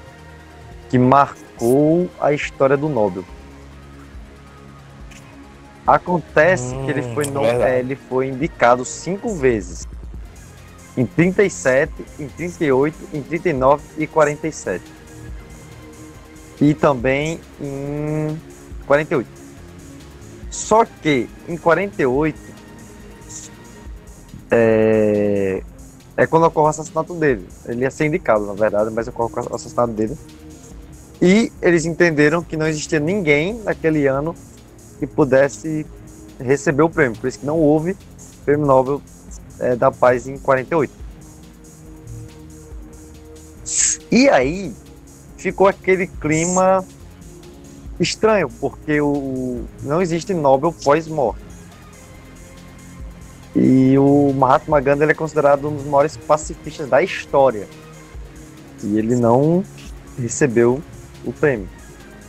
que 0.89 0.97
marcou 0.97 2.09
a 2.19 2.33
história 2.33 2.75
do 2.75 2.89
Nobel. 2.89 3.23
Acontece 5.87 6.73
hum, 6.73 6.85
que 6.85 6.91
ele 6.91 7.13
foi, 7.13 7.25
no, 7.27 7.45
é, 7.45 7.79
ele 7.79 7.95
foi 7.95 8.27
indicado 8.27 8.83
cinco 8.83 9.33
vezes. 9.35 9.87
Em 10.97 11.05
37, 11.05 11.91
em 12.19 12.27
38, 12.27 12.97
em 13.13 13.21
39 13.21 13.83
e 13.97 14.07
47. 14.07 14.83
E 16.59 16.73
também 16.73 17.39
em 17.61 18.39
48. 18.87 19.29
Só 20.49 20.85
que 20.85 21.29
em 21.47 21.57
48 21.57 22.54
é, 24.55 25.61
é 26.15 26.27
quando 26.27 26.45
ocorre 26.45 26.67
o 26.67 26.69
assassinato 26.69 27.13
dele. 27.13 27.47
Ele 27.65 27.81
ia 27.81 27.91
ser 27.91 28.05
indicado, 28.05 28.45
na 28.45 28.53
verdade, 28.53 28.89
mas 28.91 29.07
ocorre 29.07 29.33
o 29.35 29.55
assassinato 29.55 29.93
dele. 29.93 30.17
E 31.21 31.51
eles 31.61 31.85
entenderam 31.85 32.41
que 32.41 32.55
não 32.57 32.67
existia 32.67 32.99
ninguém 32.99 33.61
naquele 33.63 34.07
ano 34.07 34.35
que 34.99 35.07
pudesse 35.07 35.85
receber 36.39 36.83
o 36.83 36.89
prêmio. 36.89 37.17
Por 37.19 37.27
isso 37.27 37.39
que 37.39 37.45
não 37.45 37.59
houve 37.59 37.95
prêmio 38.45 38.65
Nobel 38.65 39.01
é, 39.59 39.75
da 39.75 39.91
Paz 39.91 40.27
em 40.27 40.37
48. 40.37 40.93
E 44.11 44.29
aí 44.29 44.73
ficou 45.37 45.67
aquele 45.67 46.07
clima 46.07 46.85
estranho, 47.99 48.49
porque 48.59 49.01
o, 49.01 49.63
não 49.83 50.01
existe 50.01 50.33
Nobel 50.33 50.73
pós-morte. 50.83 51.44
E 53.55 53.97
o 53.97 54.33
Mahatma 54.33 54.81
Gandhi 54.81 55.05
é 55.05 55.13
considerado 55.13 55.69
um 55.69 55.75
dos 55.75 55.85
maiores 55.85 56.17
pacifistas 56.17 56.89
da 56.89 57.01
história. 57.01 57.67
E 58.83 58.97
ele 58.97 59.15
não 59.15 59.63
recebeu 60.19 60.81
o 61.23 61.31
prêmio. 61.31 61.69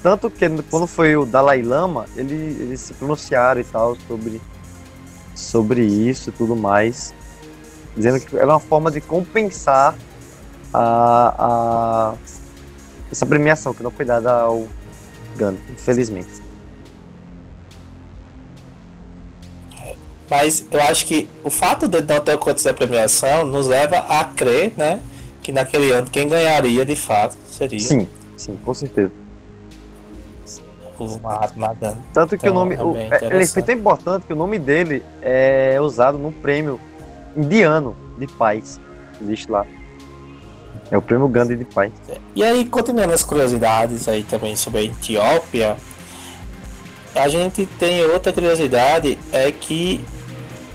Tanto 0.03 0.31
que 0.31 0.49
quando 0.71 0.87
foi 0.87 1.17
o 1.17 1.27
Dalai 1.27 1.63
Lama, 1.63 2.07
ele, 2.17 2.35
eles 2.35 2.81
se 2.81 2.95
pronunciaram 2.95 3.61
e 3.61 3.65
tal 3.65 3.97
sobre, 4.07 4.41
sobre 5.35 5.85
isso 5.85 6.31
e 6.31 6.33
tudo 6.33 6.55
mais. 6.55 7.13
Dizendo 7.97 8.21
que 8.21 8.37
era 8.37 8.47
uma 8.47 8.61
forma 8.61 8.91
de 8.91 9.01
compensar 9.01 9.97
a, 10.73 11.35
a 11.39 12.15
essa 13.11 13.27
premiação 13.27 13.75
que 13.75 13.83
não 13.83 13.91
foi 13.91 14.05
dada 14.05 14.33
ao 14.33 14.69
Gandhi, 15.37 15.61
infelizmente. 15.73 16.46
Mas 20.29 20.67
eu 20.71 20.81
acho 20.83 21.07
que 21.07 21.29
o 21.45 21.51
fato 21.51 21.87
de 21.87 22.01
não 22.01 22.21
ter 22.21 22.33
acontecido 22.33 22.71
a 22.71 22.75
premiação 22.75 23.47
nos 23.47 23.67
leva 23.67 23.99
a 23.99 24.25
crer, 24.25 24.73
né? 24.77 25.01
Que 25.43 25.53
naquele 25.53 25.93
ano 25.93 26.09
quem 26.11 26.29
ganharia 26.29 26.85
de 26.85 26.97
fato 26.97 27.37
seria. 27.49 27.79
Sim, 27.79 28.09
sim, 28.37 28.59
com 28.65 28.75
certeza. 28.75 29.13
O 30.99 31.19
Mahatma 31.19 31.75
Gandhi. 31.75 32.01
Tanto 32.13 32.39
que 32.39 32.47
então, 32.47 32.63
o 32.63 32.65
nome. 32.65 32.75
É 32.75 32.83
o, 32.83 32.97
ele 32.97 33.47
foi 33.47 33.63
tão 33.63 33.75
importante 33.75 34.27
que 34.27 34.33
o 34.33 34.37
nome 34.37 34.59
dele 34.59 35.03
é 35.21 35.79
usado 35.81 36.17
no 36.19 36.33
prêmio 36.33 36.81
indiano 37.37 37.95
de 38.19 38.27
paz. 38.27 38.81
Existe 39.21 39.51
lá. 39.51 39.67
É 40.91 40.97
o 40.97 41.03
prêmio 41.03 41.29
Gandhi 41.29 41.57
de 41.57 41.65
paz. 41.65 41.93
E 42.35 42.43
aí, 42.43 42.65
continuando 42.65 43.13
as 43.13 43.23
curiosidades 43.23 44.09
aí 44.09 44.25
também 44.25 44.57
sobre 44.57 44.81
a 44.81 44.83
Etiópia, 44.85 45.77
a 47.15 47.29
gente 47.29 47.67
tem 47.79 48.05
outra 48.05 48.33
curiosidade, 48.33 49.19
é 49.33 49.51
que 49.51 50.05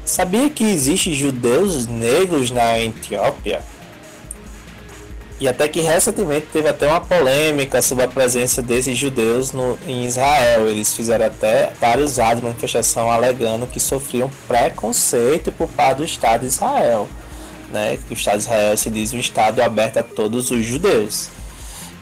Sabia 0.05 0.49
que 0.49 0.63
existem 0.63 1.13
judeus 1.13 1.87
negros 1.87 2.51
na 2.51 2.79
Etiópia? 2.79 3.61
E 5.39 5.47
até 5.47 5.67
que 5.67 5.81
recentemente 5.81 6.47
teve 6.53 6.67
até 6.67 6.87
uma 6.87 7.01
polêmica 7.01 7.81
sobre 7.81 8.03
a 8.03 8.07
presença 8.07 8.61
desses 8.61 8.95
judeus 8.95 9.51
no, 9.51 9.77
em 9.87 10.05
Israel. 10.05 10.67
Eles 10.67 10.93
fizeram 10.93 11.25
até 11.25 11.73
vários 11.79 12.19
atos 12.19 12.37
de 12.37 12.43
manifestação 12.43 13.11
alegando 13.11 13.65
que 13.65 13.79
sofriam 13.79 14.29
preconceito 14.47 15.51
por 15.51 15.67
parte 15.67 15.97
do 15.97 16.03
Estado 16.03 16.41
de 16.41 16.47
Israel. 16.47 17.09
Né? 17.71 17.97
Que 18.07 18.13
o 18.13 18.15
Estado 18.15 18.37
de 18.37 18.43
Israel 18.43 18.77
se 18.77 18.89
diz 18.91 19.13
um 19.13 19.19
Estado 19.19 19.61
aberto 19.61 19.97
a 19.97 20.03
todos 20.03 20.51
os 20.51 20.63
judeus. 20.63 21.29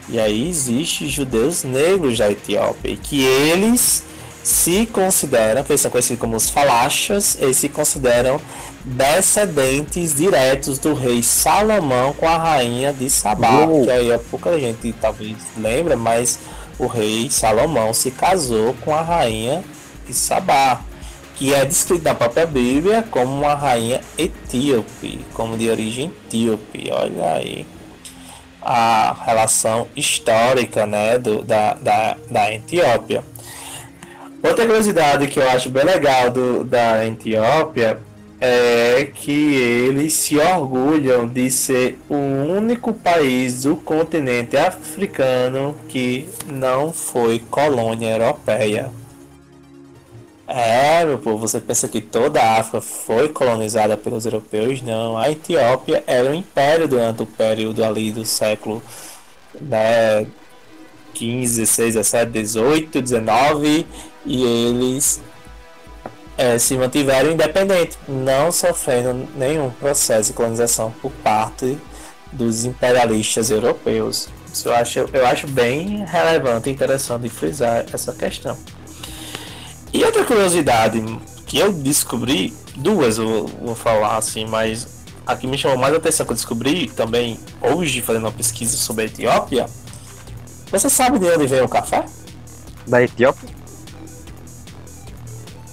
E 0.06 0.20
aí 0.20 0.48
existem 0.48 1.08
judeus 1.08 1.64
negros 1.64 2.18
da 2.18 2.30
Etiópia 2.30 2.90
e 2.90 2.96
que 2.98 3.24
eles 3.24 4.04
se 4.42 4.86
consideram, 4.86 5.62
que 5.62 5.72
eles 5.72 5.80
são 5.80 5.90
conhecidos 5.90 6.20
como 6.20 6.36
os 6.36 6.48
falachas, 6.48 7.36
eles 7.40 7.56
se 7.56 7.68
consideram 7.68 8.40
descendentes 8.84 10.14
diretos 10.14 10.78
do 10.78 10.94
rei 10.94 11.22
Salomão 11.22 12.12
com 12.14 12.26
a 12.26 12.38
rainha 12.38 12.92
de 12.92 13.10
Sabá, 13.10 13.66
Uou. 13.66 13.84
que 13.84 13.90
aí 13.90 14.12
a 14.12 14.18
pouca 14.18 14.58
gente 14.58 14.92
talvez 15.00 15.36
lembra, 15.56 15.96
mas 15.96 16.38
o 16.78 16.86
rei 16.86 17.28
Salomão 17.30 17.92
se 17.92 18.10
casou 18.10 18.74
com 18.82 18.94
a 18.94 19.02
rainha 19.02 19.62
de 20.06 20.14
Sabá, 20.14 20.80
que 21.36 21.52
é 21.52 21.64
descrita 21.64 22.10
na 22.10 22.14
própria 22.14 22.46
Bíblia 22.46 23.04
como 23.10 23.40
uma 23.40 23.54
rainha 23.54 24.00
etíope, 24.16 25.24
como 25.34 25.58
de 25.58 25.68
origem 25.68 26.12
etíope. 26.26 26.90
Olha 26.90 27.34
aí 27.34 27.66
a 28.62 29.16
relação 29.24 29.88
histórica 29.96 30.86
né, 30.86 31.18
do, 31.18 31.42
da, 31.42 31.74
da, 31.74 32.16
da 32.30 32.52
Etiópia. 32.52 33.24
Outra 34.42 34.66
curiosidade 34.66 35.26
que 35.26 35.38
eu 35.38 35.48
acho 35.50 35.68
bem 35.68 35.84
legal 35.84 36.30
do, 36.30 36.64
da 36.64 37.06
Etiópia 37.06 38.00
é 38.40 39.06
que 39.12 39.54
eles 39.54 40.14
se 40.14 40.38
orgulham 40.38 41.28
de 41.28 41.50
ser 41.50 41.98
o 42.08 42.14
único 42.14 42.94
país 42.94 43.64
do 43.64 43.76
continente 43.76 44.56
africano 44.56 45.76
que 45.88 46.26
não 46.46 46.90
foi 46.90 47.38
colônia 47.50 48.16
europeia. 48.16 48.90
É, 50.48 51.04
meu 51.04 51.18
povo, 51.18 51.46
você 51.46 51.60
pensa 51.60 51.86
que 51.86 52.00
toda 52.00 52.40
a 52.40 52.58
África 52.58 52.80
foi 52.80 53.28
colonizada 53.28 53.96
pelos 53.96 54.24
europeus? 54.24 54.80
Não, 54.80 55.18
a 55.18 55.30
Etiópia 55.30 56.02
era 56.06 56.28
um 56.28 56.34
império 56.34 56.88
durante 56.88 57.22
o 57.22 57.26
período 57.26 57.84
ali 57.84 58.10
do 58.10 58.24
século 58.24 58.82
né, 59.60 60.26
15, 61.12 61.60
16, 61.60 61.94
17, 61.94 62.32
18, 62.32 63.02
19 63.02 63.86
e 64.24 64.42
eles 64.44 65.20
é, 66.36 66.58
se 66.58 66.76
mantiveram 66.76 67.32
independentes, 67.32 67.98
não 68.08 68.50
sofrendo 68.50 69.28
nenhum 69.34 69.70
processo 69.70 70.30
de 70.30 70.36
colonização 70.36 70.90
por 71.02 71.12
parte 71.12 71.78
dos 72.32 72.64
imperialistas 72.64 73.50
europeus. 73.50 74.28
Isso 74.52 74.68
eu 74.68 74.74
acho, 74.74 74.98
eu 75.12 75.26
acho 75.26 75.46
bem 75.46 76.04
relevante 76.06 76.68
e 76.68 76.72
interessante 76.72 77.28
frisar 77.28 77.84
essa 77.92 78.12
questão. 78.12 78.56
E 79.92 80.04
outra 80.04 80.24
curiosidade 80.24 81.02
que 81.46 81.58
eu 81.58 81.72
descobri, 81.72 82.54
duas 82.76 83.18
eu 83.18 83.46
vou 83.46 83.74
falar 83.74 84.16
assim, 84.16 84.46
mas 84.46 85.00
a 85.26 85.36
que 85.36 85.46
me 85.46 85.58
chamou 85.58 85.76
mais 85.76 85.92
a 85.92 85.98
atenção 85.98 86.24
que 86.24 86.32
eu 86.32 86.36
descobri 86.36 86.88
também 86.88 87.38
hoje, 87.60 88.00
fazendo 88.00 88.24
uma 88.24 88.32
pesquisa 88.32 88.76
sobre 88.76 89.02
a 89.02 89.06
Etiópia. 89.06 89.66
Você 90.70 90.88
sabe 90.88 91.18
de 91.18 91.26
onde 91.26 91.46
vem 91.46 91.60
o 91.60 91.68
café? 91.68 92.04
Da 92.86 93.02
Etiópia? 93.02 93.59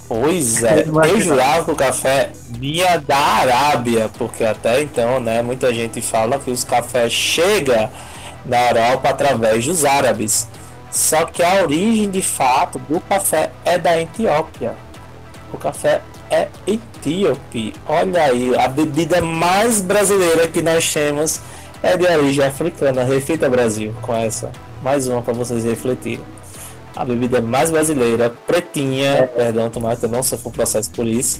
Pois 0.07 0.63
é, 0.63 0.85
eu 0.85 1.19
jurava 1.19 1.65
que 1.65 1.71
o 1.71 1.75
café 1.75 2.31
vinha 2.49 2.97
da 2.97 3.17
Arábia, 3.17 4.09
porque 4.17 4.43
até 4.43 4.81
então, 4.81 5.19
né, 5.19 5.41
muita 5.41 5.73
gente 5.73 6.01
fala 6.01 6.39
que 6.39 6.49
os 6.49 6.63
cafés 6.63 7.11
chegam 7.11 7.89
na 8.45 8.69
Europa 8.69 9.09
através 9.09 9.65
dos 9.65 9.83
árabes. 9.83 10.47
Só 10.89 11.25
que 11.25 11.43
a 11.43 11.61
origem 11.61 12.09
de 12.09 12.21
fato 12.21 12.79
do 12.79 13.01
café 13.01 13.51
é 13.65 13.77
da 13.77 14.01
Etiópia. 14.01 14.75
O 15.51 15.57
café 15.57 16.01
é 16.29 16.47
etíope. 16.65 17.73
Olha 17.85 18.23
aí, 18.23 18.55
a 18.57 18.67
bebida 18.67 19.21
mais 19.21 19.81
brasileira 19.81 20.47
que 20.47 20.61
nós 20.61 20.91
temos 20.91 21.41
é 21.83 21.95
de 21.97 22.05
origem 22.05 22.45
africana. 22.45 23.03
Reflita 23.03 23.49
Brasil 23.49 23.93
com 24.01 24.15
essa. 24.15 24.51
Mais 24.81 25.07
uma 25.07 25.21
para 25.21 25.33
vocês 25.33 25.63
refletirem. 25.63 26.23
A 26.97 27.05
bebida 27.05 27.39
mais 27.39 27.69
brasileira, 27.69 28.33
pretinha, 28.47 29.05
é. 29.05 29.27
perdão, 29.27 29.69
tomara 29.69 29.95
que 29.95 30.05
eu 30.05 30.09
não 30.09 30.23
sofra 30.23 30.49
um 30.49 30.51
processo 30.51 30.89
por 30.89 31.05
isso. 31.05 31.39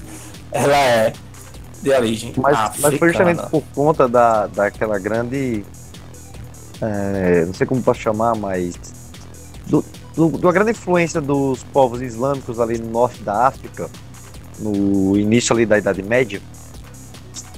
Ela 0.52 0.78
é 0.78 1.14
de 1.82 1.90
origem 1.90 2.32
mas, 2.38 2.56
africana. 2.56 2.92
Mas 2.92 3.00
foi 3.00 3.08
justamente 3.10 3.50
por 3.50 3.64
conta 3.74 4.08
da, 4.08 4.46
daquela 4.46 5.00
grande. 5.00 5.66
É, 6.80 7.44
não 7.46 7.56
sei 7.56 7.66
como 7.66 7.82
posso 7.82 8.00
chamar, 8.00 8.36
mas. 8.36 8.76
Do, 9.66 9.84
do, 10.16 10.38
da 10.38 10.52
grande 10.52 10.72
influência 10.72 11.20
dos 11.20 11.64
povos 11.64 12.04
islâmicos 12.04 12.60
ali 12.60 12.78
no 12.78 12.92
norte 12.92 13.24
da 13.24 13.48
África, 13.48 13.90
no 14.60 15.18
início 15.18 15.56
ali 15.56 15.66
da 15.66 15.80
Idade 15.80 16.04
Média, 16.04 16.40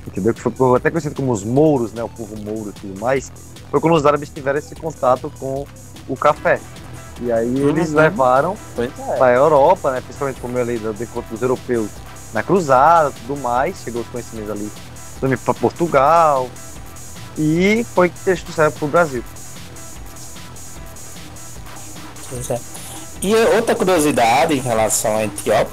entendeu? 0.07 0.33
Que 0.33 0.41
foi 0.41 0.77
até 0.77 0.89
conhecido 0.89 1.15
como 1.15 1.33
os 1.33 1.43
mouros, 1.43 1.91
né? 1.91 2.01
O 2.01 2.07
povo 2.07 2.37
mouro 2.37 2.69
e 2.69 2.79
tudo 2.79 2.97
mais. 2.97 3.29
Foi 3.69 3.81
quando 3.81 3.95
os 3.95 4.05
árabes 4.05 4.29
tiveram 4.29 4.57
esse 4.57 4.73
contato 4.73 5.29
com 5.37 5.67
o 6.07 6.15
café. 6.15 6.61
E 7.21 7.31
aí 7.31 7.59
eles 7.59 7.89
uhum. 7.89 7.95
levaram 7.95 8.57
é. 8.77 8.87
para 9.17 9.27
a 9.27 9.33
Europa, 9.33 9.91
né? 9.91 10.01
Principalmente 10.01 10.39
como 10.39 10.57
eu 10.57 10.65
falei 10.65 10.79
do 10.79 11.03
encontro 11.03 11.29
dos 11.31 11.41
europeus 11.41 11.89
na 12.33 12.41
cruzada, 12.41 13.11
tudo 13.11 13.39
mais. 13.41 13.77
Chegou 13.83 14.01
os 14.01 14.07
conhecimentos 14.07 14.51
ali 14.51 14.71
também 15.19 15.37
para 15.37 15.53
Portugal. 15.53 16.49
E 17.37 17.85
foi 17.93 18.09
que 18.09 18.15
eles 18.25 18.41
trouxeram 18.41 18.71
para 18.71 18.85
o 18.85 18.87
Brasil. 18.87 19.23
É. 22.49 22.59
E 23.21 23.35
outra 23.35 23.75
curiosidade 23.75 24.53
em 24.53 24.61
relação 24.61 25.17
à 25.17 25.25
Etiópia 25.25 25.67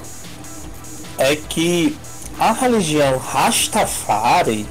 é 1.17 1.35
que 1.35 1.97
a 2.39 2.51
religião 2.51 3.17
Rastafari 3.17 4.67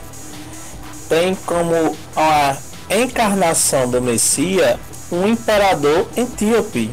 tem 1.08 1.34
como 1.34 1.96
a 2.14 2.56
encarnação 2.90 3.88
do 3.88 4.00
Messias 4.00 4.78
um 5.10 5.26
imperador 5.26 6.08
etíope 6.16 6.90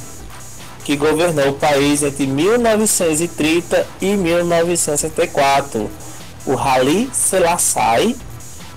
que 0.84 0.96
governou 0.96 1.50
o 1.50 1.54
país 1.54 2.04
entre 2.04 2.28
1930 2.28 3.88
e 4.02 4.16
1964. 4.16 5.90
O 6.46 6.58
Haile 6.58 7.10
Selassie 7.14 8.18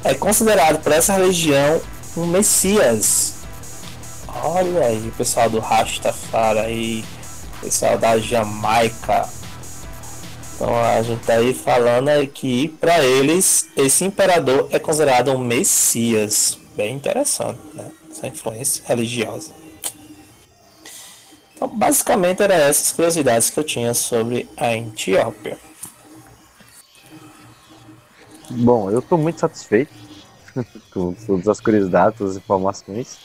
é 0.05 0.15
considerado 0.15 0.83
por 0.83 0.93
essa 0.93 1.15
religião 1.15 1.81
um 2.17 2.27
messias. 2.27 3.35
Olha 4.29 4.87
aí, 4.87 5.13
pessoal 5.17 5.51
do 5.51 5.59
Rastafari 5.59 7.05
pessoal 7.61 7.99
da 7.99 8.19
Jamaica. 8.19 9.29
Então 10.55 10.75
a 10.75 11.03
gente 11.03 11.25
tá 11.25 11.35
aí 11.35 11.53
falando 11.53 12.27
que 12.29 12.69
para 12.69 13.05
eles 13.05 13.67
esse 13.77 14.05
imperador 14.05 14.69
é 14.71 14.79
considerado 14.79 15.33
um 15.33 15.39
messias. 15.39 16.59
Bem 16.77 16.95
interessante, 16.95 17.59
né? 17.75 17.91
Essa 18.17 18.27
influência 18.27 18.83
religiosa. 18.87 19.53
Então, 21.55 21.69
basicamente, 21.69 22.43
eram 22.43 22.55
essas 22.55 22.93
curiosidades 22.93 23.51
que 23.51 23.59
eu 23.59 23.65
tinha 23.65 23.95
sobre 23.95 24.49
a 24.57 24.75
Etiópia. 24.75 25.59
Bom, 28.51 28.91
eu 28.91 29.01
estou 29.01 29.19
muito 29.19 29.41
satisfeito 29.41 29.93
com 30.93 31.13
todas 31.15 31.49
as 31.49 31.61
curiosidades, 31.61 32.19
todas 32.19 32.37
as 32.37 32.43
informações. 32.43 33.19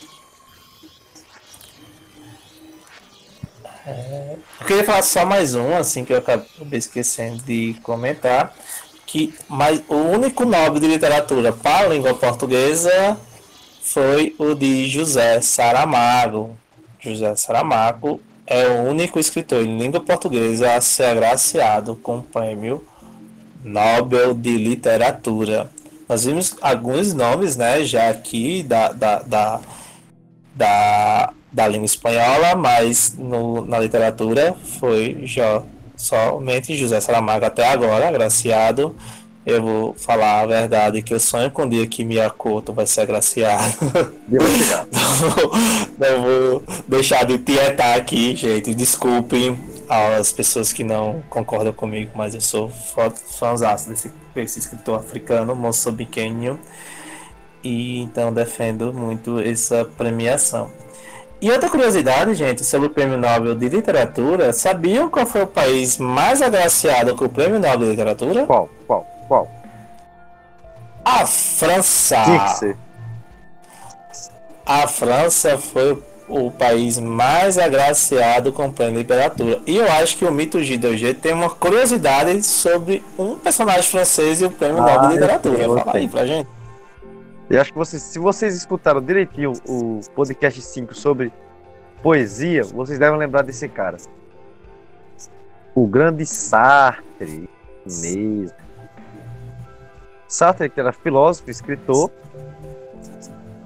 É, 3.85 4.37
eu 4.61 4.65
queria 4.65 4.83
falar 4.83 5.01
só 5.01 5.25
mais 5.25 5.55
um, 5.55 5.75
assim, 5.75 6.05
que 6.05 6.13
eu 6.13 6.17
acabei 6.17 6.79
esquecendo 6.79 7.43
de 7.43 7.75
comentar, 7.83 8.55
que 9.05 9.33
mas 9.49 9.83
o 9.89 9.95
único 9.95 10.45
nobre 10.45 10.79
de 10.79 10.87
literatura 10.87 11.51
para 11.51 11.85
a 11.85 11.89
língua 11.89 12.13
portuguesa 12.13 13.19
foi 13.81 14.35
o 14.37 14.53
de 14.53 14.87
José 14.87 15.41
Saramago. 15.41 16.55
José 16.99 17.35
Saramago 17.35 18.21
é 18.45 18.67
o 18.67 18.83
único 18.83 19.19
escritor 19.19 19.65
em 19.65 19.77
língua 19.77 19.99
portuguesa 19.99 20.75
a 20.75 20.81
ser 20.81 21.05
agraciado 21.05 21.95
com 21.95 22.19
o 22.19 22.23
prêmio 22.23 22.85
Nobel 23.63 24.33
de 24.33 24.55
Literatura. 24.57 25.69
Nós 26.07 26.25
vimos 26.25 26.55
alguns 26.61 27.13
nomes, 27.13 27.55
né, 27.55 27.83
já 27.83 28.09
aqui 28.09 28.63
da, 28.63 28.91
da, 28.91 29.19
da, 29.19 29.61
da, 30.53 31.33
da 31.51 31.67
língua 31.67 31.85
espanhola, 31.85 32.55
mas 32.55 33.15
no, 33.17 33.65
na 33.65 33.79
literatura 33.79 34.55
foi 34.79 35.21
já, 35.23 35.63
somente 35.95 36.75
José 36.75 36.99
Saramago 36.99 37.45
até 37.45 37.65
agora, 37.67 38.09
agraciado 38.09 38.95
eu 39.45 39.61
vou 39.61 39.93
falar 39.95 40.41
a 40.41 40.45
verdade 40.45 41.01
que 41.01 41.13
eu 41.13 41.19
sonho 41.19 41.49
com 41.49 41.63
o 41.63 41.69
dia 41.69 41.87
que 41.87 42.03
Miyakoto 42.03 42.73
vai 42.73 42.85
ser 42.85 43.01
agraciado. 43.01 43.75
não, 45.97 46.21
vou 46.21 46.63
deixar 46.87 47.25
de 47.25 47.39
tietar 47.39 47.97
aqui, 47.97 48.35
gente. 48.35 48.75
Desculpem 48.75 49.57
as 49.89 50.31
pessoas 50.31 50.71
que 50.71 50.83
não 50.83 51.23
concordam 51.29 51.73
comigo, 51.73 52.11
mas 52.15 52.35
eu 52.35 52.41
sou 52.41 52.69
fãzão 52.69 53.75
desse, 53.87 54.11
desse 54.33 54.59
escritor 54.59 54.99
africano, 54.99 55.55
moçambiquenho, 55.55 56.59
e 57.63 57.99
então 57.99 58.31
defendo 58.31 58.93
muito 58.93 59.39
essa 59.39 59.83
premiação. 59.83 60.71
E 61.41 61.49
outra 61.49 61.69
curiosidade, 61.69 62.35
gente, 62.35 62.63
sobre 62.63 62.87
o 62.87 62.89
Prêmio 62.91 63.17
Nobel 63.17 63.55
de 63.55 63.67
Literatura, 63.67 64.53
sabiam 64.53 65.09
qual 65.09 65.25
foi 65.25 65.41
o 65.41 65.47
país 65.47 65.97
mais 65.97 66.39
agraciado 66.39 67.15
com 67.15 67.25
o 67.25 67.29
Prêmio 67.29 67.59
Nobel 67.59 67.79
de 67.79 67.89
Literatura? 67.89 68.45
Qual? 68.45 68.69
Qual? 68.85 69.07
Qual? 69.31 69.49
A 71.05 71.25
França. 71.25 72.17
Ser. 72.59 72.77
A 74.65 74.85
França 74.89 75.57
foi 75.57 76.03
o 76.27 76.51
país 76.51 76.99
mais 76.99 77.57
agraciado 77.57 78.51
com 78.51 78.67
o 78.67 78.73
prêmio 78.73 78.95
de 78.95 78.99
literatura. 79.03 79.61
E 79.65 79.77
eu 79.77 79.89
acho 79.89 80.17
que 80.17 80.25
o 80.25 80.31
mito 80.33 80.57
G2G 80.57 81.15
tem 81.15 81.31
uma 81.31 81.49
curiosidade 81.49 82.43
sobre 82.43 83.01
um 83.17 83.39
personagem 83.39 83.83
francês 83.83 84.41
e 84.41 84.45
o 84.45 84.51
prêmio 84.51 84.79
ah, 84.79 84.81
Nobel 84.81 85.07
de 85.07 85.13
literatura. 85.13 85.63
Fala 85.63 85.97
aí 85.97 86.09
pra 86.09 86.25
gente. 86.25 86.49
Eu 87.49 87.61
acho 87.61 87.71
que 87.71 87.77
vocês, 87.77 88.03
se 88.03 88.19
vocês 88.19 88.53
escutaram 88.53 89.01
direitinho 89.01 89.53
o 89.65 90.01
podcast 90.13 90.61
5 90.61 90.93
sobre 90.93 91.31
poesia, 92.03 92.65
vocês 92.65 92.99
devem 92.99 93.17
lembrar 93.17 93.43
desse 93.43 93.69
cara. 93.69 93.95
O 95.73 95.87
grande 95.87 96.25
Sartre 96.25 97.49
mesmo. 97.85 98.61
Sartre, 100.31 100.69
que 100.69 100.79
era 100.79 100.93
filósofo, 100.93 101.51
escritor, 101.51 102.09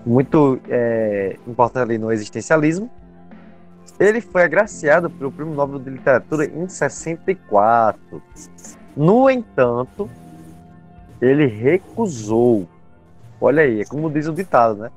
muito 0.04 0.60
é, 0.68 1.38
importante 1.48 1.84
ali 1.84 1.98
no 2.00 2.12
existencialismo. 2.12 2.90
Ele 4.00 4.20
foi 4.20 4.42
agraciado 4.42 5.08
pelo 5.08 5.32
Prêmio 5.32 5.54
Nobel 5.54 5.80
de 5.80 5.92
Literatura 5.92 6.46
em 6.46 6.68
64. 6.68 8.22
No 8.98 9.30
entanto, 9.30 10.10
ele 11.22 11.46
recusou. 11.46 12.68
Olha 13.40 13.62
aí, 13.62 13.82
é 13.82 13.86
como 13.86 14.10
diz 14.10 14.28
o 14.28 14.34
ditado, 14.34 14.76
né? 14.76 14.92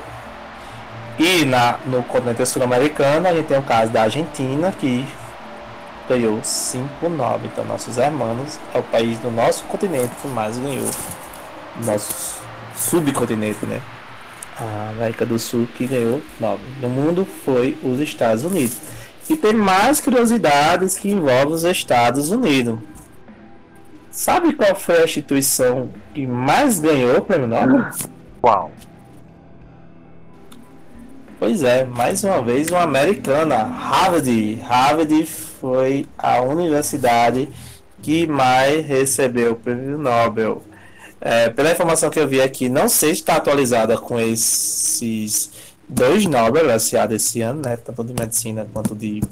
E 1.18 1.44
na, 1.46 1.80
no 1.84 2.04
continente 2.04 2.46
sul-americano, 2.46 3.28
a 3.28 3.34
gente 3.34 3.48
tem 3.48 3.58
o 3.58 3.64
caso 3.64 3.92
da 3.92 4.04
Argentina, 4.04 4.72
que 4.72 5.04
ganhou 6.08 6.40
5 6.44 7.10
Nobel. 7.10 7.50
Então, 7.52 7.66
nossos 7.66 7.98
irmãos 7.98 8.60
é 8.72 8.78
o 8.78 8.84
país 8.84 9.18
do 9.18 9.32
nosso 9.32 9.64
continente 9.64 10.14
que 10.22 10.28
mais 10.28 10.60
ganhou. 10.60 10.92
Nosso 11.84 12.45
subcontinente, 12.76 13.66
né? 13.66 13.82
A 14.58 14.90
América 14.90 15.26
do 15.26 15.38
Sul 15.38 15.68
que 15.76 15.86
ganhou 15.86 16.22
Nobel. 16.40 16.66
No 16.82 16.90
mundo 16.90 17.28
foi 17.44 17.78
os 17.84 18.00
Estados 18.00 18.44
Unidos. 18.44 18.78
E 19.30 19.36
tem 19.36 19.54
mais 19.54 20.00
curiosidades 20.00 20.98
que 20.98 21.10
envolvem 21.10 21.54
os 21.54 21.64
Estados 21.64 22.32
Unidos. 22.32 22.80
Sabe 24.12 24.54
qual 24.54 24.76
foi 24.76 25.02
a 25.02 25.04
instituição 25.04 25.90
que 26.14 26.26
mais 26.26 26.80
ganhou 26.80 27.18
o 27.18 27.22
prêmio 27.22 27.48
Nobel? 27.48 27.86
Qual? 28.40 28.72
Pois 31.38 31.64
é, 31.64 31.84
mais 31.84 32.24
uma 32.24 32.42
vez 32.42 32.70
uma 32.70 32.84
americana, 32.84 33.58
Harvard. 33.58 34.56
Harvard 34.64 35.26
foi 35.26 36.08
a 36.18 36.42
universidade 36.42 37.50
que 38.02 38.26
mais 38.26 38.86
recebeu 38.86 39.52
o 39.52 39.56
prêmio 39.56 39.98
Nobel. 39.98 40.64
É, 41.28 41.50
pela 41.50 41.72
informação 41.72 42.12
que 42.12 42.20
eu 42.20 42.28
vi 42.28 42.40
aqui, 42.40 42.70
não 42.70 42.88
sei 42.88 43.16
se 43.16 43.22
está 43.22 43.38
atualizada 43.38 43.98
com 43.98 44.20
esses 44.20 45.50
dois 45.90 46.28
Nobel 46.28 46.66
agraciados 46.66 47.16
esse 47.16 47.42
ano, 47.42 47.64
né? 47.64 47.78
Tanto 47.78 48.04
de 48.04 48.14
medicina 48.14 48.68
quanto 48.72 48.94
de 48.94 49.24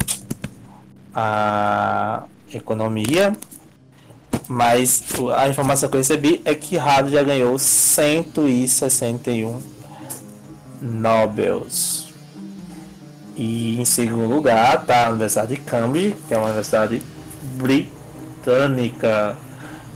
a 1.13 2.23
economia. 2.51 3.37
Mas 4.47 5.03
a 5.37 5.47
informação 5.47 5.87
que 5.87 5.95
eu 5.95 5.99
recebi 5.99 6.41
é 6.43 6.55
que 6.55 6.77
Harvard 6.77 7.11
já 7.11 7.21
ganhou 7.21 7.59
161 7.59 9.61
Nobels. 10.81 12.11
E 13.35 13.79
em 13.79 13.85
segundo 13.85 14.25
lugar 14.25 14.81
está 14.81 15.05
a 15.05 15.09
Universidade 15.11 15.55
de 15.55 15.61
Cambridge, 15.61 16.15
que 16.27 16.33
é 16.33 16.37
uma 16.37 16.45
universidade 16.45 17.03
britânica. 17.55 19.37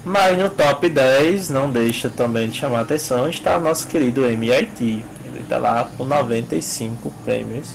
Mas 0.07 0.37
no 0.37 0.49
top 0.49 0.87
10, 0.87 1.49
não 1.49 1.69
deixa 1.69 2.09
também 2.09 2.47
de 2.49 2.57
chamar 2.57 2.79
a 2.79 2.81
atenção, 2.83 3.27
está 3.27 3.57
o 3.57 3.59
nosso 3.59 3.85
querido 3.89 4.25
MIT. 4.25 5.03
Ele 5.25 5.39
está 5.41 5.57
lá 5.57 5.91
com 5.97 6.05
95 6.05 7.11
prêmios 7.25 7.71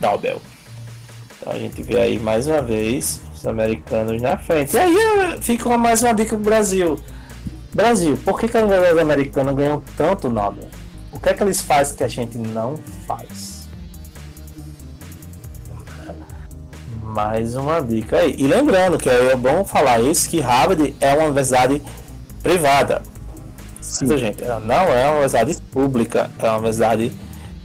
Nobel. 0.00 0.40
Então 1.36 1.52
a 1.52 1.58
gente 1.58 1.82
vê 1.82 2.00
aí 2.00 2.18
mais 2.18 2.46
uma 2.46 2.62
vez 2.62 3.20
os 3.36 3.46
americanos 3.46 4.22
na 4.22 4.38
frente. 4.38 4.74
E 4.74 4.78
aí 4.78 5.42
fica 5.42 5.76
mais 5.76 6.02
uma 6.02 6.14
dica 6.14 6.30
pro 6.30 6.38
Brasil. 6.38 6.98
Brasil, 7.74 8.18
por 8.24 8.40
que, 8.40 8.48
que 8.48 8.56
os 8.56 8.98
americanos 8.98 9.54
ganham 9.54 9.82
tanto 9.98 10.30
Nobel? 10.30 10.66
O 11.12 11.20
que 11.20 11.28
é 11.28 11.34
que 11.34 11.42
eles 11.42 11.60
fazem 11.60 11.94
que 11.94 12.04
a 12.04 12.08
gente 12.08 12.38
não 12.38 12.78
faz? 13.06 13.49
Mais 17.10 17.56
uma 17.56 17.80
dica 17.80 18.18
aí. 18.18 18.36
E 18.38 18.46
lembrando 18.46 18.96
que 18.96 19.08
é 19.08 19.34
bom 19.34 19.64
falar 19.64 20.00
isso, 20.00 20.30
que 20.30 20.40
Harvard 20.40 20.94
é 21.00 21.12
uma 21.12 21.24
universidade 21.24 21.82
privada. 22.40 23.02
Sim. 23.80 24.16
gente, 24.16 24.44
ela 24.44 24.60
não 24.60 24.94
é 24.94 25.04
uma 25.06 25.12
universidade 25.12 25.60
pública, 25.72 26.30
é 26.38 26.44
uma 26.44 26.58
universidade 26.58 27.12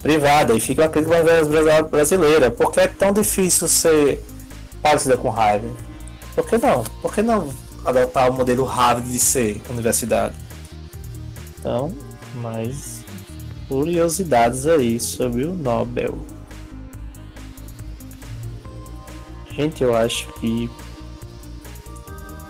privada. 0.02 0.54
E 0.56 0.60
fica 0.60 0.82
uma 0.82 0.90
crítica 0.90 1.16
universidade 1.16 1.90
brasileira. 1.90 2.50
Por 2.50 2.72
que 2.72 2.80
é 2.80 2.88
tão 2.88 3.14
difícil 3.14 3.68
ser 3.68 4.24
parecida 4.82 5.16
com 5.16 5.30
Harvard? 5.30 5.76
Por 6.36 6.48
que 6.48 6.58
não? 6.58 6.84
Por 7.02 7.14
que 7.14 7.22
não 7.22 7.54
adotar 7.86 8.32
o 8.32 8.34
modelo 8.34 8.66
Harvard 8.66 9.08
de 9.10 9.20
ser 9.20 9.62
universidade? 9.70 10.34
Então, 11.60 11.94
mas 12.36 13.06
curiosidades 13.68 14.66
aí 14.66 15.00
sobre 15.00 15.46
o 15.46 15.54
Nobel. 15.54 16.18
Gente, 19.56 19.84
eu 19.84 19.96
acho 19.96 20.28
que 20.34 20.70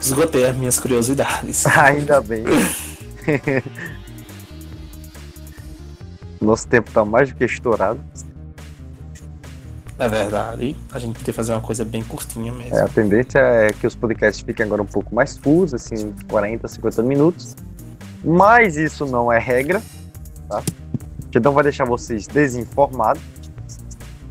esgotei 0.01 0.45
as 0.45 0.55
minhas 0.55 0.79
curiosidades. 0.79 1.65
Ainda 1.77 2.19
bem. 2.21 2.43
Nosso 6.41 6.67
tempo 6.67 6.91
tá 6.91 7.05
mais 7.05 7.29
do 7.29 7.35
que 7.35 7.45
estourado. 7.45 7.99
É 9.97 10.09
verdade. 10.09 10.75
A 10.91 10.99
gente 10.99 11.15
tem 11.15 11.23
que 11.23 11.31
fazer 11.31 11.53
uma 11.53 11.61
coisa 11.61 11.85
bem 11.85 12.03
curtinha 12.03 12.51
mesmo. 12.51 12.75
É, 12.75 12.81
a 12.81 12.87
tendência 12.87 13.39
é 13.39 13.71
que 13.71 13.87
os 13.87 13.95
podcasts 13.95 14.43
fiquem 14.43 14.65
agora 14.65 14.81
um 14.81 14.85
pouco 14.85 15.15
mais 15.15 15.37
full, 15.37 15.63
assim, 15.73 16.13
40, 16.27 16.67
50 16.67 17.01
minutos. 17.03 17.55
Mas 18.23 18.75
isso 18.75 19.05
não 19.05 19.31
é 19.31 19.39
regra, 19.39 19.81
tá? 20.49 20.61
que 21.31 21.39
não 21.39 21.51
vai 21.51 21.63
deixar 21.63 21.85
vocês 21.85 22.27
desinformados. 22.27 23.21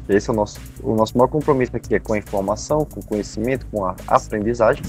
Esse 0.09 0.28
é 0.28 0.32
o 0.32 0.36
nosso, 0.36 0.60
o 0.85 0.94
nosso 0.94 1.16
maior 1.16 1.28
compromisso 1.28 1.74
aqui 1.74 1.94
é 1.94 1.98
com 1.98 2.12
a 2.12 2.19
informação, 2.19 2.85
com 2.85 3.01
o 3.01 3.05
conhecimento, 3.05 3.66
com 3.73 3.86
a 3.86 3.97
aprendizagem. 4.06 4.85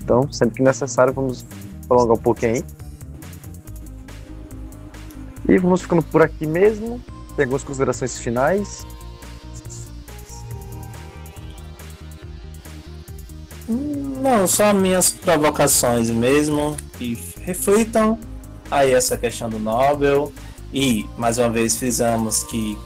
Então, 0.00 0.30
sempre 0.30 0.56
que 0.56 0.62
necessário, 0.62 1.12
vamos 1.12 1.44
prolongar 1.88 2.16
um 2.16 2.20
pouquinho 2.20 2.54
aí. 2.54 2.64
E 5.48 5.58
vamos 5.58 5.82
ficando 5.82 6.02
por 6.02 6.22
aqui 6.22 6.46
mesmo. 6.46 7.00
Tem 7.34 7.44
algumas 7.44 7.64
considerações 7.64 8.16
finais. 8.18 8.86
Não, 13.68 14.46
só 14.46 14.72
minhas 14.72 15.10
provocações 15.10 16.08
mesmo. 16.08 16.76
E 17.00 17.18
reflitam 17.42 18.18
aí 18.70 18.92
essa 18.94 19.18
questão 19.18 19.50
do 19.50 19.58
Nobel. 19.58 20.32
E, 20.72 21.04
mais 21.18 21.36
uma 21.38 21.50
vez, 21.50 21.76
frisamos 21.76 22.44
que 22.44 22.78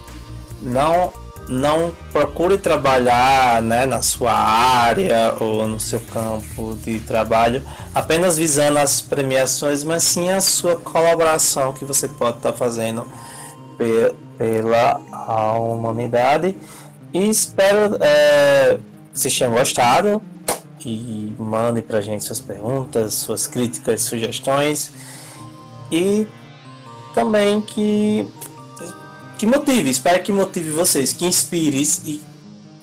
não, 0.61 1.13
não 1.49 1.93
procure 2.12 2.59
trabalhar 2.59 3.62
né, 3.62 3.87
na 3.87 4.03
sua 4.03 4.33
área 4.33 5.35
ou 5.41 5.66
no 5.66 5.81
seu 5.81 6.01
campo 6.01 6.77
de 6.85 7.01
trabalho 7.01 7.62
apenas 7.95 8.37
visando 8.37 8.79
as 8.79 9.01
premiações, 9.01 9.83
mas 9.83 10.03
sim 10.03 10.31
a 10.31 10.41
sua 10.41 10.77
colaboração 10.77 11.73
que 11.73 11.85
você 11.85 12.07
pode 12.07 12.37
estar 12.37 12.53
tá 12.53 12.59
fazendo 12.59 13.07
pela 14.37 15.01
humanidade. 15.59 16.57
E 17.12 17.29
espero 17.29 17.97
é, 18.01 18.79
que 19.12 19.19
vocês 19.19 19.37
tenham 19.37 19.55
gostado 19.55 20.23
e 20.85 21.35
mande 21.39 21.83
para 21.83 21.99
a 21.99 22.01
gente 22.01 22.25
suas 22.25 22.41
perguntas, 22.41 23.15
suas 23.15 23.47
críticas, 23.47 24.03
sugestões. 24.03 24.93
E 25.91 26.27
também 27.15 27.61
que 27.61 28.29
que 29.39 29.47
motive, 29.47 29.89
espero 29.89 30.20
que 30.20 30.32
motive 30.32 30.70
vocês, 30.70 31.12
que 31.12 31.24
inspire 31.24 31.81
e 32.05 32.20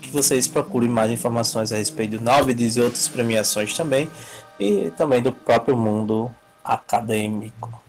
que 0.02 0.10
vocês 0.10 0.48
procurem 0.48 0.90
mais 0.90 1.12
informações 1.12 1.74
a 1.74 1.76
respeito 1.76 2.18
do 2.18 2.24
Novides 2.24 2.78
e 2.78 2.82
outras 2.82 3.10
premiações 3.10 3.76
também, 3.76 4.10
e 4.58 4.90
também 4.92 5.22
do 5.22 5.34
próprio 5.34 5.76
mundo 5.76 6.32
acadêmico. 6.64 7.84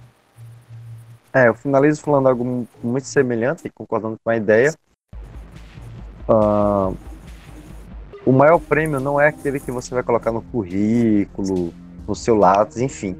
É, 1.33 1.47
eu 1.47 1.55
finalizo 1.55 2.01
falando 2.01 2.29
algo 2.29 2.67
muito 2.83 3.07
semelhante, 3.07 3.71
concordando 3.71 4.19
com 4.23 4.31
a 4.31 4.37
ideia. 4.37 4.75
Uh, 6.29 6.97
o 8.25 8.33
maior 8.33 8.59
prêmio 8.59 8.99
não 8.99 9.21
é 9.21 9.29
aquele 9.29 9.61
que 9.61 9.71
você 9.71 9.95
vai 9.95 10.03
colocar 10.03 10.33
no 10.33 10.43
currículo, 10.43 11.73
no 12.09 12.17
seu 12.17 12.35
lápis, 12.35 12.79
enfim. 12.79 13.17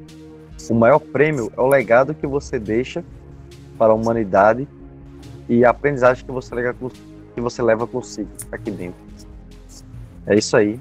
O 0.69 0.73
maior 0.73 0.99
prêmio 0.99 1.49
é 1.55 1.61
o 1.61 1.67
legado 1.67 2.13
que 2.13 2.27
você 2.27 2.59
deixa 2.59 3.01
para 3.77 3.93
a 3.93 3.95
humanidade 3.95 4.67
e 5.49 5.63
a 5.65 5.69
aprendizagem 5.69 6.25
que 6.25 6.31
você 6.31 6.53
leva, 6.53 6.75
que 7.33 7.41
você 7.41 7.61
leva 7.61 7.87
consigo 7.87 8.29
aqui 8.51 8.71
dentro. 8.71 8.99
É 10.25 10.35
isso 10.35 10.57
aí. 10.57 10.79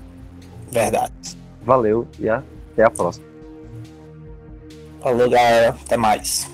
Verdade. 0.71 1.13
Valeu 1.63 2.07
e 2.19 2.29
até 2.29 2.85
a 2.85 2.91
próxima. 2.91 3.27
Falou, 5.01 5.31
galera. 5.31 5.77
Até 5.85 5.97
mais. 5.97 6.51